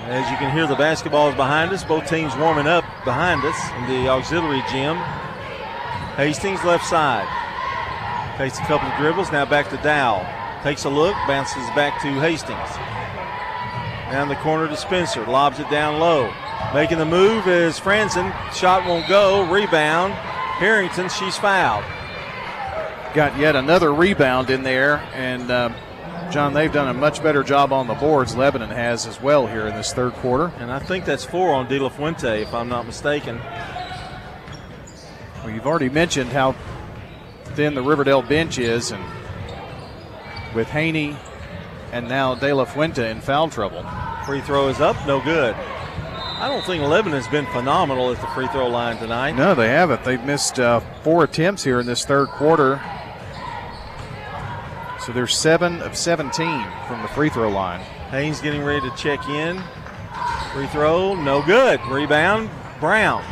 As 0.06 0.30
you 0.30 0.36
can 0.36 0.52
hear, 0.52 0.68
the 0.68 0.76
basketball 0.76 1.30
is 1.30 1.34
behind 1.34 1.72
us. 1.72 1.82
Both 1.82 2.08
teams 2.08 2.36
warming 2.36 2.68
up 2.68 2.84
behind 3.04 3.44
us 3.44 3.58
in 3.78 3.88
the 3.88 4.08
auxiliary 4.08 4.62
gym. 4.70 4.96
Hastings 6.16 6.64
left 6.64 6.86
side. 6.86 7.28
Takes 8.38 8.58
a 8.58 8.62
couple 8.62 8.88
of 8.88 8.96
dribbles, 8.96 9.30
now 9.30 9.44
back 9.44 9.68
to 9.68 9.76
Dow. 9.78 10.24
Takes 10.62 10.84
a 10.84 10.88
look, 10.88 11.14
bounces 11.28 11.68
back 11.76 12.00
to 12.00 12.08
Hastings. 12.20 12.70
Down 14.10 14.28
the 14.28 14.36
corner 14.36 14.66
to 14.66 14.76
Spencer, 14.76 15.26
lobs 15.26 15.58
it 15.60 15.68
down 15.68 16.00
low. 16.00 16.32
Making 16.72 16.98
the 16.98 17.04
move 17.04 17.46
is 17.46 17.78
Franzen. 17.78 18.32
Shot 18.52 18.86
won't 18.86 19.06
go. 19.08 19.50
Rebound. 19.52 20.14
Harrington, 20.14 21.10
she's 21.10 21.36
fouled. 21.36 21.84
Got 23.14 23.38
yet 23.38 23.54
another 23.54 23.92
rebound 23.92 24.48
in 24.48 24.62
there, 24.62 24.98
and 25.12 25.50
uh, 25.50 25.70
John, 26.30 26.54
they've 26.54 26.72
done 26.72 26.88
a 26.88 26.94
much 26.94 27.22
better 27.22 27.42
job 27.42 27.72
on 27.72 27.86
the 27.86 27.94
boards. 27.94 28.34
Lebanon 28.34 28.70
has 28.70 29.06
as 29.06 29.20
well 29.20 29.46
here 29.46 29.66
in 29.66 29.74
this 29.74 29.92
third 29.92 30.14
quarter. 30.14 30.52
And 30.58 30.72
I 30.72 30.78
think 30.78 31.04
that's 31.04 31.24
four 31.24 31.52
on 31.52 31.68
De 31.68 31.78
La 31.78 31.90
Fuente, 31.90 32.42
if 32.42 32.54
I'm 32.54 32.68
not 32.68 32.86
mistaken. 32.86 33.38
You've 35.56 35.66
already 35.66 35.88
mentioned 35.88 36.28
how 36.28 36.54
thin 37.54 37.74
the 37.74 37.80
Riverdale 37.80 38.20
bench 38.20 38.58
is, 38.58 38.90
and 38.90 39.02
with 40.54 40.68
Haney 40.68 41.16
and 41.92 42.06
now 42.10 42.34
De 42.34 42.52
La 42.52 42.66
Fuente 42.66 43.10
in 43.10 43.22
foul 43.22 43.48
trouble. 43.48 43.82
Free 44.26 44.42
throw 44.42 44.68
is 44.68 44.82
up, 44.82 44.96
no 45.06 45.18
good. 45.18 45.54
I 45.54 46.46
don't 46.46 46.62
think 46.66 46.82
Lebanon 46.82 47.18
has 47.18 47.26
been 47.28 47.46
phenomenal 47.46 48.12
at 48.12 48.20
the 48.20 48.26
free 48.26 48.48
throw 48.48 48.68
line 48.68 48.98
tonight. 48.98 49.32
No, 49.32 49.54
they 49.54 49.68
haven't. 49.68 50.04
They've 50.04 50.22
missed 50.22 50.60
uh, 50.60 50.80
four 51.02 51.24
attempts 51.24 51.64
here 51.64 51.80
in 51.80 51.86
this 51.86 52.04
third 52.04 52.28
quarter. 52.28 52.78
So 55.00 55.12
they're 55.12 55.26
seven 55.26 55.80
of 55.80 55.96
17 55.96 56.66
from 56.86 57.00
the 57.00 57.08
free 57.08 57.30
throw 57.30 57.48
line. 57.48 57.80
Haynes 58.10 58.42
getting 58.42 58.62
ready 58.62 58.86
to 58.90 58.94
check 58.94 59.26
in. 59.26 59.62
Free 60.52 60.66
throw, 60.66 61.14
no 61.14 61.40
good. 61.40 61.80
Rebound, 61.86 62.50
Brown. 62.78 63.24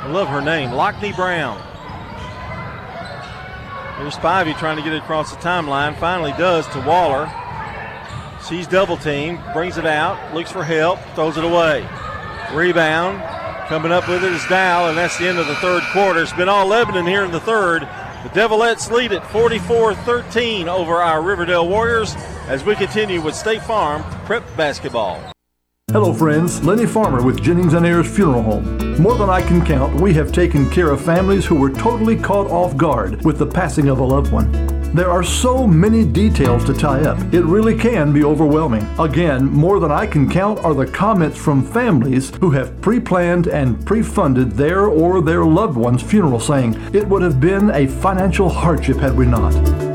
I 0.00 0.10
love 0.10 0.28
her 0.28 0.40
name, 0.40 0.70
Lockney 0.70 1.14
Brown. 1.14 1.60
Here's 3.98 4.16
Spivey 4.16 4.58
trying 4.58 4.78
to 4.78 4.82
get 4.82 4.94
it 4.94 5.02
across 5.02 5.30
the 5.30 5.36
timeline. 5.36 5.94
Finally 5.98 6.32
does 6.32 6.66
to 6.68 6.80
Waller. 6.80 7.30
She's 8.48 8.66
double 8.66 8.96
teamed, 8.96 9.40
brings 9.52 9.76
it 9.76 9.84
out, 9.84 10.34
looks 10.34 10.50
for 10.50 10.64
help, 10.64 10.98
throws 11.14 11.36
it 11.36 11.44
away. 11.44 11.86
Rebound. 12.54 13.20
Coming 13.68 13.92
up 13.92 14.08
with 14.08 14.24
it 14.24 14.32
is 14.32 14.44
Dow, 14.46 14.88
and 14.88 14.96
that's 14.96 15.18
the 15.18 15.28
end 15.28 15.38
of 15.38 15.46
the 15.46 15.54
third 15.56 15.82
quarter. 15.92 16.22
It's 16.22 16.32
been 16.32 16.48
all 16.48 16.66
Lebanon 16.66 17.06
here 17.06 17.24
in 17.24 17.30
the 17.30 17.38
third. 17.38 17.82
The 17.82 18.30
Devilettes 18.30 18.90
lead 18.90 19.12
at 19.12 19.30
44 19.30 19.94
13 19.94 20.68
over 20.68 20.96
our 20.96 21.22
Riverdale 21.22 21.68
Warriors 21.68 22.16
as 22.48 22.64
we 22.64 22.74
continue 22.74 23.20
with 23.20 23.34
State 23.34 23.62
Farm 23.62 24.02
prep 24.24 24.44
basketball. 24.56 25.22
Hello, 25.92 26.14
friends. 26.14 26.64
Lenny 26.64 26.86
Farmer 26.86 27.20
with 27.20 27.42
Jennings 27.42 27.74
and 27.74 27.84
Ayers 27.84 28.08
Funeral 28.08 28.42
Home. 28.42 29.02
More 29.02 29.16
than 29.16 29.28
I 29.28 29.42
can 29.42 29.66
count, 29.66 30.00
we 30.00 30.14
have 30.14 30.30
taken 30.30 30.70
care 30.70 30.92
of 30.92 31.00
families 31.00 31.44
who 31.44 31.56
were 31.56 31.68
totally 31.68 32.14
caught 32.14 32.48
off 32.48 32.76
guard 32.76 33.24
with 33.24 33.38
the 33.38 33.46
passing 33.46 33.88
of 33.88 33.98
a 33.98 34.04
loved 34.04 34.30
one. 34.30 34.52
There 34.94 35.10
are 35.10 35.24
so 35.24 35.66
many 35.66 36.04
details 36.04 36.64
to 36.66 36.74
tie 36.74 37.00
up, 37.00 37.18
it 37.34 37.42
really 37.42 37.76
can 37.76 38.12
be 38.12 38.22
overwhelming. 38.22 38.86
Again, 39.00 39.46
more 39.46 39.80
than 39.80 39.90
I 39.90 40.06
can 40.06 40.30
count 40.30 40.60
are 40.60 40.74
the 40.74 40.86
comments 40.86 41.36
from 41.36 41.66
families 41.66 42.32
who 42.36 42.52
have 42.52 42.80
pre 42.80 43.00
planned 43.00 43.48
and 43.48 43.84
pre 43.84 44.00
funded 44.00 44.52
their 44.52 44.86
or 44.86 45.20
their 45.20 45.44
loved 45.44 45.76
one's 45.76 46.04
funeral, 46.04 46.38
saying 46.38 46.74
it 46.94 47.08
would 47.08 47.22
have 47.22 47.40
been 47.40 47.68
a 47.70 47.88
financial 47.88 48.48
hardship 48.48 48.98
had 48.98 49.16
we 49.16 49.26
not. 49.26 49.89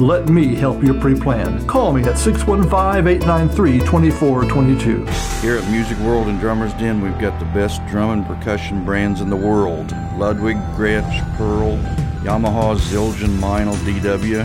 Let 0.00 0.28
me 0.28 0.56
help 0.56 0.82
you 0.82 0.92
pre 0.92 1.14
plan. 1.14 1.64
Call 1.68 1.92
me 1.92 2.02
at 2.02 2.18
615 2.18 3.06
893 3.06 3.78
2422. 3.78 5.06
Here 5.40 5.56
at 5.56 5.70
Music 5.70 5.96
World 5.98 6.26
and 6.26 6.40
Drummers 6.40 6.72
Den, 6.74 7.00
we've 7.00 7.18
got 7.20 7.38
the 7.38 7.44
best 7.46 7.80
drum 7.86 8.10
and 8.10 8.26
percussion 8.26 8.84
brands 8.84 9.20
in 9.20 9.30
the 9.30 9.36
world 9.36 9.92
Ludwig, 10.16 10.56
Gretsch, 10.74 11.36
Pearl, 11.36 11.76
Yamaha, 12.24 12.76
Zildjian, 12.76 13.38
Meinl, 13.38 13.76
DW. 13.84 14.44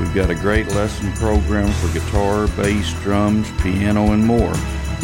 We've 0.00 0.14
got 0.14 0.28
a 0.28 0.34
great 0.34 0.68
lesson 0.68 1.10
program 1.12 1.72
for 1.72 1.98
guitar, 1.98 2.46
bass, 2.48 2.92
drums, 3.02 3.50
piano, 3.62 4.12
and 4.12 4.22
more. 4.22 4.52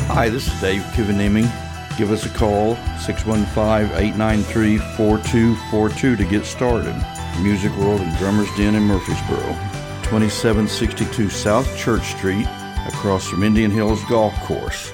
Hi, 0.08 0.28
this 0.28 0.46
is 0.46 0.60
Dave 0.60 0.82
Kivanimi. 0.92 1.50
Give 1.96 2.12
us 2.12 2.26
a 2.26 2.30
call, 2.38 2.76
615 2.98 3.96
893 3.96 4.76
4242 4.76 6.16
to 6.16 6.24
get 6.26 6.44
started. 6.44 6.94
Music 7.40 7.74
World 7.76 8.02
and 8.02 8.16
Drummers 8.18 8.54
Den 8.56 8.74
in 8.74 8.82
Murfreesboro. 8.82 9.65
2762 10.06 11.28
South 11.28 11.76
Church 11.76 12.14
Street, 12.16 12.46
across 12.86 13.26
from 13.26 13.42
Indian 13.42 13.72
Hills 13.72 14.04
Golf 14.04 14.32
Course. 14.44 14.92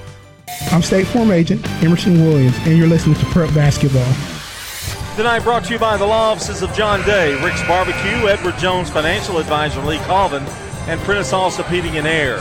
I'm 0.71 0.81
State 0.81 1.05
Farm 1.05 1.29
Agent 1.29 1.63
Emerson 1.83 2.19
Williams, 2.25 2.55
and 2.61 2.75
you're 2.75 2.87
listening 2.87 3.15
to 3.17 3.25
Prep 3.25 3.53
Basketball. 3.53 4.11
Tonight 5.15 5.41
brought 5.41 5.65
to 5.65 5.73
you 5.73 5.77
by 5.77 5.97
the 5.97 6.05
law 6.05 6.31
offices 6.31 6.63
of 6.63 6.73
John 6.73 7.05
Day, 7.05 7.39
Rick's 7.43 7.61
Barbecue, 7.67 8.27
Edward 8.27 8.57
Jones 8.57 8.89
Financial 8.89 9.37
Advisor 9.37 9.81
Lee 9.81 9.99
Colvin, 9.99 10.41
and 10.87 10.99
Prentice 11.01 11.31
Allsup 11.31 11.69
Heating 11.69 11.95
and 11.97 12.07
Air. 12.07 12.39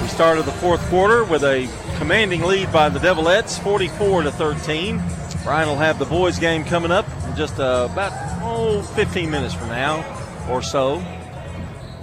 We 0.00 0.08
started 0.08 0.46
the 0.46 0.52
fourth 0.52 0.80
quarter 0.88 1.24
with 1.24 1.44
a 1.44 1.68
commanding 1.98 2.40
lead 2.40 2.72
by 2.72 2.88
the 2.88 2.98
Devilettes, 2.98 3.62
44 3.62 4.22
to 4.22 4.30
13. 4.30 5.02
Brian 5.44 5.68
will 5.68 5.76
have 5.76 5.98
the 5.98 6.06
boys 6.06 6.38
game 6.38 6.64
coming 6.64 6.90
up 6.90 7.04
in 7.28 7.36
just 7.36 7.60
uh, 7.60 7.88
about 7.92 8.12
oh 8.42 8.80
15 8.94 9.30
minutes 9.30 9.52
from 9.52 9.68
now 9.68 10.02
or 10.48 10.62
so. 10.62 11.04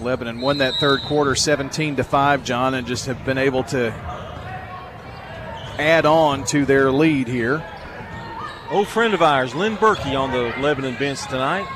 Lebanon 0.07 0.39
won 0.39 0.59
that 0.59 0.75
third 0.75 1.01
quarter 1.01 1.35
17 1.35 1.97
to 1.97 2.03
5, 2.05 2.45
John, 2.45 2.75
and 2.75 2.87
just 2.87 3.07
have 3.07 3.25
been 3.25 3.37
able 3.37 3.63
to 3.65 3.91
add 5.77 6.05
on 6.05 6.45
to 6.45 6.65
their 6.65 6.93
lead 6.93 7.27
here. 7.27 7.61
Old 8.71 8.87
friend 8.87 9.13
of 9.13 9.21
ours, 9.21 9.53
Lynn 9.53 9.75
Berkey, 9.75 10.17
on 10.17 10.31
the 10.31 10.53
Lebanon 10.61 10.95
bench 10.95 11.27
tonight. 11.27 11.67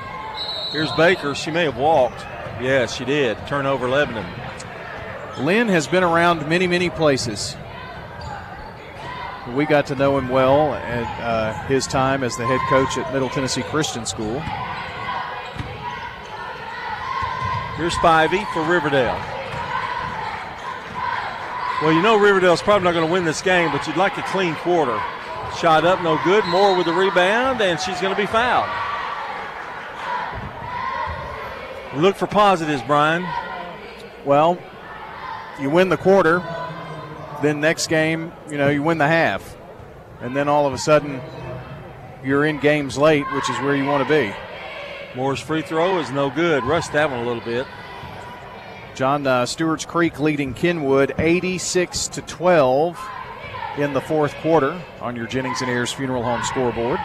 Here's 0.71 0.89
Baker. 0.93 1.35
She 1.35 1.51
may 1.51 1.65
have 1.65 1.75
walked. 1.75 2.21
Yes, 2.61 2.95
she 2.95 3.03
did. 3.03 3.37
Turnover 3.47 3.89
Lebanon. 3.89 4.25
Lynn 5.41 5.67
has 5.67 5.85
been 5.85 6.03
around 6.03 6.47
many, 6.47 6.67
many 6.67 6.89
places. 6.89 7.57
We 9.53 9.65
got 9.65 9.87
to 9.87 9.95
know 9.95 10.17
him 10.17 10.29
well 10.29 10.73
at 10.73 11.19
uh, 11.19 11.53
his 11.67 11.85
time 11.85 12.23
as 12.23 12.37
the 12.37 12.45
head 12.45 12.61
coach 12.69 12.97
at 12.97 13.11
Middle 13.11 13.27
Tennessee 13.27 13.63
Christian 13.63 14.05
School. 14.05 14.41
Here's 17.81 17.95
Spivey 17.95 18.45
for 18.53 18.61
Riverdale. 18.61 19.19
Well, 21.81 21.91
you 21.91 21.99
know 22.03 22.15
Riverdale's 22.15 22.61
probably 22.61 22.83
not 22.83 22.91
going 22.91 23.07
to 23.07 23.11
win 23.11 23.25
this 23.25 23.41
game, 23.41 23.71
but 23.71 23.87
you'd 23.87 23.97
like 23.97 24.15
a 24.19 24.21
clean 24.21 24.53
quarter. 24.57 25.01
Shot 25.57 25.83
up, 25.83 26.03
no 26.03 26.19
good. 26.23 26.45
Moore 26.45 26.77
with 26.77 26.85
the 26.85 26.93
rebound, 26.93 27.59
and 27.59 27.79
she's 27.79 27.99
going 27.99 28.15
to 28.15 28.21
be 28.21 28.27
fouled. 28.27 28.69
Look 31.99 32.17
for 32.17 32.27
positives, 32.27 32.83
Brian. 32.83 33.25
Well, 34.25 34.59
you 35.59 35.71
win 35.71 35.89
the 35.89 35.97
quarter, 35.97 36.43
then 37.41 37.61
next 37.61 37.87
game, 37.87 38.31
you 38.47 38.59
know, 38.59 38.69
you 38.69 38.83
win 38.83 38.99
the 38.99 39.07
half. 39.07 39.57
And 40.19 40.35
then 40.35 40.47
all 40.47 40.67
of 40.67 40.73
a 40.73 40.77
sudden, 40.77 41.19
you're 42.23 42.45
in 42.45 42.59
games 42.59 42.95
late, 42.95 43.25
which 43.33 43.49
is 43.49 43.57
where 43.61 43.75
you 43.75 43.85
want 43.85 44.07
to 44.07 44.07
be. 44.07 44.31
Moore's 45.15 45.39
free 45.39 45.61
throw 45.61 45.99
is 45.99 46.09
no 46.11 46.29
good. 46.29 46.63
Rushed 46.63 46.93
that 46.93 47.09
one 47.09 47.19
a 47.19 47.25
little 47.25 47.43
bit. 47.43 47.67
John 48.95 49.25
uh, 49.27 49.45
Stewart's 49.45 49.85
Creek 49.85 50.19
leading 50.19 50.53
Kenwood 50.53 51.13
86 51.17 52.07
to 52.09 52.21
12 52.21 52.99
in 53.77 53.93
the 53.93 54.01
fourth 54.01 54.33
quarter 54.35 54.81
on 54.99 55.15
your 55.15 55.27
Jennings 55.27 55.61
and 55.61 55.69
Ayers 55.69 55.91
Funeral 55.91 56.23
Home 56.23 56.43
scoreboard. 56.43 56.99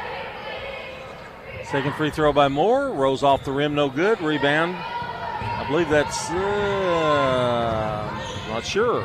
Second 1.64 1.94
free 1.94 2.10
throw 2.10 2.32
by 2.32 2.48
Moore. 2.48 2.90
Rolls 2.90 3.22
off 3.22 3.44
the 3.44 3.52
rim, 3.52 3.74
no 3.74 3.88
good. 3.88 4.20
Rebound. 4.20 4.76
I 4.76 5.66
believe 5.68 5.88
that's. 5.88 6.30
Uh, 6.30 8.08
not 8.48 8.64
sure. 8.64 9.04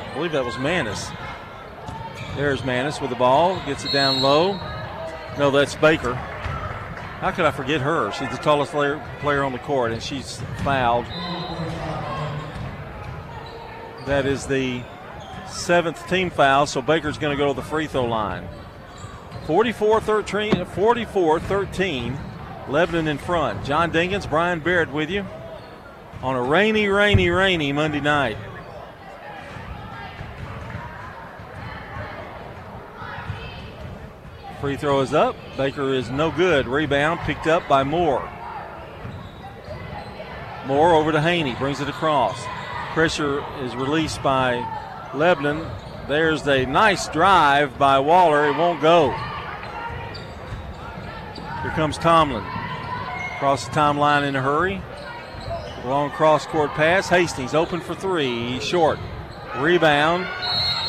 I 0.00 0.10
believe 0.14 0.32
that 0.32 0.44
was 0.44 0.58
Manis. 0.58 1.10
There's 2.36 2.64
Manis 2.64 3.00
with 3.00 3.10
the 3.10 3.16
ball. 3.16 3.62
Gets 3.66 3.84
it 3.84 3.92
down 3.92 4.22
low. 4.22 4.58
No, 5.38 5.50
that's 5.50 5.74
Baker. 5.76 6.18
How 7.20 7.32
could 7.32 7.44
I 7.44 7.50
forget 7.50 7.80
her? 7.80 8.12
She's 8.12 8.30
the 8.30 8.36
tallest 8.36 8.70
player, 8.70 9.04
player 9.18 9.42
on 9.42 9.52
the 9.52 9.58
court, 9.58 9.90
and 9.90 10.00
she's 10.00 10.40
fouled. 10.62 11.04
That 14.06 14.24
is 14.24 14.46
the 14.46 14.82
seventh 15.48 16.08
team 16.08 16.30
foul, 16.30 16.66
so 16.66 16.80
Baker's 16.80 17.18
going 17.18 17.36
to 17.36 17.38
go 17.38 17.48
to 17.48 17.54
the 17.54 17.66
free 17.66 17.88
throw 17.88 18.04
line. 18.04 18.48
44 19.46 20.00
13, 20.00 20.64
44 20.64 21.40
13, 21.40 22.18
Lebanon 22.68 23.08
in 23.08 23.18
front. 23.18 23.64
John 23.64 23.90
Dinkins, 23.90 24.30
Brian 24.30 24.60
Barrett 24.60 24.92
with 24.92 25.10
you 25.10 25.26
on 26.22 26.36
a 26.36 26.42
rainy, 26.42 26.86
rainy, 26.86 27.30
rainy 27.30 27.72
Monday 27.72 28.00
night. 28.00 28.36
Free 34.60 34.76
throw 34.76 35.00
is 35.00 35.14
up. 35.14 35.36
Baker 35.56 35.94
is 35.94 36.10
no 36.10 36.32
good. 36.32 36.66
Rebound 36.66 37.20
picked 37.20 37.46
up 37.46 37.68
by 37.68 37.84
Moore. 37.84 38.28
Moore 40.66 40.94
over 40.94 41.12
to 41.12 41.20
Haney, 41.20 41.54
brings 41.54 41.80
it 41.80 41.88
across. 41.88 42.44
Pressure 42.92 43.44
is 43.62 43.76
released 43.76 44.20
by 44.20 44.56
Lebanon. 45.14 45.64
There's 46.08 46.46
a 46.48 46.66
nice 46.66 47.08
drive 47.08 47.78
by 47.78 48.00
Waller. 48.00 48.48
It 48.48 48.56
won't 48.56 48.82
go. 48.82 49.12
Here 51.62 51.70
comes 51.70 51.96
Tomlin. 51.96 52.44
Across 53.36 53.66
the 53.66 53.70
timeline 53.70 54.26
in 54.26 54.34
a 54.34 54.42
hurry. 54.42 54.82
Long 55.84 56.10
cross 56.10 56.46
court 56.46 56.70
pass. 56.70 57.08
Hastings 57.08 57.54
open 57.54 57.80
for 57.80 57.94
three. 57.94 58.58
Short. 58.58 58.98
Rebound. 59.58 60.24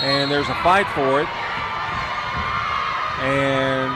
And 0.02 0.32
there's 0.32 0.50
a 0.50 0.56
fight 0.64 0.88
for 0.96 1.22
it. 1.22 1.28
And 3.22 3.94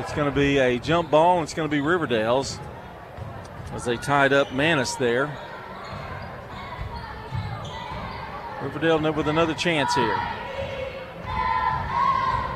it's 0.00 0.12
going 0.12 0.30
to 0.30 0.34
be 0.34 0.58
a 0.58 0.78
jump 0.78 1.10
ball, 1.10 1.38
and 1.38 1.44
it's 1.44 1.54
going 1.54 1.68
to 1.68 1.74
be 1.74 1.80
Riverdale's 1.80 2.58
as 3.72 3.84
they 3.84 3.96
tied 3.96 4.32
up 4.32 4.52
Manis 4.52 4.94
there. 4.94 5.36
Riverdale 8.62 9.12
with 9.12 9.28
another 9.28 9.52
chance 9.52 9.94
here. 9.94 10.16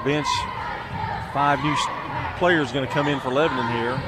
Bench, 0.05 0.27
five 1.35 1.63
new 1.63 1.77
players 2.39 2.73
going 2.73 2.87
to 2.87 2.93
come 2.93 3.09
in 3.09 3.21
for 3.21 3.31
Lebanon 3.31 3.71
here. 3.73 4.01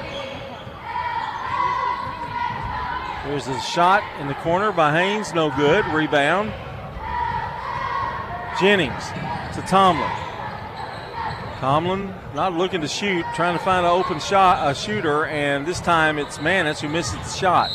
There's 3.27 3.49
a 3.49 3.61
shot 3.61 4.03
in 4.19 4.29
the 4.29 4.35
corner 4.35 4.73
by 4.73 4.93
Haynes, 4.93 5.35
no 5.35 5.51
good. 5.51 5.85
Rebound. 5.87 6.53
Jennings 8.59 9.09
to 9.55 9.63
Tomlin. 9.69 10.30
Tomlin 11.61 12.15
not 12.35 12.55
looking 12.55 12.81
to 12.81 12.89
shoot, 12.89 13.23
trying 13.35 13.57
to 13.57 13.63
find 13.63 13.85
an 13.85 13.93
open 13.93 14.19
shot, 14.19 14.71
a 14.71 14.75
shooter, 14.75 15.27
and 15.27 15.67
this 15.67 15.79
time 15.79 16.19
it's 16.19 16.41
Manis 16.41 16.81
who 16.81 16.89
misses 16.89 17.13
the 17.13 17.39
shot. 17.39 17.71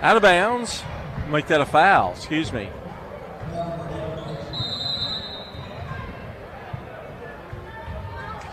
Out 0.00 0.16
of 0.16 0.22
bounds. 0.22 0.84
Make 1.28 1.48
that 1.48 1.60
a 1.60 1.66
foul, 1.66 2.12
excuse 2.12 2.52
me. 2.52 2.68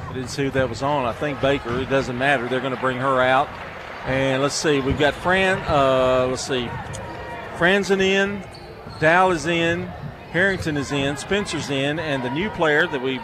I 0.08 0.14
didn't 0.14 0.30
see 0.30 0.46
who 0.46 0.50
that 0.52 0.70
was 0.70 0.82
on. 0.82 1.06
I 1.06 1.14
think 1.14 1.40
Baker. 1.40 1.80
It 1.80 1.90
doesn't 1.90 2.18
matter. 2.18 2.48
They're 2.48 2.60
going 2.60 2.76
to 2.76 2.82
bring 2.82 2.98
her 2.98 3.22
out. 3.22 3.48
And 4.06 4.42
let's 4.42 4.56
see. 4.56 4.80
We've 4.80 4.98
got 4.98 5.14
Fran. 5.14 5.60
Uh, 5.68 6.28
let's 6.30 6.48
see. 6.48 6.68
Franzen 7.58 8.02
in. 8.02 8.44
Dow 9.00 9.32
is 9.32 9.46
in. 9.46 9.84
Harrington 10.32 10.78
is 10.78 10.92
in. 10.92 11.18
Spencer's 11.18 11.70
in. 11.70 12.00
And 12.00 12.24
the 12.24 12.30
new 12.30 12.50
player 12.52 12.88
that 12.88 13.02
we've 13.02 13.22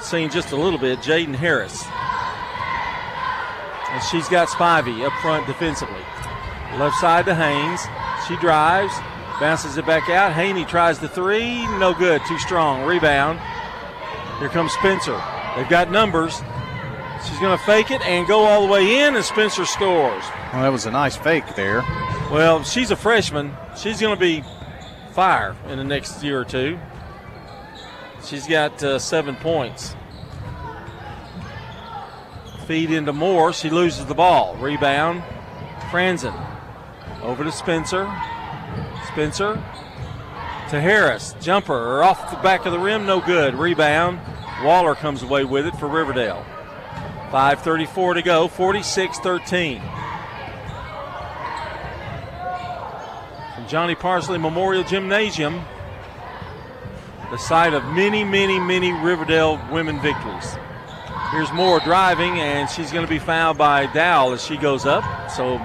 seen 0.00 0.30
just 0.30 0.52
a 0.52 0.56
little 0.56 0.78
bit, 0.78 1.00
Jaden 1.00 1.34
Harris. 1.34 1.84
And 3.90 4.02
she's 4.04 4.28
got 4.28 4.48
Spivey 4.48 5.04
up 5.06 5.12
front 5.20 5.46
defensively. 5.46 6.02
Left 6.78 6.96
side 6.96 7.24
to 7.26 7.34
Haynes. 7.34 7.80
She 8.28 8.36
drives, 8.36 8.92
bounces 9.40 9.78
it 9.78 9.86
back 9.86 10.10
out. 10.10 10.32
Haney 10.32 10.64
tries 10.64 10.98
the 10.98 11.08
three. 11.08 11.66
No 11.78 11.94
good. 11.94 12.20
Too 12.26 12.38
strong. 12.38 12.84
Rebound. 12.84 13.40
Here 14.38 14.48
comes 14.48 14.72
Spencer. 14.72 15.20
They've 15.56 15.68
got 15.68 15.90
numbers. 15.90 16.42
She's 17.26 17.38
going 17.40 17.58
to 17.58 17.64
fake 17.64 17.90
it 17.90 18.00
and 18.02 18.28
go 18.28 18.44
all 18.44 18.64
the 18.66 18.72
way 18.72 19.00
in, 19.00 19.16
and 19.16 19.24
Spencer 19.24 19.64
scores. 19.64 20.22
Well, 20.52 20.62
that 20.62 20.68
was 20.68 20.86
a 20.86 20.90
nice 20.90 21.16
fake 21.16 21.56
there. 21.56 21.82
Well, 22.30 22.62
she's 22.62 22.90
a 22.90 22.96
freshman. 22.96 23.56
She's 23.76 24.00
going 24.00 24.14
to 24.14 24.20
be 24.20 24.44
fire 25.12 25.56
in 25.66 25.78
the 25.78 25.84
next 25.84 26.22
year 26.22 26.38
or 26.40 26.44
two. 26.44 26.78
She's 28.28 28.46
got 28.46 28.82
uh, 28.82 28.98
seven 28.98 29.36
points. 29.36 29.96
Feed 32.66 32.90
into 32.90 33.14
Moore. 33.14 33.54
She 33.54 33.70
loses 33.70 34.04
the 34.04 34.14
ball. 34.14 34.54
Rebound. 34.56 35.22
Franzen. 35.90 36.38
Over 37.22 37.42
to 37.44 37.50
Spencer. 37.50 38.04
Spencer 39.06 39.54
to 40.68 40.78
Harris. 40.78 41.34
Jumper 41.40 42.02
off 42.02 42.30
the 42.30 42.36
back 42.42 42.66
of 42.66 42.72
the 42.72 42.78
rim. 42.78 43.06
No 43.06 43.22
good. 43.22 43.54
Rebound. 43.54 44.20
Waller 44.62 44.94
comes 44.94 45.22
away 45.22 45.44
with 45.44 45.64
it 45.66 45.74
for 45.76 45.88
Riverdale. 45.88 46.44
5.34 47.30 48.14
to 48.16 48.22
go. 48.22 48.46
46 48.46 49.18
13. 49.20 49.80
From 53.54 53.66
Johnny 53.66 53.94
Parsley 53.94 54.36
Memorial 54.36 54.84
Gymnasium, 54.84 55.62
the 57.30 57.36
site 57.36 57.74
of 57.74 57.84
many, 57.84 58.24
many, 58.24 58.58
many 58.58 58.90
Riverdale 58.92 59.60
women 59.70 60.00
victories. 60.00 60.56
Here's 61.30 61.52
Moore 61.52 61.78
driving, 61.80 62.40
and 62.40 62.70
she's 62.70 62.90
going 62.90 63.04
to 63.04 63.10
be 63.10 63.18
fouled 63.18 63.58
by 63.58 63.84
Dow 63.86 64.32
as 64.32 64.42
she 64.42 64.56
goes 64.56 64.86
up. 64.86 65.30
So 65.30 65.58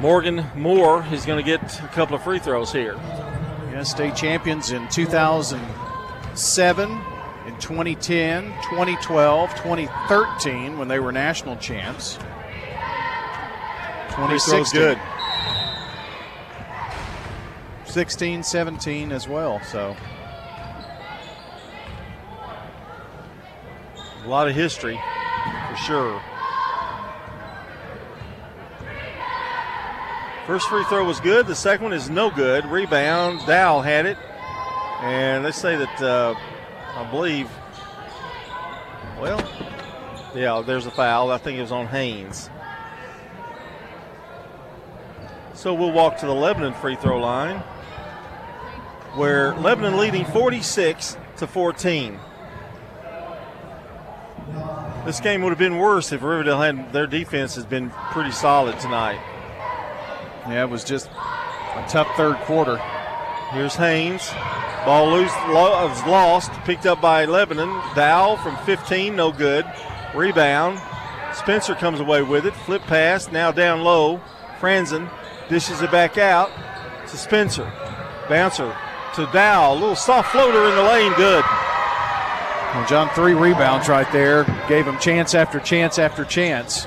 Morgan 0.00 0.44
Moore 0.56 1.06
is 1.12 1.24
going 1.26 1.38
to 1.38 1.44
get 1.44 1.62
a 1.80 1.86
couple 1.88 2.16
of 2.16 2.24
free 2.24 2.40
throws 2.40 2.72
here. 2.72 2.94
Yeah, 3.70 3.84
state 3.84 4.16
champions 4.16 4.72
in 4.72 4.88
2007, 4.88 6.90
in 6.90 7.56
2010, 7.58 8.44
2012, 8.44 9.50
2013 9.50 10.78
when 10.78 10.88
they 10.88 10.98
were 10.98 11.12
national 11.12 11.56
champs. 11.56 12.18
2016. 14.10 14.80
good. 14.80 14.98
16, 17.90 18.42
17 18.44 19.12
as 19.12 19.26
well. 19.26 19.60
So 19.64 19.96
a 24.24 24.28
lot 24.28 24.48
of 24.48 24.54
history 24.54 24.98
for 25.68 25.76
sure. 25.76 26.22
First 30.46 30.68
free 30.68 30.84
throw 30.84 31.04
was 31.04 31.20
good. 31.20 31.46
The 31.46 31.54
second 31.54 31.84
one 31.84 31.92
is 31.92 32.08
no 32.08 32.30
good. 32.30 32.64
Rebound. 32.66 33.46
Dow 33.46 33.80
had 33.80 34.06
it. 34.06 34.16
And 35.00 35.44
let's 35.44 35.58
say 35.58 35.76
that 35.76 36.02
uh, 36.02 36.34
I 36.96 37.10
believe, 37.10 37.48
well, 39.20 39.38
yeah, 40.34 40.62
there's 40.64 40.86
a 40.86 40.90
foul. 40.90 41.30
I 41.30 41.38
think 41.38 41.58
it 41.58 41.62
was 41.62 41.72
on 41.72 41.86
Haynes. 41.86 42.50
So 45.54 45.74
we'll 45.74 45.92
walk 45.92 46.16
to 46.18 46.26
the 46.26 46.34
Lebanon 46.34 46.72
free 46.74 46.96
throw 46.96 47.18
line, 47.18 47.62
where 49.14 49.54
Lebanon 49.56 49.96
leading 49.96 50.24
46 50.24 51.16
to 51.38 51.46
14. 51.46 52.18
This 55.04 55.20
game 55.20 55.42
would 55.42 55.50
have 55.50 55.58
been 55.58 55.78
worse 55.78 56.12
if 56.12 56.22
Riverdale 56.22 56.60
had 56.60 56.92
their 56.92 57.06
defense 57.06 57.54
has 57.54 57.64
been 57.64 57.90
pretty 58.12 58.30
solid 58.30 58.78
tonight. 58.78 59.20
Yeah, 60.46 60.64
it 60.64 60.70
was 60.70 60.84
just 60.84 61.08
a 61.08 61.86
tough 61.88 62.14
third 62.16 62.36
quarter. 62.38 62.76
Here's 63.52 63.74
Haynes. 63.74 64.30
Ball 64.84 65.10
loose, 65.10 65.32
lo- 65.48 65.86
was 65.86 66.06
lost, 66.06 66.52
picked 66.64 66.86
up 66.86 67.00
by 67.00 67.24
Lebanon. 67.24 67.68
Dow 67.94 68.36
from 68.36 68.56
15, 68.64 69.16
no 69.16 69.32
good. 69.32 69.64
Rebound. 70.14 70.80
Spencer 71.34 71.74
comes 71.74 72.00
away 72.00 72.22
with 72.22 72.46
it. 72.46 72.54
Flip 72.54 72.82
pass, 72.82 73.30
now 73.30 73.50
down 73.50 73.82
low. 73.82 74.20
Franzen 74.60 75.10
dishes 75.48 75.82
it 75.82 75.90
back 75.90 76.18
out 76.18 76.50
to 77.08 77.16
Spencer. 77.16 77.70
Bouncer 78.28 78.76
to 79.14 79.28
Dow. 79.32 79.72
A 79.72 79.74
little 79.74 79.96
soft 79.96 80.32
floater 80.32 80.68
in 80.68 80.74
the 80.74 80.82
lane, 80.82 81.12
good. 81.14 81.44
Well, 82.74 82.86
John, 82.86 83.08
three 83.10 83.34
rebounds 83.34 83.88
right 83.88 84.10
there. 84.12 84.44
Gave 84.68 84.86
him 84.86 84.98
chance 84.98 85.34
after 85.34 85.58
chance 85.58 85.98
after 85.98 86.24
chance. 86.24 86.86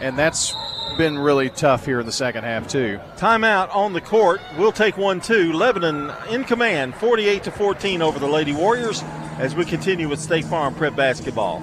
And 0.00 0.18
that's 0.18 0.54
been 0.98 1.18
really 1.18 1.50
tough 1.50 1.86
here 1.86 2.00
in 2.00 2.06
the 2.06 2.12
second 2.12 2.44
half, 2.44 2.68
too. 2.68 3.00
Timeout 3.16 3.74
on 3.74 3.92
the 3.92 4.00
court. 4.00 4.40
We'll 4.58 4.72
take 4.72 4.96
one, 4.96 5.20
too. 5.20 5.52
Lebanon 5.52 6.12
in 6.30 6.44
command, 6.44 6.94
48 6.96 7.44
to 7.44 7.50
14 7.50 8.02
over 8.02 8.18
the 8.18 8.28
Lady 8.28 8.52
Warriors 8.52 9.02
as 9.38 9.54
we 9.54 9.64
continue 9.64 10.08
with 10.08 10.20
State 10.20 10.44
Farm 10.44 10.74
Prep 10.74 10.94
basketball. 10.94 11.62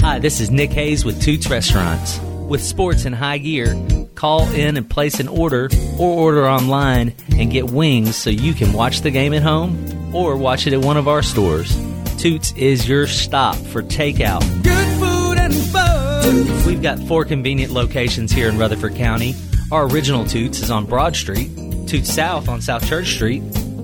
Hi, 0.00 0.18
this 0.18 0.40
is 0.40 0.50
Nick 0.50 0.70
Hayes 0.72 1.04
with 1.04 1.22
Toots 1.22 1.48
Restaurants. 1.48 2.20
With 2.48 2.62
sports 2.62 3.04
in 3.04 3.12
high 3.12 3.38
gear, 3.38 3.74
call 4.14 4.48
in 4.52 4.76
and 4.76 4.88
place 4.88 5.20
an 5.20 5.28
order 5.28 5.68
or 5.98 6.10
order 6.10 6.48
online 6.48 7.14
and 7.32 7.50
get 7.50 7.70
wings 7.70 8.16
so 8.16 8.30
you 8.30 8.54
can 8.54 8.72
watch 8.72 9.00
the 9.02 9.10
game 9.10 9.32
at 9.34 9.42
home 9.42 10.14
or 10.14 10.36
watch 10.36 10.66
it 10.66 10.72
at 10.72 10.80
one 10.80 10.96
of 10.96 11.08
our 11.08 11.22
stores. 11.22 11.76
Toots 12.18 12.52
is 12.52 12.88
your 12.88 13.06
stop 13.06 13.56
for 13.56 13.82
takeout. 13.82 14.40
Good 14.62 14.98
food 14.98 15.38
and 15.38 15.54
fun. 15.54 16.66
We've 16.66 16.82
got 16.82 16.98
four 17.00 17.24
convenient 17.24 17.72
locations 17.72 18.32
here 18.32 18.48
in 18.48 18.56
Rutherford 18.58 18.94
County. 18.94 19.34
Our 19.72 19.86
original 19.88 20.24
Toots 20.24 20.60
is 20.60 20.70
on 20.70 20.86
Broad 20.86 21.16
Street, 21.16 21.50
Toots 21.86 22.12
South 22.12 22.48
on 22.48 22.60
South 22.60 22.86
Church 22.86 23.08
Street, 23.08 23.42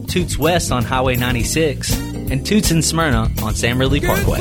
Toots 0.09 0.39
West 0.39 0.73
on 0.73 0.85
Highway 0.85 1.17
96, 1.17 1.93
and 1.99 2.47
Toots 2.47 2.71
in 2.71 2.83
Smyrna 2.83 3.31
on 3.43 3.55
Sam 3.55 3.79
Ridley 3.79 4.01
Parkway. 4.01 4.41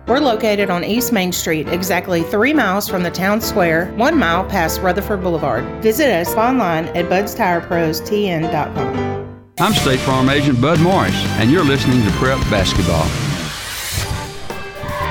We're 0.07 0.19
located 0.19 0.71
on 0.71 0.83
East 0.83 1.13
Main 1.13 1.31
Street, 1.31 1.67
exactly 1.69 2.23
three 2.23 2.53
miles 2.53 2.89
from 2.89 3.03
the 3.03 3.11
town 3.11 3.39
square, 3.39 3.91
one 3.93 4.17
mile 4.17 4.43
past 4.43 4.81
Rutherford 4.81 5.21
Boulevard. 5.21 5.63
Visit 5.83 6.09
us 6.09 6.33
online 6.33 6.85
at 6.87 7.05
budstireprostn.com. 7.05 9.43
I'm 9.59 9.73
State 9.73 9.99
Farm 9.99 10.29
Agent 10.29 10.59
Bud 10.59 10.79
Morris, 10.81 11.13
and 11.37 11.51
you're 11.51 11.63
listening 11.63 12.03
to 12.03 12.09
Prep 12.13 12.39
Basketball. 12.49 13.05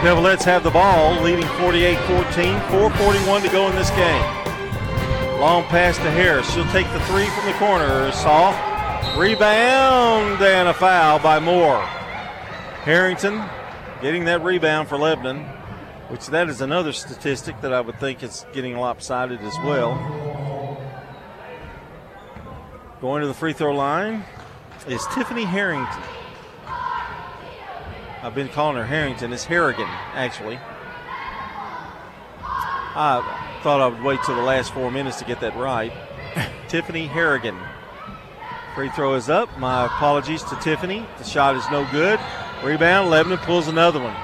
Devilettes 0.02 0.42
have 0.42 0.64
the 0.64 0.70
ball, 0.70 1.22
leading 1.22 1.46
48 1.60 1.96
14, 2.00 2.58
441 2.70 3.42
to 3.42 3.48
go 3.48 3.68
in 3.68 3.76
this 3.76 3.90
game. 3.90 4.24
Long 5.38 5.62
pass 5.64 5.96
to 5.98 6.10
Harris. 6.10 6.52
She'll 6.52 6.66
take 6.72 6.90
the 6.92 7.00
three 7.00 7.26
from 7.26 7.46
the 7.46 7.52
corner. 7.54 8.10
Soft. 8.12 8.58
Rebound 9.16 10.42
and 10.42 10.68
a 10.68 10.74
foul 10.74 11.20
by 11.20 11.38
Moore. 11.38 11.80
Harrington 12.82 13.40
getting 14.01 14.24
that 14.24 14.43
rebound 14.43 14.89
for 14.89 14.97
Lebanon, 14.97 15.44
which 16.09 16.27
that 16.28 16.48
is 16.48 16.60
another 16.60 16.93
statistic 16.93 17.60
that 17.60 17.72
I 17.72 17.81
would 17.81 17.98
think 18.01 18.22
is 18.22 18.47
getting 18.52 18.77
lopsided 18.77 19.40
as 19.40 19.55
well. 19.64 19.94
Going 23.01 23.22
to 23.22 23.28
the 23.28 23.35
free 23.35 23.52
throw 23.52 23.74
line 23.74 24.24
is 24.86 25.06
Tiffany 25.12 25.44
Harrington. 25.44 26.02
I've 28.22 28.35
been 28.35 28.48
calling 28.48 28.77
her 28.77 28.85
Harrington. 28.85 29.32
It's 29.32 29.44
Harrigan, 29.44 29.89
actually. 30.14 30.59
I 32.43 33.60
thought 33.62 33.81
I 33.81 33.86
would 33.86 34.02
wait 34.02 34.20
till 34.24 34.35
the 34.35 34.43
last 34.43 34.72
four 34.74 34.90
minutes 34.90 35.18
to 35.20 35.24
get 35.24 35.40
that 35.40 35.56
right. 35.56 35.93
Tiffany 36.68 37.06
Harrigan. 37.06 37.59
Free 38.74 38.90
throw 38.90 39.14
is 39.14 39.31
up. 39.31 39.59
My 39.59 39.86
apologies 39.86 40.43
to 40.44 40.56
Tiffany. 40.56 41.06
The 41.18 41.24
shot 41.24 41.56
is 41.56 41.64
no 41.70 41.86
good. 41.90 42.20
Rebound. 42.62 43.11
Lebanon 43.11 43.39
pulls 43.39 43.69
another 43.69 44.01
one. 44.01 44.15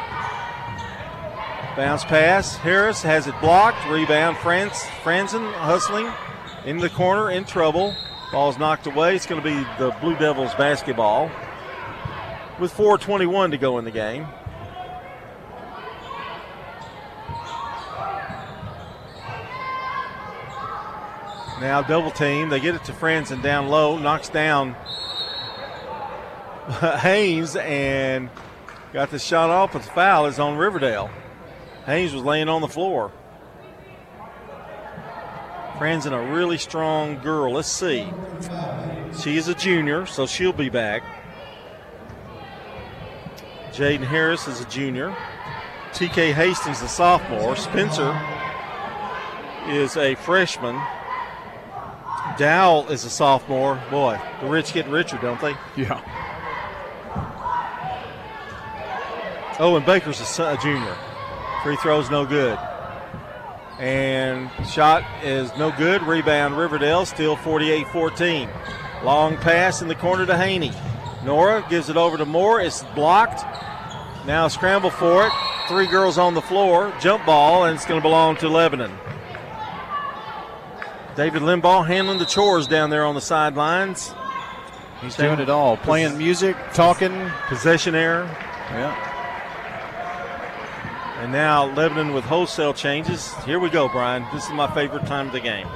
Bounce 1.77 2.05
pass. 2.05 2.57
Harris 2.57 3.03
has 3.03 3.27
it 3.27 3.35
blocked. 3.41 3.87
Rebound. 3.89 4.37
Franz, 4.39 4.73
Franzen 5.03 5.53
hustling 5.55 6.11
in 6.65 6.79
the 6.79 6.91
corner 6.91 7.31
in 7.31 7.45
trouble. 7.45 7.95
Ball's 8.33 8.59
knocked 8.59 8.87
away. 8.87 9.17
It's 9.17 9.27
going 9.27 9.43
to 9.43 9.49
be 9.49 9.57
the 9.79 9.95
Blue 10.01 10.17
Devils 10.17 10.55
basketball 10.55 11.31
with 12.59 12.75
4.21 12.75 13.53
to 13.53 13.59
go 13.59 13.79
in 13.79 13.85
the 13.85 13.91
game. 13.91 14.27
Now 21.61 21.83
double 21.83 22.11
team. 22.11 22.51
They 22.51 22.61
get 22.61 22.75
it 22.75 22.85
to 22.85 22.93
Franzen 22.93 23.43
down 23.43 23.69
low. 23.69 23.99
Knocks 23.99 24.29
down 24.29 24.77
Haynes 27.01 27.55
and 27.55 28.29
got 28.93 29.11
the 29.11 29.19
shot 29.19 29.51
off, 29.51 29.73
but 29.73 29.83
the 29.83 29.91
foul 29.91 30.27
is 30.27 30.39
on 30.41 30.57
Riverdale. 30.57 31.11
Haynes 31.85 32.13
was 32.13 32.25
laying 32.25 32.49
on 32.49 32.61
the 32.61 32.69
floor. 32.69 33.13
Franzen 35.75 36.13
a 36.13 36.33
really 36.33 36.59
strong 36.59 37.19
girl. 37.21 37.53
Let's 37.53 37.71
see. 37.71 38.09
She 39.23 39.37
is 39.37 39.47
a 39.47 39.55
junior, 39.55 40.07
so 40.07 40.27
she'll 40.27 40.53
be 40.53 40.71
back. 40.71 41.03
Jaden 43.71 44.05
Harris 44.05 44.49
is 44.49 44.61
a 44.61 44.65
junior. 44.65 45.15
TK 45.93 46.33
Hastings, 46.33 46.83
a 46.83 46.89
sophomore. 46.89 47.55
Spencer 47.55 48.19
is 49.69 49.97
a 49.97 50.15
freshman. 50.17 50.81
Dowell 52.39 52.89
is 52.89 53.05
a 53.05 53.11
sophomore. 53.11 53.81
Boy, 53.91 54.19
the 54.41 54.49
rich 54.49 54.73
get 54.73 54.89
richer, 54.89 55.19
don't 55.19 55.41
they? 55.41 55.55
Yeah. 55.77 56.03
Oh, 59.59 59.77
and 59.77 59.87
Baker's 59.87 60.39
a, 60.39 60.55
a 60.55 60.59
junior. 60.59 60.97
Free 61.63 61.77
throw's 61.77 62.11
no 62.11 62.27
good. 62.27 62.59
And 63.79 64.51
shot 64.67 65.03
is 65.25 65.55
no 65.57 65.71
good. 65.71 66.03
Rebound 66.03 66.57
Riverdale, 66.57 67.07
still 67.07 67.37
48 67.37 67.89
14. 67.89 68.49
Long 69.03 69.37
pass 69.37 69.83
in 69.83 69.89
the 69.89 69.95
corner 69.95 70.27
to 70.27 70.37
Haney. 70.37 70.73
Nora 71.25 71.65
gives 71.69 71.91
it 71.91 71.97
over 71.97 72.17
to 72.17 72.25
Moore. 72.25 72.61
It's 72.61 72.85
blocked. 72.95 73.43
Now 74.27 74.49
scramble 74.49 74.91
for 74.91 75.27
it. 75.27 75.33
Three 75.69 75.87
girls 75.87 76.19
on 76.19 76.35
the 76.35 76.43
floor. 76.43 76.95
Jump 77.01 77.27
ball, 77.27 77.65
and 77.65 77.75
it's 77.75 77.87
going 77.87 78.01
to 78.01 78.03
belong 78.03 78.37
to 78.37 78.49
Lebanon. 78.49 78.93
David 81.17 81.43
Limbaugh 81.43 81.87
handling 81.87 82.19
the 82.19 82.27
chores 82.27 82.67
down 82.67 82.91
there 82.91 83.05
on 83.05 83.15
the 83.15 83.21
sidelines. 83.21 84.13
He's 85.01 85.17
doing 85.17 85.41
it 85.41 85.49
all. 85.49 85.77
Playing 85.77 86.19
music, 86.19 86.57
talking. 86.75 87.31
Possession 87.49 87.95
error. 87.95 88.25
Yeah. 88.71 89.16
And 91.27 91.33
now 91.33 91.75
Lebanon 91.75 92.15
with 92.15 92.23
wholesale 92.23 92.73
changes. 92.73 93.35
Here 93.43 93.59
we 93.59 93.69
go, 93.69 93.89
Brian. 93.89 94.25
This 94.33 94.45
is 94.45 94.53
my 94.53 94.73
favorite 94.73 95.07
time 95.07 95.27
of 95.27 95.33
the 95.33 95.41
game. 95.41 95.67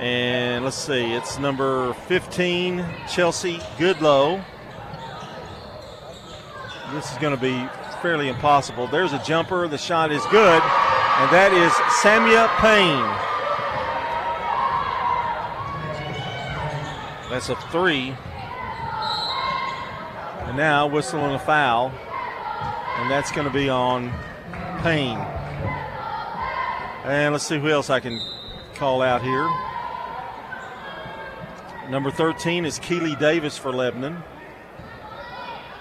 And 0.00 0.64
let's 0.64 0.76
see, 0.76 1.12
it's 1.12 1.38
number 1.38 1.94
15, 2.08 2.84
Chelsea 3.08 3.58
Goodlow. 3.78 4.44
This 6.92 7.12
is 7.12 7.18
going 7.18 7.36
to 7.36 7.40
be 7.40 7.68
fairly 8.02 8.28
impossible. 8.28 8.88
There's 8.88 9.12
a 9.12 9.22
jumper. 9.22 9.68
The 9.68 9.78
shot 9.78 10.10
is 10.10 10.26
good. 10.26 10.60
And 10.60 11.30
that 11.30 11.52
is 11.52 11.70
Samia 12.02 12.48
Payne. 12.58 12.98
That's 17.30 17.48
a 17.48 17.54
three. 17.70 18.12
And 20.48 20.56
now 20.56 20.88
whistling 20.88 21.32
a 21.32 21.38
foul. 21.38 21.92
And 22.96 23.08
that's 23.08 23.30
going 23.30 23.46
to 23.46 23.52
be 23.52 23.68
on 23.68 24.12
Payne. 24.82 25.18
And 27.04 27.32
let's 27.32 27.46
see 27.46 27.58
who 27.58 27.68
else 27.68 27.88
I 27.88 28.00
can 28.00 28.20
call 28.74 29.00
out 29.00 29.22
here. 29.22 29.48
Number 31.88 32.10
13 32.10 32.64
is 32.64 32.80
Keeley 32.80 33.14
Davis 33.16 33.56
for 33.56 33.72
Lebanon. 33.72 34.22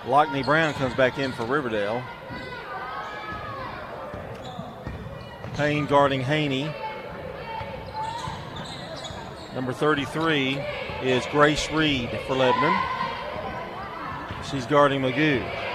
Lockney 0.06 0.44
Brown 0.44 0.74
comes 0.74 0.94
back 0.94 1.18
in 1.18 1.32
for 1.32 1.46
Riverdale. 1.46 2.04
Payne 5.56 5.88
guarding 5.88 6.22
Haney. 6.22 6.72
Number 9.56 9.74
33 9.74 10.60
is 11.02 11.26
Grace 11.32 11.72
Reed 11.72 12.10
for 12.28 12.36
Lebanon. 12.36 12.80
She's 14.50 14.68
guarding 14.68 15.02
Magoo. 15.02 15.71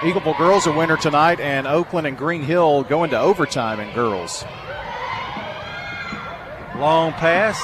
Eagleville 0.00 0.36
girls 0.38 0.66
a 0.66 0.72
winner 0.72 0.96
tonight, 0.96 1.40
and 1.40 1.66
Oakland 1.66 2.06
and 2.06 2.16
Green 2.16 2.42
Hill 2.42 2.82
going 2.84 3.10
to 3.10 3.18
overtime 3.18 3.80
in 3.80 3.94
girls. 3.94 4.44
Long 6.76 7.12
pass. 7.12 7.60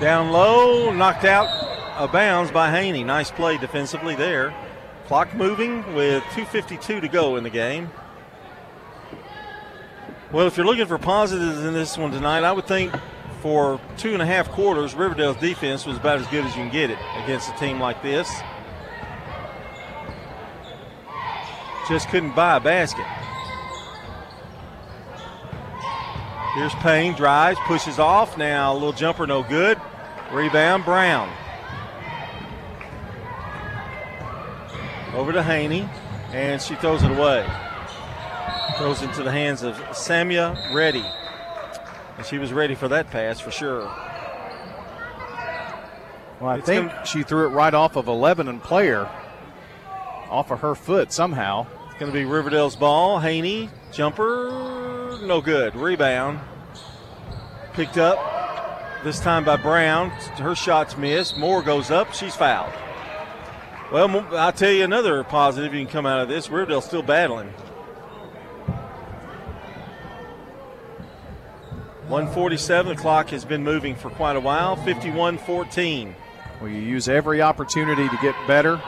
Down 0.00 0.30
low, 0.30 0.92
knocked 0.92 1.24
out 1.24 1.48
of 1.98 2.12
bounds 2.12 2.50
by 2.50 2.70
Haney. 2.70 3.04
Nice 3.04 3.30
play 3.30 3.58
defensively 3.58 4.14
there. 4.14 4.54
Clock 5.06 5.34
moving 5.34 5.94
with 5.94 6.22
2.52 6.34 7.00
to 7.00 7.08
go 7.08 7.36
in 7.36 7.44
the 7.44 7.50
game. 7.50 7.90
Well, 10.32 10.46
if 10.46 10.56
you're 10.56 10.64
looking 10.64 10.86
for 10.86 10.98
positives 10.98 11.64
in 11.64 11.74
this 11.74 11.98
one 11.98 12.12
tonight, 12.12 12.44
I 12.44 12.52
would 12.52 12.66
think 12.66 12.94
for 13.40 13.80
two 13.96 14.12
and 14.12 14.22
a 14.22 14.26
half 14.26 14.48
quarters, 14.50 14.94
Riverdale's 14.94 15.36
defense 15.38 15.84
was 15.84 15.96
about 15.96 16.20
as 16.20 16.26
good 16.28 16.44
as 16.44 16.54
you 16.56 16.62
can 16.62 16.70
get 16.70 16.90
it 16.90 16.98
against 17.24 17.50
a 17.50 17.56
team 17.58 17.80
like 17.80 18.02
this. 18.02 18.30
Just 21.90 22.08
couldn't 22.08 22.36
buy 22.36 22.56
a 22.56 22.60
basket. 22.60 23.04
Here's 26.54 26.74
Payne, 26.76 27.14
drives, 27.14 27.58
pushes 27.64 27.98
off. 27.98 28.38
Now 28.38 28.72
a 28.72 28.74
little 28.74 28.92
jumper, 28.92 29.26
no 29.26 29.42
good. 29.42 29.76
Rebound, 30.30 30.84
Brown. 30.84 31.28
Over 35.14 35.32
to 35.32 35.42
Haney, 35.42 35.88
and 36.32 36.62
she 36.62 36.76
throws 36.76 37.02
it 37.02 37.10
away. 37.10 37.44
Throws 38.78 39.02
into 39.02 39.24
the 39.24 39.32
hands 39.32 39.64
of 39.64 39.74
Samia 39.90 40.72
Reddy. 40.72 41.04
And 42.16 42.24
she 42.24 42.38
was 42.38 42.52
ready 42.52 42.76
for 42.76 42.86
that 42.86 43.10
pass 43.10 43.40
for 43.40 43.50
sure. 43.50 43.82
Well, 46.40 46.50
I 46.50 46.60
think 46.60 46.92
she 47.04 47.24
threw 47.24 47.46
it 47.46 47.50
right 47.50 47.74
off 47.74 47.96
of 47.96 48.06
a 48.06 48.12
Lebanon 48.12 48.60
player, 48.60 49.10
off 50.30 50.52
of 50.52 50.60
her 50.60 50.76
foot 50.76 51.12
somehow. 51.12 51.66
It's 52.00 52.08
going 52.08 52.14
to 52.14 52.18
be 52.18 52.24
Riverdale's 52.24 52.76
ball. 52.76 53.18
Haney, 53.18 53.68
jumper, 53.92 55.18
no 55.22 55.42
good. 55.42 55.76
Rebound. 55.76 56.40
Picked 57.74 57.98
up 57.98 59.04
this 59.04 59.20
time 59.20 59.44
by 59.44 59.56
Brown. 59.56 60.08
Her 60.38 60.54
shot's 60.54 60.96
missed. 60.96 61.36
Moore 61.36 61.60
goes 61.62 61.90
up. 61.90 62.14
She's 62.14 62.34
fouled. 62.34 62.72
Well, 63.92 64.26
I'll 64.34 64.50
tell 64.50 64.70
you 64.70 64.82
another 64.82 65.22
positive 65.24 65.74
you 65.74 65.84
can 65.84 65.92
come 65.92 66.06
out 66.06 66.22
of 66.22 66.28
this. 66.30 66.48
Riverdale's 66.48 66.86
still 66.86 67.02
battling. 67.02 67.48
147. 72.08 72.96
The 72.96 73.02
clock 73.02 73.28
has 73.28 73.44
been 73.44 73.62
moving 73.62 73.94
for 73.94 74.08
quite 74.08 74.36
a 74.36 74.40
while. 74.40 74.74
51 74.74 75.36
14. 75.36 76.16
Well, 76.62 76.70
you 76.70 76.78
use 76.78 77.10
every 77.10 77.42
opportunity 77.42 78.08
to 78.08 78.18
get 78.22 78.34
better. 78.46 78.80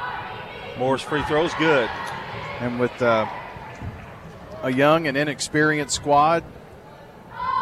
Moore's 0.78 1.02
free 1.02 1.22
throws 1.24 1.52
good. 1.56 1.90
And 2.62 2.78
with 2.78 3.02
uh, 3.02 3.26
a 4.62 4.70
young 4.70 5.08
and 5.08 5.16
inexperienced 5.16 5.96
squad, 5.96 6.44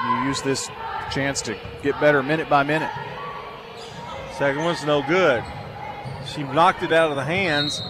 you 0.05 0.25
use 0.25 0.43
this 0.43 0.69
chance 1.11 1.41
to 1.41 1.57
get 1.83 1.99
better 2.01 2.23
minute 2.23 2.51
by 2.51 2.65
minute. 2.65 2.91
Second 4.37 4.63
one's 4.63 4.85
no 4.85 5.03
good. 5.09 5.43
She 6.27 6.43
knocked 6.43 6.83
it 6.83 6.93
out 6.93 7.09
of 7.09 7.17
the 7.17 7.25
hands 7.25 7.81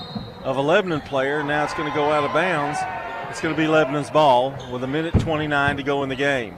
of 0.44 0.56
a 0.56 0.60
Lebanon 0.60 1.00
player. 1.00 1.42
Now 1.42 1.64
it's 1.64 1.74
going 1.74 1.88
to 1.88 1.94
go 1.96 2.12
out 2.12 2.22
of 2.22 2.32
bounds. 2.32 2.78
It's 3.28 3.40
going 3.40 3.56
to 3.56 3.60
be 3.60 3.66
Lebanon's 3.66 4.10
ball 4.10 4.54
with 4.72 4.84
a 4.84 4.86
minute 4.86 5.18
29 5.18 5.78
to 5.78 5.82
go 5.82 6.04
in 6.04 6.08
the 6.08 6.14
game. 6.14 6.54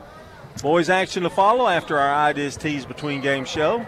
Boys 0.61 0.91
action 0.91 1.23
to 1.23 1.31
follow 1.31 1.67
after 1.67 1.99
our 1.99 2.15
ideas 2.15 2.59
tease 2.59 2.85
between 2.85 3.23
game 3.23 3.47
show. 3.47 3.79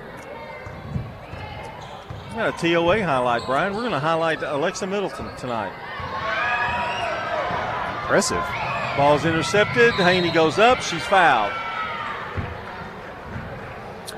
We 2.31 2.37
got 2.37 2.65
a 2.65 2.73
TOA 2.73 3.05
highlight, 3.05 3.43
Brian. 3.45 3.75
We're 3.75 3.81
going 3.81 3.93
to 3.93 4.01
highlight 4.01 4.43
Alexa 4.43 4.87
Middleton 4.87 5.29
tonight. 5.37 5.75
Impressive. 8.05 8.45
Ball's 8.99 9.25
intercepted. 9.25 9.95
Haney 9.95 10.31
goes 10.31 10.59
up. 10.59 10.83
She's 10.83 11.03
fouled. 11.05 11.55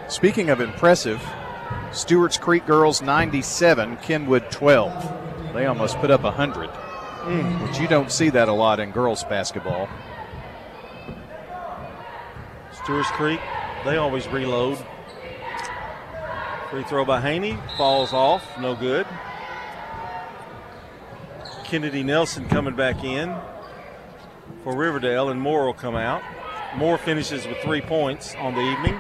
Speaking 0.09 0.51
of 0.51 0.61
impressive, 0.61 1.25
Stewart's 1.93 2.37
Creek 2.37 2.67
girls 2.67 3.01
97, 3.01 3.99
Kenwood 3.99 4.51
12. 4.51 5.55
They 5.55 5.67
almost 5.67 5.99
put 5.99 6.11
up 6.11 6.25
100, 6.25 6.69
mm. 6.69 7.63
which 7.63 7.79
you 7.79 7.87
don't 7.87 8.11
see 8.11 8.29
that 8.31 8.49
a 8.49 8.53
lot 8.53 8.81
in 8.81 8.91
girls 8.91 9.23
basketball. 9.23 9.89
Stewart's 12.83 13.11
Creek, 13.13 13.41
they 13.85 13.99
always 13.99 14.27
reload. 14.27 14.85
Free 16.71 16.83
throw 16.83 17.05
by 17.05 17.21
Haney, 17.21 17.57
falls 17.77 18.13
off, 18.13 18.45
no 18.59 18.75
good. 18.75 19.07
Kennedy 21.63 22.03
Nelson 22.03 22.49
coming 22.49 22.75
back 22.75 23.05
in 23.05 23.33
for 24.67 24.75
Riverdale, 24.75 25.29
and 25.29 25.41
Moore 25.41 25.67
will 25.67 25.75
come 25.75 25.95
out. 25.95 26.25
Moore 26.77 26.99
finishes 26.99 27.47
with 27.47 27.57
three 27.59 27.81
points 27.81 28.35
on 28.35 28.53
the 28.53 28.61
evening. 28.61 28.99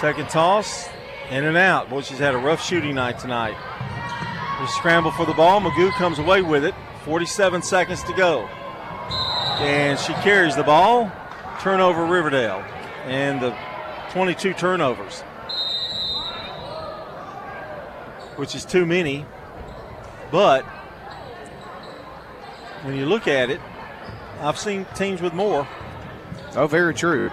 Second 0.00 0.30
toss, 0.30 0.88
in 1.28 1.44
and 1.44 1.58
out. 1.58 1.90
Boy, 1.90 2.00
she's 2.00 2.18
had 2.18 2.34
a 2.34 2.38
rough 2.38 2.64
shooting 2.64 2.94
night 2.94 3.18
tonight. 3.18 3.54
We 4.62 4.66
scramble 4.68 5.10
for 5.10 5.26
the 5.26 5.34
ball. 5.34 5.60
Magoo 5.60 5.92
comes 5.92 6.18
away 6.18 6.40
with 6.40 6.64
it. 6.64 6.74
47 7.04 7.60
seconds 7.60 8.02
to 8.04 8.14
go. 8.14 8.46
And 9.60 9.98
she 9.98 10.14
carries 10.14 10.56
the 10.56 10.64
ball. 10.64 11.12
Turnover 11.60 12.06
Riverdale. 12.06 12.64
And 13.04 13.42
the 13.42 13.54
22 14.12 14.54
turnovers, 14.54 15.20
which 18.36 18.54
is 18.54 18.64
too 18.64 18.86
many. 18.86 19.26
But 20.30 20.64
when 22.82 22.96
you 22.96 23.06
look 23.06 23.28
at 23.28 23.50
it, 23.50 23.60
I've 24.40 24.58
seen 24.58 24.86
teams 24.94 25.20
with 25.20 25.34
more. 25.34 25.66
Oh, 26.54 26.66
very 26.66 26.94
true. 26.94 27.30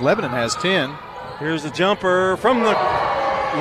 Lebanon 0.00 0.30
has 0.30 0.54
10. 0.56 0.94
Here's 1.38 1.62
the 1.62 1.70
jumper 1.70 2.36
from 2.38 2.60
the 2.60 2.72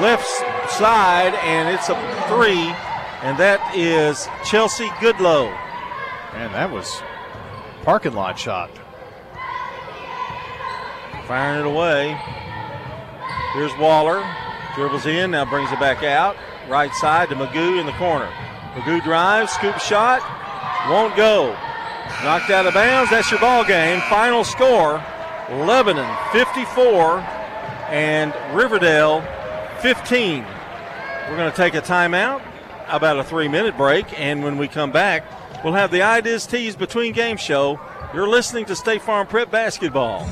left 0.02 0.28
side, 0.72 1.34
and 1.44 1.70
it's 1.70 1.90
a 1.90 1.96
three, 2.28 2.74
and 3.22 3.38
that 3.38 3.76
is 3.76 4.28
Chelsea 4.44 4.88
Goodlow. 5.00 5.48
And 6.34 6.54
that 6.54 6.72
was 6.72 7.02
parking 7.84 8.14
lot 8.14 8.40
shot. 8.40 8.72
Firing 11.28 11.62
it 11.62 11.66
away. 11.66 12.20
Here's 13.54 13.76
Waller. 13.78 14.24
Dribbles 14.76 15.06
in, 15.06 15.32
now 15.32 15.46
brings 15.46 15.72
it 15.72 15.80
back 15.80 16.04
out. 16.04 16.36
Right 16.70 16.94
side 16.96 17.30
to 17.30 17.36
Magoo 17.36 17.80
in 17.80 17.86
the 17.86 17.92
corner. 17.94 18.30
Magoo 18.74 19.04
drives, 19.04 19.52
scoop 19.52 19.78
shot, 19.80 20.22
won't 20.90 21.16
go. 21.16 21.56
Knocked 22.24 22.50
out 22.50 22.66
of 22.66 22.74
bounds. 22.74 23.10
That's 23.10 23.30
your 23.32 23.40
ball 23.40 23.64
game. 23.64 24.02
Final 24.10 24.44
score 24.44 25.04
Lebanon 25.50 26.16
54 26.32 27.20
and 27.90 28.34
Riverdale 28.56 29.22
15. 29.80 30.46
We're 31.30 31.38
going 31.38 31.52
to 31.52 31.58
take 31.58 31.74
a 31.74 31.82
timeout, 31.82 32.42
about 32.88 33.20
a 33.20 33.24
three 33.24 33.48
minute 33.48 33.76
break, 33.78 34.20
and 34.20 34.44
when 34.44 34.58
we 34.58 34.68
come 34.68 34.92
back, 34.92 35.24
we'll 35.64 35.74
have 35.74 35.92
the 35.92 36.02
ideas 36.02 36.46
teased 36.46 36.78
between 36.78 37.14
game 37.14 37.38
show. 37.38 37.80
You're 38.14 38.28
listening 38.30 38.66
to 38.66 38.76
State 38.76 39.02
Farm 39.02 39.28
Prep 39.28 39.50
Basketball. 39.52 40.28